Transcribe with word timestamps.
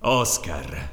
Oscar. 0.00 0.90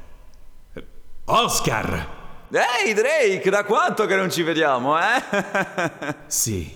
Oscar! 1.25 2.08
Ehi 2.50 2.94
Drake, 2.94 3.50
da 3.51 3.63
quanto 3.63 4.08
che 4.08 4.16
non 4.16 4.31
ci 4.31 4.42
vediamo, 4.42 4.97
eh? 5.00 6.16
Sì, 6.25 6.75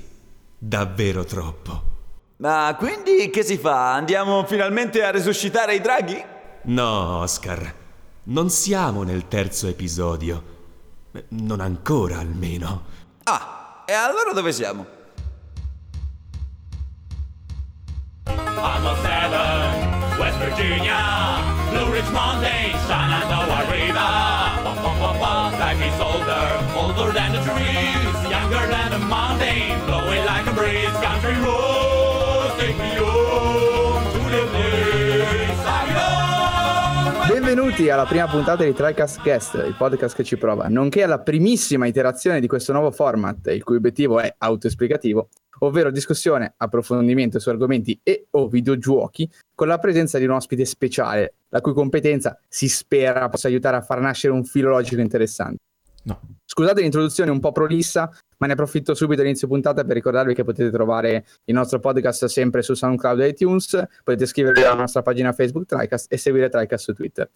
davvero 0.55 1.23
troppo. 1.23 1.84
Ma 2.38 2.76
quindi 2.78 3.31
che 3.31 3.44
si 3.44 3.57
fa? 3.57 3.94
Andiamo 3.94 4.46
finalmente 4.46 5.04
a 5.04 5.10
resuscitare 5.10 5.73
i 5.73 5.81
draghi? 5.81 6.23
No, 6.65 7.18
Oscar. 7.21 7.73
Non 8.25 8.52
siamo 8.52 9.02
nel 9.02 9.27
terzo 9.27 9.68
episodio. 9.68 10.57
Non 11.30 11.61
ancora, 11.61 12.20
almeno. 12.20 12.84
Ah, 13.23 13.84
e 13.88 13.93
allora 13.93 14.34
dove 14.34 14.52
siamo? 14.52 14.86
Almost 18.25 19.02
seven, 19.02 20.18
West 20.20 20.38
Virginia, 20.38 21.38
Blue 21.80 21.93
Ridge 21.93 22.11
Mountains, 22.11 22.43
eh? 22.43 22.71
Shenandoah 22.88 23.72
River. 23.72 24.49
Life 25.59 25.81
is 25.81 25.99
older, 26.02 26.45
older 26.76 27.13
than 27.13 27.31
the 27.31 27.40
trees, 27.40 28.30
younger 28.30 28.67
than 28.67 28.91
the 28.91 28.99
mountain, 28.99 29.80
blowing 29.86 30.26
like 30.26 30.45
a 30.48 30.52
breeze. 30.52 30.91
Country 31.02 31.36
roads 31.39 31.69
Benvenuti 37.49 37.89
alla 37.89 38.05
prima 38.05 38.27
puntata 38.27 38.63
di 38.63 38.73
TriCast 38.73 39.23
Guest, 39.23 39.55
il 39.55 39.73
podcast 39.76 40.16
che 40.16 40.23
ci 40.23 40.38
prova, 40.38 40.67
nonché 40.67 41.02
alla 41.02 41.20
primissima 41.20 41.88
iterazione 41.88 42.39
di 42.39 42.45
questo 42.45 42.73
nuovo 42.73 42.91
format, 42.91 43.48
il 43.48 43.63
cui 43.63 43.77
obiettivo 43.77 44.20
è 44.20 44.31
autoesplicativo, 44.38 45.30
ovvero 45.62 45.89
discussione, 45.89 46.53
approfondimento 46.58 47.39
su 47.39 47.49
argomenti 47.49 47.99
e 48.03 48.27
o 48.30 48.48
videogiochi 48.48 49.27
con 49.55 49.67
la 49.67 49.80
presenza 49.80 50.20
di 50.20 50.25
un 50.25 50.31
ospite 50.34 50.63
speciale, 50.63 51.38
la 51.49 51.59
cui 51.59 51.73
competenza 51.73 52.39
si 52.48 52.70
spera 52.70 53.27
possa 53.30 53.48
aiutare 53.48 53.77
a 53.77 53.81
far 53.81 54.00
nascere 54.00 54.31
un 54.31 54.44
filo 54.44 54.70
logico 54.70 55.02
interessante. 55.02 55.69
No. 56.09 56.19
Scusate 56.45 56.81
l'introduzione 56.81 57.29
un 57.29 57.39
po' 57.39 57.52
prolissa, 57.52 58.09
ma 58.38 58.47
ne 58.47 58.53
approfitto 58.53 58.93
subito 58.95 59.21
all'inizio 59.21 59.47
puntata 59.47 59.83
per 59.83 59.95
ricordarvi 59.95 60.33
che 60.33 60.43
potete 60.43 60.71
trovare 60.71 61.25
il 61.45 61.53
nostro 61.53 61.79
podcast 61.79 62.25
sempre 62.25 62.63
su 62.63 62.73
SoundCloud 62.73 63.19
e 63.21 63.27
iTunes, 63.27 63.85
potete 64.03 64.23
iscrivervi 64.23 64.63
alla 64.63 64.73
nostra 64.73 65.02
pagina 65.02 65.31
Facebook 65.31 65.65
TriCast 65.65 66.11
e 66.11 66.17
seguire 66.17 66.49
TriCast 66.49 66.83
su 66.83 66.93
Twitter. 66.93 67.30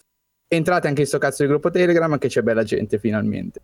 Entrate 0.48 0.88
anche 0.88 1.02
in 1.02 1.08
sto 1.08 1.20
cazzo 1.20 1.44
di 1.44 1.50
gruppo 1.50 1.70
Telegram 1.70 2.18
che 2.18 2.28
c'è 2.28 2.42
bella 2.42 2.64
gente 2.64 2.98
finalmente. 2.98 3.62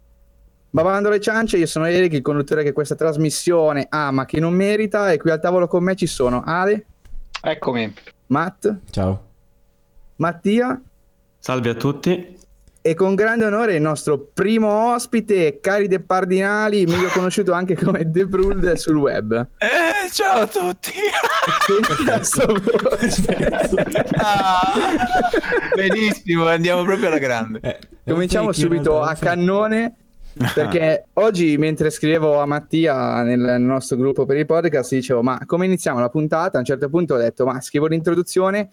Babando 0.69 1.09
le 1.09 1.19
ciance, 1.19 1.57
io 1.57 1.65
sono 1.65 1.85
Eric, 1.85 2.13
il 2.13 2.21
conduttore 2.21 2.63
che 2.63 2.71
questa 2.71 2.93
trasmissione 2.93 3.87
ama 3.89 4.25
che 4.25 4.39
non 4.39 4.53
merita 4.53 5.11
e 5.11 5.17
qui 5.17 5.31
al 5.31 5.39
tavolo 5.39 5.67
con 5.67 5.83
me 5.83 5.95
ci 5.95 6.05
sono 6.05 6.43
Ale, 6.45 6.85
Eccomi. 7.41 7.93
Matt, 8.27 8.69
Ciao. 8.91 9.27
Mattia 10.17 10.80
Salve 11.39 11.69
a 11.69 11.73
tutti. 11.73 12.37
E 12.81 12.94
con 12.94 13.13
grande 13.16 13.45
onore 13.45 13.75
il 13.75 13.81
nostro 13.81 14.30
primo 14.33 14.94
ospite, 14.94 15.59
Caride 15.59 15.99
Pardinali, 15.99 16.86
meglio 16.86 17.09
conosciuto 17.09 17.52
anche 17.52 17.75
come 17.75 18.09
The 18.09 18.25
Brood 18.25 18.71
sul 18.73 18.95
web. 18.95 19.47
Eh, 19.58 20.09
ciao 20.11 20.41
a 20.41 20.47
tutti! 20.47 20.94
Ah, 24.16 24.73
benissimo, 25.75 26.45
andiamo 26.47 26.83
proprio 26.83 27.08
alla 27.08 27.17
grande. 27.17 27.59
Eh, 27.61 27.80
Cominciamo 28.05 28.47
ok, 28.47 28.53
chi 28.53 28.61
subito 28.61 29.02
a 29.02 29.14
cannone 29.16 29.95
perché 30.53 31.08
oggi 31.14 31.58
mentre 31.58 31.89
scrivevo 31.89 32.39
a 32.39 32.45
Mattia 32.45 33.23
nel 33.23 33.59
nostro 33.59 33.97
gruppo 33.97 34.25
per 34.25 34.38
il 34.38 34.45
podcast 34.45 34.93
dicevo 34.93 35.21
ma 35.21 35.39
come 35.45 35.66
iniziamo 35.66 35.99
la 35.99 36.09
puntata? 36.09 36.58
A 36.58 36.59
un 36.59 36.66
certo 36.66 36.89
punto 36.89 37.16
ho 37.16 37.17
detto 37.17 37.45
ma 37.45 37.59
scrivo 37.59 37.88
l'introduzione 37.88 38.69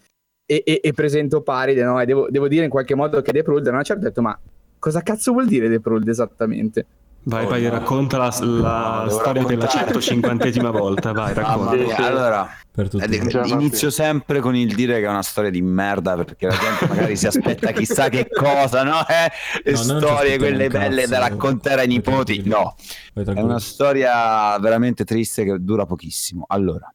e, 0.47 0.63
e- 0.65 0.79
e 0.81 0.93
presento 0.93 1.41
Paride 1.41 1.83
no? 1.83 1.99
e 2.01 2.05
devo, 2.05 2.27
devo 2.31 2.47
dire 2.47 2.63
in 2.63 2.71
qualche 2.71 2.95
modo 2.95 3.21
che 3.21 3.31
The 3.31 3.43
Pruld. 3.43 3.67
A 3.67 3.71
una 3.71 3.83
certa 3.83 4.05
ho 4.05 4.07
detto 4.07 4.21
ma 4.23 4.39
cosa 4.79 5.01
cazzo 5.03 5.33
vuol 5.33 5.45
dire 5.45 5.69
The 5.69 5.79
Pruld 5.79 6.07
esattamente? 6.07 6.85
Vai, 7.27 7.43
Oh, 7.45 7.49
vai, 7.49 7.63
no. 7.63 7.71
racconta 7.71 8.17
la, 8.17 8.33
la 8.39 9.03
No, 9.03 9.09
storia 9.09 9.43
per 9.43 9.57
la 9.57 9.65
raccontare. 9.65 9.99
150esima 9.99 10.71
volta. 10.71 11.11
Vai, 11.11 11.33
racconta. 11.33 11.75
mia, 11.75 11.97
allora, 11.97 12.49
Per 12.71 12.87
tutti. 12.87 13.03
eh, 13.03 13.47
inizio 13.47 13.89
sempre 13.89 14.39
con 14.39 14.55
il 14.55 14.73
dire 14.73 15.01
che 15.01 15.05
è 15.05 15.09
una 15.09 15.23
storia 15.23 15.49
di 15.49 15.61
merda 15.61 16.15
perché 16.15 16.47
la 16.47 16.55
gente 16.55 16.87
magari 16.87 17.17
si 17.17 17.27
aspetta 17.27 17.73
chissà 17.73 18.07
che 18.07 18.29
cosa, 18.29 18.83
no? 18.83 19.05
Eh, 19.05 19.29
le 19.65 19.71
No, 19.71 19.77
storie, 19.77 20.37
quelle 20.37 20.69
belle 20.69 21.01
cazzo, 21.01 21.11
da 21.11 21.19
vai. 21.19 21.29
raccontare 21.31 21.81
ai 21.81 21.87
nipoti. 21.87 22.43
No, 22.47 22.75
È 23.13 23.41
una 23.41 23.59
storia 23.59 24.57
veramente 24.59 25.03
triste 25.03 25.43
che 25.43 25.57
dura 25.59 25.85
pochissimo. 25.85 26.45
Allora, 26.47 26.89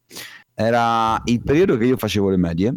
era 0.55 1.21
il 1.25 1.43
periodo 1.43 1.77
che 1.77 1.85
io 1.85 1.97
facevo 1.97 2.29
le 2.31 2.37
medie, 2.37 2.73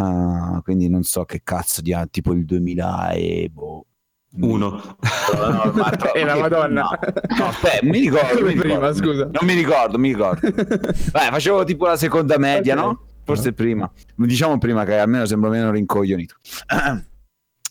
ah, 0.00 0.60
quindi 0.62 0.88
non 0.88 1.02
so 1.02 1.24
che 1.24 1.40
cazzo 1.42 1.80
di 1.82 1.94
tipo 2.10 2.32
il 2.32 2.44
2000 2.44 3.10
e 3.10 3.50
boh. 3.52 3.84
Uno. 4.32 4.96
No, 5.34 5.72
no, 5.72 5.84
E 6.14 6.24
la 6.24 6.36
Madonna. 6.36 6.82
No, 6.82 7.36
no, 7.38 7.46
aspetta, 7.46 7.84
mi 7.84 7.98
ricordo. 7.98 8.44
Mi 8.46 8.54
prima, 8.54 8.74
ricordo. 8.74 8.94
scusa. 8.94 9.24
Non 9.24 9.44
mi 9.44 9.54
ricordo, 9.54 9.98
mi 9.98 10.08
ricordo. 10.12 10.48
Vai, 11.10 11.30
facevo 11.30 11.64
tipo 11.64 11.86
la 11.86 11.96
seconda 11.96 12.38
media, 12.38 12.74
Ok. 12.74 12.80
no? 12.80 13.04
Forse 13.24 13.52
prima. 13.52 13.90
Diciamo 14.16 14.58
prima 14.58 14.84
che 14.84 14.98
almeno 14.98 15.24
sembro 15.26 15.50
meno 15.50 15.70
rincoglionito. 15.72 16.36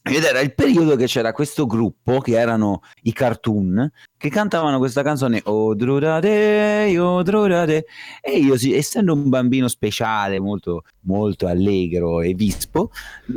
Ed 0.02 0.24
era 0.24 0.40
il 0.40 0.54
periodo 0.54 0.96
che 0.96 1.06
c'era 1.06 1.34
questo 1.34 1.66
gruppo 1.66 2.20
che 2.20 2.40
erano 2.40 2.82
i 3.04 3.14
cartoon 3.14 3.92
che 4.18 4.30
cantavano 4.30 4.78
questa 4.78 5.04
canzone 5.04 5.42
Odrurade, 5.44 6.98
Odrurade 6.98 7.86
e 8.22 8.32
io 8.32 8.56
essendo 8.76 9.14
un 9.14 9.30
bambino 9.30 9.68
speciale 9.68 10.40
molto 10.40 10.84
molto 11.02 11.48
allegro 11.48 12.22
e 12.22 12.34
vispo 12.34 12.92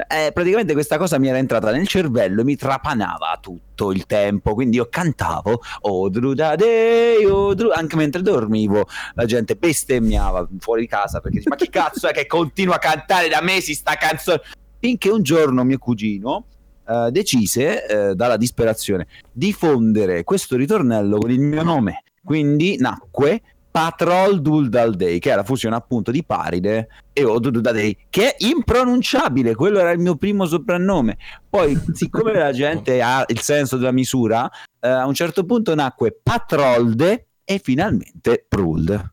eh, 0.08 0.30
praticamente 0.32 0.72
questa 0.72 0.98
cosa 0.98 1.18
mi 1.18 1.28
era 1.28 1.38
entrata 1.38 1.70
nel 1.70 1.86
cervello 1.86 2.40
e 2.40 2.44
mi 2.44 2.56
trapanava 2.56 3.38
tutto 3.40 3.92
il 3.92 4.06
tempo. 4.06 4.54
Quindi 4.54 4.76
io 4.76 4.88
cantavo 4.88 5.60
Odrurade, 5.80 7.26
Odru 7.26 7.70
anche 7.70 7.96
mentre 7.96 8.22
dormivo 8.22 8.86
la 9.14 9.24
gente 9.24 9.56
bestemmiava 9.56 10.48
fuori 10.58 10.86
casa 10.86 11.20
perché 11.20 11.38
dice, 11.38 11.48
ma 11.48 11.56
che 11.56 11.68
cazzo 11.68 12.08
è 12.08 12.12
che 12.12 12.26
continua 12.26 12.76
a 12.76 12.78
cantare 12.78 13.28
da 13.28 13.40
mesi 13.40 13.74
sta 13.74 13.94
canzone? 13.94 14.40
Finché 14.78 15.10
un 15.10 15.22
giorno 15.22 15.62
mio 15.62 15.78
cugino 15.78 16.46
eh, 16.92 17.10
decise 17.10 17.86
eh, 17.86 18.14
dalla 18.14 18.36
disperazione 18.36 19.06
diffondere 19.32 20.24
questo 20.24 20.56
ritornello 20.56 21.18
con 21.18 21.30
il 21.30 21.40
mio 21.40 21.62
nome. 21.62 22.02
Quindi 22.22 22.76
nacque 22.78 23.42
Patrol 23.70 24.42
Duldal 24.42 24.94
Day 24.94 25.18
che 25.18 25.32
è 25.32 25.34
la 25.34 25.44
fusione 25.44 25.74
appunto 25.74 26.10
di 26.10 26.22
Paride 26.22 26.88
e 27.12 27.24
Oduldal 27.24 27.72
Day 27.72 27.96
che 28.10 28.34
è 28.34 28.44
impronunciabile 28.44 29.54
quello 29.54 29.78
era 29.78 29.90
il 29.90 29.98
mio 29.98 30.16
primo 30.16 30.44
soprannome. 30.44 31.16
Poi 31.48 31.78
siccome 31.92 32.34
la 32.34 32.52
gente 32.52 33.00
ha 33.00 33.24
il 33.26 33.40
senso 33.40 33.78
della 33.78 33.92
misura 33.92 34.48
eh, 34.78 34.88
a 34.88 35.06
un 35.06 35.14
certo 35.14 35.44
punto 35.44 35.74
nacque 35.74 36.18
Patrolde 36.22 37.28
e 37.44 37.60
finalmente 37.62 38.44
Pruld 38.46 39.10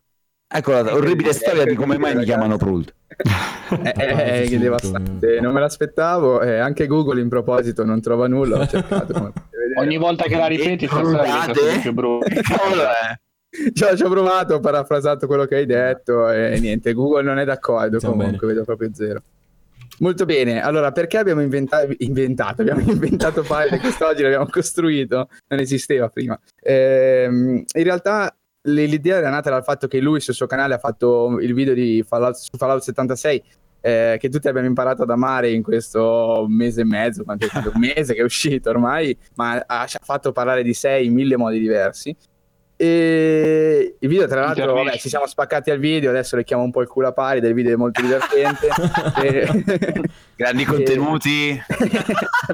ecco 0.52 0.72
la 0.72 0.94
orribile 0.94 1.32
storia 1.32 1.64
di 1.64 1.74
come 1.74 1.96
mai 1.96 2.14
mi 2.16 2.24
chiamano 2.24 2.56
Pruld 2.56 2.92
Eh, 3.84 4.42
eh, 4.42 4.48
che 4.48 4.58
devastante, 4.58 5.40
non 5.40 5.52
me 5.52 5.60
l'aspettavo 5.60 6.40
e 6.40 6.58
anche 6.58 6.86
Google 6.86 7.20
in 7.20 7.28
proposito 7.28 7.84
non 7.84 8.00
trova 8.00 8.26
nulla, 8.26 8.60
ho 8.60 8.66
cercato. 8.66 9.32
Ogni 9.76 9.96
volta 9.96 10.24
che 10.24 10.36
la 10.36 10.46
ripeti, 10.46 10.86
sta 10.86 10.98
storia 11.04 11.22
diventa 11.22 11.52
Scusate. 11.52 11.60
sempre 11.60 11.80
più 11.80 11.92
brutta. 11.92 12.28
cavolo 12.42 12.82
è? 12.82 13.70
Ci 13.72 13.84
ho, 13.84 13.96
ci 13.96 14.02
ho 14.02 14.08
provato, 14.08 14.54
ho 14.54 14.60
parafrasato 14.60 15.26
quello 15.26 15.44
che 15.44 15.56
hai 15.56 15.66
detto 15.66 16.30
e 16.30 16.58
niente, 16.60 16.92
Google 16.92 17.22
non 17.22 17.38
è 17.38 17.44
d'accordo 17.44 17.98
Stiamo 17.98 18.16
comunque, 18.16 18.46
vedo 18.46 18.64
proprio 18.64 18.90
zero. 18.92 19.22
Molto 19.98 20.24
bene, 20.24 20.62
allora 20.62 20.92
perché 20.92 21.18
abbiamo 21.18 21.42
inventa- 21.42 21.86
inventato, 21.98 22.62
abbiamo 22.62 22.80
inventato 22.90 23.42
Pilot 23.42 23.80
quest'oggi 23.80 24.22
l'abbiamo 24.22 24.46
costruito, 24.48 25.28
non 25.48 25.60
esisteva 25.60 26.08
prima. 26.08 26.38
Ehm, 26.62 27.64
in 27.74 27.82
realtà 27.82 28.34
l'idea 28.62 29.16
era 29.16 29.30
nata 29.30 29.50
dal 29.50 29.64
fatto 29.64 29.88
che 29.88 30.00
lui 30.00 30.20
sul 30.20 30.34
suo 30.34 30.46
canale 30.46 30.74
ha 30.74 30.78
fatto 30.78 31.38
il 31.40 31.54
video 31.54 31.74
di 31.74 32.04
Fallout, 32.06 32.34
su 32.34 32.56
Fallout 32.56 32.82
76 32.82 33.42
eh, 33.80 34.16
che 34.20 34.28
tutti 34.28 34.48
abbiamo 34.48 34.66
imparato 34.66 35.02
ad 35.02 35.10
amare 35.10 35.50
in 35.50 35.62
questo 35.62 36.44
mese 36.48 36.82
e 36.82 36.84
mezzo, 36.84 37.24
quanto 37.24 37.46
è 37.46 37.48
un 37.72 37.80
mese 37.80 38.14
che 38.14 38.20
è 38.20 38.24
uscito 38.24 38.70
ormai, 38.70 39.16
ma 39.36 39.62
ha, 39.66 39.86
fatto 40.02 40.32
parlare 40.32 40.62
di 40.62 40.74
sé 40.74 41.00
in 41.00 41.14
mille 41.14 41.36
modi 41.36 41.58
diversi. 41.58 42.14
E 42.76 43.96
il 43.98 44.08
video, 44.08 44.26
tra 44.26 44.40
l'altro, 44.40 44.72
vabbè, 44.72 44.96
ci 44.96 45.10
siamo 45.10 45.26
spaccati 45.26 45.70
al 45.70 45.78
video. 45.78 46.08
Adesso 46.08 46.36
le 46.36 46.44
chiamo 46.44 46.62
un 46.62 46.70
po' 46.70 46.80
il 46.80 46.88
culo 46.88 47.08
a 47.08 47.12
pari. 47.12 47.40
Del 47.40 47.52
video 47.52 47.74
è 47.74 47.76
molto 47.76 48.00
divertente. 48.00 48.68
E- 49.20 50.02
grandi 50.34 50.64
contenuti 50.64 51.60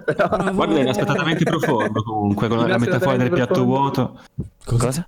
Però- 0.04 0.52
Guarda, 0.52 0.78
è 0.78 0.80
inaspettatamente 0.80 1.44
profondo 1.44 2.02
comunque, 2.02 2.48
con 2.48 2.66
la, 2.66 2.76
metafora 2.76 3.16
del 3.16 3.30
piatto 3.30 3.64
vuoto. 3.64 4.20
cosa? 4.64 5.06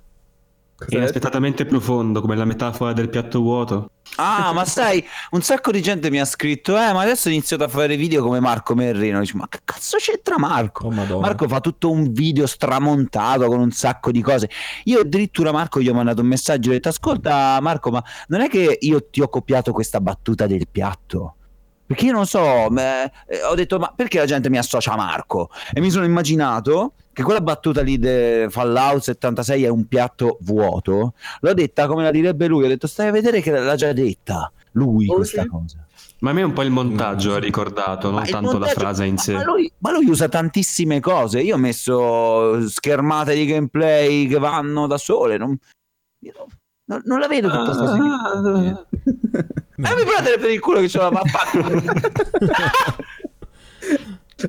Inaspettatamente 0.87 1.65
profondo, 1.65 2.21
come 2.21 2.35
la 2.35 2.45
metafora 2.45 2.93
del 2.93 3.09
piatto 3.09 3.41
vuoto. 3.41 3.91
Ah, 4.15 4.51
ma 4.53 4.65
sai, 4.65 5.05
un 5.31 5.41
sacco 5.41 5.71
di 5.71 5.81
gente 5.81 6.09
mi 6.09 6.19
ha 6.19 6.25
scritto, 6.25 6.75
eh, 6.75 6.93
ma 6.93 7.01
adesso 7.01 7.27
ho 7.27 7.31
iniziato 7.31 7.63
a 7.63 7.67
fare 7.67 7.95
video 7.95 8.23
come 8.23 8.39
Marco 8.39 8.75
Merrino. 8.75 9.19
Dici, 9.19 9.35
ma 9.35 9.47
che 9.47 9.59
cazzo 9.63 9.97
c'entra 9.97 10.37
Marco? 10.37 10.87
Oh. 10.87 11.19
Marco 11.19 11.47
fa 11.47 11.59
tutto 11.59 11.91
un 11.91 12.11
video 12.11 12.47
stramontato 12.47 13.45
con 13.47 13.59
un 13.59 13.71
sacco 13.71 14.11
di 14.11 14.21
cose. 14.21 14.49
Io 14.85 15.01
addirittura 15.01 15.51
Marco 15.51 15.81
gli 15.81 15.89
ho 15.89 15.93
mandato 15.93 16.21
un 16.21 16.27
messaggio 16.27 16.69
e 16.69 16.71
ho 16.71 16.75
detto, 16.75 16.89
ascolta 16.89 17.59
Marco, 17.61 17.91
ma 17.91 18.03
non 18.27 18.41
è 18.41 18.49
che 18.49 18.77
io 18.79 19.09
ti 19.09 19.21
ho 19.21 19.27
copiato 19.27 19.71
questa 19.71 19.99
battuta 20.01 20.47
del 20.47 20.67
piatto? 20.69 21.35
Perché 21.85 22.05
io 22.05 22.13
non 22.13 22.27
so, 22.27 22.67
ma, 22.69 23.03
eh, 23.03 23.43
ho 23.49 23.55
detto 23.55 23.79
ma 23.79 23.91
perché 23.95 24.19
la 24.19 24.25
gente 24.25 24.47
mi 24.49 24.59
associa 24.59 24.91
a 24.91 24.95
Marco? 24.95 25.49
E 25.73 25.81
mi 25.81 25.89
sono 25.89 26.05
immaginato 26.05 26.93
che 27.19 27.25
quella 27.25 27.41
battuta 27.41 27.81
lì 27.81 27.99
di 27.99 28.45
Fallout 28.47 29.01
76 29.01 29.65
è 29.65 29.67
un 29.67 29.89
piatto 29.89 30.37
vuoto. 30.43 31.15
L'ho 31.41 31.53
detta 31.53 31.85
come 31.85 32.03
la 32.03 32.11
direbbe 32.11 32.47
lui, 32.47 32.63
ho 32.63 32.67
detto 32.69 32.87
stai 32.87 33.09
a 33.09 33.11
vedere 33.11 33.41
che 33.41 33.51
l'ha 33.51 33.75
già 33.75 33.91
detta 33.91 34.49
lui 34.73 35.05
Oh, 35.09 35.15
questa 35.15 35.41
sì? 35.41 35.47
cosa. 35.49 35.85
Ma 36.19 36.29
a 36.29 36.33
me 36.33 36.43
un 36.43 36.53
po' 36.53 36.61
il 36.61 36.71
montaggio 36.71 37.33
ha 37.35 37.39
ricordato, 37.39 38.09
non 38.09 38.23
tanto 38.25 38.57
la 38.57 38.67
frase 38.67 39.03
in 39.05 39.17
sé. 39.17 39.33
Ma 39.33 39.43
lui, 39.43 39.69
ma 39.79 39.91
lui 39.91 40.05
usa 40.07 40.29
tantissime 40.29 41.01
cose. 41.01 41.41
Io 41.41 41.55
ho 41.55 41.57
messo 41.57 42.65
schermate 42.69 43.35
di 43.35 43.45
gameplay 43.45 44.25
che 44.27 44.39
vanno 44.39 44.87
da 44.87 44.97
sole. 44.97 45.35
Non, 45.37 45.57
io 46.19 46.33
non- 46.85 47.01
non- 47.03 47.19
la 47.19 47.27
vedo 47.27 47.49
tutta 47.49 47.63
questa 47.65 47.91
Ah, 47.93 48.31
Eh, 49.91 49.95
mi 49.95 50.03
prendere 50.05 50.37
per 50.39 50.49
il 50.51 50.59
culo 50.61 50.79
che 50.79 50.87
ce 50.89 50.97
la 50.99 51.09
va 51.09 51.21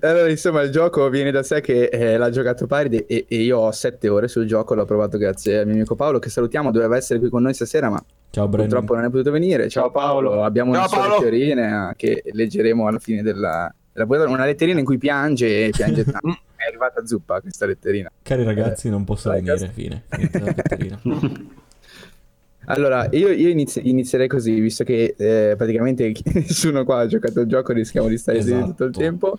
Allora, 0.01 0.29
insomma, 0.29 0.63
il 0.63 0.71
gioco 0.71 1.09
viene 1.09 1.31
da 1.31 1.43
sé 1.43 1.61
che 1.61 1.85
eh, 1.85 2.17
l'ha 2.17 2.31
giocato 2.31 2.67
Paride 2.67 3.07
e, 3.07 3.27
e 3.29 3.37
io 3.37 3.59
ho 3.59 3.71
sette 3.73 4.09
ore 4.09 4.29
sul 4.29 4.47
gioco, 4.47 4.75
l'ho 4.75 4.85
provato 4.85 5.19
grazie 5.19 5.59
al 5.59 5.67
mio 5.67 5.75
amico 5.75 5.97
Paolo 5.97 6.19
che 6.19 6.31
salutiamo, 6.31 6.71
doveva 6.71 6.97
essere 6.97 7.19
qui 7.19 7.29
con 7.29 7.43
noi 7.43 7.55
stasera 7.55 7.91
ma 7.91 8.03
Ciao 8.31 8.49
purtroppo 8.49 8.95
non 8.95 9.05
è 9.05 9.11
potuto 9.11 9.33
venire. 9.33 9.69
Ciao, 9.69 9.85
Ciao, 9.85 9.91
Paolo. 9.91 10.29
Paolo, 10.29 10.45
abbiamo 10.45 10.73
Ciao, 10.75 10.87
una 10.87 10.89
sua 10.89 11.19
letterina 11.19 11.95
che 11.97 12.23
leggeremo 12.25 12.87
alla 12.87 13.01
fine 13.01 13.23
della, 13.23 13.73
della 13.93 14.07
puntata, 14.07 14.31
una 14.31 14.45
letterina 14.45 14.79
in 14.79 14.85
cui 14.85 14.99
piange 14.99 15.67
e 15.67 15.71
piange 15.71 16.05
tanto. 16.05 16.39
È 16.55 16.67
arrivata 16.69 17.05
zuppa 17.05 17.41
questa 17.41 17.67
letterina. 17.67 18.11
Cari 18.23 18.45
ragazzi, 18.45 18.89
non 18.89 19.03
posso 19.05 19.31
venire. 19.31 19.71
Fine. 19.73 20.05
Finita 20.09 20.39
la 20.39 20.45
letterina. 20.45 21.01
Allora, 22.67 23.09
io, 23.11 23.31
io 23.31 23.49
inizi- 23.49 23.89
inizierei 23.89 24.29
così, 24.29 24.61
visto 24.61 24.85
che 24.85 25.15
eh, 25.17 25.55
praticamente 25.57 26.13
nessuno 26.35 26.85
qua 26.85 27.01
ha 27.01 27.07
giocato 27.07 27.41
il 27.41 27.49
gioco, 27.49 27.73
rischiamo 27.73 28.07
di 28.07 28.17
stare 28.17 28.43
seduti 28.43 28.67
tutto 28.69 28.85
il 28.85 28.91
Esatto. 28.91 29.05
tempo. 29.05 29.39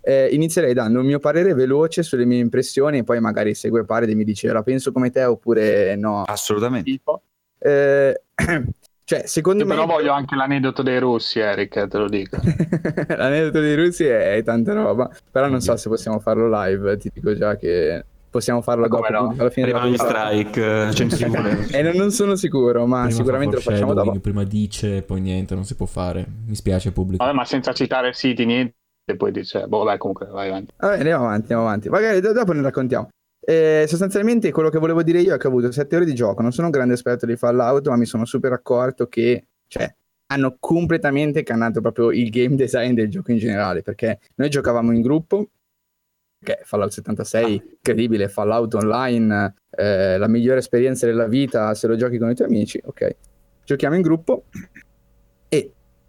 Eh, 0.00 0.28
inizierei 0.32 0.72
dando 0.72 1.00
il 1.00 1.04
mio 1.04 1.18
parere 1.18 1.54
veloce 1.54 2.02
sulle 2.02 2.24
mie 2.24 2.38
impressioni 2.38 2.98
e 2.98 3.04
poi 3.04 3.20
magari 3.20 3.54
segue 3.54 3.84
Paride 3.84 4.12
e 4.12 4.14
mi 4.14 4.24
dice 4.24 4.50
la 4.50 4.62
penso 4.62 4.92
come 4.92 5.10
te 5.10 5.24
oppure 5.24 5.96
no. 5.96 6.22
Assolutamente. 6.22 6.90
Tipo. 6.90 7.22
Eh, 7.58 8.20
cioè, 9.04 9.26
secondo 9.26 9.64
Io 9.64 9.68
me... 9.68 9.74
però 9.74 9.86
voglio 9.86 10.12
anche 10.12 10.34
l'aneddoto 10.34 10.82
dei 10.82 10.98
russi, 10.98 11.40
Eric, 11.40 11.76
eh, 11.76 11.88
te 11.88 11.98
lo 11.98 12.08
dico. 12.08 12.38
L'aneddoto 13.08 13.60
dei 13.60 13.76
russi 13.76 14.04
è, 14.04 14.36
è 14.36 14.42
tanta 14.42 14.72
roba, 14.72 15.10
però 15.30 15.48
non 15.48 15.60
so 15.60 15.76
se 15.76 15.88
possiamo 15.88 16.18
farlo 16.20 16.48
live, 16.48 16.96
ti 16.96 17.10
dico 17.12 17.34
già 17.36 17.56
che 17.56 18.04
possiamo 18.30 18.60
farlo 18.60 18.82
Ma 18.82 18.88
dopo, 18.88 19.12
no? 19.12 19.34
alla 19.38 19.50
fine 19.50 19.66
della 19.66 19.80
Arrivano 19.80 19.90
gli 19.90 19.96
strike, 19.96 21.68
eh. 21.70 21.76
E 21.78 21.82
non, 21.82 21.96
non 21.96 22.10
sono 22.10 22.36
sicuro, 22.36 22.86
ma 22.86 23.02
Prima 23.02 23.14
sicuramente 23.14 23.56
fa 23.56 23.70
lo 23.70 23.76
facciamo 23.76 23.94
dopo. 23.94 24.18
Prima 24.20 24.44
dice, 24.44 25.02
poi 25.02 25.20
niente, 25.20 25.54
non 25.54 25.64
si 25.64 25.74
può 25.74 25.86
fare. 25.86 26.26
Mi 26.46 26.54
spiace 26.54 26.92
pubblico. 26.92 27.24
Vabbè, 27.24 27.36
ma 27.36 27.44
senza 27.44 27.72
citare 27.72 28.12
siti, 28.12 28.44
niente, 28.44 28.76
e 29.10 29.16
poi 29.16 29.32
dice, 29.32 29.66
boh, 29.66 29.84
dai, 29.84 29.96
comunque, 29.96 30.26
vai 30.26 30.48
avanti. 30.48 30.74
Vabbè, 30.76 30.98
andiamo 30.98 31.24
avanti, 31.24 31.40
andiamo 31.40 31.62
avanti. 31.62 31.88
Magari 31.88 32.20
do- 32.20 32.32
dopo 32.32 32.52
ne 32.52 32.60
raccontiamo. 32.60 33.08
Eh, 33.40 33.86
sostanzialmente 33.88 34.52
quello 34.52 34.68
che 34.68 34.78
volevo 34.78 35.02
dire 35.02 35.20
io 35.20 35.34
è 35.34 35.38
che 35.38 35.46
ho 35.46 35.50
avuto 35.50 35.72
7 35.72 35.96
ore 35.96 36.04
di 36.04 36.14
gioco. 36.14 36.42
Non 36.42 36.52
sono 36.52 36.66
un 36.66 36.72
grande 36.72 36.92
esperto 36.92 37.24
di 37.24 37.34
Fallout, 37.34 37.88
ma 37.88 37.96
mi 37.96 38.04
sono 38.04 38.26
super 38.26 38.52
accorto 38.52 39.06
che 39.06 39.46
cioè, 39.66 39.90
hanno 40.26 40.56
completamente 40.60 41.42
cannato 41.42 41.80
proprio 41.80 42.10
il 42.10 42.28
game 42.28 42.54
design 42.54 42.92
del 42.92 43.08
gioco 43.08 43.30
in 43.32 43.38
generale. 43.38 43.80
Perché 43.80 44.18
noi 44.34 44.50
giocavamo 44.50 44.92
in 44.92 45.00
gruppo, 45.00 45.48
che 46.38 46.60
Fallout 46.64 46.90
76, 46.90 47.76
incredibile, 47.76 48.28
Fallout 48.28 48.74
online, 48.74 49.54
eh, 49.70 50.18
la 50.18 50.28
migliore 50.28 50.58
esperienza 50.58 51.06
della 51.06 51.26
vita 51.26 51.74
se 51.74 51.86
lo 51.86 51.96
giochi 51.96 52.18
con 52.18 52.28
i 52.28 52.34
tuoi 52.34 52.48
amici. 52.48 52.78
Ok, 52.84 53.16
giochiamo 53.64 53.94
in 53.96 54.02
gruppo 54.02 54.44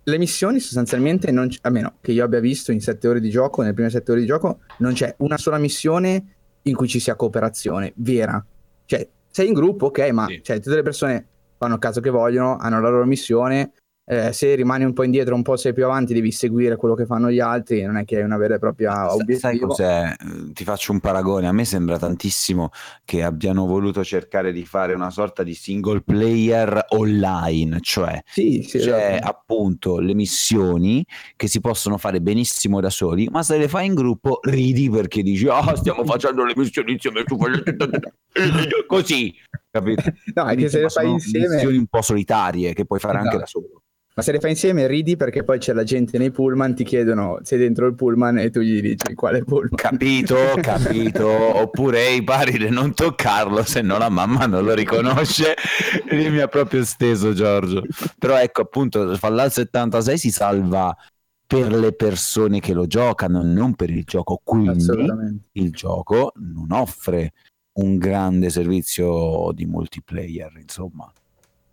le 0.04 0.18
missioni 0.18 0.60
sostanzialmente 0.60 1.32
non 1.32 1.48
c- 1.50 1.60
a 1.62 1.70
meno 1.70 1.98
che 2.02 2.12
io 2.12 2.24
abbia 2.24 2.40
visto 2.40 2.72
in 2.72 2.82
sette 2.82 3.08
ore 3.08 3.20
di 3.20 3.30
gioco, 3.30 3.62
nelle 3.62 3.74
prime 3.74 3.90
sette 3.90 4.12
ore 4.12 4.22
di 4.22 4.26
gioco, 4.26 4.60
non 4.80 4.94
c'è 4.94 5.14
una 5.20 5.38
sola 5.38 5.58
missione 5.58 6.36
in 6.64 6.76
cui 6.76 6.88
ci 6.88 7.00
sia 7.00 7.16
cooperazione 7.16 7.94
vera. 7.98 8.44
Cioè, 8.86 9.08
sei 9.30 9.48
in 9.48 9.54
gruppo, 9.54 9.88
ok, 9.88 10.10
ma 10.12 10.26
Sì. 10.28 10.42
cioè, 10.44 10.60
tutte 10.60 10.76
le 10.76 10.82
persone 10.82 11.28
fanno 11.58 11.76
il 11.76 11.80
caso 11.80 12.00
che 12.02 12.10
vogliono, 12.10 12.58
hanno 12.58 12.82
la 12.82 12.90
loro 12.90 13.06
missione. 13.06 13.72
Eh, 14.12 14.34
se 14.34 14.56
rimani 14.56 14.86
un 14.86 14.94
po' 14.94 15.04
indietro, 15.04 15.36
un 15.36 15.44
po' 15.44 15.56
sei 15.56 15.72
più 15.72 15.86
avanti, 15.86 16.16
devi 16.16 16.32
seguire 16.32 16.76
quello 16.78 16.96
che 16.96 17.06
fanno 17.06 17.30
gli 17.30 17.40
altri. 17.40 17.84
Non 17.84 17.96
è 17.98 18.06
che 18.06 18.18
hai 18.18 18.24
una 18.24 18.38
vera 18.38 18.56
e 18.56 18.60
propria 18.60 18.92
Sa- 18.92 19.10
Sai 19.10 19.20
obiettivo. 19.22 19.68
cos'è? 19.68 20.12
Eh, 20.20 20.52
Ti 20.52 20.64
faccio 20.64 20.92
un 20.92 21.00
paragone. 21.00 21.48
A 21.48 21.52
me 21.52 21.64
sembra 21.64 22.00
tantissimo 22.00 22.72
che 23.06 23.22
abbiano 23.22 23.68
voluto 23.68 24.04
cercare 24.04 24.52
di 24.52 24.66
fare 24.66 24.94
una 24.96 25.12
sorta 25.12 25.44
di 25.44 25.54
single 25.54 26.02
player 26.02 26.86
online, 26.90 27.80
cioè 27.82 28.20
Sì, 28.26 28.64
sì, 28.68 28.80
c'è 28.80 29.14
esatto. 29.18 29.28
appunto 29.28 30.00
le 30.00 30.16
missioni 30.16 31.06
che 31.36 31.48
si 31.48 31.60
possono 31.60 31.98
fare 32.00 32.20
benissimo 32.20 32.80
da 32.82 32.90
soli, 32.90 33.28
ma 33.32 33.44
se 33.44 33.60
le 33.60 33.68
fai 33.68 33.86
in 33.86 33.94
gruppo 33.94 34.40
ridi 34.42 34.90
perché 34.90 35.22
dici 35.22 35.48
"Ah, 35.48 35.76
stiamo 35.76 36.04
facendo 36.04 36.44
le 36.46 36.54
missioni 36.56 36.94
insieme 36.94 37.24
tu 37.26 37.38
fai 37.38 37.52
le- 37.52 37.64
così". 38.88 39.34
Capito? 39.70 40.02
No, 40.34 40.46
è 40.48 40.56
che 40.56 40.68
se 40.70 40.82
le 40.82 40.90
fai 40.90 41.12
insieme, 41.12 41.48
missioni 41.56 41.78
un 41.78 41.86
po' 41.88 42.02
solitarie 42.02 42.74
che 42.74 42.86
puoi 42.86 43.00
fare 43.00 43.18
anche 43.18 43.36
Esatto. 43.36 43.40
da 43.42 43.46
solo. 43.46 43.82
Ma 44.20 44.22
se 44.22 44.34
le 44.34 44.40
fai 44.40 44.52
insieme 44.52 44.86
ridi 44.86 45.16
perché 45.16 45.44
poi 45.44 45.60
c'è 45.60 45.72
la 45.72 45.84
gente 45.84 46.18
nei 46.18 46.30
pullman, 46.30 46.76
ti 46.76 46.84
chiedono 46.84 47.40
sei 47.42 47.58
dentro 47.58 47.88
il 47.88 47.96
pullman 47.96 48.38
e 48.40 48.50
tu 48.50 48.60
gli 48.60 48.82
dici 48.82 49.14
quale 49.14 49.44
pullman. 49.46 49.76
Capito, 49.76 50.36
capito. 50.62 51.28
Oppure 51.28 52.08
ehi, 52.08 52.24
Paride, 52.24 52.70
non 52.70 52.94
toccarlo, 52.94 53.64
se 53.64 53.82
no 53.82 53.98
la 53.98 54.10
mamma 54.10 54.46
non 54.46 54.66
lo 54.66 54.74
riconosce. 54.74 55.56
E 56.06 56.30
mi 56.30 56.40
ha 56.40 56.48
proprio 56.48 56.84
steso 56.84 57.34
Giorgio. 57.34 57.84
Però 58.18 58.38
ecco, 58.38 58.62
appunto, 58.62 59.16
Fallout 59.16 59.52
76 59.52 60.18
si 60.18 60.32
salva 60.32 60.94
per 61.48 61.74
le 61.74 61.94
persone 61.94 62.60
che 62.60 62.74
lo 62.74 62.88
giocano, 62.88 63.42
non 63.42 63.74
per 63.76 63.90
il 63.90 64.04
gioco. 64.04 64.42
Quindi 64.44 64.86
il 65.54 65.72
gioco 65.72 66.34
non 66.36 66.72
offre 66.72 67.32
un 67.80 67.98
grande 67.98 68.50
servizio 68.50 69.52
di 69.54 69.66
multiplayer, 69.66 70.52
insomma. 70.60 71.10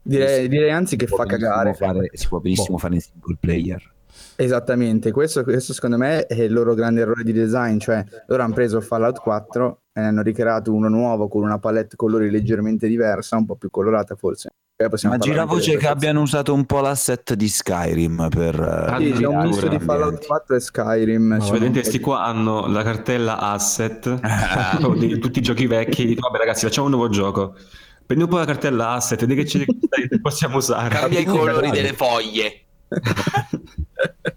Direi, 0.07 0.49
direi 0.49 0.71
anzi 0.71 0.97
che 0.97 1.07
fa 1.07 1.25
cagare. 1.25 1.75
fare- 1.75 2.11
si 2.13 2.29
può 2.29 2.39
benissimo 2.39 2.77
Boh. 2.77 2.79
fare 2.79 2.95
in 2.95 3.01
single 3.01 3.37
player. 3.41 3.95
Esattamente, 4.37 5.13
questo, 5.13 5.43
questo 5.43 5.73
secondo 5.73 5.97
me 5.97 6.27
è 6.27 6.43
il 6.43 6.53
loro 6.53 6.75
grande 6.75 7.01
errore 7.01 7.25
di 7.25 7.33
design, 7.33 7.79
cioè 7.79 8.05
loro 8.27 8.43
hanno 8.43 8.55
preso 8.55 8.81
Fallout 8.81 9.19
4 9.21 9.81
e 9.93 10.01
ne 10.01 10.07
hanno 10.07 10.23
ricreato 10.23 10.73
uno 10.73 10.89
nuovo 10.89 11.29
con 11.29 11.43
una 11.43 11.59
palette 11.59 11.97
colori 11.97 12.31
leggermente 12.31 12.87
diversa, 12.87 13.37
un 13.37 13.47
po' 13.47 13.57
più 13.57 13.71
colorata 13.71 14.15
forse. 14.15 14.51
Possiamo 14.91 15.17
Ma 15.17 15.21
gira 15.23 15.47
voce 15.47 15.79
che 15.79 15.89
abbiano 15.89 16.21
usato 16.21 16.53
un 16.53 16.67
po' 16.67 16.81
l'asset 16.81 17.33
di 17.33 17.49
Skyrim 17.49 18.29
per... 18.29 18.61
eh, 18.61 19.05
Sì, 19.07 19.13
c'è 19.13 19.27
un 19.27 19.39
misto 19.47 19.69
di. 19.69 19.79
Fallout 19.79 20.27
4 20.27 20.55
e 20.55 20.61
Skyrim. 20.61 21.39
Un 21.41 21.51
Vedete, 21.51 21.81
questi 21.81 21.99
qua 21.99 22.25
hanno 22.25 22.67
la 22.67 22.83
cartella 22.83 23.39
asset 23.39 24.21
di 24.99 25.19
tutti 25.19 25.39
i 25.39 25.43
giochi 25.43 25.67
vecchi. 25.67 26.05
Dico, 26.05 26.29
Vabbè, 26.29 26.37
ragazzi, 26.37 26.67
facciamo 26.67 26.89
un 26.89 26.93
nuovo 26.93 27.09
gioco. 27.09 27.55
Prendi 28.07 28.25
un 28.25 28.31
po' 28.31 28.39
la 28.39 28.45
cartella 28.45 28.91
asset, 28.91 29.21
vedi 29.21 29.35
che 29.35 29.47
ce 29.47 29.59
ne 29.59 30.21
possiamo 30.21 30.59
usare. 30.59 30.95
Cambia 30.95 31.19
i 31.19 31.25
colori 31.25 31.71
delle 31.71 31.93
foglie. 31.93 32.65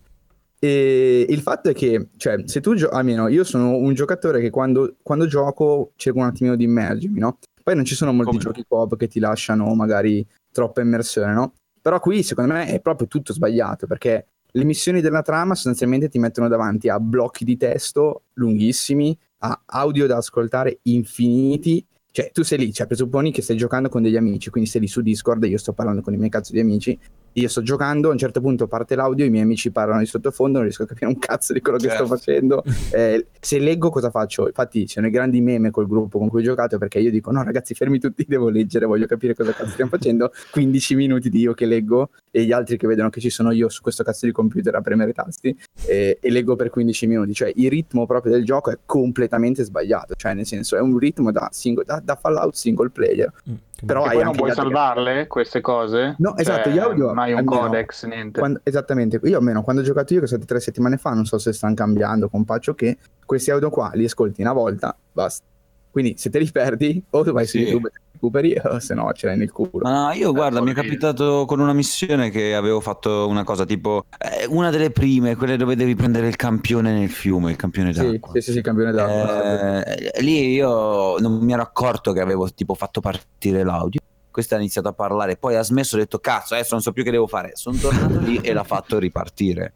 E 0.62 1.26
il 1.30 1.40
fatto 1.40 1.70
è 1.70 1.74
che, 1.74 2.10
cioè, 2.18 2.44
se 2.46 2.60
tu 2.60 2.76
giochi, 2.76 2.94
almeno 2.94 3.30
io 3.30 3.46
sono 3.46 3.78
un 3.78 3.94
giocatore 3.94 4.42
che 4.42 4.50
quando, 4.50 4.98
quando 5.02 5.26
gioco 5.26 5.94
cerco 5.96 6.20
un 6.20 6.26
attimino 6.26 6.58
di 6.58 6.66
immergermi, 6.66 7.18
no? 7.18 7.38
Poi 7.64 7.76
non 7.76 7.86
ci 7.86 7.96
sono 7.96 8.12
molti 8.12 8.32
Come 8.32 8.44
giochi 8.44 8.66
coop 8.68 8.98
che 8.98 9.08
ti 9.08 9.20
lasciano 9.20 9.74
magari 9.74 10.26
troppa 10.52 10.82
immersione, 10.82 11.32
no? 11.32 11.54
Però 11.82 11.98
qui 12.02 12.24
secondo 12.24 12.54
me 12.54 12.68
è 12.68 12.82
proprio 12.82 13.08
tutto 13.08 13.32
sbagliato 13.32 13.88
perché 13.88 14.28
le 14.52 14.64
missioni 14.66 15.00
della 15.00 15.22
trama 15.22 15.56
sostanzialmente 15.56 16.10
ti 16.10 16.20
mettono 16.20 16.50
davanti 16.50 16.90
a 16.90 17.00
blocchi 17.00 17.46
di 17.46 17.56
testo 17.56 18.24
lunghissimi, 18.34 19.18
a 19.40 19.62
audio 19.66 20.08
da 20.08 20.18
ascoltare 20.18 20.80
infiniti. 20.84 21.86
Cioè, 22.12 22.32
tu 22.32 22.44
sei 22.44 22.58
lì, 22.58 22.74
cioè, 22.74 22.88
presupponi 22.88 23.32
che 23.32 23.42
stai 23.42 23.56
giocando 23.56 23.88
con 23.88 24.01
degli 24.01 24.18
amici, 24.18 24.50
quindi 24.50 24.70
sei 24.70 24.82
lì 24.82 24.88
su 24.88 25.01
Discord 25.01 25.44
e 25.44 25.48
io 25.48 25.58
sto 25.58 25.74
parlando 25.74 26.01
con 26.01 26.13
i 26.13 26.18
miei 26.18 26.30
cazzo 26.30 26.51
di 26.54 26.60
amici 26.60 26.98
io 27.39 27.48
sto 27.48 27.62
giocando, 27.62 28.10
a 28.10 28.12
un 28.12 28.17
certo 28.17 28.41
punto 28.41 28.67
parte 28.67 28.96
l'audio, 28.96 29.25
i 29.25 29.29
miei 29.29 29.43
amici 29.43 29.72
parlano 29.72 30.00
di 30.00 30.05
sottofondo, 30.05 30.58
non 30.58 30.63
riesco 30.63 30.84
a 30.84 30.86
capire 30.86 31.08
un 31.08 31.17
cazzo 31.17 31.53
di 31.53 31.62
quello 31.62 31.77
che 31.77 31.88
Certo. 31.89 32.05
sto 32.05 32.15
facendo. 32.15 32.63
Eh, 32.91 33.27
se 33.39 33.60
leggo 33.60 33.89
cosa 33.89 34.10
faccio? 34.10 34.48
Infatti 34.48 34.81
ci 34.88 34.96
sono 34.96 35.08
i 35.08 35.10
grandi 35.12 35.41
meme 35.41 35.69
col 35.69 35.88
gruppo 35.88 36.17
con 36.17 36.27
cui 36.27 36.41
ho 36.41 36.43
giocato 36.43 36.77
perché 36.77 37.00
io 37.00 37.12
dico 37.12 37.31
no 37.31 37.43
ragazzi 37.43 37.74
fermi 37.74 38.00
tutti, 38.00 38.25
devo 38.27 38.50
leggere, 38.50 38.86
voglio 38.86 39.05
capire 39.05 39.36
cosa 39.36 39.53
cazzo 39.53 39.69
stiamo 39.72 39.89
facendo. 39.91 40.31
15 40.51 40.96
minuti 40.96 41.29
di 41.29 41.39
io 41.39 41.53
che 41.53 41.65
leggo 41.65 42.10
e 42.31 42.43
gli 42.43 42.51
altri 42.51 42.77
che 42.77 42.88
vedono 42.88 43.10
che 43.10 43.19
ci 43.19 43.29
sono 43.29 43.51
io 43.51 43.69
su 43.69 43.81
questo 43.81 44.03
cazzo 44.03 44.25
di 44.25 44.31
computer 44.31 44.75
a 44.75 44.81
premere 44.81 45.12
i 45.12 45.13
tasti 45.13 45.55
eh, 45.86 46.17
e 46.19 46.29
leggo 46.31 46.55
per 46.55 46.69
15 46.69 47.08
minuti. 47.08 47.34
Cioè 47.34 47.51
il 47.55 47.69
ritmo 47.69 48.05
proprio 48.05 48.31
del 48.34 48.43
gioco 48.43 48.72
è 48.72 48.77
completamente 48.86 49.63
sbagliato, 49.63 50.15
cioè 50.15 50.34
nel 50.34 50.46
senso 50.46 50.75
è 50.75 50.79
un 50.81 50.98
ritmo 50.98 51.31
da, 51.31 51.48
single, 51.51 51.84
da, 51.86 52.01
da 52.03 52.15
Fallout 52.15 52.55
single 52.55 52.89
player. 52.89 53.31
Mm, 53.50 53.53
Però 53.86 54.03
E 54.05 54.07
hai 54.09 54.13
poi 54.15 54.24
non 54.24 54.33
puoi 54.36 54.51
salvarle 54.51 55.27
queste 55.27 55.62
cose? 55.62 56.15
No, 56.17 56.36
esatto, 56.38 56.63
Cioè, 56.63 56.74
gli 56.74 56.77
audio, 56.79 57.07
Non 57.07 57.19
hai 57.19 57.31
un 57.33 57.39
almeno, 57.39 57.62
codex, 57.62 58.05
niente. 58.05 58.39
Quando- 58.39 58.59
esattamente, 58.63 59.19
io 59.24 59.38
almeno 59.38 59.62
quando 59.63 59.81
ho 59.81 59.86
giocato 59.86 60.13
io, 60.13 60.19
che 60.21 60.27
sono 60.27 60.39
state 60.41 60.53
tre 60.53 60.63
settimane 60.63 60.98
fa, 60.98 61.12
non 61.13 61.25
so 61.25 61.38
se 61.38 61.53
stanno 61.53 61.75
cambiando 61.75 62.27
con 62.29 62.43
patch 62.45 62.69
o 62.69 62.74
che, 62.74 62.98
questi 63.25 63.51
audio 63.51 63.69
qua 63.69 63.91
li 63.93 64.05
ascolti 64.05 64.41
una 64.41 64.53
volta, 64.53 64.95
basta. 65.12 65.45
Quindi 65.91 66.15
se 66.17 66.29
te 66.29 66.39
li 66.39 66.50
perdi, 66.51 67.03
o 67.12 67.24
vai 67.31 67.45
su 67.45 67.57
Sì. 67.57 67.63
YouTube 67.63 67.88
e 67.88 67.91
te 67.91 68.00
li 68.00 68.09
recuperi, 68.20 68.56
o 68.64 68.80
se 68.80 68.94
no 68.94 69.12
ce 69.14 69.28
l'hai 69.28 69.38
nel 69.38 69.52
culo. 69.52 69.80
Ma 69.82 70.08
no, 70.08 70.12
io 70.14 70.32
guarda, 70.34 70.62
mi 70.62 70.72
è 70.72 70.74
capitato 70.74 71.46
con 71.46 71.60
una 71.60 71.74
missione 71.74 72.30
che 72.30 72.54
avevo 72.54 72.82
fatto 72.82 73.28
una 73.28 73.44
cosa 73.44 73.66
tipo 73.66 74.06
eh, 74.18 74.46
una 74.48 74.70
delle 74.70 74.92
prime, 74.92 75.36
quelle 75.36 75.58
dove 75.58 75.76
devi 75.76 75.96
prendere 75.96 76.28
il 76.28 76.36
campione 76.36 76.92
nel 76.92 77.10
fiume, 77.10 77.52
il 77.52 77.58
campione 77.58 77.94
Sì, 77.94 78.12
d'acqua. 78.12 78.34
sì, 78.34 78.42
sì, 78.42 78.52
sì, 78.52 78.62
campione 78.62 78.92
d'acqua. 78.92 79.84
Eh, 79.86 80.22
lì 80.22 80.54
io 80.54 81.18
non 81.20 81.40
mi 81.40 81.54
ero 81.54 81.62
accorto 81.62 82.12
che 82.12 82.20
avevo 82.20 82.50
tipo 82.54 82.74
fatto 82.76 83.00
partire 83.00 83.64
l'audio. 83.64 84.00
Questa 84.32 84.56
ha 84.56 84.60
iniziato 84.60 84.88
a 84.88 84.94
parlare, 84.94 85.38
poi 85.38 85.56
ha 85.56 85.64
smesso, 85.64 85.96
ho 85.96 86.00
detto 86.00 86.20
cazzo, 86.20 86.54
adesso 86.54 86.74
non 86.74 86.82
so 86.84 86.92
più 86.92 87.04
che 87.04 87.12
devo 87.12 87.28
fare. 87.28 87.52
Sono 87.56 87.78
tornato 87.78 88.20
lì 88.20 88.38
e 88.38 88.54
l'ha 88.54 88.64
fatto 88.64 89.00
ripartire. 89.00 89.74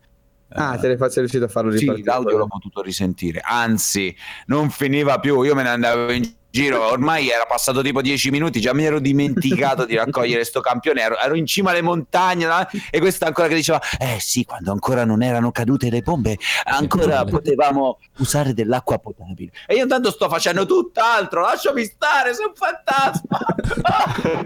Ah, 0.55 0.77
te 0.77 0.88
le 0.88 0.98
sei 0.98 1.10
riuscito 1.17 1.45
a 1.45 1.48
farlo 1.48 1.72
sì, 1.72 1.79
ripartire. 1.79 2.07
l'audio 2.10 2.38
l'ho 2.38 2.48
potuto 2.48 2.81
risentire. 2.81 3.41
Anzi, 3.43 4.15
non 4.48 4.69
finiva 4.69 5.19
più. 5.19 5.41
Io 5.43 5.55
me 5.55 5.63
ne 5.63 5.69
andavo 5.69 6.12
in 6.12 6.31
giro. 6.50 6.86
Ormai 6.91 7.29
era 7.29 7.45
passato 7.45 7.81
tipo 7.81 8.01
dieci 8.01 8.29
minuti. 8.29 8.62
Già 8.62 8.74
mi 8.74 8.83
ero 8.86 9.00
dimenticato 9.00 9.86
di 9.86 9.95
raccogliere 9.95 10.43
sto 10.43 10.62
campione. 10.62 11.01
Ero, 11.01 11.17
ero 11.17 11.36
in 11.36 11.45
cima 11.48 11.72
alle 11.72 11.81
montagne. 11.81 12.45
no? 12.45 12.67
E 12.91 13.00
questa 13.00 13.25
ancora 13.25 13.48
che 13.48 13.55
diceva: 13.55 13.81
Eh 14.00 14.17
sì, 14.19 14.45
quando 14.45 14.72
ancora 14.72 15.03
non 15.05 15.24
erano 15.24 15.51
cadute 15.51 15.89
le 15.89 16.01
bombe, 16.01 16.38
ancora 16.65 17.24
Sì. 17.25 17.31
potevamo 17.31 18.00
usare 18.17 18.53
dell'acqua 18.53 19.00
potabile. 19.00 19.51
E 19.65 19.75
io 19.75 19.83
intanto 19.83 20.12
sto 20.12 20.29
facendo 20.29 20.65
tutt'altro. 20.65 21.41
Lasciami 21.41 21.83
stare, 21.86 22.33
sono 22.36 22.53
fantasma. 22.53 23.39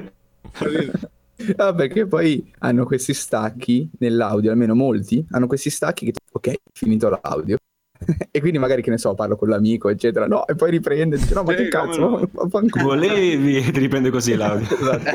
Ah, 1.58 1.74
perché 1.74 2.08
poi 2.08 2.51
hanno 2.60 2.86
questi 2.86 3.13
stacchi 3.13 3.89
nell'audio, 4.00 4.51
almeno 4.51 4.74
molti, 4.74 5.25
hanno 5.32 5.48
questi 5.48 5.70
stacchi 5.70 6.06
che 6.06 6.13
ok, 6.32 6.53
finito 6.74 7.10
l'audio. 7.10 7.58
e 8.32 8.39
quindi 8.39 8.58
magari 8.60 8.82
che 8.82 8.89
ne 8.89 8.98
so, 8.98 9.13
parlo 9.13 9.36
con 9.36 9.50
l'amico, 9.50 9.89
eccetera. 9.89 10.27
No, 10.27 10.48
e 10.48 10.56
poi 10.56 10.72
riprende 10.72 11.17
dice 11.17 11.34
no, 11.34 11.44
ma 11.44 11.53
che 11.53 11.67
cazzo, 11.67 12.00
no? 12.00 12.29
vaffanculo. 12.32 12.84
Volevi 12.84 13.58
e 13.58 13.72
ti 13.72 13.79
riprende 13.79 14.10
così 14.10 14.36
l'audio. 14.36 14.67
Esatto. 14.67 15.10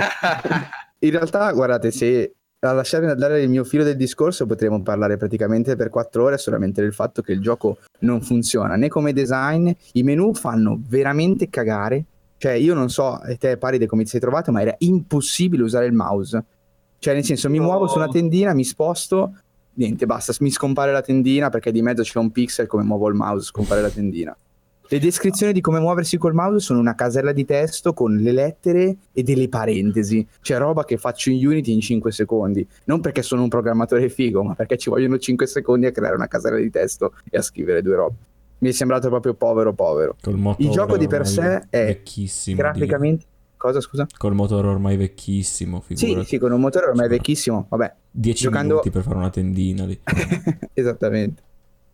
In 1.00 1.11
realtà, 1.11 1.50
guardate, 1.52 1.91
se 1.91 2.35
a 2.61 2.73
lasciare 2.73 3.11
andare 3.11 3.43
il 3.43 3.49
mio 3.49 3.64
filo 3.64 3.83
del 3.83 3.97
discorso 3.97 4.47
potremmo 4.47 4.83
parlare 4.83 5.17
praticamente 5.17 5.75
per 5.75 5.88
quattro 5.88 6.25
ore 6.25 6.38
solamente 6.38 6.81
del 6.81 6.93
fatto 6.93 7.21
che 7.21 7.33
il 7.33 7.41
gioco 7.41 7.79
non 8.00 8.21
funziona 8.21 8.76
né 8.76 8.88
come 8.88 9.12
design, 9.12 9.69
i 9.95 10.02
menu 10.05 10.33
fanno 10.33 10.81
veramente 10.88 11.50
cagare. 11.50 12.05
Cioè, 12.42 12.54
io 12.54 12.75
non 12.75 12.90
so, 12.90 13.22
e 13.22 13.37
te 13.37 13.56
Paride 13.56 13.87
come 13.87 14.02
ti 14.02 14.08
sei 14.08 14.18
trovato, 14.18 14.50
ma 14.50 14.62
era 14.62 14.75
impossibile 14.78 15.62
usare 15.62 15.87
il 15.87 15.92
mouse. 15.92 16.42
Cioè, 16.99 17.14
nel 17.14 17.22
senso, 17.22 17.49
mi 17.49 17.58
No. 17.58 17.66
muovo 17.66 17.87
su 17.87 17.99
una 17.99 18.08
tendina, 18.08 18.52
mi 18.52 18.64
sposto, 18.64 19.37
niente, 19.75 20.06
basta, 20.06 20.34
mi 20.40 20.50
scompare 20.50 20.90
la 20.90 21.02
tendina 21.02 21.50
perché 21.50 21.70
di 21.70 21.82
mezzo 21.82 22.02
c'è 22.02 22.18
un 22.18 22.32
pixel, 22.32 22.66
come 22.66 22.82
muovo 22.82 23.08
il 23.08 23.14
mouse, 23.14 23.46
scompare 23.46 23.80
la 23.80 23.90
tendina. 23.90 24.37
Le 24.88 24.99
descrizioni 24.99 25.52
di 25.52 25.61
come 25.61 25.78
muoversi 25.78 26.18
col 26.18 26.34
mouse 26.34 26.58
sono 26.58 26.80
una 26.80 26.96
casella 26.96 27.30
di 27.30 27.44
testo 27.44 27.92
con 27.92 28.16
le 28.16 28.32
lettere 28.32 28.96
e 29.12 29.22
delle 29.22 29.49
parentesi. 29.49 30.26
Cioè 30.40 30.58
roba 30.58 30.84
che 30.84 30.96
faccio 30.96 31.30
in 31.30 31.46
Unity 31.46 31.72
in 31.72 31.80
5 31.80 32.11
secondi. 32.11 32.66
Non 32.87 33.00
perché 33.00 33.22
sono 33.22 33.42
un 33.44 33.49
programmatore 33.50 34.08
figo, 34.08 34.42
ma 34.42 34.54
perché 34.56 34.76
ci 34.78 34.90
vogliono 34.90 35.16
5 35.16 35.46
secondi 35.46 35.87
a 35.87 35.92
creare 35.92 36.16
una 36.16 36.26
casella 36.26 36.56
di 36.56 36.70
testo 36.70 37.14
e 37.30 37.38
a 37.38 37.42
scrivere 37.42 37.82
due 37.82 37.94
robe. 37.94 38.14
Mi 38.62 38.69
è 38.69 38.73
sembrato 38.73 39.09
proprio 39.09 39.35
povero 39.35 39.73
povero. 39.73 40.14
Il 40.59 40.71
gioco 40.71 40.97
di 40.97 41.09
per 41.09 41.26
sé 41.26 41.66
è 41.69 41.85
vecchissimo. 41.87 42.57
di- 42.57 42.62
Graficamente... 42.62 43.25
Cosa 43.57 43.81
scusa? 43.81 44.07
Col 44.16 44.35
motore 44.35 44.66
ormai 44.69 44.97
vecchissimo, 44.97 45.83
Sì, 45.87 45.95
figurati. 45.97 46.26
sì, 46.26 46.38
con 46.38 46.50
un 46.52 46.61
motore 46.61 46.87
ormai 46.87 47.04
Sì. 47.07 47.11
vecchissimo. 47.11 47.66
Vabbè, 47.69 47.95
10 48.11 48.42
giocando- 48.45 48.69
minuti 48.75 48.90
per 48.90 49.02
fare 49.02 49.16
una 49.16 49.31
tendina 49.31 49.85
lì. 49.85 50.00
Esattamente. 50.75 51.42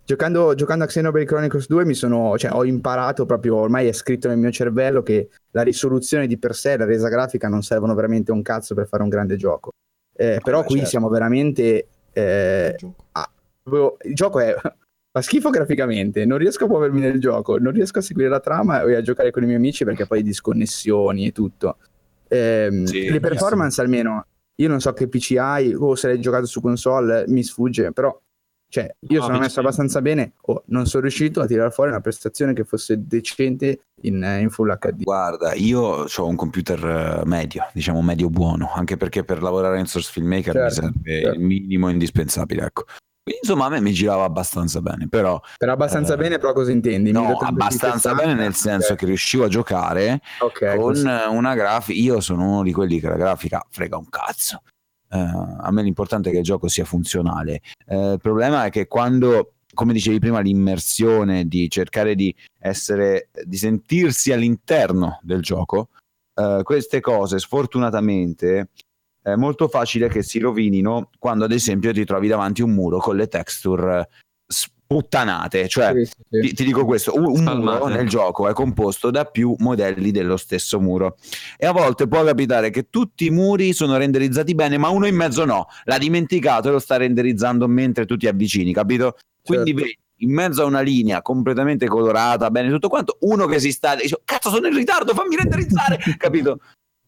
Giocando, 0.05 0.55
giocando 0.55 0.85
a 0.85 0.87
Xenoblade 0.87 1.27
Chronicles 1.27 1.69
2 1.69 1.85
mi 1.85 1.93
sono, 1.95 2.37
cioè, 2.39 2.53
ho 2.53 2.65
imparato 2.65 3.27
proprio, 3.27 3.57
ormai 3.57 3.87
è 3.89 3.93
scritto 3.93 4.29
nel 4.29 4.39
mio 4.39 4.51
cervello 4.51 5.03
che 5.03 5.29
la 5.51 5.61
risoluzione 5.63 6.27
di 6.27 6.39
per 6.39 6.55
sé 6.55 6.73
e 6.73 6.77
la 6.79 6.87
resa 6.87 7.09
grafica 7.09 7.49
non 7.49 7.63
servono 7.63 7.95
veramente 7.95 8.31
un 8.33 8.41
cazzo 8.43 8.75
per 8.75 8.87
fare 8.89 9.03
un 9.03 9.11
grande 9.11 9.37
gioco. 9.37 9.73
Eh, 10.17 10.41
però 10.43 10.61
beh, 10.61 10.67
qui 10.67 10.75
certo. 10.77 10.91
siamo 10.91 11.09
veramente... 11.11 11.87
eh, 12.13 12.75
Gioco. 12.79 12.95
proprio- 13.63 13.97
il 14.03 14.15
gioco 14.15 14.41
è... 14.41 14.55
fa 15.11 15.23
schifo 15.23 15.51
graficamente, 15.51 16.25
non 16.25 16.39
riesco 16.39 16.65
a 16.65 16.69
muovermi 16.69 17.01
nel 17.01 17.21
gioco, 17.21 17.59
non 17.59 17.73
riesco 17.73 17.99
a 17.99 18.03
seguire 18.03 18.29
la 18.29 18.41
trama 18.41 18.83
e 18.83 18.95
a 18.95 19.03
giocare 19.03 19.31
con 19.31 19.43
i 19.43 19.47
miei 19.47 19.59
amici 19.59 19.85
perché 19.85 20.07
poi 20.07 20.23
disconnessioni 20.23 21.27
e 21.27 21.33
tutto. 21.33 21.79
Ehm, 22.29 22.85
Sì, 22.85 23.09
le 23.11 23.21
performance 23.21 23.81
almeno, 23.81 24.27
io 24.57 24.69
non 24.69 24.81
so 24.81 24.93
che 24.93 25.09
PC 25.09 25.37
hai 25.39 25.75
o 25.75 25.95
se 25.95 26.09
l'hai 26.09 26.21
giocato 26.21 26.47
su 26.47 26.61
console, 26.61 27.25
mi 27.29 27.43
sfugge, 27.43 27.93
però 27.93 28.17
cioè, 28.71 28.95
io 29.09 29.21
No, 29.21 29.25
sono 29.25 29.39
messo 29.39 29.61
abbastanza 29.61 30.03
bene, 30.03 30.33
o 30.43 30.63
non 30.67 30.85
sono 30.85 31.05
riuscito 31.05 31.41
a 31.41 31.47
tirare 31.47 31.71
fuori 31.71 31.89
una 31.89 32.03
prestazione 32.03 32.53
che 32.53 32.65
fosse 32.65 33.07
decente 33.07 33.81
in, 34.03 34.23
eh, 34.23 34.41
in 34.41 34.51
Full 34.51 34.77
HD. 34.79 35.05
Guarda, 35.05 35.55
io 35.55 35.81
ho 35.81 36.27
un 36.27 36.37
computer 36.37 37.23
eh, 37.23 37.27
medio, 37.27 37.67
diciamo 37.73 38.03
medio 38.03 38.29
buono, 38.29 38.71
anche 38.75 38.99
perché 38.99 39.25
per 39.25 39.43
lavorare 39.43 39.79
in 39.79 39.87
Source 39.87 40.11
Filmmaker 40.13 40.55
mi 40.55 40.61
Certo, 40.71 40.75
serve 40.83 41.21
certo. 41.23 41.39
il 41.39 41.41
minimo 41.43 41.89
indispensabile, 41.89 42.67
ecco. 42.67 42.85
Quindi, 43.29 43.39
insomma, 43.43 43.67
a 43.67 43.69
me 43.69 43.81
mi 43.83 43.93
girava 43.93 44.25
abbastanza 44.25 44.81
bene, 44.81 45.07
però 45.07 45.39
Però 45.59 45.73
abbastanza 45.73 46.15
Eh, 46.15 46.17
bene, 46.17 46.39
però 46.39 46.55
cosa 46.55 46.71
intendi? 46.73 47.13
no, 47.13 47.21
1080p 47.23 47.45
abbastanza 47.45 48.09
60? 48.11 48.15
bene 48.15 48.35
nel 48.35 48.55
senso 48.55 48.95
che 48.95 49.05
riuscivo 49.05 49.45
a 49.45 49.49
giocare 49.49 50.21
Ok, 50.39 50.67
con 50.77 50.79
così. 50.79 51.05
una 51.07 51.55
grafica. 51.55 52.01
Io 52.01 52.21
sono 52.21 52.49
uno 52.49 52.63
di 52.63 52.73
quelli 52.73 52.99
che 53.01 53.09
la 53.09 53.17
grafica 53.17 53.63
frega 53.69 53.99
un 53.99 54.09
cazzo. 54.09 54.63
Eh, 55.11 55.19
a 55.19 55.71
me 55.71 55.83
l'importante 55.83 56.31
è 56.31 56.33
che 56.33 56.39
il 56.39 56.45
gioco 56.45 56.69
sia 56.69 56.87
funzionale. 56.87 57.61
Eh, 57.87 58.13
il 58.13 58.19
problema 58.23 58.65
è 58.65 58.71
che 58.71 58.87
quando, 58.87 59.57
come 59.75 59.93
dicevi 59.93 60.19
prima, 60.21 60.41
l'immersione 60.41 61.47
di 61.47 61.69
cercare 61.69 62.15
di 62.15 62.35
essere, 62.61 63.29
di 63.45 63.57
sentirsi 63.59 64.33
all'interno 64.33 65.19
del 65.23 65.43
gioco, 65.43 65.91
eh, 66.35 66.61
queste 66.65 67.01
cose 67.01 67.39
sfortunatamente 67.39 68.69
è 69.23 69.35
molto 69.35 69.69
facile 69.69 70.09
che 70.09 70.23
si 70.23 70.39
rovinino 70.39 71.11
quando, 71.19 71.45
ad 71.45 71.53
esempio, 71.53 71.93
ti 71.93 72.05
trovi 72.05 72.29
davanti 72.29 72.63
un 72.63 72.71
muro 72.71 72.99
con 72.99 73.17
le 73.17 73.29
texture 73.29 74.09
sputtanate, 74.89 75.69
cioè 75.69 75.93
Sì, 75.95 76.05
sì, 76.07 76.13
sì. 76.31 76.41
ti, 76.41 76.53
ti 76.55 76.65
dico 76.65 76.87
questo, 76.87 77.15
un, 77.15 77.27
un 77.27 77.59
muro 77.59 77.89
nel 77.89 78.09
gioco 78.09 78.49
è 78.49 78.55
composto 78.55 79.11
da 79.11 79.27
più 79.27 79.55
modelli 79.59 80.11
dello 80.11 80.39
stesso 80.39 80.81
muro 80.81 81.19
e 81.59 81.67
a 81.67 81.73
volte 81.73 82.09
può 82.09 82.25
capitare 82.25 82.71
che 82.71 82.89
tutti 82.89 83.27
i 83.27 83.31
muri 83.31 83.75
sono 83.75 83.99
renderizzati 83.99 84.55
bene 84.55 84.79
ma 84.79 84.89
uno 84.89 85.07
in 85.07 85.15
mezzo 85.15 85.45
no, 85.45 85.67
l'ha 85.85 85.99
dimenticato 85.99 86.69
e 86.69 86.73
lo 86.73 86.79
sta 86.79 86.97
renderizzando 86.97 87.69
mentre 87.69 88.07
tu 88.07 88.17
ti 88.17 88.27
avvicini, 88.27 88.73
capito? 88.73 89.19
Quindi 89.43 89.73
Certo. 89.73 89.85
vedi 89.85 89.99
in 90.21 90.33
mezzo 90.33 90.63
a 90.63 90.65
una 90.65 90.81
linea 90.81 91.21
completamente 91.21 91.87
colorata, 91.87 92.51
bene 92.51 92.71
tutto 92.71 92.89
quanto, 92.89 93.19
uno 93.21 93.47
che 93.47 93.61
si 93.61 93.71
sta 93.71 93.95
dice 93.95 94.19
cazzo 94.25 94.49
sono 94.49 94.69
in 94.69 94.75
ritardo, 94.75 95.13
fammi 95.13 95.37
renderizzare, 95.37 95.99
capito? 96.17 96.61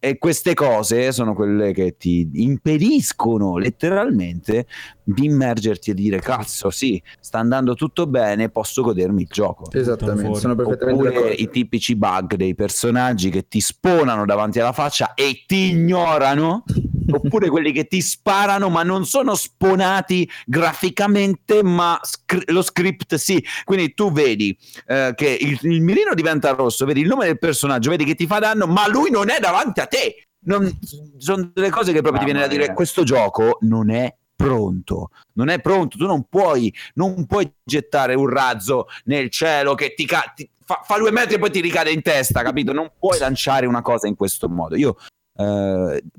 E 0.02 0.16
queste 0.16 0.54
cose 0.54 1.12
sono 1.12 1.34
quelle 1.34 1.72
che 1.72 1.98
ti 1.98 2.26
impediscono 2.32 3.58
letteralmente 3.58 4.66
di 5.04 5.26
immergerti 5.26 5.90
e 5.90 5.94
dire 5.94 6.20
cazzo 6.20 6.70
sì, 6.70 7.00
sta 7.20 7.38
andando 7.38 7.74
tutto 7.74 8.06
bene, 8.06 8.48
posso 8.48 8.80
godermi 8.80 9.20
il 9.22 9.28
gioco. 9.30 9.70
Esattamente, 9.70 10.38
sono 10.38 10.54
perfettamente 10.54 11.02
Oppure 11.02 11.12
d'accordo. 11.12 11.42
i 11.42 11.50
tipici 11.50 11.96
bug 11.96 12.36
dei 12.36 12.54
personaggi 12.54 13.28
che 13.28 13.46
ti 13.46 13.60
sponano 13.60 14.24
davanti 14.24 14.58
alla 14.58 14.72
faccia 14.72 15.12
e 15.12 15.44
ti 15.46 15.68
ignorano, 15.68 16.64
oppure 17.12 17.48
quelli 17.48 17.72
che 17.72 17.86
ti 17.86 18.00
sparano 18.00 18.68
ma 18.68 18.82
non 18.82 19.04
sono 19.06 19.34
sponati 19.34 20.28
graficamente, 20.46 21.62
ma 21.62 21.98
scr- 22.02 22.50
lo 22.50 22.62
script 22.62 23.14
sì. 23.16 23.44
Quindi 23.64 23.94
tu 23.94 24.12
vedi 24.12 24.56
eh, 24.86 25.12
che 25.14 25.36
il, 25.40 25.58
il 25.62 25.82
mirino 25.82 26.14
diventa 26.14 26.50
rosso, 26.50 26.84
vedi 26.84 27.00
il 27.00 27.08
nome 27.08 27.26
del 27.26 27.38
personaggio, 27.38 27.90
vedi 27.90 28.04
che 28.04 28.14
ti 28.14 28.26
fa 28.26 28.38
danno, 28.38 28.66
ma 28.66 28.88
lui 28.88 29.10
non 29.10 29.30
è 29.30 29.38
davanti 29.38 29.80
a 29.80 29.86
te. 29.86 30.26
Non- 30.42 30.78
sono 31.18 31.50
delle 31.52 31.70
cose 31.70 31.92
che 31.92 32.00
proprio 32.00 32.20
ti 32.20 32.24
viene 32.24 32.40
da 32.40 32.46
Mamma 32.46 32.60
dire: 32.60 32.74
questo 32.74 33.02
gioco 33.02 33.58
non 33.60 33.90
è 33.90 34.14
pronto, 34.34 35.10
non 35.34 35.48
è 35.48 35.60
pronto, 35.60 35.98
tu 35.98 36.06
non 36.06 36.24
puoi, 36.26 36.74
non 36.94 37.26
puoi 37.26 37.52
gettare 37.62 38.14
un 38.14 38.26
razzo 38.26 38.86
nel 39.04 39.28
cielo 39.28 39.74
che 39.74 39.92
ti, 39.94 40.06
ca- 40.06 40.32
ti- 40.34 40.48
fa, 40.64 40.80
fa 40.82 40.96
due 40.96 41.10
metri 41.10 41.34
e 41.34 41.38
poi 41.38 41.50
ti 41.50 41.60
ricade 41.60 41.90
in 41.90 42.00
testa, 42.00 42.40
capito? 42.42 42.72
Non 42.72 42.90
puoi 42.98 43.18
lanciare 43.18 43.66
una 43.66 43.82
cosa 43.82 44.06
in 44.06 44.16
questo 44.16 44.48
modo. 44.48 44.76
Io 44.76 44.96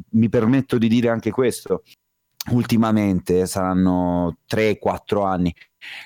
mi 0.09 0.29
permetto 0.29 0.77
di 0.77 0.87
dire 0.87 1.09
anche 1.09 1.31
questo. 1.31 1.83
Ultimamente 2.49 3.45
saranno 3.45 4.37
3-4 4.49 5.25
anni. 5.25 5.55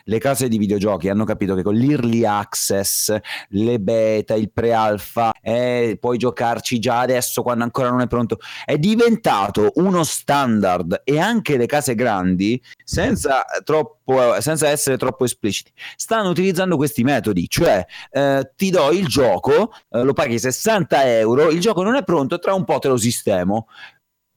Le 0.06 0.20
case 0.20 0.48
di 0.48 0.58
videogiochi 0.58 1.10
hanno 1.10 1.26
capito 1.26 1.54
che 1.54 1.64
con 1.64 1.76
l'early 1.76 2.24
access, 2.24 3.16
le 3.50 3.80
beta, 3.80 4.34
il 4.34 4.52
pre-alpha, 4.52 5.34
eh, 5.42 5.98
puoi 6.00 6.18
giocarci 6.18 6.80
già 6.80 7.00
adesso 7.00 7.42
quando 7.42 7.64
ancora 7.64 7.90
non 7.90 8.02
è 8.02 8.08
pronto. 8.08 8.40
È 8.64 8.78
diventato 8.78 9.72
uno 9.76 10.04
standard 10.04 11.02
e 11.04 11.20
anche 11.20 11.58
le 11.58 11.66
case 11.66 11.96
grandi, 11.96 12.62
senza, 12.84 13.44
troppo, 13.64 14.40
senza 14.40 14.70
essere 14.70 14.98
troppo 14.98 15.26
espliciti, 15.26 15.72
stanno 15.96 16.30
utilizzando 16.30 16.78
questi 16.78 17.04
metodi. 17.04 17.48
Cioè, 17.50 17.86
eh, 18.12 18.52
ti 18.56 18.70
do 18.70 18.92
il 18.92 19.08
gioco, 19.08 19.74
eh, 19.90 20.04
lo 20.04 20.14
paghi 20.14 20.40
60 20.40 21.06
euro, 21.18 21.50
il 21.50 21.60
gioco 21.60 21.84
non 21.84 21.96
è 21.96 22.04
pronto, 22.04 22.40
tra 22.40 22.54
un 22.54 22.64
po' 22.64 22.80
te 22.80 22.88
lo 22.88 22.98
sistemo. 22.98 23.68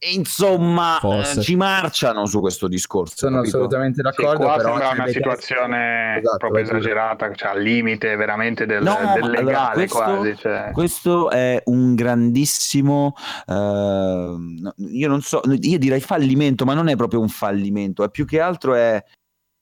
E 0.01 0.13
insomma, 0.13 0.97
eh, 1.01 1.41
ci 1.41 1.57
marciano 1.57 2.25
su 2.25 2.39
questo 2.39 2.69
discorso. 2.69 3.15
Sono 3.17 3.37
capito? 3.39 3.57
assolutamente 3.57 3.95
Sì, 3.97 4.01
d'accordo, 4.01 4.45
qua 4.45 4.55
però 4.55 4.69
sembra 4.77 4.91
una 5.03 5.07
situazione 5.11 6.17
Esatto, 6.19 6.37
proprio 6.37 6.63
esagerata, 6.63 7.33
cioè 7.35 7.49
al 7.49 7.61
limite 7.61 8.15
veramente 8.15 8.65
del, 8.65 8.81
No, 8.81 8.95
del 9.13 9.23
allora, 9.23 9.41
legale 9.41 9.73
questo- 9.73 9.97
quasi. 9.97 10.35
Cioè. 10.37 10.69
Questo 10.71 11.29
è 11.29 11.61
un 11.65 11.95
grandissimo, 11.95 13.13
eh, 13.45 14.35
io 14.77 15.07
non 15.09 15.21
so, 15.21 15.41
io 15.59 15.77
direi 15.77 15.99
fallimento, 15.99 16.63
ma 16.63 16.73
non 16.73 16.87
è 16.87 16.95
proprio 16.95 17.19
un 17.19 17.27
fallimento, 17.29 18.05
è 18.05 18.09
più 18.09 18.25
che 18.25 18.39
altro 18.39 18.75
è 18.75 19.03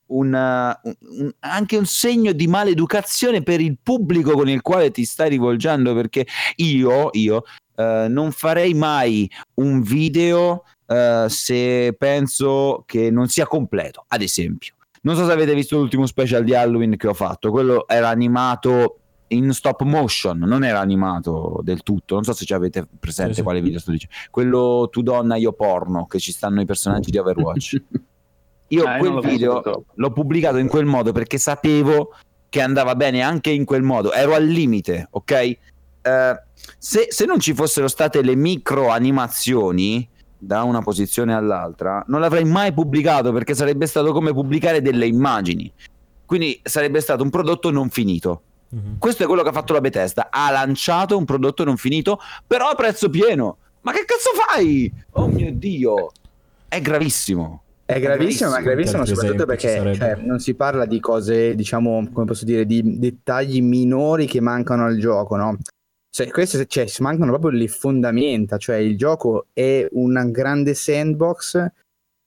una- 0.10 0.80
un- 0.84 0.96
un- 1.20 1.32
anche 1.40 1.78
un 1.78 1.86
segno 1.86 2.32
di 2.32 2.46
maleducazione 2.46 3.42
per 3.42 3.60
il 3.60 3.80
pubblico 3.82 4.34
con 4.34 4.48
il 4.48 4.62
quale 4.62 4.92
ti 4.92 5.04
stai 5.04 5.30
rivolgendo, 5.30 5.96
perché 5.96 6.28
io, 6.58 7.10
io 7.14 7.42
eh, 7.78 8.08
non 8.10 8.32
farei 8.32 8.74
mai 8.74 9.30
un 9.56 9.82
video 9.82 10.64
eh, 10.88 11.26
se 11.30 11.96
penso 11.98 12.84
che 12.88 13.12
non 13.12 13.28
sia 13.28 13.46
completo, 13.46 14.04
ad 14.08 14.22
esempio. 14.22 14.74
Non 15.02 15.16
so 15.16 15.26
se 15.26 15.32
avete 15.32 15.54
visto 15.54 15.78
l'ultimo 15.78 16.08
special 16.08 16.44
di 16.44 16.56
Halloween 16.56 16.98
che 16.98 17.08
ho 17.08 17.14
fatto, 17.14 17.52
quello 17.52 17.88
era 17.88 18.10
animato 18.10 19.00
in 19.30 19.54
stop 19.54 19.84
motion, 19.84 20.40
non 20.40 20.64
era 20.64 20.80
animato 20.80 21.60
del 21.62 21.84
tutto. 21.84 22.16
Non 22.16 22.24
so 22.24 22.34
se 22.34 22.46
ci 22.46 22.54
avete 22.54 22.88
presente 23.00 23.34
Sì, 23.34 23.38
sì. 23.40 23.44
quale 23.44 23.62
video 23.62 23.80
sto 23.80 23.92
dicendo. 23.92 24.16
Quello 24.32 24.88
tu 24.92 25.04
donna 25.04 25.36
io 25.36 25.54
porno, 25.54 26.08
che 26.08 26.20
ci 26.20 26.32
stanno 26.32 26.62
i 26.62 26.66
personaggi 26.66 27.12
di 27.12 27.18
Overwatch. 27.18 27.82
Io 28.70 28.84
non 28.84 28.98
quel 28.98 29.14
visto 29.14 29.30
video 29.30 29.54
purtroppo. 29.54 29.94
l'ho 29.96 30.12
pubblicato 30.12 30.58
in 30.58 30.68
quel 30.68 30.84
modo 30.84 31.14
perché 31.14 31.38
sapevo 31.38 32.14
che 32.50 32.62
andava 32.62 32.96
bene 32.96 33.22
anche 33.22 33.50
in 33.50 33.64
quel 33.64 33.82
modo, 33.82 34.12
ero 34.12 34.34
al 34.34 34.46
limite, 34.46 35.08
ok? 35.10 35.32
Eh, 35.32 36.42
se, 36.78 37.08
se 37.10 37.26
non 37.26 37.40
ci 37.40 37.54
fossero 37.54 37.88
state 37.88 38.22
le 38.22 38.36
micro 38.36 38.90
animazioni 38.90 40.08
da 40.38 40.64
una 40.64 40.82
posizione 40.82 41.34
all'altra, 41.34 42.04
non 42.08 42.20
l'avrei 42.20 42.44
mai 42.44 42.74
pubblicato 42.74 43.32
perché 43.32 43.56
sarebbe 43.56 43.88
stato 43.88 44.12
come 44.14 44.34
pubblicare 44.34 44.82
delle 44.82 45.08
immagini. 45.08 45.72
Quindi 46.26 46.60
sarebbe 46.64 47.00
stato 47.00 47.24
un 47.24 47.30
prodotto 47.30 47.72
non 47.72 47.90
finito. 47.90 48.42
Mhm. 48.70 48.98
Questo 49.00 49.24
è 49.24 49.26
quello 49.26 49.44
che 49.44 49.50
ha 49.50 49.54
fatto 49.54 49.74
la 49.74 49.82
Bethesda. 49.82 50.28
Ha 50.30 50.52
lanciato 50.52 51.18
un 51.18 51.26
prodotto 51.26 51.64
non 51.64 51.78
finito, 51.78 52.20
però 52.46 52.70
a 52.70 52.76
prezzo 52.76 53.10
pieno. 53.10 53.58
Ma 53.82 53.94
che 53.94 54.04
cazzo 54.06 54.32
fai? 54.34 54.92
Oh 55.12 55.28
mio 55.28 55.52
dio, 55.54 56.12
è 56.68 56.82
gravissimo. 56.82 57.62
È 57.86 58.02
gravissimo, 58.02 58.50
ma 58.50 58.58
è 58.58 58.64
gravissimo 58.64 59.06
soprattutto 59.06 59.46
perché 59.46 59.96
cioè, 59.96 60.18
non 60.22 60.40
si 60.40 60.56
parla 60.56 60.86
di 60.86 61.00
cose, 61.00 61.56
diciamo, 61.56 62.10
come 62.12 62.26
posso 62.26 62.44
dire, 62.44 62.66
di 62.66 63.00
dettagli 63.00 63.62
minori 63.62 64.26
che 64.26 64.42
mancano 64.42 64.84
al 64.84 64.98
gioco, 64.98 65.38
no? 65.38 65.58
Cioè, 66.18 66.32
queste, 66.32 66.66
cioè, 66.66 66.88
mancano 67.02 67.30
proprio 67.30 67.52
le 67.52 67.68
fondamenta, 67.68 68.58
cioè 68.58 68.78
il 68.78 68.98
gioco 68.98 69.46
è 69.54 69.88
una 69.92 70.26
grande 70.26 70.74
sandbox 70.74 71.64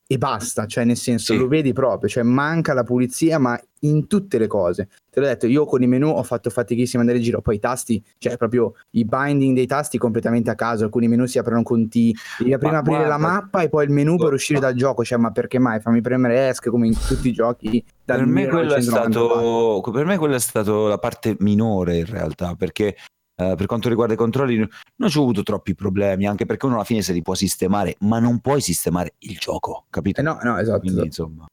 e 0.07 0.17
basta, 0.17 0.67
cioè 0.67 0.85
nel 0.85 0.97
senso 0.97 1.33
Sì. 1.33 1.39
lo 1.41 1.49
vedi 1.49 1.73
proprio, 1.73 2.09
cioè 2.09 2.23
manca 2.23 2.73
la 2.73 2.85
pulizia 2.85 3.39
ma 3.39 3.61
in 3.81 4.07
tutte 4.07 4.39
le 4.39 4.47
cose. 4.47 4.89
Te 5.11 5.19
l'ho 5.19 5.27
detto, 5.27 5.49
io 5.49 5.65
con 5.65 5.83
i 5.83 5.89
menu 5.89 6.09
ho 6.09 6.23
fatto 6.23 6.51
fatichissimo 6.51 7.01
andare 7.01 7.19
in 7.19 7.25
giro, 7.25 7.41
poi 7.41 7.57
i 7.57 7.59
tasti, 7.59 8.01
cioè 8.19 8.37
proprio 8.37 8.75
i 8.91 9.05
binding 9.05 9.57
dei 9.57 9.67
tasti 9.67 9.99
completamente 9.99 10.51
a 10.51 10.55
caso, 10.55 10.85
alcuni 10.85 11.09
menu 11.09 11.27
si 11.27 11.39
aprono 11.39 11.65
con 11.65 11.89
T, 11.89 12.13
devi 12.39 12.57
prima 12.59 12.79
aprire 12.79 13.09
la 13.09 13.17
guarda- 13.17 13.27
mappa 13.27 13.63
e 13.63 13.69
poi 13.69 13.87
il 13.87 13.91
menu 13.91 14.17
per 14.19 14.33
uscire 14.35 14.61
dal 14.61 14.75
gioco, 14.75 15.03
cioè 15.03 15.19
ma 15.19 15.33
perché 15.33 15.59
mai? 15.59 15.81
Fammi 15.81 16.01
premere 16.01 16.47
ESC 16.49 16.69
come 16.69 16.87
in 16.87 16.95
tutti 16.95 17.27
i 17.27 17.33
giochi 17.33 17.85
Per 18.05 18.25
me, 18.25 18.47
quello 18.47 18.73
è 18.75 18.79
1994. 18.79 19.81
stato, 19.81 19.91
per 19.91 20.05
me 20.05 20.17
quella 20.17 20.37
è 20.37 20.41
stata 20.41 20.71
la 20.73 20.99
parte 20.99 21.35
minore 21.41 21.99
in 21.99 22.07
realtà, 22.07 22.55
perché 22.55 22.95
eh, 23.41 23.55
per 23.57 23.65
quanto 23.65 23.89
riguarda 23.89 24.13
i 24.13 24.19
controlli 24.19 24.57
non 24.97 25.09
ci 25.09 25.19
ho 25.19 25.23
avuto 25.23 25.43
troppi 25.43 25.75
problemi, 25.75 26.27
anche 26.27 26.45
perché 26.45 26.67
uno 26.67 26.75
alla 26.75 26.85
fine 26.85 27.01
se 27.01 27.15
li 27.15 27.23
può 27.23 27.35
sistemare, 27.35 27.97
ma 28.01 28.19
non 28.19 28.41
puoi 28.41 28.61
sistemare 28.61 29.15
il 29.21 29.39
gioco, 29.39 29.87
capito? 29.89 30.21
Eh 30.21 30.23
no, 30.23 30.39
no, 30.43 30.59
esatto, 30.59 30.81
Quindi 30.81 31.07
insomma, 31.07 31.47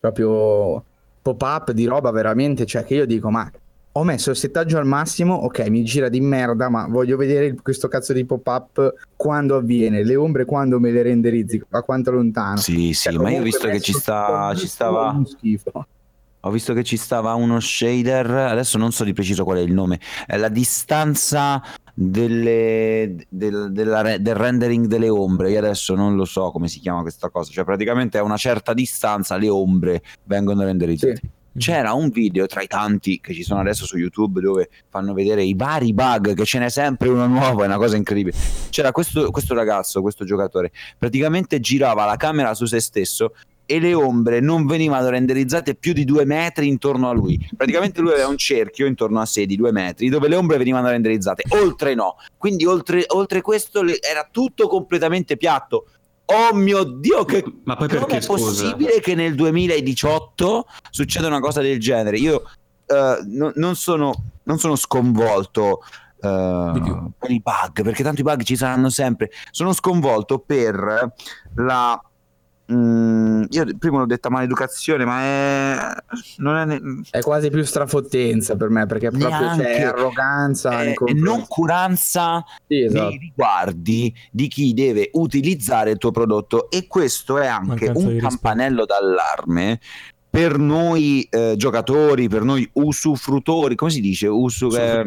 proprio 0.00 0.82
pop-up 1.20 1.72
di 1.72 1.84
roba 1.84 2.10
veramente, 2.10 2.64
cioè 2.64 2.84
che 2.84 2.94
io 2.94 3.06
dico, 3.06 3.30
ma 3.30 3.50
ho 3.92 4.04
messo 4.04 4.30
il 4.30 4.36
settaggio 4.36 4.78
al 4.78 4.86
massimo, 4.86 5.34
ok, 5.34 5.68
mi 5.68 5.82
gira 5.82 6.08
di 6.08 6.20
merda, 6.20 6.70
ma 6.70 6.86
voglio 6.88 7.18
vedere 7.18 7.54
questo 7.60 7.88
cazzo 7.88 8.14
di 8.14 8.24
pop-up 8.24 8.94
quando 9.14 9.56
avviene, 9.56 10.02
le 10.02 10.16
ombre 10.16 10.46
quando 10.46 10.80
me 10.80 10.90
le 10.90 11.02
renderizzi, 11.02 11.62
a 11.70 11.82
quanto 11.82 12.12
lontano. 12.12 12.56
sì, 12.56 12.94
sì, 12.94 13.10
Cioè, 13.10 13.22
ma 13.22 13.30
io 13.30 13.40
ho 13.40 13.42
visto 13.42 13.68
che 13.68 13.80
ci, 13.80 13.92
sta, 13.92 14.54
ci 14.54 14.66
stava, 14.66 15.20
schifo. 15.24 15.86
Ho 16.40 16.50
visto 16.50 16.72
che 16.72 16.82
ci 16.82 16.96
stava 16.96 17.34
uno 17.34 17.60
shader, 17.60 18.30
adesso 18.30 18.78
non 18.78 18.92
so 18.92 19.04
di 19.04 19.12
preciso 19.12 19.44
qual 19.44 19.58
è 19.58 19.60
il 19.60 19.72
nome, 19.72 20.00
è 20.26 20.36
la 20.36 20.48
distanza 20.48 21.62
delle, 21.92 23.26
del, 23.28 23.72
della 23.72 24.16
del 24.18 24.34
rendering 24.34 24.86
delle 24.86 25.08
ombre, 25.08 25.50
io 25.50 25.58
adesso 25.58 25.94
non 25.94 26.16
lo 26.16 26.24
so 26.24 26.50
come 26.50 26.68
si 26.68 26.80
chiama 26.80 27.02
questa 27.02 27.28
cosa, 27.28 27.50
cioè 27.50 27.64
praticamente 27.64 28.18
a 28.18 28.22
una 28.22 28.38
certa 28.38 28.72
distanza 28.72 29.36
le 29.36 29.48
ombre 29.48 30.02
vengono 30.24 30.62
renderizzate. 30.64 31.16
Sì. 31.16 31.38
C'era 31.58 31.94
un 31.94 32.10
video 32.10 32.46
tra 32.46 32.62
i 32.62 32.68
tanti 32.68 33.20
che 33.20 33.34
ci 33.34 33.42
sono 33.42 33.58
adesso 33.58 33.84
su 33.84 33.98
YouTube 33.98 34.40
dove 34.40 34.70
fanno 34.88 35.12
vedere 35.12 35.42
i 35.42 35.54
vari 35.54 35.92
bug, 35.92 36.32
che 36.34 36.44
ce 36.44 36.60
n'è 36.60 36.70
sempre 36.70 37.08
uno 37.08 37.26
nuovo, 37.26 37.64
è 37.64 37.66
una 37.66 37.76
cosa 37.76 37.96
incredibile. 37.96 38.36
C'era 38.70 38.92
questo, 38.92 39.32
questo 39.32 39.52
ragazzo, 39.52 40.00
questo 40.00 40.24
giocatore, 40.24 40.70
praticamente 40.96 41.58
girava 41.58 42.04
la 42.04 42.16
camera 42.16 42.54
su 42.54 42.66
se 42.66 42.78
stesso 42.78 43.32
e 43.70 43.78
le 43.78 43.94
ombre 43.94 44.40
non 44.40 44.66
venivano 44.66 45.08
renderizzate 45.10 45.76
più 45.76 45.92
di 45.92 46.04
due 46.04 46.24
metri 46.24 46.66
intorno 46.66 47.08
a 47.08 47.12
lui. 47.12 47.38
Praticamente 47.56 48.00
lui 48.00 48.10
aveva 48.10 48.26
un 48.26 48.36
cerchio 48.36 48.86
intorno 48.86 49.20
a 49.20 49.26
sé 49.26 49.46
di 49.46 49.54
due 49.54 49.70
metri 49.70 50.08
dove 50.08 50.26
le 50.26 50.34
ombre 50.34 50.56
venivano 50.58 50.88
renderizzate, 50.88 51.44
oltre 51.50 51.94
no. 51.94 52.16
Quindi 52.36 52.66
oltre, 52.66 53.04
oltre 53.08 53.40
questo 53.42 53.82
le- 53.82 54.00
era 54.00 54.26
tutto 54.28 54.66
completamente 54.66 55.36
piatto. 55.36 55.86
Oh 56.24 56.52
mio 56.54 56.82
Dio, 56.82 57.24
che 57.24 57.44
Ma 57.64 57.76
poi 57.76 57.86
perché, 57.86 58.16
è 58.16 58.20
scusa? 58.20 58.44
possibile 58.44 58.98
che 59.00 59.14
nel 59.14 59.36
2018 59.36 60.66
succeda 60.90 61.28
una 61.28 61.40
cosa 61.40 61.60
del 61.60 61.78
genere? 61.78 62.16
Io 62.18 62.42
eh, 62.86 63.18
no- 63.26 63.52
non, 63.54 63.76
sono, 63.76 64.12
non 64.44 64.58
sono 64.58 64.74
sconvolto 64.76 65.80
eh, 66.22 66.70
Di 66.74 66.80
più. 66.82 67.10
per 67.18 67.30
i 67.30 67.40
bug, 67.40 67.82
perché 67.82 68.02
tanto 68.02 68.20
i 68.20 68.24
bug 68.24 68.42
ci 68.42 68.56
saranno 68.56 68.90
sempre. 68.90 69.30
Sono 69.50 69.72
sconvolto 69.72 70.38
per 70.40 71.12
la. 71.54 72.00
Mm, 72.72 73.44
io 73.48 73.64
prima 73.78 73.98
l'ho 73.98 74.06
detta 74.06 74.30
maleducazione, 74.30 75.04
ma 75.04 75.20
è. 75.20 75.78
Non 76.38 76.56
è. 76.56 76.64
ne- 76.64 77.00
È 77.10 77.20
quasi 77.20 77.50
più 77.50 77.62
strafottenza 77.64 78.56
per 78.56 78.68
me, 78.68 78.86
perché 78.86 79.10
proprio 79.10 79.28
Neanche. 79.28 79.62
c'è 79.64 79.82
arroganza. 79.82 80.70
è- 80.82 80.90
è 80.90 80.94
confronti- 80.94 81.22
noncuranza 81.22 82.44
Sì, 82.66 82.82
esatto. 82.84 83.08
nei 83.08 83.18
riguardi 83.18 84.14
di 84.30 84.48
chi 84.48 84.72
deve 84.74 85.10
utilizzare 85.14 85.90
il 85.90 85.98
tuo 85.98 86.10
prodotto 86.10 86.70
e 86.70 86.86
questo 86.86 87.38
è 87.38 87.46
anche 87.46 87.66
Mancanza 87.68 87.92
un 87.92 88.04
rispetto. 88.08 88.28
campanello 88.28 88.84
d'allarme 88.84 89.80
per 90.30 90.58
noi 90.58 91.26
eh, 91.28 91.54
giocatori, 91.56 92.28
per 92.28 92.42
noi 92.42 92.68
usufrutori, 92.74 93.74
come 93.74 93.90
si 93.90 94.00
dice? 94.00 94.28
Usu- 94.28 94.72
eh, 94.76 95.04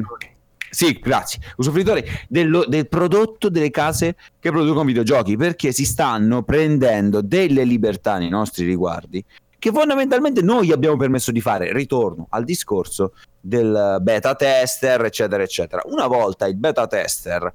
sì, 0.73 0.93
grazie. 0.93 1.39
Usufruitori 1.57 2.03
dello- 2.27 2.65
del 2.65 2.89
prodotto 2.89 3.47
delle 3.47 3.69
case 3.69 4.15
che 4.39 4.49
producono 4.49 4.85
videogiochi 4.85 5.37
perché 5.37 5.71
si 5.71 5.85
stanno 5.85 6.41
prendendo 6.41 7.21
delle 7.21 7.63
libertà 7.63 8.17
nei 8.17 8.29
nostri 8.29 8.65
riguardi 8.65 9.23
che 9.59 9.71
fondamentalmente 9.71 10.41
noi 10.41 10.73
abbiamo 10.73 10.97
permesso 10.97 11.31
di 11.31 11.39
fare. 11.39 11.71
Ritorno 11.71 12.25
al 12.31 12.43
discorso 12.43 13.13
del 13.39 13.97
beta 14.01 14.35
tester, 14.35 15.05
eccetera, 15.05 15.41
eccetera. 15.41 15.83
Una 15.85 16.07
volta 16.07 16.47
il 16.47 16.57
beta 16.57 16.85
tester 16.87 17.53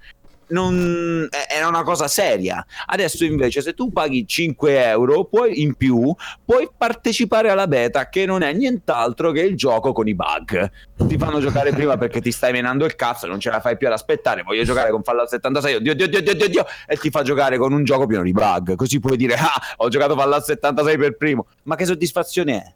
non 0.49 1.29
eh, 1.31 1.55
era 1.55 1.69
una 1.69 1.83
cosa 1.83 2.09
seria. 2.09 2.65
Adesso 2.87 3.25
invece 3.25 3.63
se 3.63 3.75
tu 3.75 3.91
paghi 3.91 4.27
5 4.27 4.85
euro 4.85 5.25
puoi, 5.25 5.63
in 5.63 5.75
più, 5.75 6.15
puoi 6.45 6.69
partecipare 6.77 7.51
alla 7.51 7.67
beta 7.67 8.09
che 8.09 8.27
non 8.27 8.43
è 8.43 8.53
nient'altro 8.53 9.33
che 9.33 9.41
il 9.41 9.57
gioco 9.57 9.93
con 9.93 10.09
i 10.09 10.15
bug. 10.15 10.71
Ti 10.97 11.19
fanno 11.19 11.41
giocare 11.41 11.73
prima 11.73 11.97
perché 11.97 12.21
ti 12.21 12.33
stai 12.33 12.53
menando 12.53 12.85
il 12.85 12.95
cazzo 12.95 13.27
non 13.27 13.41
ce 13.41 13.51
la 13.51 13.61
fai 13.61 13.77
più 13.77 13.87
ad 13.87 13.93
aspettare. 13.93 14.43
Voglio 14.43 14.65
giocare 14.65 14.91
con 14.91 15.03
Fallout 15.03 15.29
76, 15.29 15.75
oddio, 15.77 15.93
oddio, 15.93 16.07
oddio, 16.07 16.19
oddio, 16.19 16.45
oddio, 16.45 16.67
e 16.87 16.97
ti 16.97 17.11
fa 17.11 17.23
giocare 17.23 17.59
con 17.59 17.73
un 17.73 17.85
gioco 17.85 18.07
pieno 18.07 18.23
di 18.23 18.33
bug. 18.33 18.75
Così 18.75 19.01
puoi 19.01 19.17
dire, 19.17 19.35
ah, 19.35 19.61
ho 19.77 19.89
giocato 19.89 20.17
Fallout 20.17 20.45
76 20.45 20.99
per 20.99 21.17
primo. 21.17 21.47
Ma 21.65 21.77
che 21.77 21.85
soddisfazione 21.85 22.63
è? 22.63 22.75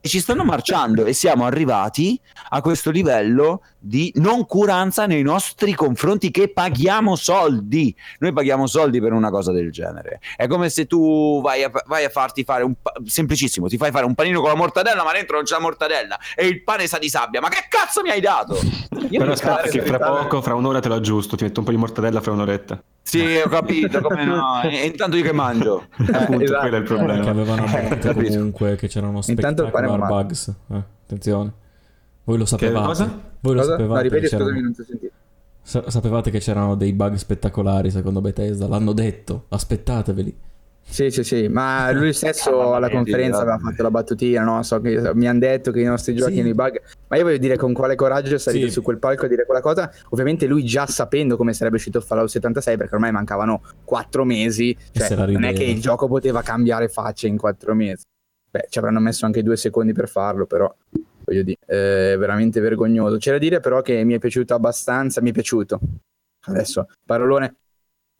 E 0.00 0.08
ci 0.08 0.20
stanno 0.20 0.44
marciando 0.44 1.04
e 1.04 1.12
siamo 1.12 1.46
arrivati 1.46 2.20
a 2.50 2.60
questo 2.60 2.90
livello 2.90 3.62
di 3.86 4.12
noncuranza 4.16 5.06
nei 5.06 5.22
nostri 5.22 5.72
confronti 5.74 6.30
che 6.30 6.48
paghiamo 6.52 7.14
soldi. 7.14 7.94
Noi 8.18 8.32
paghiamo 8.32 8.66
soldi 8.66 9.00
per 9.00 9.12
una 9.12 9.30
cosa 9.30 9.52
del 9.52 9.70
genere. 9.70 10.20
È 10.36 10.46
come 10.48 10.68
se 10.70 10.86
tu 10.86 11.40
vai 11.40 11.62
a, 11.62 11.70
vai 11.86 12.04
a 12.04 12.08
farti 12.08 12.42
fare 12.44 12.64
un 12.64 12.74
pa- 12.82 12.92
semplicissimo, 13.04 13.68
ti 13.68 13.76
fai 13.76 13.90
fare 13.92 14.04
un 14.04 14.14
panino 14.14 14.40
con 14.40 14.48
la 14.50 14.56
mortadella, 14.56 15.04
ma 15.04 15.12
dentro 15.12 15.36
non 15.36 15.44
c'è 15.44 15.54
la 15.54 15.60
mortadella 15.60 16.18
e 16.34 16.46
il 16.46 16.62
pane 16.62 16.86
sa 16.86 16.98
di 16.98 17.08
sabbia. 17.08 17.40
Ma 17.40 17.48
che 17.48 17.66
cazzo 17.68 18.02
mi 18.02 18.10
hai 18.10 18.20
dato? 18.20 18.58
Io 19.10 19.18
Però 19.20 19.32
aspetta 19.32 19.62
che 19.68 19.82
fra 19.82 19.98
poco, 19.98 20.42
fra 20.42 20.54
un'ora 20.54 20.80
te 20.80 20.88
lo 20.88 20.94
aggiusto, 20.94 21.36
ti 21.36 21.44
metto 21.44 21.60
un 21.60 21.66
po' 21.66 21.70
di 21.72 21.76
mortadella 21.76 22.20
fra 22.20 22.32
un'oretta. 22.32 22.82
Sì, 23.02 23.20
ho 23.36 23.48
capito, 23.48 24.00
come 24.00 24.24
no. 24.24 24.62
E, 24.62 24.84
intanto 24.86 25.16
io 25.16 25.22
che 25.22 25.32
mangio? 25.32 25.86
Appunto, 26.12 26.42
esatto. 26.42 26.60
quello 26.60 26.76
è 26.76 26.78
il 26.80 26.84
Perché 26.84 26.94
problema. 26.94 27.30
avevano 27.30 27.64
Eh, 27.66 28.14
comunque 28.32 28.74
che 28.74 28.88
c'erano 28.88 29.20
Intanto 29.26 29.62
il 29.64 29.70
pane 29.70 29.86
è 29.86 29.88
spectacular 29.90 29.98
male. 29.98 30.22
bugs. 30.24 30.48
Eh, 30.72 30.82
attenzione. 31.04 31.52
Voi 32.26 32.38
lo 32.38 32.44
sapevate. 32.44 32.86
cosa? 32.86 33.20
Voi 33.40 33.54
lo 33.54 33.60
Cosa? 33.60 33.70
sapevate. 33.72 33.94
No, 33.94 34.02
ripeti, 34.02 34.22
che 34.22 34.28
c'erano 34.28 34.48
scusami, 34.48 34.62
non 34.62 34.74
ti 34.74 34.80
ho 34.80 34.84
sentito. 34.84 35.12
Sa- 35.62 35.90
sapevate 35.90 36.30
che 36.30 36.38
c'erano 36.38 36.74
dei 36.76 36.92
bug 36.92 37.14
spettacolari 37.14 37.90
secondo 37.90 38.20
Bethesda, 38.20 38.68
l'hanno 38.68 38.92
detto, 38.92 39.44
aspettateveli. 39.48 40.36
Sì, 40.88 41.10
sì, 41.10 41.24
sì, 41.24 41.48
ma 41.48 41.90
lui 41.90 42.12
stesso 42.12 42.72
alla 42.74 42.88
conferenza 42.88 43.40
aveva 43.40 43.58
fatto 43.58 43.82
la 43.82 43.90
battutina, 43.90 44.42
no? 44.44 44.62
So 44.62 44.80
che 44.80 45.12
mi 45.14 45.26
hanno 45.26 45.40
detto 45.40 45.72
che 45.72 45.80
i 45.80 45.84
nostri 45.84 46.14
giochi 46.14 46.34
Sì. 46.34 46.38
hanno 46.40 46.48
i 46.50 46.54
bug, 46.54 46.80
ma 47.08 47.16
io 47.16 47.24
voglio 47.24 47.38
dire 47.38 47.56
con 47.56 47.72
quale 47.72 47.96
coraggio 47.96 48.36
è 48.36 48.38
salito 48.38 48.66
Sì. 48.66 48.72
su 48.72 48.82
quel 48.82 48.98
palco 48.98 49.24
a 49.24 49.28
dire 49.28 49.44
quella 49.46 49.60
cosa, 49.60 49.90
ovviamente 50.10 50.46
lui 50.46 50.64
già 50.64 50.86
sapendo 50.86 51.36
come 51.36 51.52
sarebbe 51.54 51.74
uscito 51.76 52.00
Fallout 52.00 52.28
76, 52.28 52.76
perché 52.76 52.94
ormai 52.94 53.10
mancavano 53.10 53.62
quattro 53.84 54.24
mesi, 54.24 54.76
cioè 54.92 55.12
non 55.26 55.42
è 55.42 55.52
che 55.52 55.64
il 55.64 55.80
gioco 55.80 56.06
poteva 56.06 56.42
cambiare 56.42 56.88
faccia 56.88 57.26
in 57.26 57.36
quattro 57.36 57.74
mesi. 57.74 58.04
Beh, 58.48 58.66
ci 58.68 58.78
avranno 58.78 59.00
messo 59.00 59.26
anche 59.26 59.42
due 59.42 59.56
secondi 59.56 59.92
per 59.92 60.08
farlo, 60.08 60.46
però 60.46 60.72
voglio 61.26 61.42
dire, 61.42 61.58
è 61.66 62.16
veramente 62.16 62.60
vergognoso. 62.60 63.18
C'è 63.18 63.32
da 63.32 63.38
dire 63.38 63.60
però 63.60 63.82
che 63.82 64.04
mi 64.04 64.14
è 64.14 64.18
piaciuto 64.18 64.54
abbastanza, 64.54 65.20
mi 65.20 65.30
è 65.30 65.32
piaciuto. 65.32 65.80
Adesso, 66.46 66.88
parolone. 67.04 67.56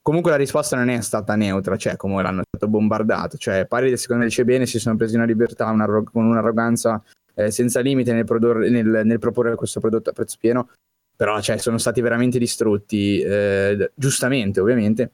Comunque 0.03 0.31
la 0.31 0.37
risposta 0.37 0.77
non 0.77 0.89
è 0.89 1.01
stata 1.01 1.35
neutra, 1.35 1.77
cioè 1.77 1.97
come 1.97 2.23
l'hanno 2.23 2.43
stato 2.47 2.69
bombardato. 2.69 3.37
Cioè, 3.37 3.67
pari 3.67 3.97
secondo 3.97 4.23
me 4.23 4.29
dice 4.29 4.45
bene, 4.45 4.67
si 4.67 4.79
sono 4.79 4.97
presi 4.97 5.17
una 5.17 5.25
libertà 5.25 5.71
un'arro- 5.71 6.05
con 6.05 6.25
un'arroganza 6.25 7.03
eh, 7.35 7.51
senza 7.51 7.81
limite 7.81 8.13
nel, 8.13 8.25
produrre- 8.25 8.69
nel- 8.71 9.03
nel 9.05 9.19
proporre 9.19 9.55
questo 9.57 9.81
prodotto 9.81 10.11
a 10.11 10.13
prezzo 10.13 10.37
pieno. 10.39 10.71
Però 11.17 11.41
cioè, 11.41 11.57
sono 11.57 11.79
stati 11.79 12.01
veramente 12.01 12.39
distrutti, 12.39 13.21
eh, 13.21 13.91
giustamente 13.95 14.61
ovviamente, 14.61 15.11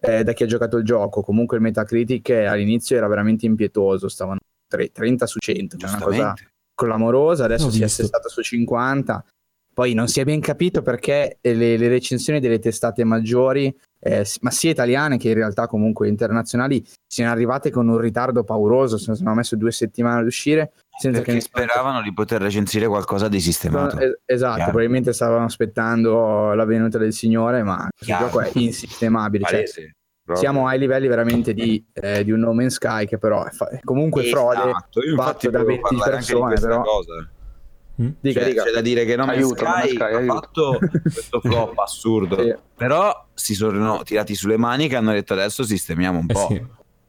eh, 0.00 0.24
da 0.24 0.32
chi 0.32 0.42
ha 0.42 0.46
giocato 0.46 0.78
il 0.78 0.84
gioco. 0.84 1.22
Comunque 1.22 1.56
il 1.56 1.62
Metacritic 1.62 2.28
eh, 2.30 2.46
all'inizio 2.46 2.96
era 2.96 3.06
veramente 3.06 3.46
impietoso, 3.46 4.08
stavano 4.08 4.38
tre- 4.66 4.90
30 4.90 5.26
su 5.26 5.38
100, 5.38 5.76
cioè 5.76 5.90
una 5.90 6.00
cosa. 6.00 6.34
Clamorosa, 6.74 7.44
adesso 7.44 7.66
Ho 7.66 7.70
si 7.70 7.82
è 7.82 7.84
assestato 7.84 8.28
su 8.28 8.42
50. 8.42 9.24
Poi 9.74 9.92
non 9.92 10.06
si 10.06 10.20
è 10.20 10.24
ben 10.24 10.40
capito 10.40 10.82
perché 10.82 11.38
le, 11.40 11.76
le 11.76 11.88
recensioni 11.88 12.38
delle 12.38 12.60
testate 12.60 13.02
maggiori, 13.02 13.76
eh, 13.98 14.24
ma 14.42 14.50
sia 14.52 14.70
italiane 14.70 15.18
che 15.18 15.30
in 15.30 15.34
realtà 15.34 15.66
comunque 15.66 16.06
internazionali, 16.06 16.84
siano 17.04 17.32
arrivate 17.32 17.70
con 17.70 17.88
un 17.88 17.98
ritardo 17.98 18.44
pauroso. 18.44 18.98
Se 18.98 19.10
hanno 19.10 19.34
messo 19.34 19.56
due 19.56 19.72
settimane 19.72 20.20
ad 20.20 20.26
uscire, 20.26 20.74
senza 20.96 21.18
Perché 21.18 21.34
che 21.34 21.40
speravano 21.40 22.02
di 22.02 22.12
poter 22.12 22.40
recensire 22.40 22.86
qualcosa 22.86 23.26
di 23.26 23.40
sistemato. 23.40 23.98
Es- 23.98 24.20
esatto, 24.24 24.54
Chiaro. 24.54 24.70
probabilmente 24.70 25.12
stavano 25.12 25.44
aspettando 25.44 26.54
la 26.54 26.64
venuta 26.64 26.98
del 26.98 27.12
Signore, 27.12 27.64
ma 27.64 27.88
Chiaro. 27.96 28.26
gioco 28.26 28.40
è 28.42 28.50
insistemabile. 28.54 29.44
Cioè, 29.44 29.64
Proprio. 30.24 30.36
siamo 30.50 30.66
ai 30.66 30.78
livelli 30.78 31.06
veramente 31.06 31.52
di, 31.52 31.84
eh, 31.92 32.24
di 32.24 32.30
un 32.32 32.40
No 32.40 32.54
Man's 32.54 32.74
Sky 32.74 33.04
che 33.06 33.18
però 33.18 33.44
è 33.44 33.50
fa- 33.50 33.68
è 33.68 33.80
comunque 33.84 34.24
frode. 34.24 34.70
Esatto, 34.70 35.02
io 35.02 35.10
infatti 35.10 35.46
fatto 35.46 35.50
da 35.50 35.58
volevo 35.62 35.66
20 35.66 35.82
parlare 35.82 36.16
anche 36.16 36.32
di 36.34 36.40
persone, 36.40 36.60
però. 36.60 36.82
cosa. 36.82 37.28
Mm? 38.02 38.08
Dica, 38.20 38.40
Cioè, 38.40 38.48
dica. 38.48 38.62
c'è 38.64 38.70
da 38.72 38.80
dire 38.80 39.04
che 39.04 39.16
No 39.16 39.26
Man's 39.26 39.38
Aiuto, 39.38 39.62
No 39.64 39.68
Man's 39.70 39.84
Sky 39.84 39.94
Sky, 39.94 40.02
ha 40.02 40.16
aiuto. 40.16 40.34
fatto 40.34 40.78
questo 41.02 41.40
flop 41.40 41.78
assurdo, 41.78 42.42
Sì. 42.42 42.54
però 42.74 43.26
si 43.34 43.54
sono 43.54 44.02
tirati 44.02 44.34
sulle 44.34 44.56
maniche 44.56 44.94
e 44.94 44.96
hanno 44.96 45.12
detto 45.12 45.34
adesso 45.34 45.62
sistemiamo 45.62 46.18
un 46.18 46.24
Eh 46.28 46.32
po'. 46.32 46.46
sì. 46.48 46.64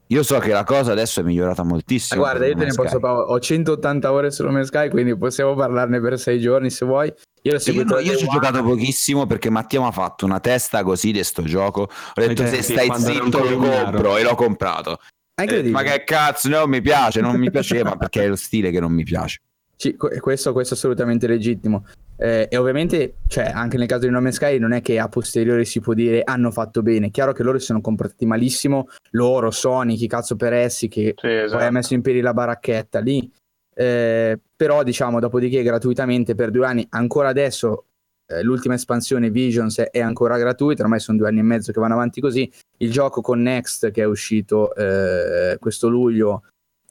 Io 0.08 0.22
so 0.24 0.38
che 0.40 0.52
la 0.52 0.64
cosa 0.64 0.92
adesso 0.92 1.20
è 1.20 1.24
migliorata 1.24 1.62
Ah, 1.62 1.66
moltissimo. 1.66 2.22
guarda, 2.22 2.40
per 2.40 2.48
io 2.50 2.54
te 2.54 2.60
ne 2.60 2.66
Man's 2.66 2.76
posso 2.78 2.90
Sky. 2.90 3.00
parlare. 3.00 3.26
Ho 3.32 3.40
180 3.40 4.12
ore 4.12 4.32
su 4.32 4.44
Man's 4.46 4.68
Sky, 4.68 4.90
quindi 4.90 5.18
possiamo 5.18 5.56
parlarne 5.56 6.00
per 6.00 6.20
sei 6.20 6.40
giorni 6.40 6.70
se 6.70 6.86
vuoi. 6.86 7.12
Io 7.42 7.54
l'ho 7.54 7.60
Io, 7.72 7.84
no, 7.84 8.00
io 8.00 8.16
ci 8.16 8.26
ho 8.26 8.28
giocato 8.30 8.62
pochissimo 8.64 9.26
perché 9.26 9.50
Mattia 9.50 9.80
mi 9.80 9.88
ha 9.88 9.92
fatto 9.92 10.26
una 10.26 10.40
testa 10.40 10.84
così 10.84 11.12
di 11.12 11.24
sto 11.24 11.42
gioco. 11.44 11.82
Ho 11.82 11.90
detto 12.16 12.44
Ai 12.44 12.50
se 12.50 12.62
stai 12.62 12.90
zitto 12.96 13.44
lo 13.44 13.58
compro 13.58 14.18
e 14.18 14.24
l'ho 14.24 14.36
comprato. 14.36 15.00
Eh, 15.42 15.64
ma 15.70 15.82
che 15.82 16.04
cazzo, 16.06 16.50
no, 16.50 16.66
mi 16.68 16.82
piace, 16.82 17.20
non 17.22 17.36
mi 17.38 17.50
piaceva 17.52 17.96
perché 17.96 18.24
è 18.24 18.28
lo 18.28 18.36
stile 18.36 18.72
che 18.72 18.80
non 18.80 18.92
mi 18.94 19.04
piace. 19.04 19.42
Sì, 19.76 19.96
que- 19.98 20.20
questo, 20.22 20.54
questo 20.54 20.74
è 20.74 20.78
assolutamente 20.78 21.28
legittimo. 21.28 21.86
Eh, 22.18 22.48
e 22.50 22.58
ovviamente, 22.58 23.16
cioè, 23.28 23.52
anche 23.54 23.78
nel 23.78 23.88
caso 23.88 24.06
di 24.06 24.10
No 24.10 24.22
Man's 24.22 24.36
Sky, 24.36 24.58
non 24.58 24.72
è 24.72 24.82
che 24.82 25.00
a 25.00 25.10
posteriori 25.10 25.66
si 25.66 25.82
può 25.82 25.94
dire 25.94 26.22
hanno 26.24 26.52
fatto 26.52 26.82
bene. 26.82 27.12
Chiaro 27.12 27.34
che 27.34 27.44
loro 27.44 27.60
si 27.60 27.66
sono 27.66 27.82
comportati 27.82 28.26
malissimo, 28.26 28.88
loro, 29.12 29.52
Sony, 29.52 29.96
chi 29.96 30.08
cazzo 30.08 30.36
per 30.36 30.54
essi, 30.54 30.88
che 30.88 31.14
Sì, 31.16 31.28
poi 31.28 31.40
ha 31.40 31.44
esatto. 31.44 31.72
messo 31.72 31.94
in 31.94 32.02
piedi 32.02 32.22
la 32.22 32.34
baracchetta 32.34 33.00
lì. 33.00 33.30
Eh, 33.74 34.40
però, 34.56 34.84
diciamo, 34.84 35.20
dopodiché 35.20 35.62
gratuitamente 35.62 36.36
per 36.36 36.52
due 36.52 36.66
anni, 36.66 36.86
ancora 36.92 37.28
adesso 37.28 37.86
eh, 38.28 38.42
l'ultima 38.42 38.76
espansione 38.76 39.30
Visions 39.30 39.80
è, 39.80 39.90
è 39.92 40.00
ancora 40.00 40.38
gratuita, 40.38 40.84
ormai 40.84 41.00
sono 41.00 41.18
due 41.18 41.28
anni 41.28 41.40
e 41.40 41.44
mezzo 41.44 41.72
che 41.72 41.80
vanno 41.80 41.94
avanti 41.96 42.22
così. 42.22 42.50
Il 42.78 42.92
gioco 42.92 43.22
con 43.22 43.42
Next 43.42 43.92
che 43.92 44.02
è 44.02 44.06
uscito 44.06 44.74
eh, 44.76 45.58
questo 45.60 45.90
luglio 45.90 46.44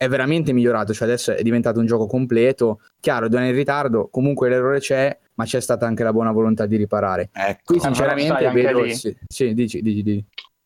è 0.04 0.08
veramente 0.08 0.52
migliorato, 0.52 0.92
cioè 0.92 1.08
adesso 1.08 1.32
è 1.32 1.42
diventato 1.42 1.80
un 1.80 1.86
gioco 1.86 2.06
completo. 2.06 2.80
Chiaro, 3.00 3.28
due 3.28 3.38
anni 3.38 3.48
in 3.48 3.54
ritardo, 3.54 4.08
comunque 4.10 4.48
l'errore 4.48 4.78
c'è, 4.78 5.16
ma 5.34 5.44
c'è 5.44 5.60
stata 5.60 5.86
anche 5.86 6.02
la 6.02 6.12
buona 6.12 6.32
volontà 6.32 6.66
di 6.66 6.76
riparare. 6.76 7.30
Ecco. 7.32 7.60
Qui 7.64 7.80
sinceramente 7.80 8.50
vedo... 8.50 8.82
lì- 8.82 8.94
Sì, 8.94 9.16
sì, 9.26 9.54
dici, 9.54 9.82
dici, 9.82 10.02
dici. 10.02 10.24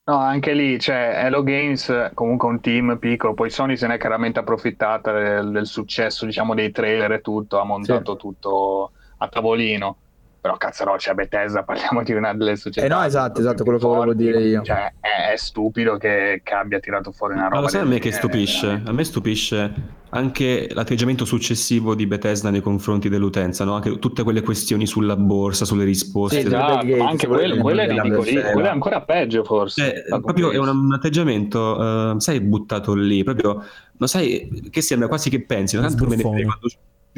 No, 0.09 0.16
anche 0.16 0.55
lì 0.55 0.79
c'è 0.79 1.24
Hello 1.24 1.42
Games, 1.42 2.12
comunque 2.14 2.48
un 2.48 2.61
team 2.61 2.96
piccolo, 2.98 3.35
poi 3.35 3.51
Sony 3.51 3.77
se 3.77 3.87
n'è 3.87 3.98
chiaramente 3.98 4.38
approfittata 4.38 5.12
del, 5.12 5.51
del 5.51 5.66
successo, 5.66 6.24
diciamo, 6.24 6.55
dei 6.55 6.70
trailer 6.70 7.12
e 7.12 7.20
tutto, 7.20 7.59
ha 7.59 7.64
montato 7.64 8.16
tutto 8.16 8.92
a 9.18 9.29
tavolino. 9.29 9.96
Però 10.40 10.57
cazzo 10.57 10.85
c'è 10.96 11.14
Bethesda, 11.14 11.62
parliamo 11.64 12.03
di 12.03 12.12
una 12.12 12.33
delle 12.35 12.57
società. 12.57 12.87
Eh 12.87 12.88
no, 12.88 13.03
esatto, 13.03 13.40
esatto, 13.40 13.64
quello 13.64 13.79
che 13.79 13.87
volevo 13.87 14.14
dire 14.14 14.40
io. 14.40 14.62
Cioè, 14.62 14.92
è, 15.01 15.33
è 15.33 15.37
stupido 15.37 15.96
che, 15.96 16.40
che 16.42 16.55
abbia 16.55 16.79
tirato 16.79 17.12
fuori 17.12 17.35
una 17.35 17.44
roba. 17.44 17.57
Ma 17.57 17.61
lo 17.62 17.68
sai 17.68 17.81
a 17.81 17.85
del 17.85 17.92
me 17.92 17.98
che 17.98 18.12
stupisce? 18.12 18.66
veramente. 18.66 18.90
A 18.90 18.92
me 18.92 19.05
stupisce 19.05 19.72
anche 20.11 20.68
l'atteggiamento 20.72 21.24
successivo 21.24 21.94
di 21.94 22.07
Bethesda 22.07 22.51
nei 22.51 22.62
confronti 22.62 23.09
dell'utenza, 23.09 23.64
no? 23.64 23.74
Anche 23.74 23.98
tutte 23.98 24.22
quelle 24.22 24.42
questioni 24.42 24.87
sulla 24.87 25.16
borsa, 25.16 25.64
sulle 25.64 25.85
risposte. 25.85 26.40
Sì, 26.40 26.46
Esatto, 26.46 26.87
ma 26.96 27.09
anche 27.09 27.27
quello, 27.27 27.61
quello 27.61 27.81
è 27.83 27.88
ridicolo, 27.88 28.22
del 28.22 28.51
quello 28.53 28.68
è 28.68 28.70
ancora 28.70 29.03
peggio 29.03 29.44
forse. 29.44 30.05
Cioè, 30.09 30.20
proprio 30.20 30.51
è 30.51 30.57
un, 30.57 30.68
un 30.68 30.92
atteggiamento, 30.92 32.14
eh, 32.14 32.20
sai, 32.20 32.40
buttato 32.40 32.94
lì, 32.94 33.22
proprio, 33.22 33.62
ma 33.96 34.07
sai, 34.07 34.68
che 34.70 34.81
sembra 34.81 35.09
quasi 35.09 35.29
che 35.29 35.42
pensi, 35.42 35.77
no? 35.77 35.83
tanto 35.83 36.07
me 36.07 36.16
ne 36.16 36.22
frega, 36.22 36.46
quando, 36.46 36.68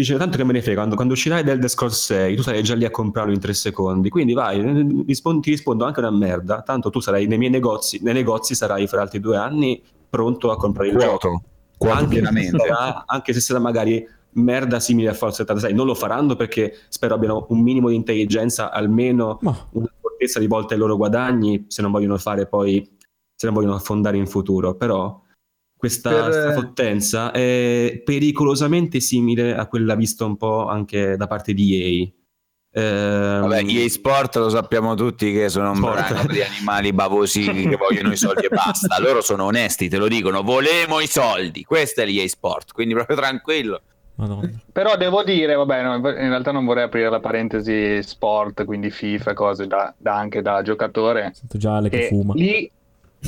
dice, 0.01 0.17
tanto 0.17 0.37
che 0.37 0.45
me 0.45 0.53
ne 0.53 0.63
frega, 0.63 0.79
quando, 0.79 0.95
quando 0.95 1.15
uscirai 1.15 1.43
del 1.43 1.69
Scrolls 1.69 2.05
6, 2.05 2.37
tu 2.37 2.43
sarai 2.43 2.63
già 2.63 2.75
lì 2.75 2.85
a 2.85 2.91
comprarlo 2.91 3.33
in 3.33 3.41
tre 3.41 3.55
secondi, 3.55 4.09
quindi 4.09 4.33
vai, 4.33 4.61
eh, 4.61 5.05
rispon- 5.07 5.41
ti 5.41 5.51
rispondo 5.51 5.85
anche 5.85 6.01
una 6.01 6.11
merda, 6.11 6.63
tanto 6.63 6.91
tu 6.91 7.01
sarai 7.01 7.27
nei 7.27 7.39
miei 7.39 7.51
negozi, 7.51 8.01
nei 8.03 8.15
negozi 8.15 8.55
sarai 8.55 8.87
fra 8.87 9.03
altri 9.03 9.21
due 9.21 9.37
anni 9.37 9.83
pronto 10.09 10.51
a 10.51 10.57
comprare 10.57 10.89
il 10.89 10.99
gioco. 10.99 11.19
Quoto, 11.19 11.43
quoto 11.79 11.95
Anche 11.95 12.23
se, 12.25 12.51
sarà, 12.57 13.05
anche 13.07 13.33
se 13.33 13.41
sarà 13.41 13.59
magari 13.61 14.07
merda 14.33 14.81
simile 14.81 15.09
a 15.09 15.15
Fallout 15.15 15.37
76, 15.37 15.75
non 15.75 15.87
lo 15.87 15.95
faranno 15.95 16.37
perché 16.37 16.77
spero 16.89 17.15
abbiano 17.15 17.47
un 17.49 17.61
minimo 17.61 17.89
di 17.89 17.95
intelligenza, 17.95 18.71
almeno 18.71 19.39
Ma 19.41 19.57
una 19.73 19.93
fortezza 20.01 20.39
di 20.39 20.47
volta 20.47 20.75
ai 20.75 20.81
loro 20.81 20.97
guadagni 20.97 21.65
se 21.69 21.83
non 21.83 21.91
vogliono 21.91 22.19
fare 22.19 22.47
poi 22.47 22.97
se 23.35 23.47
non 23.47 23.55
vogliono 23.55 23.75
affondare 23.75 24.17
in 24.19 24.27
futuro. 24.27 24.75
Però 24.75 25.21
questa 25.81 26.11
Per- 26.11 26.33
strafottenza 26.33 27.33
è 27.33 28.03
pericolosamente 28.05 29.01
simile 29.01 29.57
a 29.57 29.67
quella 29.67 29.95
vista 29.95 30.27
un 30.27 30.37
po' 30.37 30.67
anche 30.69 31.17
da 31.17 31.27
parte 31.27 31.55
di 31.55 31.75
EA 32.03 32.09
Ehm, 32.73 33.41
Vabbè, 33.41 33.65
EA 33.67 33.89
Sport 33.89 34.37
lo 34.37 34.49
sappiamo 34.49 34.95
tutti 34.95 35.33
che 35.33 35.49
sono 35.49 35.71
un 35.71 35.77
Sport. 35.77 36.13
branco 36.13 36.33
di 36.33 36.41
animali 36.41 36.93
bavosi 36.93 37.43
che 37.51 37.77
vogliono 37.77 38.13
i 38.13 38.17
soldi 38.17 38.45
e 38.45 38.49
basta. 38.49 38.97
Loro 39.03 39.23
sono 39.23 39.47
onesti, 39.47 39.89
te 39.89 39.97
lo 39.97 40.07
dicono, 40.07 40.43
volemo 40.43 41.01
i 41.01 41.09
soldi. 41.09 41.65
Questo 41.65 42.03
è 42.03 42.07
l'EA 42.07 42.29
Sport, 42.29 42.71
quindi 42.73 42.95
proprio 42.95 43.17
tranquillo. 43.17 43.81
madonna. 44.15 44.49
Però 44.71 44.97
devo 44.97 45.25
dire, 45.25 45.55
vabbè, 45.55 45.83
no, 45.83 45.95
in 45.97 46.03
realtà 46.29 46.53
non 46.53 46.65
vorrei 46.65 46.85
aprire 46.85 47.11
la 47.11 47.19
parentesi 47.19 48.01
sport, 48.05 48.65
quindi 48.65 48.91
FIFA 48.91 49.35
cose 49.35 49.67
da, 49.67 49.93
da- 49.99 50.15
anche 50.17 50.41
da 50.41 50.63
giocatore. 50.63 51.33
Sento 51.35 51.59
già 51.59 51.75
Ale 51.75 51.89
che 51.89 52.07
fuma. 52.07 52.35
lì, 52.37 52.71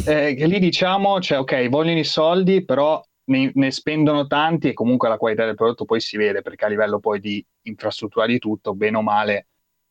eh, 0.06 0.34
che 0.34 0.46
lì 0.46 0.58
diciamo, 0.58 1.20
cioè, 1.20 1.38
ok, 1.38 1.68
vogliono 1.68 1.98
i 1.98 2.04
soldi, 2.04 2.64
però 2.64 3.02
ne, 3.24 3.50
ne 3.54 3.70
spendono 3.70 4.26
tanti 4.26 4.68
e 4.68 4.72
comunque 4.72 5.08
la 5.08 5.16
qualità 5.16 5.44
del 5.44 5.54
prodotto 5.54 5.84
poi 5.84 6.00
si 6.00 6.16
vede, 6.16 6.42
perché 6.42 6.64
a 6.64 6.68
livello 6.68 6.98
poi 6.98 7.20
di 7.20 7.44
infrastruttura 7.62 8.26
di 8.26 8.38
tutto, 8.38 8.74
bene 8.74 8.96
o 8.96 9.02
male, 9.02 9.46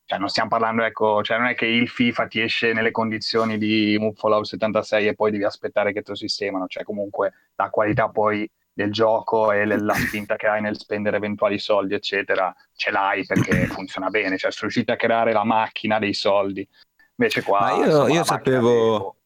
cioè 0.05 0.19
non 0.19 0.27
stiamo 0.27 0.49
parlando, 0.49 0.83
ecco, 0.83 1.23
cioè 1.23 1.37
non 1.37 1.47
è 1.47 1.55
che 1.55 1.65
il 1.65 1.87
FIFA 1.87 2.27
ti 2.27 2.41
esce 2.41 2.73
nelle 2.73 2.91
condizioni 2.91 3.57
di 3.57 3.97
Fallout 4.15 4.45
76 4.45 5.07
e 5.07 5.15
poi 5.15 5.31
devi 5.31 5.45
aspettare 5.45 5.93
che 5.93 6.01
te 6.01 6.11
lo 6.11 6.17
sistemano, 6.17 6.67
cioè 6.67 6.83
comunque 6.83 7.33
la 7.55 7.69
qualità 7.69 8.09
poi 8.09 8.49
del 8.73 8.91
gioco 8.91 9.51
e 9.51 9.65
la 9.65 9.93
spinta 9.93 10.35
che 10.35 10.47
hai 10.47 10.61
nel 10.61 10.77
spendere 10.77 11.17
eventuali 11.17 11.59
soldi, 11.59 11.93
eccetera, 11.93 12.53
ce 12.73 12.91
l'hai 12.91 13.25
perché 13.25 13.67
funziona 13.71 14.09
bene, 14.09 14.37
cioè 14.37 14.51
sono 14.51 14.69
riusciti 14.69 14.91
a 14.91 14.95
creare 14.95 15.31
la 15.31 15.43
macchina 15.43 15.99
dei 15.99 16.13
soldi. 16.13 16.67
Invece 17.15 17.43
qua 17.43 17.59
Ma 17.59 17.75
io, 17.75 17.85
insomma, 17.85 18.11
io 18.11 18.23
sapevo, 18.23 18.99
dei- 18.99 19.20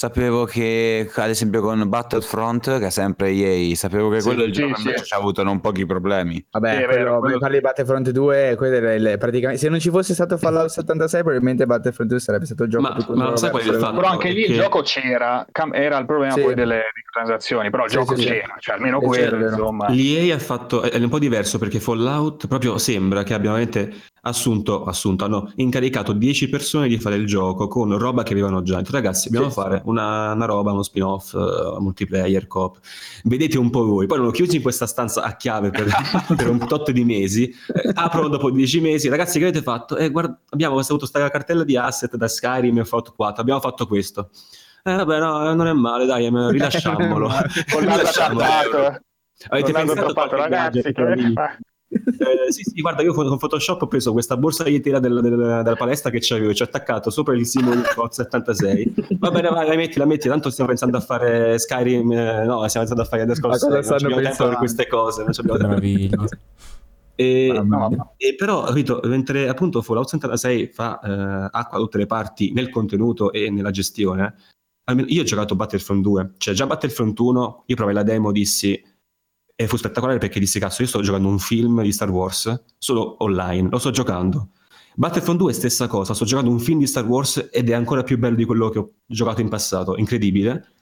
sapevo 0.00 0.44
che, 0.44 1.10
ad 1.14 1.30
esempio, 1.30 1.62
con 1.62 1.88
Battlefront, 1.88 2.78
che 2.78 2.86
è 2.86 2.90
sempre 2.90 3.30
EA, 3.30 3.74
sapevo 3.74 4.10
che 4.10 4.20
Sì, 4.20 4.26
quello 4.26 4.42
il 4.42 4.54
sì, 4.54 4.60
gioco 4.60 4.74
sì. 4.74 4.82
invece 4.88 5.04
ci 5.04 5.14
ha 5.14 5.16
avuto 5.16 5.42
non 5.42 5.62
pochi 5.62 5.86
problemi. 5.86 6.44
Vabbè, 6.50 6.70
Sì, 6.74 6.82
è 6.82 6.84
quello, 6.84 6.98
vero, 7.04 7.18
quello- 7.20 7.38
parli 7.38 7.54
di 7.56 7.60
Battlefront 7.62 8.10
2, 8.10 8.54
quello 8.58 8.76
era 8.76 8.92
il- 8.92 9.16
praticamente, 9.18 9.58
se 9.62 9.70
non 9.70 9.80
ci 9.80 9.88
fosse 9.88 10.12
stato 10.12 10.36
Fallout 10.36 10.68
76 10.68 11.22
probabilmente 11.22 11.64
Battlefront 11.64 12.10
2 12.10 12.20
sarebbe 12.20 12.44
stato 12.44 12.64
il 12.64 12.68
gioco 12.68 12.82
Ma- 12.82 12.94
più 12.94 13.14
ma 13.14 13.30
lo 13.30 13.36
sai 13.36 13.48
qual 13.50 13.62
è 13.62 13.66
il 13.68 13.74
fatto? 13.76 13.96
Però 13.96 14.08
anche 14.08 14.28
lì 14.32 14.40
il 14.40 14.46
che- 14.48 14.52
gioco 14.52 14.82
c'era, 14.82 15.46
cam- 15.50 15.72
era 15.74 15.96
il 15.98 16.04
problema 16.04 16.32
Sì. 16.34 16.42
poi 16.42 16.54
delle 16.54 16.82
microtransazioni, 16.94 17.70
però 17.70 17.84
il 17.84 17.90
Sì, 17.90 17.96
gioco 17.96 18.14
sì, 18.16 18.20
sì. 18.20 18.28
c'era, 18.28 18.54
cioè 18.58 18.74
almeno 18.74 19.00
quello, 19.00 19.38
vero. 19.38 19.48
insomma. 19.48 19.88
L'EA 19.88 20.34
ha 20.34 20.38
fatto 20.38 20.82
è 20.82 20.98
un 20.98 21.08
po' 21.08 21.18
diverso 21.18 21.58
perché 21.58 21.80
Fallout 21.80 22.46
proprio 22.48 22.76
sembra 22.76 23.22
che 23.22 23.32
abbia 23.32 23.52
veramente 23.52 23.94
assunto, 24.26 24.84
assunto, 24.84 25.24
hanno 25.24 25.52
incaricato 25.54 26.12
10 26.12 26.48
persone 26.50 26.88
di 26.88 26.98
fare 26.98 27.14
il 27.14 27.26
gioco 27.26 27.68
con 27.68 27.96
roba 27.96 28.24
che 28.24 28.32
avevano 28.32 28.60
già. 28.62 28.76
Detto, 28.78 28.90
ragazzi, 28.92 29.30
dobbiamo 29.30 29.48
Sì. 29.52 29.60
fare 29.60 29.82
una, 29.90 30.32
una 30.32 30.44
roba, 30.44 30.72
uno 30.72 30.82
spin-off, 30.82 31.34
eh, 31.34 31.80
multiplayer, 31.80 32.46
coop. 32.46 32.78
Vedete 33.24 33.58
un 33.58 33.70
po' 33.70 33.84
voi. 33.84 34.06
Poi 34.06 34.18
l'hanno 34.18 34.30
chiusi 34.30 34.56
in 34.56 34.62
questa 34.62 34.86
stanza 34.86 35.22
a 35.22 35.36
chiave 35.36 35.70
per, 35.70 35.86
per 36.36 36.48
un 36.48 36.58
tot 36.58 36.90
di 36.90 37.04
mesi. 37.04 37.48
Eh, 37.48 37.90
aprono 37.94 38.28
dopo 38.28 38.50
10 38.50 38.80
mesi. 38.80 39.08
Ragazzi, 39.08 39.38
che 39.38 39.46
avete 39.46 39.62
fatto? 39.62 39.96
Eh, 39.96 40.10
guarda, 40.10 40.38
abbiamo 40.50 40.78
avuto 40.78 40.98
questa 40.98 41.28
cartella 41.30 41.64
di 41.64 41.76
asset 41.76 42.16
da 42.16 42.28
Skyrim 42.28 42.78
e 42.78 42.84
Fallout 42.84 43.14
4. 43.14 43.42
Abbiamo 43.42 43.60
fatto 43.60 43.86
questo. 43.86 44.30
Eh, 44.82 44.94
vabbè, 44.94 45.18
no, 45.18 45.54
non 45.54 45.66
è 45.66 45.72
male, 45.72 46.06
dai, 46.06 46.26
eh, 46.26 46.30
rilasciamolo. 46.50 47.30
Rilasciamolo. 47.78 48.44
Avete 49.48 49.72
l'hanno 49.72 49.92
pensato 49.92 50.12
qualche 50.12 50.36
ragazzi. 50.36 50.82
che-? 50.82 51.58
Eh, 51.88 52.50
sì, 52.52 52.62
sì, 52.62 52.80
guarda, 52.80 53.02
io 53.02 53.12
con 53.12 53.38
Photoshop 53.38 53.82
ho 53.82 53.86
preso 53.86 54.12
questa 54.12 54.36
borsa 54.36 54.64
di 54.64 54.80
tela 54.80 54.98
del- 54.98 55.20
del- 55.20 55.36
della 55.62 55.76
palestra 55.76 56.10
che 56.10 56.18
c'avevo, 56.20 56.52
ci 56.52 56.62
ho 56.62 56.64
attaccato 56.64 57.10
sopra 57.10 57.34
il 57.34 57.46
simbolo 57.46 57.76
di 57.76 57.82
Fox 57.82 58.14
76. 58.16 58.94
Va 59.18 59.30
bene, 59.30 59.48
vai, 59.50 59.68
la 59.68 59.76
metti, 59.76 59.98
la 59.98 60.04
metti, 60.06 60.28
tanto 60.28 60.50
stiamo 60.50 60.68
pensando 60.70 60.96
a 60.96 61.00
fare 61.00 61.58
Skyrim, 61.58 62.10
eh, 62.12 62.44
no, 62.44 62.66
stiamo 62.68 62.86
pensando 62.86 63.02
a 63.02 63.04
fare 63.04 63.22
Elder 63.22 63.36
Scrolls 63.36 63.62
Ma 63.62 63.68
cosa 63.68 63.82
6, 63.82 64.02
non 64.02 64.12
abbiamo 64.12 64.22
tempo 64.22 64.36
per 64.48 64.56
pensando? 64.56 64.58
queste 64.58 64.86
cose, 64.88 65.22
non 65.22 65.32
abbiamo 65.54 65.78
tempo. 65.80 66.34
E, 67.18 67.62
mia. 67.64 67.88
e 68.18 68.34
però, 68.34 68.64
capito, 68.64 69.00
mentre 69.04 69.48
appunto 69.48 69.80
Fallout 69.80 70.08
76 70.08 70.66
fa 70.66 71.00
eh, 71.00 71.48
acqua 71.50 71.78
da 71.78 71.84
tutte 71.84 71.96
le 71.98 72.06
parti 72.06 72.52
nel 72.52 72.68
contenuto 72.68 73.32
e 73.32 73.48
nella 73.48 73.70
gestione, 73.70 74.34
almeno 74.84 75.08
io 75.08 75.22
ho 75.22 75.24
giocato 75.24 75.56
Battlefront 75.56 76.02
2, 76.02 76.32
cioè 76.36 76.52
già 76.52 76.66
Battlefront 76.66 77.18
1, 77.18 77.62
io 77.66 77.74
provai 77.76 77.94
la 77.94 78.02
demo, 78.02 78.32
dissi, 78.32 78.82
e 79.56 79.66
fu 79.66 79.76
spettacolare 79.76 80.18
perché 80.18 80.38
dissi, 80.38 80.60
cazzo, 80.60 80.82
io 80.82 80.88
sto 80.88 81.00
giocando 81.00 81.28
un 81.28 81.38
film 81.38 81.82
di 81.82 81.90
Star 81.90 82.10
Wars, 82.10 82.64
solo 82.78 83.16
online, 83.24 83.68
lo 83.70 83.78
sto 83.78 83.90
giocando. 83.90 84.50
Battlefront 84.94 85.38
2 85.38 85.52
stessa 85.52 85.86
cosa, 85.88 86.14
sto 86.14 86.26
giocando 86.26 86.50
un 86.50 86.58
film 86.58 86.78
di 86.78 86.86
Star 86.86 87.06
Wars 87.06 87.48
ed 87.50 87.70
è 87.70 87.72
ancora 87.74 88.02
più 88.02 88.18
bello 88.18 88.36
di 88.36 88.44
quello 88.44 88.68
che 88.68 88.78
ho 88.78 88.92
giocato 89.06 89.40
in 89.40 89.48
passato, 89.48 89.96
incredibile. 89.96 90.72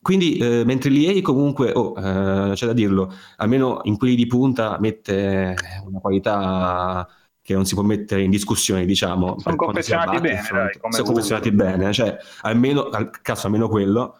Quindi, 0.00 0.36
eh, 0.38 0.64
mentre 0.64 0.90
l'EA 0.90 1.22
comunque, 1.22 1.72
oh, 1.72 1.94
eh, 1.96 2.54
c'è 2.54 2.66
da 2.66 2.72
dirlo, 2.72 3.12
almeno 3.36 3.80
in 3.84 3.96
quelli 3.96 4.16
di 4.16 4.26
punta 4.26 4.76
mette 4.80 5.54
una 5.84 6.00
qualità 6.00 7.08
che 7.40 7.54
non 7.54 7.64
si 7.64 7.74
può 7.74 7.82
mettere 7.82 8.22
in 8.22 8.30
discussione, 8.30 8.84
diciamo. 8.84 9.36
sia 9.38 9.54
confezionati 9.56 10.20
bene, 10.20 10.42
dai, 10.50 10.78
Sono 10.90 11.04
confezionati 11.04 11.50
bene, 11.52 11.92
cioè 11.92 12.16
almeno, 12.42 12.88
al 12.88 13.10
caso 13.22 13.46
almeno 13.46 13.68
quello. 13.68 14.18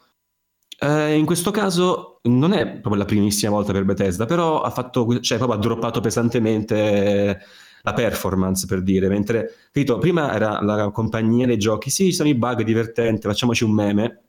Eh, 0.83 1.16
in 1.16 1.27
questo 1.27 1.53
caso 1.53 2.18
non 2.23 2.53
è 2.53 2.66
proprio 2.66 2.97
la 2.97 3.05
primissima 3.05 3.53
volta 3.53 3.71
per 3.73 3.85
Bethesda, 3.85 4.27
però 4.27 4.62
ha 4.62 4.71
fatto, 4.71 5.21
cioè 5.21 5.38
proprio 5.38 5.59
ha 5.59 5.62
droppato 5.62 6.01
pesantemente 6.01 7.40
la 7.83 7.92
performance 7.92 8.66
per 8.66 8.83
dire, 8.83 9.09
mentre 9.09 9.55
capito, 9.66 9.99
prima 9.99 10.35
era 10.35 10.61
la 10.61 10.90
compagnia 10.90 11.47
dei 11.47 11.59
giochi, 11.59 11.88
sì, 11.90 12.11
sono 12.11 12.29
i 12.29 12.35
bug 12.35 12.62
divertenti, 12.62 13.29
facciamoci 13.29 13.62
un 13.62 13.71
meme. 13.73 14.23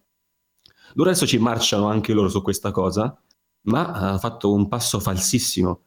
Loro 0.94 1.10
adesso 1.10 1.26
ci 1.26 1.40
marciano 1.40 1.88
anche 1.88 2.14
loro 2.14 2.30
su 2.30 2.44
questa 2.44 2.70
cosa, 2.70 3.20
ma 3.62 3.92
ha 3.92 4.18
fatto 4.20 4.54
un 4.54 4.68
passo 4.68 5.00
falsissimo. 5.00 5.82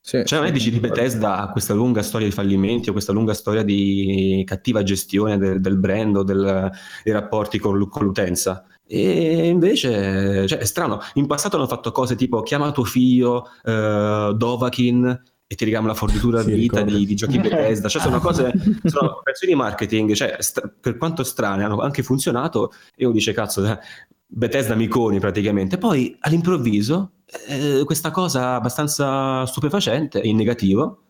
Sì, 0.00 0.22
Cioè, 0.24 0.38
non 0.38 0.48
è 0.48 0.52
dici 0.52 0.70
di 0.70 0.80
Bethesda 0.80 1.38
ha 1.38 1.50
questa 1.50 1.72
lunga 1.74 2.02
storia 2.02 2.26
di 2.28 2.32
fallimenti 2.32 2.90
o 2.90 2.92
questa 2.92 3.12
lunga 3.12 3.32
storia 3.32 3.62
di 3.62 4.42
cattiva 4.46 4.82
gestione 4.82 5.38
del, 5.38 5.60
del 5.60 5.78
brand 5.78 6.16
o 6.18 6.22
del- 6.22 6.70
dei 7.02 7.12
rapporti 7.12 7.58
con, 7.58 7.88
con 7.88 8.04
l'utenza. 8.04 8.64
E 8.86 9.48
invece, 9.48 10.46
cioè, 10.46 10.58
è 10.58 10.64
strano. 10.64 11.00
In 11.14 11.26
passato 11.26 11.56
hanno 11.56 11.66
fatto 11.66 11.90
cose 11.92 12.16
tipo 12.16 12.42
chiama 12.42 12.70
tuo 12.72 12.84
figlio, 12.84 13.48
eh, 13.64 14.32
Dovakin 14.36 15.22
e 15.46 15.54
ti 15.54 15.64
regala 15.64 15.88
la 15.88 15.94
fornitura 15.94 16.42
Sì, 16.44 16.52
vita 16.52 16.82
di, 16.82 17.06
di 17.06 17.14
giochi 17.14 17.38
Bethesda. 17.38 17.88
Cioè, 17.88 18.02
sono 18.02 18.20
cose, 18.20 18.52
sono 18.84 19.18
operazioni 19.18 19.54
di 19.54 19.58
marketing, 19.58 20.12
cioè, 20.12 20.36
stra- 20.40 20.70
per 20.80 20.96
quanto 20.96 21.22
strane, 21.24 21.64
hanno 21.64 21.80
anche 21.80 22.02
funzionato. 22.02 22.72
E 22.94 23.04
uno 23.04 23.14
dice, 23.14 23.32
cazzo, 23.32 23.64
eh, 23.64 23.78
Bethesda 24.26 24.74
miconi 24.74 25.18
praticamente. 25.20 25.78
Poi 25.78 26.16
all'improvviso 26.20 27.12
eh, 27.48 27.82
questa 27.84 28.10
cosa 28.10 28.54
abbastanza 28.54 29.46
stupefacente 29.46 30.20
in 30.20 30.36
negativo 30.36 31.04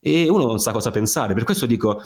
e 0.00 0.28
uno 0.28 0.46
non 0.46 0.60
sa 0.60 0.72
cosa 0.72 0.90
pensare. 0.90 1.34
Per 1.34 1.44
questo 1.44 1.66
dico, 1.66 2.02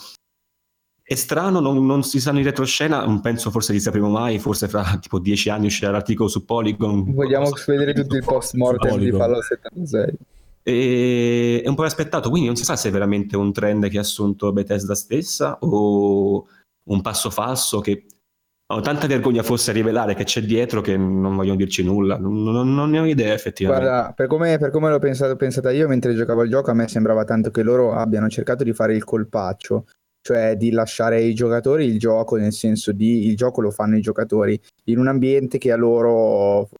è 1.04 1.14
strano, 1.14 1.60
non, 1.60 1.84
non 1.84 2.02
si 2.04 2.20
sanno 2.20 2.38
in 2.38 2.44
retroscena, 2.44 3.04
non 3.04 3.20
penso 3.20 3.50
forse 3.50 3.72
li 3.72 3.80
sapremo 3.80 4.08
mai, 4.08 4.38
forse 4.38 4.68
fra 4.68 4.96
tipo 5.00 5.18
dieci 5.18 5.50
anni 5.50 5.66
uscirà 5.66 5.90
l'articolo 5.90 6.28
su 6.28 6.44
Polygon. 6.44 7.12
Vogliamo 7.12 7.48
qualcosa- 7.48 7.72
vedere 7.72 7.92
tutto 7.92 8.16
il 8.16 8.24
post 8.24 8.54
mortem 8.54 8.98
di. 8.98 9.10
Fallout 9.10 9.42
76. 9.42 10.14
E 10.64 11.60
è 11.64 11.68
un 11.68 11.74
po' 11.74 11.82
aspettato, 11.82 12.30
quindi 12.30 12.46
non 12.46 12.56
si 12.56 12.64
sa 12.64 12.76
se 12.76 12.88
è 12.88 12.92
veramente 12.92 13.36
un 13.36 13.52
trend 13.52 13.88
che 13.88 13.98
ha 13.98 14.02
assunto 14.02 14.52
Bethesda 14.52 14.94
stessa 14.94 15.58
o 15.60 16.46
un 16.84 17.00
passo 17.00 17.30
falso 17.30 17.80
che 17.80 18.06
ho 18.72 18.80
tanta 18.80 19.06
vergogna 19.06 19.42
forse 19.42 19.70
a 19.70 19.74
rivelare 19.74 20.14
che 20.14 20.24
c'è 20.24 20.40
dietro 20.40 20.80
che 20.80 20.96
non 20.96 21.34
vogliono 21.36 21.56
dirci 21.56 21.82
nulla, 21.82 22.16
non, 22.16 22.42
non- 22.42 22.72
non 22.74 22.90
ne 22.90 23.00
ho 23.00 23.04
idea 23.04 23.34
effettivamente. 23.34 23.86
Guarda, 23.86 24.12
per 24.12 24.26
come, 24.28 24.56
per 24.58 24.70
come 24.70 24.88
l'ho 24.88 24.98
pensato, 25.00 25.34
pensata 25.36 25.70
io 25.72 25.88
mentre 25.88 26.14
giocavo 26.14 26.40
al 26.42 26.48
gioco, 26.48 26.70
a 26.70 26.74
me 26.74 26.86
sembrava 26.88 27.24
tanto 27.24 27.50
che 27.50 27.62
loro 27.62 27.92
abbiano 27.94 28.28
cercato 28.28 28.62
di 28.64 28.72
fare 28.72 28.94
il 28.94 29.04
colpaccio, 29.04 29.86
cioè 30.22 30.56
di 30.56 30.70
lasciare 30.70 31.16
ai 31.16 31.35
giocatori 31.35 31.85
il 31.85 31.98
gioco, 31.98 32.37
nel 32.37 32.52
senso 32.52 32.92
di 32.92 33.26
il 33.26 33.37
gioco 33.37 33.61
lo 33.61 33.70
fanno 33.70 33.96
i 33.96 34.00
giocatori 34.00 34.58
in 34.85 34.98
un 34.98 35.08
ambiente 35.08 35.58
che 35.58 35.72
a 35.72 35.76
loro 35.76 36.70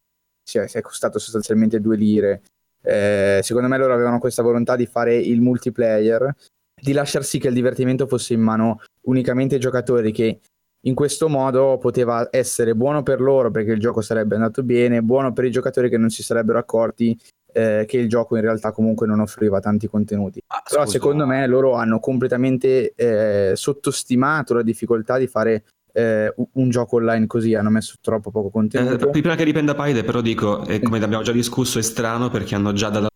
si 0.43 0.59
è, 0.59 0.67
si 0.69 0.79
è 0.79 0.81
costato 0.81 1.19
sostanzialmente 1.19 1.81
due 1.81 1.97
lire. 1.97 2.43
Eh, 2.81 3.41
secondo 3.43 3.69
me 3.69 3.77
loro 3.79 3.93
avevano 3.93 4.19
questa 4.19 4.43
volontà 4.43 4.77
di 4.77 4.87
fare 4.87 5.17
il 5.17 5.41
multiplayer, 5.41 6.35
di 6.81 6.93
lasciar 6.93 7.25
sì 7.25 7.39
che 7.39 7.49
il 7.49 7.55
divertimento 7.55 8.07
fosse 8.07 8.33
in 8.35 8.41
mano 8.41 8.81
unicamente 9.03 9.57
ai 9.57 9.61
giocatori 9.61 10.13
che 10.13 10.41
in 10.85 10.95
questo 10.95 11.29
modo 11.29 11.79
poteva 11.79 12.29
essere 12.31 12.75
buono 12.75 13.03
per 13.03 13.21
loro 13.21 13.51
perché 13.51 13.73
il 13.73 13.81
gioco 13.81 14.01
sarebbe 14.01 14.35
andato 14.35 14.63
bene, 14.63 15.03
buono 15.03 15.33
per 15.33 15.45
i 15.45 15.51
giocatori 15.51 15.89
che 15.89 15.99
non 15.99 16.11
si 16.11 16.23
sarebbero 16.23 16.59
accorti 16.59 17.17
eh, 17.53 17.85
che 17.87 17.97
il 17.99 18.09
gioco 18.09 18.37
in 18.37 18.43
realtà 18.43 18.73
comunque 18.73 19.07
non 19.07 19.21
offriva 19.21 19.61
tanti 19.61 19.87
contenuti. 19.89 20.43
Ah, 20.49 20.63
Però 20.69 20.83
scusa. 20.83 20.93
secondo 20.99 21.27
me 21.27 21.47
loro 21.47 21.75
hanno 21.75 22.01
completamente 22.01 22.93
eh, 22.95 23.53
sottostimato 23.55 24.55
la 24.55 24.63
difficoltà 24.63 25.19
di 25.19 25.27
fare 25.27 25.65
eh, 25.95 26.33
un- 26.55 26.71
gioco 26.71 26.97
online 26.97 27.27
così, 27.27 27.55
hanno 27.55 27.69
messo 27.69 27.97
troppo 28.01 28.31
poco 28.31 28.49
Eh, 28.49 28.51
contenuto. 28.53 29.11
prima 29.11 29.35
che 29.35 29.45
riprenda 29.45 29.75
Paide, 29.75 30.05
però 30.05 30.23
dico, 30.23 30.65
e 30.67 30.81
come 30.81 30.97
abbiamo 31.03 31.23
già 31.23 31.33
discusso, 31.33 31.79
è 31.79 31.83
strano 31.83 32.31
perché 32.31 32.55
hanno 32.55 32.73
già 32.73 32.89
dato 32.89 33.09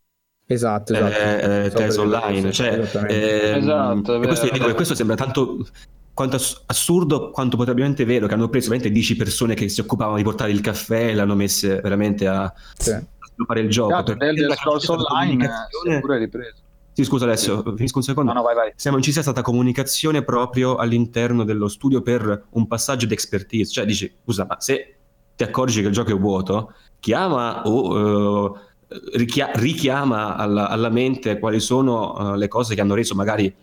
esatto, 0.46 0.92
esatto. 0.92 1.10
eh, 1.12 1.64
eh, 1.64 1.70
online. 1.98 2.40
questo, 2.42 2.62
Cioè, 2.62 2.72
ehm, 3.08 3.56
Esatto, 3.56 4.14
e 4.14 4.26
questo, 4.26 4.44
vero. 4.44 4.56
dico 4.56 4.66
che 4.66 4.74
questo 4.74 4.94
sembra 4.94 5.16
tanto 5.16 5.66
quanto 6.12 6.36
ass- 6.36 6.62
assurdo 6.66 7.30
quanto 7.30 7.56
potrebbe 7.58 7.82
vero 8.06 8.26
che 8.26 8.34
hanno 8.34 8.48
preso 8.48 8.68
veramente 8.70 8.92
10 8.94 9.16
persone 9.16 9.54
che 9.54 9.68
si 9.68 9.80
occupavano 9.80 10.16
di 10.18 10.22
portare 10.22 10.50
il 10.50 10.60
caffè 10.60 11.08
e 11.08 11.14
l'hanno 11.14 11.34
messe 11.34 11.80
veramente 11.80 12.26
a, 12.26 12.52
Sì. 12.78 12.96
Sviluppare 13.36 13.60
il 13.60 13.68
gioco. 13.68 13.92
Esatto, 13.92 14.12
perché 14.12 14.26
Elder 14.26 14.48
la 14.48 14.54
Scrolls 14.54 14.86
capacità 14.86 15.14
di 15.14 15.30
Online 15.30 15.44
eh, 15.44 15.50
si 15.82 15.88
è 15.90 16.00
pure 16.00 16.18
ripreso. 16.18 16.54
Sì, 16.92 17.04
scusa 17.04 17.24
Alessio, 17.26 17.62
finisco 17.76 17.98
un 17.98 18.04
secondo. 18.04 18.32
No, 18.32 18.38
no, 18.38 18.44
vai, 18.44 18.54
vai. 18.54 18.72
Se 18.74 18.90
non 18.90 19.02
ci 19.02 19.12
sia 19.12 19.20
stata 19.20 19.42
comunicazione 19.42 20.24
proprio 20.24 20.76
all'interno 20.76 21.44
dello 21.44 21.68
studio 21.68 22.00
per 22.00 22.46
un 22.50 22.66
passaggio 22.66 23.04
di 23.04 23.12
expertise, 23.12 23.70
cioè 23.70 23.84
dici, 23.84 24.10
scusa, 24.24 24.46
ma 24.48 24.58
se 24.58 24.96
ti 25.36 25.42
accorgi 25.42 25.82
che 25.82 25.88
il 25.88 25.92
gioco 25.92 26.12
è 26.12 26.18
vuoto, 26.18 26.72
chiama 26.98 27.66
o 27.66 28.56
eh, 28.88 29.00
richia- 29.18 29.50
richiama 29.52 30.36
alla, 30.36 30.68
alla 30.68 30.88
mente 30.88 31.38
quali 31.38 31.60
sono 31.60 32.32
eh, 32.32 32.38
le 32.38 32.48
cose 32.48 32.74
che 32.74 32.80
hanno 32.80 32.94
reso 32.94 33.14
magari 33.14 33.54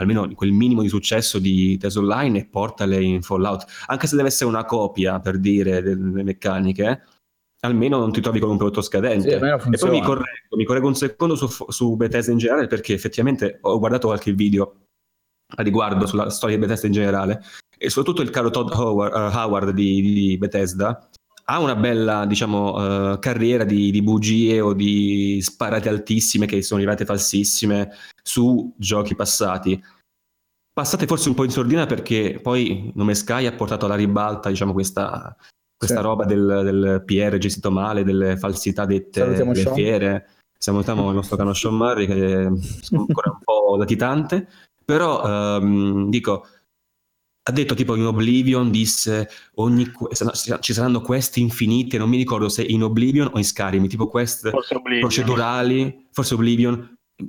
almeno 0.00 0.28
quel 0.34 0.52
minimo 0.52 0.82
di 0.82 0.88
successo 0.88 1.38
di 1.38 1.76
Tales 1.76 1.96
Online 1.96 2.38
e 2.38 2.46
portale 2.46 3.00
in 3.00 3.22
Fallout. 3.22 3.66
Anche 3.86 4.08
se 4.08 4.16
deve 4.16 4.28
essere 4.28 4.50
una 4.50 4.64
copia, 4.64 5.20
per 5.20 5.38
dire, 5.38 5.82
delle 5.82 6.24
meccaniche, 6.24 7.02
almeno 7.60 7.98
non 7.98 8.12
ti 8.12 8.20
trovi 8.20 8.38
con 8.38 8.50
un 8.50 8.56
prodotto 8.56 8.80
scadente. 8.80 9.38
Sì, 9.38 9.74
E 9.74 9.78
poi 9.78 9.90
mi 9.90 10.02
correggo, 10.02 10.56
mi 10.56 10.64
correggo 10.64 10.86
un 10.86 10.94
secondo 10.94 11.34
su, 11.34 11.48
su 11.68 11.96
Bethesda 11.96 12.32
in 12.32 12.38
generale 12.38 12.66
perché 12.66 12.94
effettivamente 12.94 13.58
ho 13.62 13.78
guardato 13.78 14.08
qualche 14.08 14.32
video 14.32 14.76
a 15.56 15.62
riguardo 15.62 16.06
sulla 16.06 16.30
storia 16.30 16.56
di 16.56 16.62
Bethesda 16.62 16.86
in 16.86 16.92
generale 16.92 17.42
e 17.76 17.88
soprattutto 17.88 18.22
il 18.22 18.30
caro 18.30 18.50
Todd 18.50 18.70
Howard, 18.70 19.14
eh, 19.14 19.36
Howard 19.36 19.70
di, 19.70 20.02
di 20.02 20.38
Bethesda 20.38 21.08
ha 21.50 21.58
una 21.60 21.74
bella 21.74 22.26
diciamo 22.26 23.14
eh, 23.14 23.18
carriera 23.18 23.64
di, 23.64 23.90
di 23.90 24.02
bugie 24.02 24.60
o 24.60 24.74
di 24.74 25.40
sparate 25.40 25.88
altissime 25.88 26.44
che 26.44 26.60
sono 26.60 26.80
arrivate 26.80 27.06
falsissime 27.06 27.90
su 28.22 28.74
giochi 28.76 29.14
passati 29.14 29.82
passate 30.70 31.06
forse 31.06 31.30
un 31.30 31.34
po' 31.34 31.44
in 31.44 31.50
sordina 31.50 31.86
perché 31.86 32.38
poi 32.42 32.92
Nome 32.94 33.14
Sky 33.14 33.46
ha 33.46 33.52
portato 33.52 33.86
alla 33.86 33.96
ribalta 33.96 34.50
diciamo 34.50 34.72
questa, 34.72 35.34
questa 35.78 35.96
Sì. 35.98 36.02
roba 36.02 36.24
del, 36.24 36.60
del 36.64 37.02
PR 37.06 37.38
gestito 37.38 37.70
male 37.70 38.02
delle 38.04 38.36
falsità 38.36 38.84
dette 38.84 39.20
Salutiamo 39.20 39.52
alle 39.52 39.60
Sean. 39.62 39.74
fiere 39.74 40.28
salutiamo 40.58 41.08
il 41.08 41.14
nostro 41.14 41.36
caro 41.36 41.54
Sean 41.54 41.76
Murray 41.76 42.06
che 42.06 42.14
è 42.42 42.44
ancora 42.44 43.30
un 43.30 43.38
po' 43.42 43.76
latitante 43.78 44.48
però 44.84 45.56
ehm, 45.56 46.10
dico 46.10 46.46
ha 47.48 47.52
detto 47.52 47.74
tipo 47.74 47.94
in 47.94 48.04
Oblivion 48.04 48.70
disse 48.70 49.28
ogni 49.54 49.90
ci 50.60 50.72
saranno 50.74 51.00
quest 51.00 51.36
infinite 51.38 51.96
non 51.96 52.08
mi 52.08 52.16
ricordo 52.16 52.48
se 52.48 52.62
in 52.62 52.82
Oblivion 52.82 53.30
o 53.32 53.38
in 53.38 53.44
Skyrim 53.44 53.86
tipo 53.86 54.08
quest 54.08 54.50
Forse 54.50 54.74
Oblivion. 54.74 55.00
procedurali 55.08 56.06
forse 56.10 56.34
Oblivion 56.34 56.76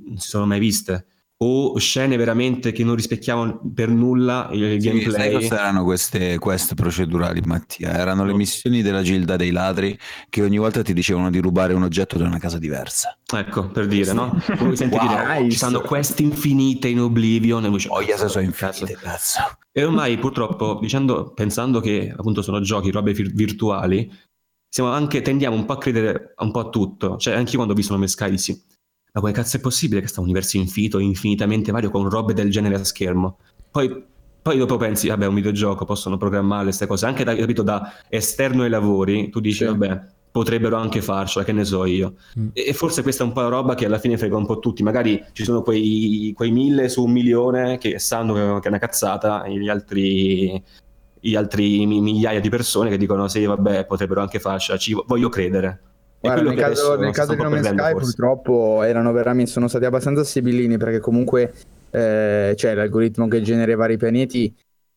non 0.08 0.18
si 0.18 0.28
sono 0.28 0.44
mai 0.46 0.58
viste 0.58 1.06
o 1.42 1.78
scene 1.78 2.16
veramente 2.18 2.70
che 2.70 2.84
non 2.84 2.94
rispecchiavano 2.94 3.62
per 3.74 3.88
nulla 3.88 4.50
il 4.52 4.78
Sì, 4.78 4.90
sai 4.90 4.92
gameplay. 4.92 5.32
cosa 5.32 5.58
erano 5.60 5.84
queste 5.84 6.38
quest 6.38 6.74
procedurali, 6.74 7.40
Mattia? 7.46 7.92
Erano 7.96 8.24
le 8.24 8.32
No. 8.32 8.36
missioni 8.36 8.82
della 8.82 9.00
Gilda 9.02 9.36
dei 9.36 9.50
ladri 9.50 9.98
che 10.28 10.42
ogni 10.42 10.58
volta 10.58 10.82
ti 10.82 10.92
dicevano 10.92 11.30
di 11.30 11.38
rubare 11.38 11.72
un 11.72 11.82
oggetto 11.82 12.18
da 12.18 12.26
una 12.26 12.38
casa 12.38 12.58
diversa. 12.58 13.16
Ecco, 13.34 13.68
per 13.70 13.86
dire, 13.86 14.12
no? 14.12 14.38
Come 14.58 14.76
senti 14.76 14.98
Wow, 14.98 15.08
dire, 15.08 15.20
"Oh, 15.22 15.40
nice. 15.40 15.50
ci 15.52 15.56
stanno 15.56 15.80
quest 15.80 16.20
infinite 16.20 16.88
in 16.88 17.00
Oblivion. 17.00 17.64
E 17.64 17.70
dice, 17.70 17.88
Oh, 17.90 18.02
yes, 18.02 18.26
sono 18.26 18.44
infinite, 18.44 18.96
cazzo. 19.00 19.38
E 19.72 19.82
ormai 19.82 20.18
purtroppo, 20.18 20.78
dicendo, 20.82 21.32
pensando 21.32 21.80
che 21.80 22.12
appunto 22.14 22.42
sono 22.42 22.60
giochi, 22.60 22.90
robe 22.90 23.14
vir- 23.14 23.32
virtuali, 23.32 24.12
siamo 24.68 24.90
anche, 24.90 25.22
tendiamo 25.22 25.56
un 25.56 25.64
po' 25.64 25.72
a 25.72 25.78
credere 25.78 26.34
un 26.36 26.50
po' 26.50 26.60
a 26.60 26.68
tutto. 26.68 27.16
Cioè, 27.16 27.34
anche 27.34 27.50
io 27.52 27.56
quando 27.56 27.72
ho 27.72 27.76
visto 27.76 27.92
No 27.94 27.98
Man's 27.98 28.12
Sky 28.12 28.30
dissi, 28.30 28.62
ma 29.12 29.20
come 29.20 29.32
cazzo 29.32 29.56
è 29.56 29.60
possibile 29.60 30.00
che 30.00 30.06
sta 30.06 30.20
un 30.20 30.26
universo 30.26 30.56
infinito, 30.56 30.98
infinitamente 30.98 31.72
vario, 31.72 31.90
con 31.90 32.08
robe 32.08 32.32
del 32.32 32.50
genere 32.50 32.76
a 32.76 32.84
schermo? 32.84 33.38
Poi, 33.70 34.04
poi 34.42 34.56
dopo 34.56 34.76
pensi, 34.76 35.08
vabbè, 35.08 35.26
un 35.26 35.34
videogioco, 35.34 35.84
possono 35.84 36.16
programmare 36.16 36.64
queste 36.64 36.86
cose. 36.86 37.06
Anche 37.06 37.24
da, 37.24 37.34
capito, 37.34 37.62
da 37.62 37.92
esterno 38.08 38.62
ai 38.62 38.70
lavori, 38.70 39.28
tu 39.30 39.40
dici, 39.40 39.58
Sì. 39.58 39.64
vabbè, 39.64 40.00
potrebbero 40.30 40.76
anche 40.76 41.02
farcela, 41.02 41.44
che 41.44 41.52
ne 41.52 41.64
so 41.64 41.84
io. 41.84 42.14
Mm. 42.38 42.48
E 42.52 42.66
e 42.68 42.72
forse 42.72 43.02
questa 43.02 43.24
è 43.24 43.26
un 43.26 43.32
po' 43.32 43.40
la 43.40 43.48
roba 43.48 43.74
che 43.74 43.86
alla 43.86 43.98
fine 43.98 44.16
frega 44.16 44.36
un 44.36 44.46
po' 44.46 44.60
tutti. 44.60 44.82
Magari 44.84 45.22
ci 45.32 45.42
sono 45.44 45.62
quei, 45.62 46.32
quei 46.36 46.52
mille 46.52 46.88
su 46.88 47.04
un 47.04 47.10
milione 47.10 47.78
che 47.78 47.98
sanno 47.98 48.34
che 48.34 48.40
è 48.62 48.68
una 48.68 48.78
cazzata, 48.78 49.42
e 49.42 49.58
gli 49.58 49.68
altri, 49.68 50.62
gli 51.18 51.34
altri 51.34 51.84
mi- 51.84 52.00
migliaia 52.00 52.40
di 52.40 52.48
persone 52.48 52.90
che 52.90 52.96
dicono 52.96 53.26
sì, 53.28 53.44
vabbè, 53.44 53.86
potrebbero 53.86 54.20
anche 54.20 54.38
farcela, 54.38 54.78
ci 54.78 54.96
voglio 55.04 55.28
credere. 55.28 55.80
Guarda, 56.20 56.42
nel 56.42 56.58
caso, 56.58 56.96
nel 56.96 57.12
caso 57.12 57.34
di 57.34 57.38
un 57.38 57.44
No 57.44 57.48
po' 57.48 57.50
Man's 57.54 57.66
perdendo, 57.66 57.82
Sky 57.82 57.92
forse. 57.92 58.06
purtroppo 58.06 58.82
erano 58.82 59.12
veramente, 59.12 59.50
sono 59.50 59.68
stati 59.68 59.84
abbastanza 59.86 60.22
sibillini 60.24 60.76
perché 60.76 60.98
comunque 60.98 61.52
eh, 61.90 62.54
cioè, 62.56 62.74
l'algoritmo 62.74 63.26
che 63.26 63.40
genera 63.40 63.72
i 63.72 63.76
vari 63.76 63.96
pianeti, 63.96 64.54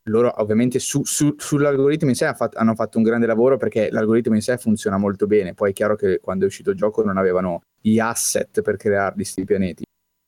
loro 0.07 0.33
ovviamente 0.37 0.79
su- 0.79 1.03
su- 1.05 1.35
sull'algoritmo 1.37 2.09
in 2.09 2.15
sé 2.15 2.25
ha 2.25 2.33
fatto- 2.33 2.57
hanno 2.57 2.75
fatto 2.75 2.97
un 2.97 3.03
grande 3.05 3.25
lavoro 3.25 3.55
perché 3.57 3.89
l'algoritmo 3.89 4.35
in 4.35 4.41
sé 4.41 4.57
funziona 4.57 4.97
molto 4.97 5.25
bene, 5.27 5.53
poi 5.53 5.71
è 5.71 5.73
chiaro 5.73 5.95
che 5.95 6.19
quando 6.19 6.43
è 6.43 6.47
uscito 6.47 6.71
il 6.71 6.75
gioco 6.75 7.03
non 7.03 7.17
avevano 7.17 7.61
gli 7.81 7.99
asset 7.99 8.61
per 8.61 8.75
crearli 8.75 9.15
questi 9.15 9.45
pianeti. 9.45 9.83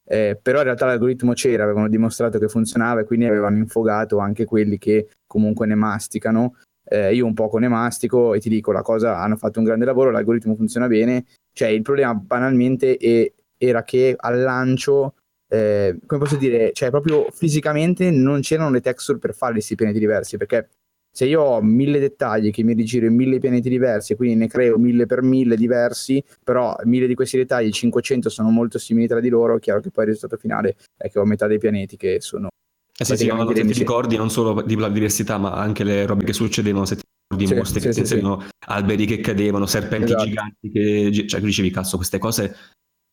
Eh, 0.07 0.39
però 0.41 0.59
in 0.59 0.65
realtà 0.65 0.85
l'algoritmo 0.85 1.33
c'era, 1.33 1.63
avevano 1.63 1.89
dimostrato 1.89 2.37
che 2.39 2.47
funzionava 2.47 3.01
e 3.01 3.03
quindi 3.05 3.25
avevano 3.25 3.57
infogato 3.57 4.19
anche 4.19 4.45
quelli 4.45 4.77
che 4.77 5.09
comunque 5.27 5.65
ne 5.65 5.75
masticano 5.75 6.57
eh, 6.85 7.13
io 7.15 7.25
un 7.25 7.33
poco 7.33 7.57
ne 7.57 7.67
mastico 7.67 8.33
e 8.33 8.39
ti 8.39 8.49
dico 8.49 8.71
la 8.71 8.81
cosa 8.81 9.19
hanno 9.19 9.35
fatto 9.37 9.59
un 9.59 9.65
grande 9.65 9.85
lavoro 9.85 10.11
l'algoritmo 10.11 10.55
funziona 10.55 10.87
bene. 10.87 11.25
Cioè 11.53 11.69
il 11.69 11.81
problema 11.81 12.13
banalmente 12.13 12.97
è- 12.97 13.31
era 13.57 13.83
che 13.83 14.15
al 14.17 14.41
lancio 14.41 15.15
eh, 15.47 15.97
come 16.05 16.21
posso 16.21 16.35
dire 16.37 16.71
cioè 16.73 16.89
proprio 16.89 17.27
fisicamente 17.31 18.09
non 18.11 18.41
c'erano 18.41 18.71
le 18.71 18.81
texture 18.81 19.19
per 19.19 19.33
fare 19.35 19.53
questi 19.53 19.75
pianeti 19.75 19.99
diversi 19.99 20.37
perché 20.37 20.69
se 21.11 21.25
io 21.25 21.41
ho 21.41 21.61
mille 21.61 21.99
dettagli 21.99 22.51
che 22.51 22.63
mi 22.63 22.73
rigiro 22.73 23.05
in 23.05 23.15
mille 23.15 23.39
pianeti 23.39 23.69
diversi 23.69 24.13
e 24.13 24.15
quindi 24.17 24.35
ne 24.35 24.47
creo 24.47 24.77
mille 24.77 25.05
per 25.05 25.21
mille 25.21 25.55
diversi 25.55 26.21
però 26.43 26.75
mille 26.83 27.07
di 27.07 27.13
questi 27.15 27.37
dettagli 27.37 27.71
500 27.71 28.27
sono 28.29 28.49
molto 28.49 28.79
simili 28.79 29.07
tra 29.07 29.19
di 29.19 29.29
loro 29.29 29.57
chiaro 29.59 29.79
che 29.79 29.91
poi 29.91 30.05
il 30.05 30.11
risultato 30.11 30.41
finale 30.41 30.75
è 30.97 31.09
che 31.09 31.19
ho 31.19 31.25
metà 31.25 31.47
dei 31.47 31.59
pianeti 31.59 31.95
che 31.95 32.19
sono 32.19 32.49
Eh 32.97 33.03
sì, 33.03 33.17
sì, 33.17 33.25
se 33.29 33.65
ti 33.65 33.73
ricordi 33.73 34.15
non 34.15 34.29
solo 34.29 34.61
di 34.61 34.75
la 34.75 34.89
diversità, 34.89 35.37
ma 35.37 35.53
anche 35.53 35.83
le 35.83 36.05
robe 36.05 36.23
che 36.23 36.33
succedevano, 36.33 36.85
se 36.85 36.95
ti 36.95 37.01
ricordi 37.27 37.47
Sì, 37.53 37.59
mostri 37.59 37.79
sì, 37.81 37.87
che 37.87 37.93
sì, 37.93 37.99
inseguivano, 37.99 38.45
alberi 38.67 39.05
che 39.05 39.19
cadevano, 39.19 39.65
serpenti 39.65 40.13
Esatto. 40.13 40.25
giganti 40.25 40.71
che... 40.71 41.27
Cioè, 41.27 41.41
dicevi, 41.41 41.71
cazzo, 41.71 41.97
queste 41.97 42.19
cose 42.19 42.55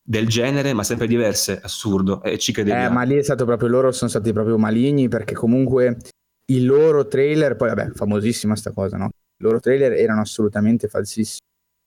del 0.01 0.27
genere, 0.27 0.73
ma 0.73 0.83
sempre 0.83 1.07
diverse, 1.07 1.59
assurdo, 1.61 2.21
e 2.23 2.37
ci 2.37 2.53
credevi. 2.53 2.85
Eh, 2.85 2.89
ma 2.89 3.03
lì 3.03 3.15
è 3.15 3.23
stato 3.23 3.43
proprio 3.45 3.67
loro 3.67 3.91
sono 3.91 4.09
stati 4.09 4.31
proprio 4.31 4.57
maligni 4.57 5.09
perché 5.09 5.33
comunque 5.33 5.97
il 6.45 6.65
loro 6.65 7.07
trailer, 7.07 7.55
poi 7.55 7.69
vabbè, 7.69 7.91
famosissima 7.91 8.55
sta 8.55 8.71
cosa, 8.71 8.95
no? 8.97 9.05
I 9.05 9.43
loro 9.43 9.59
trailer 9.59 9.93
erano 9.93 10.21
assolutamente 10.21 10.87
falsissimi. 10.87 11.39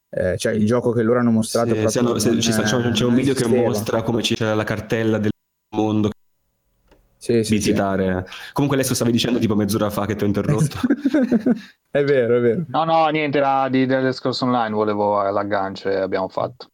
Eh, 0.08 0.36
cioè 0.38 0.52
il 0.52 0.64
gioco 0.66 0.92
che 0.92 1.02
loro 1.02 1.18
hanno 1.18 1.30
mostrato 1.30 1.70
proprio 1.70 1.88
se 1.90 1.98
hanno- 1.98 2.18
se 2.18 2.62
c'è, 2.62 2.74
un- 2.76 2.92
c'è 2.92 3.04
un 3.04 3.14
video 3.14 3.34
che 3.34 3.46
mostra 3.46 4.02
come 4.02 4.22
c'era 4.22 4.54
la 4.54 4.64
cartella 4.64 5.18
del 5.18 5.30
mondo 5.74 6.10
Sì, 7.26 7.42
sì, 7.42 7.44
sì. 7.44 7.54
visitare. 7.54 8.24
Comunque 8.52 8.78
adesso 8.78 8.94
stavi 8.94 9.10
dicendo 9.10 9.40
tipo 9.40 9.56
mezz'ora 9.56 9.90
fa 9.90 10.06
che 10.06 10.14
ti 10.14 10.22
ho 10.22 10.28
interrotto. 10.28 10.78
è 11.90 12.04
vero, 12.04 12.36
è 12.36 12.40
vero. 12.40 12.64
No, 12.68 12.84
no, 12.84 13.08
niente, 13.08 13.38
era 13.38 13.68
di 13.68 13.84
Scrolls 14.12 14.40
Online, 14.42 14.72
volevo 14.72 15.20
l'aggancio 15.28 15.88
e 15.88 15.96
abbiamo 15.96 16.28
fatto. 16.28 16.70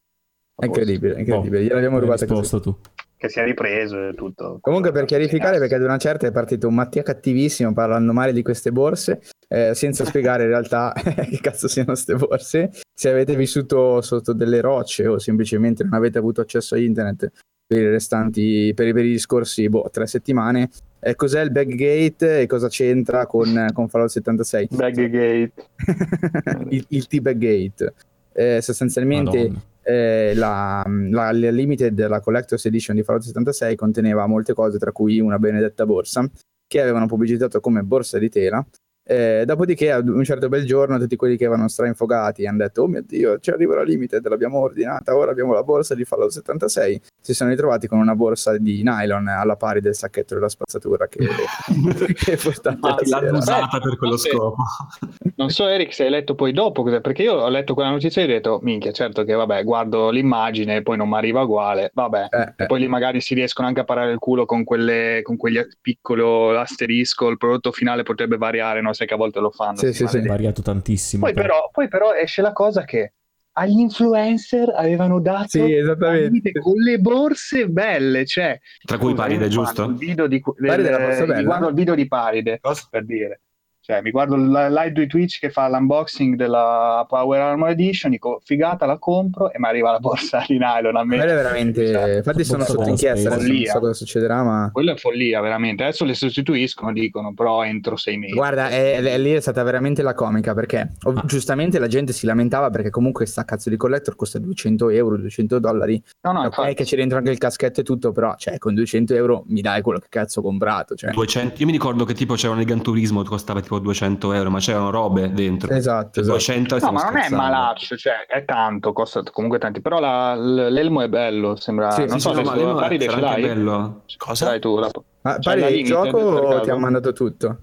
È 0.55 0.67
incredibile, 0.67 1.19
incredibile. 1.19 1.62
Gliel'abbiamo 1.62 1.97
Hai 1.97 2.03
rubata 2.03 2.27
così. 2.27 2.61
tu. 2.61 2.77
Che 3.17 3.29
si 3.31 3.41
è 3.41 3.45
ripreso 3.45 4.09
e 4.09 4.15
tutto. 4.15 4.59
Comunque 4.61 4.93
per 4.93 5.07
chiarificare, 5.07 5.59
perché 5.59 5.77
ad 5.77 5.83
una 5.85 5.97
certa 5.97 6.27
è 6.27 6.33
partito 6.33 6.69
un 6.69 6.75
Mattia 6.75 7.03
cattivissimo 7.03 7.73
parlando 7.73 8.12
male 8.12 8.35
di 8.35 8.43
queste 8.43 8.73
borse, 8.73 9.23
eh, 9.49 9.75
senza 9.75 10.05
spiegare 10.05 10.43
in 10.43 10.51
realtà 10.51 10.93
che 11.03 11.38
cazzo 11.41 11.67
siano 11.67 11.93
queste 11.93 12.15
borse. 12.15 12.71
Se 12.93 13.09
avete 13.09 13.37
vissuto 13.37 14.03
sotto 14.03 14.35
delle 14.35 14.61
rocce 14.61 15.07
o 15.07 15.19
semplicemente 15.19 15.83
non 15.83 15.95
avete 15.95 16.19
avuto 16.19 16.43
accesso 16.43 16.75
a 16.75 16.79
internet 16.79 17.31
per 17.73 17.83
i 17.83 17.89
restanti, 17.89 18.73
per, 18.75 18.87
i- 18.87 18.93
per 18.93 19.05
gli 19.05 19.19
scorsi 19.19 19.69
boh, 19.69 19.89
tre 19.91 20.07
settimane, 20.07 20.69
eh, 21.01 21.15
cos'è 21.15 21.41
il 21.41 21.51
Backgate 21.51 22.41
e 22.41 22.47
cosa 22.47 22.69
c'entra 22.69 23.27
con, 23.27 23.69
con 23.73 23.89
Fallout 23.89 24.11
76? 24.11 24.69
Baggate. 24.71 25.53
il, 26.69 26.85
il 26.89 27.07
T-Backgate. 27.07 27.95
Eh, 28.35 28.61
sostanzialmente 28.63 29.51
eh, 29.83 30.33
la, 30.35 30.85
la, 30.87 31.33
la 31.33 31.51
Limited, 31.51 32.07
la 32.07 32.21
Collector's 32.21 32.65
Edition 32.67 32.97
di 32.97 33.03
Fallout 33.03 33.25
76 33.25 33.75
conteneva 33.77 34.27
molte 34.27 34.53
cose, 34.53 34.79
tra 34.79 34.93
cui 34.93 35.19
una 35.19 35.39
benedetta 35.39 35.87
borsa, 35.87 36.29
che 36.67 36.81
avevano 36.81 37.07
pubblicizzato 37.07 37.61
come 37.61 37.83
borsa 37.83 38.19
di 38.19 38.29
tela. 38.29 38.65
Eh, 39.05 39.43
dopodiché, 39.45 39.91
ad 39.91 40.09
un 40.09 40.23
certo 40.23 40.49
bel 40.49 40.65
giorno, 40.65 40.97
tutti 40.99 41.17
quelli 41.17 41.37
che 41.37 41.45
erano 41.45 41.67
strainfogati 41.69 42.47
hanno 42.47 42.59
detto: 42.59 42.83
Oh 42.83 42.87
mio 42.87 43.03
dio, 43.03 43.38
ci 43.41 43.51
arriva 43.51 43.75
la 43.75 43.83
Limited, 43.83 44.27
l'abbiamo 44.29 44.59
ordinata. 44.59 45.17
Ora 45.17 45.33
abbiamo 45.33 45.53
la 45.53 45.65
borsa 45.65 45.95
di 45.95 46.05
Fallout 46.05 46.31
76. 46.31 47.01
Si 47.21 47.35
sono 47.35 47.51
ritrovati 47.51 47.88
con 47.88 47.99
una 47.99 48.15
borsa 48.15 48.57
di 48.59 48.83
nylon 48.83 49.27
alla 49.29 49.57
pari 49.57 49.81
del 49.81 49.95
sacchetto 49.95 50.35
della 50.35 50.49
spazzatura 50.49 51.09
che, 51.09 51.19
che 52.15 52.38
la 52.62 52.97
L'hanno 53.05 53.38
usata 53.38 53.81
per 53.81 53.97
quello 53.97 54.17
Sì. 54.17 54.31
scopo. 54.31 54.62
Non 55.35 55.51
so, 55.51 55.67
Eric, 55.67 55.93
se 55.93 56.05
hai 56.05 56.11
letto 56.11 56.35
poi 56.35 56.53
dopo, 56.53 56.83
cos'è, 56.83 57.01
perché 57.01 57.23
io 57.23 57.35
ho 57.35 57.49
letto 57.49 57.75
quella 57.75 57.91
notizia 57.91 58.23
e 58.23 58.27
ho 58.27 58.29
detto, 58.29 58.61
minchia, 58.62 58.93
certo 58.93 59.25
che 59.25 59.33
vabbè, 59.33 59.65
guardo 59.65 60.11
l'immagine 60.11 60.77
e 60.77 60.83
poi 60.83 60.97
non 60.97 61.09
mi 61.09 61.17
arriva 61.17 61.43
uguale, 61.43 61.91
vabbè. 61.93 62.27
Eh, 62.31 62.53
eh. 62.62 62.67
poi 62.67 62.79
lì 62.81 62.87
magari 62.87 63.21
si 63.21 63.35
riescono 63.35 63.67
anche 63.67 63.81
a 63.81 63.85
parare 63.85 64.12
il 64.12 64.19
culo 64.19 64.45
con, 64.45 64.62
quelle, 64.62 65.21
con 65.23 65.37
quegli 65.37 65.61
piccolo 65.81 66.57
asterisco, 66.57 67.29
il 67.29 67.38
prodotto 67.38 67.73
finale 67.73 68.03
potrebbe 68.05 68.37
variare, 68.37 68.81
no? 68.83 68.91
Sai 68.92 69.07
che 69.07 69.14
a 69.14 69.16
volte 69.16 69.40
lo 69.40 69.50
fanno. 69.50 69.76
Sì, 69.76 69.92
sì, 69.92 70.07
sì. 70.07 70.18
È 70.18 70.22
variato 70.22 70.62
tantissimo. 70.62 71.24
Poi 71.24 71.35
però, 71.35 71.68
poi 71.72 71.88
però 71.88 72.12
esce 72.14 72.42
la 72.42 72.52
cosa 72.52 72.85
che 72.85 73.14
agli 73.55 73.81
influencer 73.81 74.72
avevano 74.74 75.20
dato 75.20 75.48
Sì, 75.48 75.59
la 75.74 75.78
esattamente. 75.92 76.52
con 76.52 76.78
le 76.78 76.98
borse 76.98 77.68
belle, 77.68 78.24
cioè 78.24 78.59
Tra 78.85 78.96
cui 78.98 79.12
Paride, 79.14 79.48
giusto? 79.48 79.85
Il 79.85 79.96
video 79.96 80.26
di, 80.26 80.42
del- 80.57 80.66
Paride 80.68 80.88
era 80.88 80.98
borsa 80.98 81.24
bella? 81.26 81.42
guardo 81.42 81.68
il 81.68 81.74
video 81.74 81.94
di 81.94 82.09
Paride 82.09 82.61
per 82.90 83.05
dire. 83.05 83.40
Cioè, 83.85 84.01
mi 84.01 84.12
guardo 84.12 84.37
il 84.37 84.49
live 84.49 84.92
di 84.92 85.07
Twitch 85.09 85.40
che 85.40 85.51
fa 85.51 85.68
l'unboxing 85.68 86.37
della 86.37 87.05
Power 87.09 87.40
Armor 87.40 87.71
Edition, 87.71 88.12
dico 88.12 88.40
figata, 88.45 88.87
la 88.87 88.97
compro 88.97 89.51
e 89.53 89.59
mi 89.59 89.66
arriva 89.66 89.90
la 89.90 89.99
borsa 89.99 90.45
di 90.47 90.57
nylon 90.57 90.95
a 90.97 91.05
me. 91.05 91.16
Quello 91.16 91.33
è 91.33 91.35
veramente. 91.35 91.87
Cioè, 91.92 92.16
Infatti, 92.18 92.45
sono 92.45 92.62
sotto 92.64 92.88
inchiesta. 92.88 93.37
Non 93.37 93.64
so 93.64 93.79
cosa 93.81 93.92
succederà, 93.92 94.45
ma. 94.45 94.71
Quello 94.73 94.92
è 94.92 94.97
follia, 94.97 95.40
veramente. 95.40 95.83
Adesso 95.83 96.05
le 96.05 96.14
sostituiscono, 96.14 96.92
dicono, 96.92 97.35
però 97.35 97.64
entro 97.64 97.97
sei 97.97 98.18
mesi. 98.18 98.35
Guarda, 98.35 98.68
è- 98.68 99.01
è- 99.01 99.18
lì 99.18 99.33
è 99.33 99.40
stata 99.40 99.62
veramente 99.64 100.03
la 100.03 100.14
comica 100.14 100.55
perché 100.55 100.92
ov- 101.03 101.18
Ah. 101.18 101.23
giustamente 101.27 101.81
la 101.81 101.88
gente 101.88 102.12
si 102.12 102.25
lamentava 102.25 102.71
perché 102.71 102.90
comunque 102.90 103.27
sta 103.27 103.45
cazzo 103.45 103.68
di 103.68 103.77
collector 103.77 104.14
costa 104.14 104.38
200 104.38 104.90
euro, 104.90 105.16
200 105.16 105.59
dollari. 105.59 106.01
no, 106.21 106.31
no, 106.33 106.38
ok, 106.40 106.45
infatti. 106.47 106.75
che 106.75 106.85
ci 106.85 106.95
dentro 106.95 107.18
anche 107.18 107.31
il 107.31 107.38
caschetto 107.38 107.81
e 107.81 107.83
tutto, 107.83 108.12
però 108.12 108.35
cioè, 108.37 108.59
con 108.59 108.75
200 108.75 109.12
euro 109.14 109.42
mi 109.49 109.61
dai 109.61 109.83
quello 109.83 109.99
che 109.99 110.07
cazzo 110.09 110.38
ho 110.38 110.42
comprato. 110.45 110.95
Cioè. 110.95 111.11
200 111.11 111.55
io 111.61 111.66
mi 111.66 111.73
ricordo 111.73 112.05
che 112.05 112.14
tipo 112.14 112.35
c'erano 112.35 112.61
il 112.61 112.66
Gran 112.66 112.81
Turismo 112.81 113.23
che 113.23 113.29
costava 113.29 113.61
tipo 113.61 113.72
200 113.79 114.33
euro, 114.33 114.51
ma 114.51 114.59
c'erano 114.59 114.91
robe 114.91 115.33
dentro. 115.33 115.73
Esatto, 115.73 116.23
Cioè, 116.23 116.23
esatto. 116.23 116.37
200 116.37 116.79
No, 116.79 116.93
ma 116.93 117.03
non 117.03 117.17
è 117.17 117.21
scherzando. 117.21 117.37
malaccio, 117.37 117.97
cioè 117.97 118.27
è 118.27 118.45
tanto, 118.45 118.93
costa 118.93 119.23
comunque 119.31 119.59
tanti, 119.59 119.81
però 119.81 119.99
la- 120.01 120.35
l'elmo 120.35 121.03
è 121.03 121.09
bello, 121.09 121.57
sembra... 121.57 121.91
Sì, 121.93 122.07
non 122.07 122.19
sì, 122.19 122.21
so 122.21 122.29
Sì, 122.31 122.37
se 122.37 122.43
no, 122.43 122.51
ma 122.51 122.55
sarà 122.55 122.97
ce 122.99 123.21
l'hai? 123.21 123.43
bello. 123.43 124.03
Ce 124.07 124.45
l'hai 124.45 124.61
tu? 124.61 124.79
La... 124.79 124.91
Ma 125.23 125.39
C'hai 125.39 125.61
pari 125.61 125.79
il 125.81 125.85
gioco 125.87 126.19
o 126.19 126.61
ti 126.61 126.71
ha 126.71 126.77
mandato 126.77 127.13
tutto? 127.13 127.59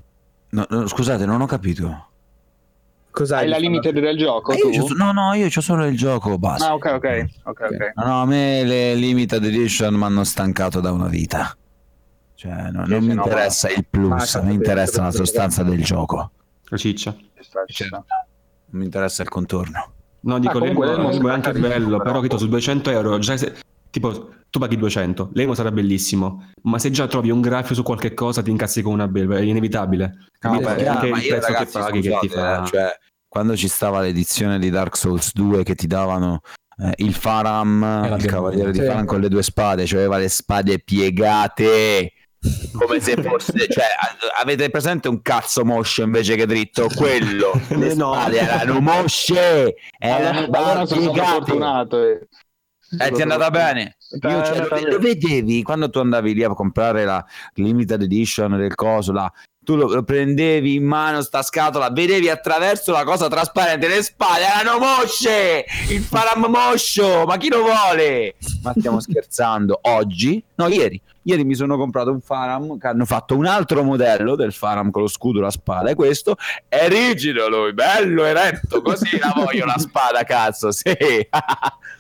No, 0.51 0.65
no, 0.69 0.87
scusate, 0.87 1.25
non 1.25 1.41
ho 1.41 1.45
capito. 1.45 2.07
Cos'hai? 3.11 3.43
Hai 3.43 3.49
la 3.49 3.57
limited 3.57 3.99
del 3.99 4.17
gioco 4.17 4.53
Ah, 4.53 4.57
c'ho- 4.57 4.93
no, 4.95 5.11
no, 5.11 5.33
io 5.33 5.47
ho 5.47 5.61
solo 5.61 5.85
il 5.85 5.97
gioco 5.97 6.37
base. 6.37 6.63
Ah, 6.65 6.73
ok, 6.73 6.85
ok, 6.95 7.25
ok, 7.43 7.59
ok. 7.69 7.91
No, 7.95 8.05
no, 8.05 8.21
a 8.21 8.25
me 8.25 8.63
le 8.63 8.95
limited 8.95 9.43
edition 9.43 9.95
mi 9.95 10.03
hanno 10.03 10.23
stancato 10.23 10.79
da 10.79 10.91
una 10.91 11.07
vita. 11.07 11.53
Cioè, 12.39 12.71
no- 12.71 12.85
non 12.85 13.03
mi 13.03 13.13
no, 13.13 13.21
interessa 13.25 13.69
il 13.69 13.85
plus, 13.89 14.35
Ma 14.35 14.41
mi 14.43 14.53
interessa 14.53 15.01
la 15.01 15.11
sostanza 15.11 15.61
del 15.61 15.83
gioco. 15.83 16.31
La 16.69 16.77
ciccia. 16.77 17.13
Ci 17.13 17.43
sta, 17.43 17.63
ci 17.65 17.83
sta. 17.83 17.97
Non 17.97 18.79
mi 18.79 18.85
interessa 18.85 19.23
il 19.23 19.27
contorno. 19.27 19.91
No, 20.21 20.39
dico, 20.39 20.55
Ah, 20.55 20.59
comunque 20.59 20.87
l'elmo 20.87 21.09
l'elmo 21.09 21.27
è 21.27 21.31
anche 21.33 21.51
bello, 21.51 21.89
però 21.97 22.03
però. 22.03 22.13
capito, 22.13 22.37
su 22.37 22.47
200 22.47 22.91
euro, 22.91 23.17
già 23.19 23.35
se- 23.35 23.55
tipo, 23.89 24.29
tu 24.49 24.57
paghi 24.57 24.77
200, 24.77 25.31
l'emo 25.33 25.53
sarà 25.53 25.69
bellissimo, 25.69 26.49
ma 26.63 26.79
se 26.79 26.91
già 26.91 27.07
trovi 27.07 27.29
un 27.29 27.41
graffio 27.41 27.75
su 27.75 27.83
qualche 27.83 28.13
cosa 28.13 28.41
ti 28.41 28.51
incazzi 28.51 28.81
come 28.83 28.95
una 28.95 29.09
belva, 29.09 29.35
è 29.35 29.41
inevitabile. 29.41 30.27
Capito? 30.39 30.69
Anche 30.69 31.09
ma 31.09 31.19
il 31.19 31.27
prezzo 31.27 31.47
ragazzi, 31.51 31.65
che 31.73 31.79
paghi 31.79 31.99
che 32.01 32.17
ti 32.21 32.29
fa... 32.29 32.63
eh, 32.63 32.65
cioè, 32.67 32.99
quando 33.27 33.57
ci 33.57 33.67
stava 33.67 33.99
l'edizione 33.99 34.59
di 34.59 34.69
Dark 34.69 34.95
Souls 34.95 35.33
2 35.33 35.63
che 35.63 35.75
ti 35.75 35.87
davano 35.87 36.39
eh, 36.77 36.93
il 37.03 37.13
Faram, 37.13 37.81
il 38.05 38.09
l'abbiamo 38.11 38.25
cavaliere 38.25 38.71
di. 38.71 38.79
Faram 38.79 39.03
con 39.05 39.19
le 39.19 39.27
due 39.27 39.43
spade, 39.43 39.85
cioè 39.85 39.99
aveva 39.99 40.19
le 40.19 40.29
spade 40.29 40.79
piegate. 40.79 42.13
Come 42.71 43.01
se 43.01 43.21
fosse, 43.21 43.67
cioè, 43.69 43.85
avete 44.39 44.69
presente 44.69 45.09
un 45.09 45.21
cazzo 45.21 45.65
moscio 45.65 46.03
invece 46.03 46.35
che 46.35 46.45
dritto? 46.45 46.87
Quello, 46.95 47.51
le 47.75 47.93
No. 47.95 48.13
spade 48.13 48.37
erano 48.39 48.79
mosce, 48.79 49.75
erano 49.97 50.47
Allora, 50.51 50.85
fortunato. 50.85 52.03
eh. 52.03 52.27
Eh, 52.97 53.11
ti 53.11 53.19
è 53.19 53.21
andata 53.21 53.51
bene. 53.51 53.97
Io, 54.21 54.43
cioè, 54.43 54.59
lo, 54.61 54.67
bene. 54.67 54.89
lo 54.89 54.99
vedevi 54.99 55.61
quando 55.61 55.89
tu 55.89 55.99
andavi 55.99 56.33
lì 56.33 56.43
a 56.43 56.49
comprare 56.49 57.05
la 57.05 57.23
limited 57.55 58.01
edition 58.01 58.57
del 58.57 58.73
coso 58.73 59.11
là. 59.11 59.31
Tu 59.69 59.75
lo, 59.75 60.01
prendevi 60.01 60.73
in 60.73 60.83
mano 60.83 61.21
sta 61.21 61.43
scatola, 61.43 61.91
vedevi 61.91 62.27
attraverso 62.27 62.91
la 62.91 63.03
cosa 63.03 63.27
trasparente, 63.27 63.87
le 63.87 64.01
spade 64.01 64.45
erano 64.45 64.79
mosce! 64.79 65.63
Il 65.89 66.01
faram 66.01 66.47
moscio! 66.49 67.25
Ma 67.27 67.37
chi 67.37 67.49
lo 67.49 67.61
vuole? 67.61 68.33
Ma 68.63 68.73
stiamo 68.75 68.97
scherzando. 68.99 69.77
Oggi, 69.83 70.43
no, 70.55 70.69
ieri, 70.69 70.99
ieri 71.21 71.43
mi 71.43 71.53
sono 71.53 71.77
comprato 71.77 72.09
un 72.09 72.19
faram 72.19 72.79
che 72.79 72.87
hanno 72.87 73.05
fatto 73.05 73.37
un 73.37 73.45
altro 73.45 73.83
modello 73.83 74.35
del 74.35 74.53
faram 74.53 74.89
con 74.89 75.03
lo 75.03 75.07
scudo, 75.07 75.39
la 75.39 75.51
spada. 75.51 75.91
E 75.91 75.93
questo 75.93 76.35
è 76.67 76.87
rigido 76.87 77.47
lui, 77.47 77.71
bello, 77.71 78.25
eretto, 78.25 78.81
così 78.81 79.19
la 79.19 79.31
voglio 79.35 79.65
la 79.65 79.77
spada, 79.77 80.23
cazzo, 80.23 80.71
sì. 80.71 80.97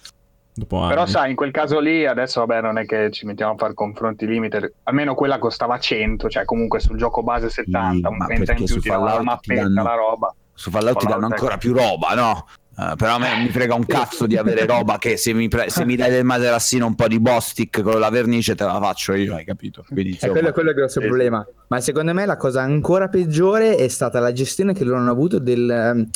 Dopo 0.59 0.77
anni. 0.79 0.89
Però 0.89 1.05
sai, 1.05 1.29
in 1.29 1.35
quel 1.37 1.51
caso 1.51 1.79
lì, 1.79 2.05
adesso 2.05 2.45
vabbè, 2.45 2.61
non 2.61 2.77
è 2.77 2.85
che 2.85 3.09
ci 3.11 3.25
mettiamo 3.25 3.53
a 3.53 3.55
fare 3.57 3.73
confronti 3.73 4.27
limiter, 4.27 4.69
almeno 4.83 5.15
quella 5.15 5.39
costava 5.39 5.79
100, 5.79 6.27
cioè 6.27 6.43
comunque 6.43 6.81
sul 6.81 6.97
gioco 6.97 7.23
base 7.23 7.49
70, 7.49 8.09
un 8.09 8.17
ma 8.17 8.25
30 8.25 8.51
in 8.51 8.57
più 8.57 8.67
su 8.67 8.79
ti 8.79 8.89
dava 8.89 9.05
la 9.05 9.09
Fallout 9.11 9.39
ti 9.41 9.49
mappetta, 9.53 9.67
danno- 9.73 9.83
la 9.83 9.95
roba. 9.95 10.35
su 10.53 10.69
Fallout 10.69 10.99
ti 10.99 11.05
danno 11.05 11.25
ancora 11.27 11.57
più 11.57 11.73
roba, 11.73 12.13
no? 12.13 12.45
Eh, 12.77 12.93
però 12.95 13.15
a 13.15 13.19
me 13.19 13.41
mi 13.41 13.49
frega 13.49 13.73
un 13.73 13.85
cazzo 13.85 14.25
di 14.25 14.35
avere 14.37 14.65
roba 14.67 14.97
che 14.97 15.15
se 15.17 15.33
mi, 15.33 15.47
pre- 15.47 15.69
se 15.69 15.85
mi 15.85 15.95
dai 15.95 16.11
del 16.11 16.23
materassino 16.25 16.85
un 16.85 16.95
po' 16.95 17.07
di 17.07 17.19
Bostic 17.19 17.81
con 17.81 17.99
la 17.99 18.09
vernice 18.09 18.55
te 18.55 18.63
la 18.65 18.79
faccio 18.81 19.13
io, 19.13 19.35
hai 19.35 19.45
capito? 19.45 19.83
Quindi, 19.87 20.09
E 20.09 20.13
insomma, 20.13 20.31
quello, 20.33 20.51
quello 20.51 20.69
è 20.69 20.71
il 20.73 20.77
grosso 20.77 20.99
Sì, 20.99 21.07
problema. 21.07 21.45
Ma 21.67 21.79
secondo 21.81 22.13
me 22.13 22.25
la 22.25 22.35
cosa 22.37 22.61
ancora 22.61 23.07
peggiore 23.07 23.75
è 23.75 23.87
stata 23.87 24.19
la 24.19 24.31
gestione 24.33 24.73
che 24.73 24.83
loro 24.83 24.97
hanno 24.99 25.11
avuto 25.11 25.39
del, 25.39 25.69
ehm, 25.69 26.09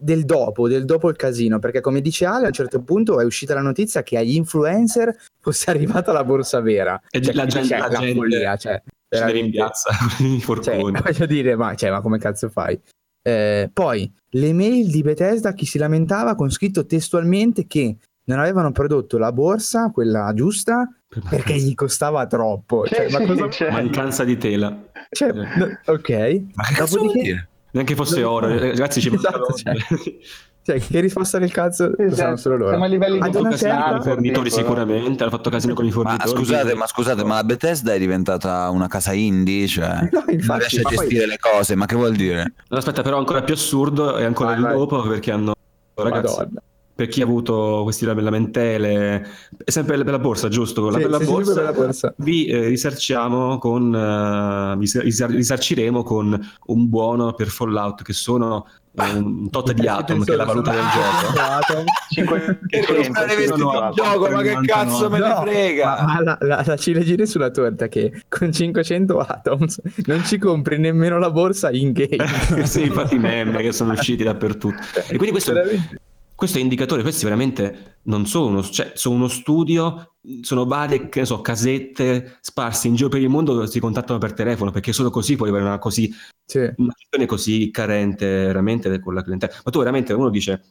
del 0.00 0.24
dopo, 0.24 0.66
del 0.68 0.84
dopo 0.84 1.08
il 1.08 1.16
casino. 1.16 1.58
Perché 1.58 1.80
come 1.80 2.00
dice 2.00 2.24
Ale, 2.24 2.44
a 2.44 2.46
un 2.48 2.52
certo 2.52 2.80
punto 2.82 3.20
è 3.20 3.24
uscita 3.24 3.54
la 3.54 3.60
notizia 3.60 4.02
che 4.02 4.16
agli 4.16 4.34
influencer 4.34 5.14
fosse 5.40 5.70
arrivata 5.70 6.12
la 6.12 6.24
borsa 6.24 6.60
vera. 6.60 7.00
E 7.10 7.20
Cioè, 7.20 7.34
la 7.34 7.46
gente- 7.46 7.68
c'è 7.68 7.78
la 7.78 7.88
la 7.88 7.98
gente 7.98 8.14
follia, 8.14 8.56
cioè, 8.56 8.82
Scendere 9.12 9.38
in 9.38 9.50
piazza, 9.50 9.90
Cioè, 10.62 10.78
voglio 11.02 11.26
dire, 11.26 11.56
ma, 11.56 11.74
cioè, 11.74 11.90
ma 11.90 12.00
come 12.00 12.18
cazzo 12.18 12.48
fai? 12.48 12.80
Eh, 13.22 13.68
poi 13.72 14.10
le 14.30 14.52
mail 14.52 14.88
di 14.90 15.02
Bethesda, 15.02 15.52
chi 15.52 15.66
si 15.66 15.78
lamentava 15.78 16.34
con 16.36 16.48
scritto 16.50 16.86
testualmente 16.86 17.66
che 17.66 17.96
non 18.24 18.38
avevano 18.38 18.70
prodotto 18.70 19.18
la 19.18 19.32
borsa, 19.32 19.90
quella 19.90 20.32
giusta, 20.34 20.88
perché 21.28 21.56
gli 21.56 21.74
costava 21.74 22.24
troppo. 22.28 22.86
Cioè, 22.86 23.10
ma 23.10 23.26
cosa... 23.26 23.50
cioè, 23.50 23.70
Mancanza 23.72 24.22
di 24.22 24.36
tela. 24.36 24.78
cioè, 25.10 25.32
no- 25.32 25.78
ok. 25.86 26.42
ma 26.54 26.64
che 26.72 26.84
Dopodiché- 26.88 27.20
dire? 27.22 27.48
Neanche 27.72 27.94
fosse 27.94 28.22
oro, 28.24 28.48
eh, 28.48 28.58
ragazzi 28.58 29.00
ci 29.00 29.12
Esatto, 29.14 29.52
cioè. 29.54 29.74
Cioè, 30.62 30.78
che 30.78 31.00
risposta 31.00 31.38
del 31.38 31.50
cazzo 31.50 31.90
sanno 32.10 32.36
solo 32.36 32.56
loro. 32.58 32.68
siamo 32.68 32.84
a 32.84 32.86
livelli 32.86 33.14
di 33.18 33.18
fatto 33.32 33.42
casino 33.42 33.48
con 33.48 33.54
i 33.54 33.56
certa- 33.94 34.00
fornitori 34.02 34.50
sicuramente, 34.50 35.22
hanno 35.22 35.32
fatto 35.32 35.48
casino 35.50 35.72
con 35.72 35.84
i 35.86 35.88
Ma 35.88 35.94
fornitori. 35.94 36.30
scusate, 36.36 36.74
ma 36.74 36.86
scusate, 36.86 37.24
ma 37.24 37.34
la 37.36 37.44
Bethesda 37.44 37.94
è 37.94 37.98
diventata 37.98 38.68
una 38.68 38.86
casa 38.86 39.14
indie, 39.14 39.66
cioè 39.66 39.88
No, 40.12 40.22
non 40.26 40.34
infatti, 40.34 40.58
riesce 40.60 40.80
a 40.80 40.82
ma 40.82 40.88
poi- 40.90 40.98
gestire 40.98 41.26
le 41.26 41.38
cose, 41.38 41.74
ma 41.76 41.86
che 41.86 41.94
vuol 41.96 42.14
dire? 42.14 42.52
No, 42.68 42.76
aspetta, 42.76 43.00
però 43.00 43.16
ancora 43.16 43.42
più 43.42 43.54
assurdo 43.54 44.16
è 44.16 44.24
ancora 44.24 44.50
Vai, 44.52 44.60
vai. 44.60 44.74
dopo 44.74 45.00
perché 45.00 45.30
hanno... 45.32 45.54
Ragazzi, 45.94 46.36
Madonna. 46.36 46.60
Per 47.00 47.08
chi 47.08 47.22
ha 47.22 47.24
avuto 47.24 47.80
questi 47.82 48.04
lamentele, 48.04 49.26
è 49.64 49.70
sempre 49.70 49.96
per 50.04 50.12
la 50.12 50.18
borsa, 50.18 50.48
giusto? 50.48 50.90
La, 50.90 50.96
Sì, 50.98 51.00
per 51.00 51.10
la 51.10 51.18
sì, 51.18 51.24
borsa, 51.24 51.54
per 51.54 51.62
la 51.64 51.72
borsa. 51.72 52.14
vi 52.18 52.44
eh, 52.44 52.66
risarciamo 52.66 53.56
con 53.56 53.94
eh, 53.94 54.76
vi 54.76 54.90
risar- 55.00 55.30
risarciremo 55.30 56.02
con 56.02 56.38
un 56.66 56.88
buono 56.90 57.32
per 57.32 57.46
Fallout 57.46 58.02
che 58.02 58.12
sono 58.12 58.66
eh, 58.92 59.12
un 59.14 59.48
tot 59.48 59.72
di 59.72 59.86
atom 59.86 60.24
che 60.24 60.34
è 60.34 60.36
la 60.36 60.44
valuta 60.44 60.72
del 60.72 60.82
gioco. 60.92 61.84
500 62.68 63.56
no, 63.56 63.92
gioco, 63.94 64.28
ma 64.28 64.42
che 64.42 64.58
cazzo 64.66 65.08
me 65.08 65.20
ne 65.20 65.34
frega? 65.40 66.02
Ma, 66.02 66.22
la, 66.22 66.38
la, 66.40 66.62
la 66.66 66.76
ciliegina 66.76 67.24
sulla 67.24 67.50
torta 67.50 67.88
che 67.88 68.24
con 68.28 68.52
500 68.52 69.18
atoms 69.20 69.80
non 70.04 70.22
ci 70.26 70.36
compri 70.36 70.78
nemmeno 70.78 71.18
la 71.18 71.30
borsa 71.30 71.70
in 71.70 71.92
game. 71.92 72.26
sì, 72.66 72.82
infatti 72.82 73.16
meme 73.16 73.56
che 73.64 73.72
sono 73.72 73.92
usciti 73.92 74.22
dappertutto. 74.22 74.82
E 75.08 75.16
quindi 75.16 75.30
questo. 75.30 75.54
Questo 76.40 76.56
è 76.56 76.62
indicatore, 76.62 77.02
questi 77.02 77.24
veramente 77.24 77.98
non 78.04 78.24
sono 78.24 78.62
cioè, 78.62 78.92
sono 78.94 79.16
uno 79.16 79.28
studio, 79.28 80.14
sono 80.40 80.64
varie, 80.64 81.10
che 81.10 81.20
ne 81.20 81.26
so, 81.26 81.42
casette 81.42 82.38
sparse 82.40 82.88
in 82.88 82.94
giro 82.94 83.10
per 83.10 83.20
il 83.20 83.28
mondo 83.28 83.52
dove 83.52 83.66
si 83.66 83.78
contattano 83.78 84.18
per 84.18 84.32
telefono, 84.32 84.70
perché 84.70 84.94
solo 84.94 85.10
così 85.10 85.36
puoi 85.36 85.50
avere 85.50 85.64
una 85.64 85.78
così 85.78 86.10
Sì. 86.46 86.60
una 86.78 86.94
gestione 86.96 87.26
così 87.26 87.70
carente 87.70 88.26
veramente 88.26 89.00
con 89.00 89.12
la 89.12 89.22
clientela. 89.22 89.52
Ma 89.62 89.70
tu 89.70 89.80
veramente 89.80 90.14
uno 90.14 90.30
dice, 90.30 90.62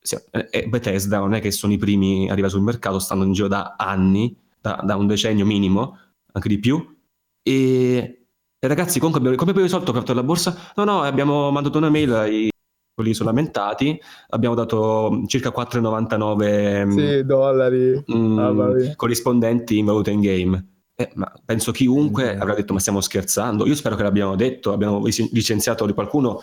sì, 0.00 0.14
eh, 0.30 0.46
eh, 0.52 0.68
Bethesda 0.68 1.18
non 1.18 1.34
è 1.34 1.40
che 1.40 1.50
sono 1.50 1.72
i 1.72 1.78
primi 1.78 2.28
a 2.28 2.32
arrivare 2.32 2.52
sul 2.52 2.62
mercato, 2.62 3.00
stanno 3.00 3.24
in 3.24 3.32
giro 3.32 3.48
da 3.48 3.74
anni, 3.76 4.36
da, 4.60 4.80
da 4.84 4.94
un 4.94 5.08
decennio 5.08 5.44
minimo, 5.44 5.98
anche 6.30 6.48
di 6.48 6.60
più. 6.60 6.96
E, 7.42 8.26
e 8.56 8.68
ragazzi, 8.68 8.98
comunque 9.00 9.18
abbiamo, 9.18 9.36
come 9.36 9.50
abbiamo 9.50 9.68
risolto 9.68 9.90
per 9.92 10.14
la 10.14 10.22
borsa? 10.22 10.72
No, 10.76 10.84
no, 10.84 11.02
abbiamo 11.02 11.50
mandato 11.50 11.78
una 11.78 11.90
mail 11.90 12.12
ai 12.12 12.50
quelli 12.98 13.14
sono 13.14 13.28
lamentati, 13.28 13.96
abbiamo 14.30 14.56
dato 14.56 15.22
circa 15.28 15.50
4,99 15.50 16.84
mm, 16.86 16.90
Sì, 16.90 17.24
dollari. 17.24 18.04
mm, 18.12 18.38
mia. 18.38 18.96
corrispondenti 18.96 19.78
in 19.78 19.84
valuta 19.84 20.10
in 20.10 20.20
game. 20.20 20.66
Eh, 20.96 21.12
ma 21.14 21.32
penso 21.44 21.70
chiunque 21.70 22.36
avrà 22.36 22.54
detto 22.54 22.72
ma 22.72 22.80
stiamo 22.80 23.00
scherzando. 23.00 23.66
Io 23.66 23.76
spero 23.76 23.94
che 23.94 24.02
l'abbiamo 24.02 24.34
detto, 24.34 24.72
abbiamo 24.72 25.04
lic- 25.04 25.30
licenziato 25.30 25.86
di 25.86 25.92
qualcuno 25.92 26.40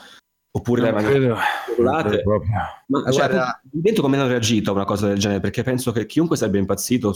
oppure 0.55 0.81
Non 0.81 0.93
l'avevano 0.93 1.37
credo. 2.01 2.21
proprio. 2.23 2.51
Ma 2.87 3.01
cioè, 3.11 3.13
guarda- 3.13 3.59
dentro 3.63 4.03
come 4.03 4.17
hanno 4.17 4.27
reagito 4.27 4.69
a 4.71 4.73
una 4.73 4.85
cosa 4.85 5.07
del 5.07 5.17
genere? 5.19 5.41
Perché 5.41 5.63
penso 5.63 5.91
che 5.91 6.05
chiunque 6.05 6.37
sarebbe 6.37 6.59
impazzito 6.59 7.13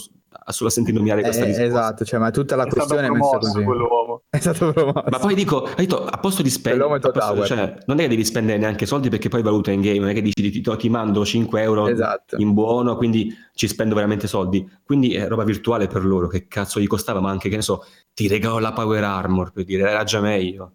solo 0.48 0.70
sentire 0.70 0.98
nominare 0.98 1.22
questa 1.22 1.44
Eh, 1.44 1.48
risposta. 1.48 1.70
esatto, 1.70 2.06
cioè, 2.06 2.20
ma 2.20 2.32
tutta 2.32 2.56
la 2.58 2.66
È 2.66 2.70
questione 2.70 3.08
è 3.08 3.10
messa 3.10 3.38
così. 3.38 3.64
quell'uomo. 3.64 4.24
È 4.30 4.38
stato 4.40 4.74
promosso. 4.74 5.04
Ma 5.10 5.18
poi 5.20 5.36
dico, 5.36 5.64
hai 5.64 5.74
detto, 5.86 6.06
a 6.06 6.18
posto 6.18 6.42
di 6.42 6.50
spendere, 6.50 7.00
posto- 7.00 7.46
cioè, 7.46 7.78
non 7.86 8.00
è 8.00 8.02
che 8.04 8.08
devi 8.10 8.26
spendere 8.26 8.58
neanche 8.58 8.86
soldi 8.86 9.10
perché 9.10 9.30
poi 9.30 9.42
valuta 9.42 9.72
in 9.72 9.82
game, 9.82 10.00
non 10.00 10.10
è 10.10 10.14
che 10.14 10.22
dici 10.22 10.52
ti, 10.52 10.62
ti 10.62 10.90
mando 10.90 11.24
5 11.26 11.62
euro 11.62 11.88
Esatto. 11.88 12.36
in 12.38 12.54
buono, 12.54 12.96
quindi 12.98 13.34
ci 13.54 13.68
spendo 13.68 13.96
veramente 13.96 14.28
soldi. 14.28 14.68
Quindi 14.84 15.14
è 15.16 15.28
roba 15.28 15.44
virtuale 15.46 15.88
per 15.88 16.04
loro, 16.06 16.28
che 16.28 16.48
cazzo 16.48 16.80
gli 16.80 16.88
costava, 16.88 17.20
ma 17.22 17.30
anche 17.30 17.48
che 17.50 17.56
ne 17.56 17.62
so, 17.62 17.86
ti 18.14 18.28
regalo 18.28 18.60
la 18.60 18.74
Power 18.74 19.04
Armor 19.04 19.52
per 19.52 19.64
dire, 19.64 19.90
era 19.90 20.04
già 20.04 20.20
meglio. 20.20 20.72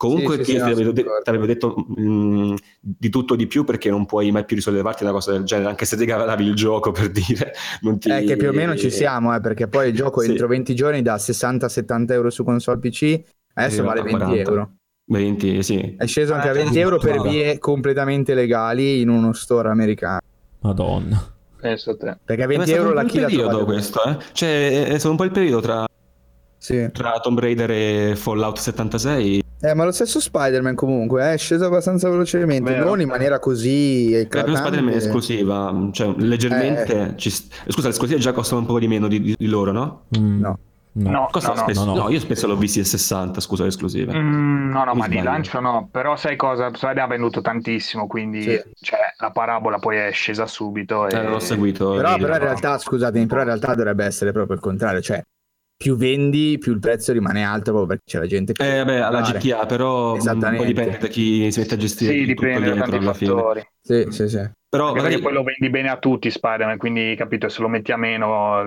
Comunque 0.00 0.36
Sì, 0.36 0.44
sì, 0.44 0.52
ti 0.52 0.56
sì, 0.58 0.64
avevo, 0.64 0.92
de- 0.92 1.04
t'avevo 1.22 1.44
detto 1.44 1.74
mh, 1.76 2.54
di 2.80 3.10
tutto 3.10 3.36
di 3.36 3.46
più 3.46 3.64
perché 3.64 3.90
non 3.90 4.06
puoi 4.06 4.30
mai 4.30 4.46
più 4.46 4.56
risollevarti 4.56 5.02
una 5.02 5.12
cosa 5.12 5.32
del 5.32 5.42
genere, 5.44 5.68
anche 5.68 5.84
se 5.84 5.94
ti 5.94 6.06
regalavi 6.06 6.42
il 6.42 6.54
gioco 6.54 6.90
per 6.90 7.10
dire. 7.10 7.52
Non 7.82 7.98
ti... 7.98 8.08
Eh, 8.10 8.24
che 8.24 8.36
più 8.36 8.48
o 8.48 8.52
meno 8.52 8.74
ci 8.76 8.90
siamo, 8.90 9.34
eh, 9.36 9.40
perché 9.40 9.68
poi 9.68 9.88
il 9.90 9.94
gioco 9.94 10.20
Sì. 10.24 10.30
entro 10.30 10.46
20 10.46 10.74
giorni 10.74 11.02
da 11.02 11.18
60-70 11.18 12.12
euro 12.12 12.30
su 12.30 12.44
console 12.44 12.78
PC, 12.78 13.20
adesso 13.52 13.82
vale 13.82 14.00
a 14.00 14.04
20 14.04 14.18
40. 14.18 14.50
euro. 14.50 14.70
20, 15.04 15.62
sì. 15.62 15.96
È 15.98 16.06
sceso 16.06 16.32
anche 16.32 16.48
a 16.48 16.52
Ah, 16.52 16.54
20 16.54 16.78
euro 16.78 16.96
per 16.98 17.20
vie 17.20 17.58
completamente 17.58 18.32
legali 18.32 19.02
in 19.02 19.10
uno 19.10 19.34
store 19.34 19.68
americano. 19.68 20.20
Madonna. 20.60 21.30
Penso 21.60 21.90
a 21.90 21.96
te. 21.98 22.16
Perché 22.24 22.42
a 22.42 22.46
Eh, 22.46 22.48
20 22.48 22.56
ma 22.56 22.62
è 22.62 22.66
stato 22.66 22.80
euro 22.80 22.88
un 22.88 22.94
la 22.94 23.00
po' 23.02 23.06
il 23.06 23.12
chi 23.12 23.20
la 23.20 23.26
periodo 23.26 23.64
questo, 23.66 24.02
eh? 24.04 24.16
Cioè, 24.32 24.84
è 24.86 24.94
stato 24.98 25.10
un 25.10 25.16
po' 25.16 25.24
il 25.24 25.30
periodo 25.30 25.60
tra, 25.60 25.84
Sì. 26.56 26.88
tra 26.90 27.20
Tomb 27.20 27.38
Raider 27.38 27.70
e 27.70 28.16
Fallout 28.16 28.56
76. 28.56 29.42
Eh, 29.62 29.74
ma 29.74 29.84
lo 29.84 29.92
stesso 29.92 30.20
Spider-Man 30.20 30.74
comunque 30.74 31.22
eh, 31.30 31.34
è 31.34 31.36
sceso 31.36 31.66
abbastanza 31.66 32.08
velocemente, 32.08 32.70
Vero. 32.72 32.84
non 32.86 33.00
in 33.00 33.08
maniera 33.08 33.38
così 33.38 34.06
Eh, 34.12 34.26
però 34.26 34.40
eclatante. 34.44 34.58
Spider-Man 34.58 34.92
è 34.94 34.96
esclusiva, 34.96 35.88
cioè 35.92 36.14
leggermente... 36.16 37.12
ci 37.16 37.28
st- 37.30 37.54
Scusa, 37.68 37.88
le 37.88 37.92
esclusive 37.92 38.18
già 38.20 38.32
costano 38.32 38.60
un 38.62 38.66
po' 38.66 38.78
di 38.78 38.88
meno 38.88 39.06
di, 39.06 39.20
di- 39.20 39.34
di 39.38 39.46
loro, 39.46 39.72
no? 39.72 40.04
Mm, 40.18 40.40
No. 40.40 40.58
no. 40.92 41.10
No, 41.10 41.10
no, 41.10 41.28
spesso- 41.30 41.84
no, 41.84 41.94
no. 41.94 42.02
no, 42.04 42.08
io 42.10 42.18
spesso 42.18 42.46
l'ho 42.46 42.56
visti 42.56 42.80
a 42.80 42.84
60, 42.84 43.38
scusa, 43.40 43.62
le 43.62 43.68
esclusive. 43.68 44.12
Mm, 44.12 44.70
no, 44.72 44.84
no, 44.84 44.92
Mi 44.94 44.98
ma 45.00 45.06
di 45.08 45.12
sbaglio. 45.14 45.30
lancio 45.30 45.60
no. 45.60 45.88
Però 45.92 46.16
sai 46.16 46.36
cosa? 46.36 46.70
Spider 46.74 47.02
ha 47.04 47.06
venduto 47.06 47.40
tantissimo, 47.42 48.06
quindi 48.06 48.42
Sì. 48.42 48.60
cioè, 48.80 48.98
la 49.18 49.30
parabola 49.30 49.78
poi 49.78 49.98
è 49.98 50.10
scesa 50.10 50.46
subito. 50.46 51.06
E... 51.06 51.14
Eh, 51.16 51.22
non 51.22 51.34
ho 51.34 51.38
seguito. 51.38 51.94
Però, 51.94 52.14
di- 52.16 52.22
però 52.22 52.32
in 52.34 52.40
realtà, 52.40 52.78
scusatemi, 52.78 53.26
però 53.26 53.40
in 53.42 53.46
realtà 53.46 53.74
dovrebbe 53.74 54.04
essere 54.06 54.32
proprio 54.32 54.56
il 54.56 54.62
contrario, 54.62 55.00
cioè 55.02 55.22
più 55.80 55.96
vendi, 55.96 56.58
più 56.58 56.74
il 56.74 56.78
prezzo 56.78 57.10
rimane 57.10 57.42
alto 57.42 57.70
proprio 57.72 57.86
perché 57.86 58.02
c'è 58.04 58.18
la 58.18 58.26
gente 58.26 58.52
che 58.52 58.62
Eh, 58.80 58.84
vabbè, 58.84 58.96
alla. 58.96 59.22
GTA, 59.22 59.64
però 59.64 60.12
mm, 60.12 60.18
Esattamente. 60.18 60.56
poi 60.56 60.66
dipende 60.74 60.98
da 60.98 61.06
chi 61.06 61.50
si 61.50 61.58
mette 61.60 61.74
a 61.74 61.76
gestire 61.78 62.12
Sì, 62.12 62.18
tutto 62.18 62.34
dipende 62.34 62.58
da 62.58 62.72
dietro 62.72 62.90
tanti 62.90 62.96
alla 63.06 63.14
fine. 63.14 63.32
fattori. 63.32 63.66
Sì, 63.80 64.06
sì, 64.10 64.28
sì. 64.28 64.50
Però 64.70 64.84
Anche 64.90 64.98
magari 65.00 65.14
perché 65.14 65.28
poi 65.28 65.32
lo 65.36 65.42
vendi 65.42 65.68
bene 65.68 65.88
a 65.90 65.98
tutti 65.98 66.30
Spider-Man, 66.30 66.76
quindi 66.78 67.16
capito, 67.18 67.48
se 67.48 67.60
lo 67.60 67.66
metti 67.66 67.90
a 67.90 67.96
meno 67.96 68.62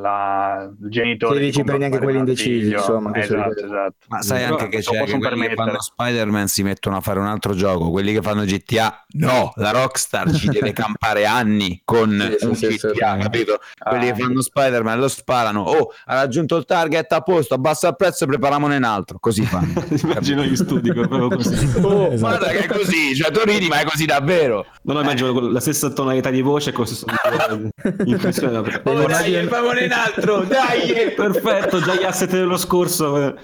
la... 0.00 0.70
il 0.80 0.88
genitore... 0.88 1.32
Sì, 1.34 1.38
ti 1.40 1.44
dici, 1.46 1.56
compra 1.56 1.74
prendi 1.76 1.84
anche 1.94 2.04
quelli 2.04 2.18
indecisi, 2.20 2.70
insomma, 2.70 3.12
Esatto, 3.16 3.42
quelli- 3.54 3.64
esatto. 3.66 3.94
Ma 4.06 4.22
sai 4.22 4.42
Però 4.44 4.56
anche 4.56 4.68
che 4.68 4.82
c'è 4.82 5.04
che 5.04 5.18
quelli 5.18 5.48
che 5.48 5.54
fanno 5.54 5.80
Spider-Man 5.80 6.46
si 6.46 6.62
mettono 6.62 6.96
a 6.96 7.00
fare 7.00 7.18
un 7.18 7.26
altro 7.26 7.54
gioco, 7.54 7.90
quelli 7.90 8.12
che 8.12 8.22
fanno 8.22 8.44
GTA 8.44 9.04
no, 9.14 9.52
la 9.56 9.70
Rockstar 9.72 10.32
ci 10.32 10.46
deve 10.48 10.72
campare 10.72 11.26
anni 11.26 11.82
con 11.84 12.10
Sì, 12.10 12.36
sì, 12.38 12.46
un 12.46 12.54
sì, 12.54 12.66
GTA, 12.68 12.76
assolutamente. 12.76 13.22
capito? 13.24 13.60
Quelli 13.82 14.08
Ah. 14.08 14.12
che 14.12 14.22
fanno 14.22 14.40
Spider-Man 14.42 14.98
lo 15.00 15.08
sparano, 15.08 15.62
oh, 15.62 15.92
ha 16.04 16.14
raggiunto 16.14 16.54
il 16.56 16.66
target 16.66 17.10
a 17.10 17.20
posto, 17.22 17.54
abbassa 17.54 17.88
il 17.88 17.96
prezzo 17.96 18.22
e 18.22 18.26
preparamone 18.28 18.76
un 18.76 18.84
altro, 18.84 19.18
così 19.18 19.42
fanno. 19.44 19.72
immagino 20.02 20.44
gli 20.44 20.54
studi 20.54 20.92
proprio 20.92 21.26
così. 21.34 21.80
Oh, 21.82 22.12
Esatto. 22.12 22.18
guarda 22.18 22.46
che 22.50 22.58
è 22.60 22.66
così, 22.68 23.16
cioè 23.16 23.32
tu 23.32 23.40
ridi 23.44 23.66
ma 23.66 23.80
è 23.80 23.84
così 23.84 24.04
davvero. 24.06 24.64
Non 24.82 24.94
lo 24.94 25.02
immagino 25.02 25.32
con 25.32 25.46
la 25.48 25.60
stessa 25.60 25.90
tonalità 25.90 26.30
di 26.30 26.40
voce 26.42 26.72
con 26.72 26.84
lo 26.84 26.90
stesso 26.90 27.06
inflessione. 28.04 28.58
Oh 28.58 29.06
dai, 29.06 29.46
famone 29.46 29.84
un 29.86 29.92
altro, 29.92 30.42
dai! 30.48 31.12
Perfetto, 31.14 31.80
già 31.80 31.94
gli 31.96 32.04
asset 32.04 32.30
dello 32.30 32.56
scorso. 32.56 33.16
eh. 33.26 33.34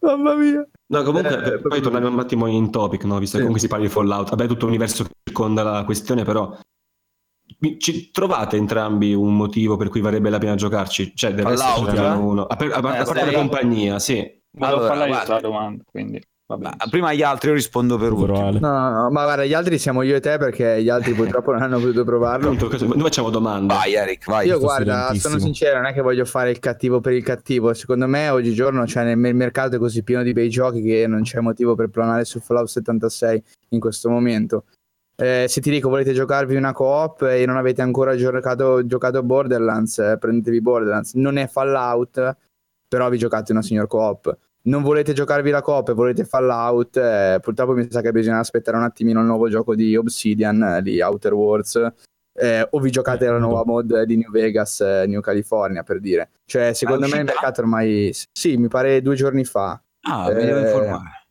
Mamma 0.00 0.34
mia. 0.34 0.66
No, 0.90 1.02
comunque, 1.02 1.54
Eh, 1.54 1.60
poi 1.60 1.80
tornare 1.80 2.06
un 2.06 2.18
attimo 2.18 2.46
in 2.46 2.70
topic, 2.70 3.04
no? 3.04 3.18
visto 3.18 3.36
che 3.36 3.42
Sì. 3.42 3.48
comunque 3.48 3.60
si 3.60 3.68
parla 3.68 3.84
di 3.86 3.90
Fallout. 3.90 4.30
Vabbè, 4.30 4.46
tutto 4.46 4.64
l'universo 4.66 5.04
che 5.04 5.10
circonda 5.24 5.62
la 5.62 5.84
questione, 5.84 6.24
però. 6.24 6.56
ci 7.78 8.10
trovate 8.10 8.56
entrambi 8.56 9.12
un 9.14 9.34
motivo 9.34 9.76
per 9.76 9.88
cui 9.88 10.00
varrebbe 10.00 10.30
la 10.30 10.38
pena 10.38 10.54
giocarci? 10.54 11.12
Cioè, 11.14 11.32
deve 11.34 11.56
Fallout, 11.56 11.88
essere 11.88 12.06
eh? 12.06 12.10
uno. 12.12 12.44
A, 12.44 12.56
per- 12.56 12.72
a- 12.72 12.76
a 12.76 13.00
Eh, 13.00 13.04
parte 13.04 13.24
la 13.24 13.32
compagnia, 13.32 13.98
sì. 13.98 14.36
Volevo 14.50 14.76
Allora, 14.78 14.94
farla 14.94 15.06
io 15.22 15.28
la 15.28 15.40
domanda, 15.40 15.82
quindi 15.90 16.22
va 16.48 16.56
bene. 16.56 16.76
Ma 16.78 16.86
prima 16.88 17.12
gli 17.12 17.22
altri 17.22 17.50
io 17.50 17.54
rispondo 17.54 17.98
per 17.98 18.12
ultimo. 18.12 18.46
Ale. 18.46 18.58
No, 18.58 18.70
no, 18.70 18.90
no, 18.90 19.10
ma 19.10 19.24
guarda, 19.24 19.44
gli 19.44 19.52
altri 19.52 19.78
siamo 19.78 20.02
io 20.02 20.16
e 20.16 20.20
te 20.20 20.38
perché 20.38 20.82
gli 20.82 20.88
altri 20.88 21.12
purtroppo 21.12 21.52
non 21.52 21.62
hanno 21.62 21.78
potuto 21.78 22.04
provarlo. 22.04 22.52
Noi 22.52 23.00
facciamo 23.00 23.30
domande. 23.30 23.74
Vai 23.74 23.94
Eric, 23.94 24.24
vai. 24.26 24.46
Io 24.46 24.56
sto 24.56 24.64
guarda, 24.64 25.12
sono 25.14 25.38
sincero, 25.38 25.76
non 25.76 25.86
è 25.86 25.92
che 25.92 26.00
voglio 26.00 26.24
fare 26.24 26.50
il 26.50 26.58
cattivo 26.58 27.00
per 27.00 27.12
il 27.12 27.22
cattivo. 27.22 27.74
Secondo 27.74 28.06
me 28.06 28.30
oggigiorno 28.30 28.86
cioè, 28.86 29.04
nel 29.04 29.18
il 29.18 29.34
mercato 29.34 29.76
è 29.76 29.78
così 29.78 30.02
pieno 30.02 30.22
di 30.22 30.32
bei 30.32 30.48
giochi 30.48 30.80
che 30.80 31.06
non 31.06 31.22
c'è 31.22 31.40
motivo 31.40 31.74
per 31.74 31.88
planare 31.88 32.24
su 32.24 32.40
Fallout 32.40 32.68
76 32.68 33.42
in 33.70 33.80
questo 33.80 34.08
momento. 34.08 34.64
Eh, 35.20 35.46
se 35.48 35.60
ti 35.60 35.70
dico 35.70 35.88
volete 35.88 36.12
giocarvi 36.12 36.54
una 36.54 36.72
co-op 36.72 37.22
e 37.22 37.44
non 37.44 37.56
avete 37.56 37.82
ancora 37.82 38.16
giocato, 38.16 38.86
giocato 38.86 39.22
Borderlands, 39.22 39.98
eh, 39.98 40.16
prendetevi 40.18 40.62
Borderlands. 40.62 41.14
Non 41.14 41.36
è 41.36 41.46
Fallout, 41.46 42.36
però 42.86 43.08
vi 43.10 43.18
giocate 43.18 43.52
una 43.52 43.62
signor 43.62 43.86
co-op. 43.86 44.36
Non 44.68 44.82
volete 44.82 45.14
giocarvi 45.14 45.48
la 45.50 45.62
co-op 45.62 45.88
e 45.88 45.92
volete 45.94 46.24
Fallout, 46.24 46.96
eh, 46.98 47.38
purtroppo 47.40 47.72
mi 47.72 47.86
sa 47.90 48.02
che 48.02 48.12
bisogna 48.12 48.38
aspettare 48.38 48.76
un 48.76 48.82
attimino 48.82 49.20
il 49.20 49.26
nuovo 49.26 49.48
gioco 49.48 49.74
di 49.74 49.96
Obsidian, 49.96 50.62
eh, 50.62 50.82
di 50.82 51.00
Outer 51.00 51.32
Worlds, 51.32 51.92
eh, 52.34 52.66
o 52.70 52.78
vi 52.78 52.90
giocate 52.90 53.24
Eh, 53.24 53.30
la 53.30 53.38
nuova 53.38 53.62
no. 53.64 53.72
mod 53.72 54.02
di 54.02 54.16
New 54.18 54.30
Vegas, 54.30 54.80
eh, 54.80 55.06
New 55.06 55.22
California 55.22 55.82
per 55.82 56.00
dire. 56.00 56.28
Cioè, 56.44 56.74
secondo 56.74 57.08
me 57.08 57.16
il 57.18 57.24
mercato 57.24 57.62
ormai. 57.62 58.14
Sì, 58.30 58.58
mi 58.58 58.68
pare 58.68 59.00
due 59.00 59.14
giorni 59.14 59.44
fa. 59.44 59.80
Ah, 60.02 60.28
mi 60.28 60.44
devo 60.44 60.58
Eh, 60.58 60.62
informare. 60.64 61.26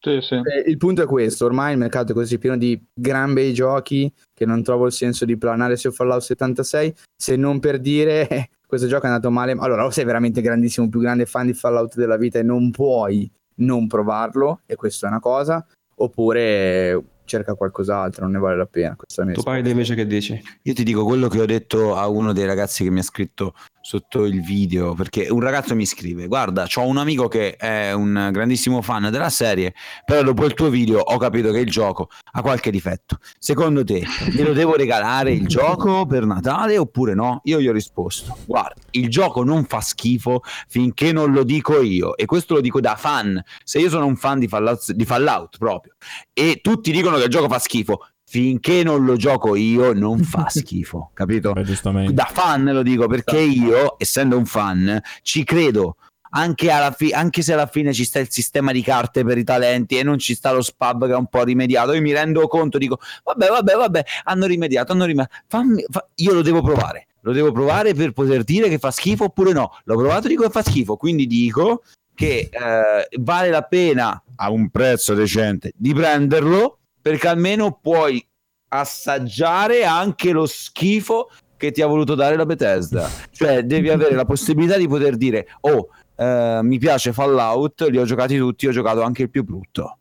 Sì, 0.00 0.18
sì. 0.20 0.34
Eh, 0.34 0.68
il 0.68 0.76
punto 0.76 1.02
è 1.02 1.06
questo: 1.06 1.44
ormai 1.44 1.72
il 1.72 1.78
mercato 1.78 2.12
è 2.12 2.14
così 2.16 2.36
pieno 2.38 2.56
di 2.56 2.80
gran 2.92 3.32
bei 3.32 3.52
giochi 3.54 4.12
che 4.34 4.44
non 4.44 4.62
trovo 4.64 4.86
il 4.86 4.92
senso 4.92 5.24
di 5.24 5.36
planare 5.38 5.76
su 5.76 5.92
Fallout 5.92 6.22
76. 6.22 6.94
Se 7.16 7.36
non 7.36 7.60
per 7.60 7.78
dire 7.78 8.28
eh, 8.28 8.50
questo 8.76 8.88
gioco 8.88 9.06
è 9.06 9.08
andato 9.08 9.30
male. 9.30 9.56
Allora, 9.58 9.84
o 9.84 9.90
sei 9.90 10.04
veramente 10.04 10.40
grandissimo, 10.40 10.88
più 10.88 11.00
grande 11.00 11.26
fan 11.26 11.46
di 11.46 11.54
Fallout 11.54 11.94
della 11.96 12.16
vita 12.16 12.38
e 12.38 12.42
non 12.42 12.70
puoi 12.70 13.30
non 13.58 13.86
provarlo, 13.86 14.60
e 14.66 14.74
questa 14.74 15.06
è 15.06 15.10
una 15.10 15.20
cosa, 15.20 15.64
oppure 15.96 17.02
cerca 17.26 17.54
qualcos'altro, 17.54 18.22
non 18.24 18.32
ne 18.32 18.38
vale 18.38 18.56
la 18.56 18.66
pena. 18.66 18.96
Questa 18.96 19.24
Tu 19.24 19.42
parli 19.42 19.70
invece 19.70 19.94
che 19.94 20.06
dici? 20.06 20.40
Io 20.62 20.72
ti 20.72 20.82
dico 20.82 21.04
quello 21.04 21.28
che 21.28 21.40
ho 21.40 21.46
detto 21.46 21.94
a 21.96 22.08
uno 22.08 22.32
dei 22.32 22.46
ragazzi 22.46 22.84
che 22.84 22.90
mi 22.90 23.00
ha 23.00 23.02
scritto 23.02 23.54
sotto 23.86 24.24
il 24.24 24.42
video, 24.42 24.94
perché 24.94 25.28
un 25.30 25.38
ragazzo 25.38 25.76
mi 25.76 25.86
scrive, 25.86 26.26
guarda, 26.26 26.66
ho 26.74 26.86
un 26.88 26.96
amico 26.96 27.28
che 27.28 27.54
è 27.54 27.92
un 27.92 28.30
grandissimo 28.32 28.82
fan 28.82 29.12
della 29.12 29.30
serie, 29.30 29.74
però 30.04 30.24
dopo 30.24 30.44
il 30.44 30.54
tuo 30.54 30.70
video 30.70 30.98
ho 30.98 31.16
capito 31.18 31.52
che 31.52 31.60
il 31.60 31.70
gioco 31.70 32.08
ha 32.32 32.40
qualche 32.42 32.72
difetto. 32.72 33.18
Secondo 33.38 33.84
te, 33.84 34.04
glielo 34.32 34.52
devo 34.54 34.74
regalare 34.74 35.30
il 35.30 35.46
gioco 35.46 36.04
per 36.04 36.26
Natale 36.26 36.78
oppure 36.78 37.14
no? 37.14 37.40
Io 37.44 37.60
gli 37.60 37.68
ho 37.68 37.72
risposto, 37.72 38.36
guarda, 38.44 38.74
il 38.90 39.08
gioco 39.08 39.44
non 39.44 39.64
fa 39.66 39.80
schifo 39.80 40.42
finché 40.66 41.12
non 41.12 41.30
lo 41.30 41.44
dico 41.44 41.80
io, 41.80 42.16
e 42.16 42.24
questo 42.24 42.54
lo 42.54 42.60
dico 42.60 42.80
da 42.80 42.96
fan. 42.96 43.40
Se 43.62 43.78
io 43.78 43.88
sono 43.88 44.06
un 44.06 44.16
fan 44.16 44.40
di 44.40 44.48
Fallout, 44.48 44.90
di 44.90 45.04
Fallout 45.04 45.58
proprio, 45.58 45.94
e 46.32 46.58
tutti 46.60 46.90
dicono 46.90 47.15
che 47.18 47.24
il 47.24 47.30
gioco 47.30 47.48
fa 47.48 47.58
schifo, 47.58 48.06
finché 48.24 48.82
non 48.82 49.04
lo 49.04 49.16
gioco 49.16 49.54
io 49.54 49.92
non 49.92 50.22
fa 50.22 50.48
schifo, 50.50 51.10
capito? 51.14 51.52
Beh, 51.52 51.62
giustamente. 51.62 52.12
Da 52.12 52.28
fan 52.30 52.64
lo 52.64 52.82
dico 52.82 53.06
perché 53.06 53.38
io, 53.38 53.96
essendo 53.98 54.36
un 54.36 54.46
fan, 54.46 55.00
ci 55.22 55.44
credo. 55.44 55.96
Anche, 56.28 56.70
alla 56.70 56.90
fi- 56.90 57.12
anche 57.12 57.40
se 57.40 57.54
alla 57.54 57.68
fine 57.68 57.94
ci 57.94 58.04
sta 58.04 58.18
il 58.18 58.30
sistema 58.30 58.72
di 58.72 58.82
carte 58.82 59.24
per 59.24 59.38
i 59.38 59.44
talenti 59.44 59.96
e 59.96 60.02
non 60.02 60.18
ci 60.18 60.34
sta 60.34 60.52
lo 60.52 60.60
spab 60.60 61.06
che 61.06 61.12
è 61.12 61.16
un 61.16 61.28
po' 61.28 61.44
rimediato, 61.44 61.94
io 61.94 62.02
mi 62.02 62.12
rendo 62.12 62.46
conto, 62.46 62.76
dico 62.76 62.98
vabbè, 63.24 63.48
vabbè, 63.48 63.74
vabbè, 63.74 64.04
hanno 64.24 64.44
rimediato, 64.44 64.92
hanno 64.92 65.04
rimediato. 65.04 65.34
Fammi- 65.46 65.84
fa- 65.88 66.06
io 66.16 66.34
lo 66.34 66.42
devo 66.42 66.60
provare, 66.60 67.06
lo 67.20 67.32
devo 67.32 67.52
provare 67.52 67.94
per 67.94 68.12
poter 68.12 68.42
dire 68.42 68.68
che 68.68 68.78
fa 68.78 68.90
schifo 68.90 69.24
oppure 69.24 69.52
no. 69.52 69.78
L'ho 69.84 69.96
provato, 69.96 70.28
dico 70.28 70.42
che 70.42 70.50
fa 70.50 70.62
schifo, 70.62 70.96
quindi 70.96 71.26
dico 71.26 71.82
che 72.14 72.50
eh, 72.50 73.08
vale 73.20 73.50
la 73.50 73.62
pena 73.62 74.22
a 74.36 74.50
un 74.50 74.68
prezzo 74.68 75.14
decente 75.14 75.72
di 75.76 75.94
prenderlo 75.94 76.80
perché 77.06 77.28
almeno 77.28 77.78
puoi 77.80 78.20
assaggiare 78.68 79.84
anche 79.84 80.32
lo 80.32 80.44
schifo 80.44 81.30
che 81.56 81.70
ti 81.70 81.80
ha 81.80 81.86
voluto 81.86 82.16
dare 82.16 82.34
la 82.34 82.44
Bethesda. 82.44 83.08
Cioè, 83.30 83.62
devi 83.62 83.90
avere 83.90 84.16
la 84.16 84.24
possibilità 84.24 84.76
di 84.76 84.88
poter 84.88 85.16
dire: 85.16 85.46
Oh, 85.60 85.88
eh, 86.16 86.58
mi 86.64 86.78
piace 86.78 87.12
Fallout, 87.12 87.82
li 87.90 87.98
ho 87.98 88.04
giocati 88.04 88.36
tutti, 88.36 88.66
ho 88.66 88.72
giocato 88.72 89.02
anche 89.02 89.22
il 89.22 89.30
più 89.30 89.44
brutto. 89.44 89.98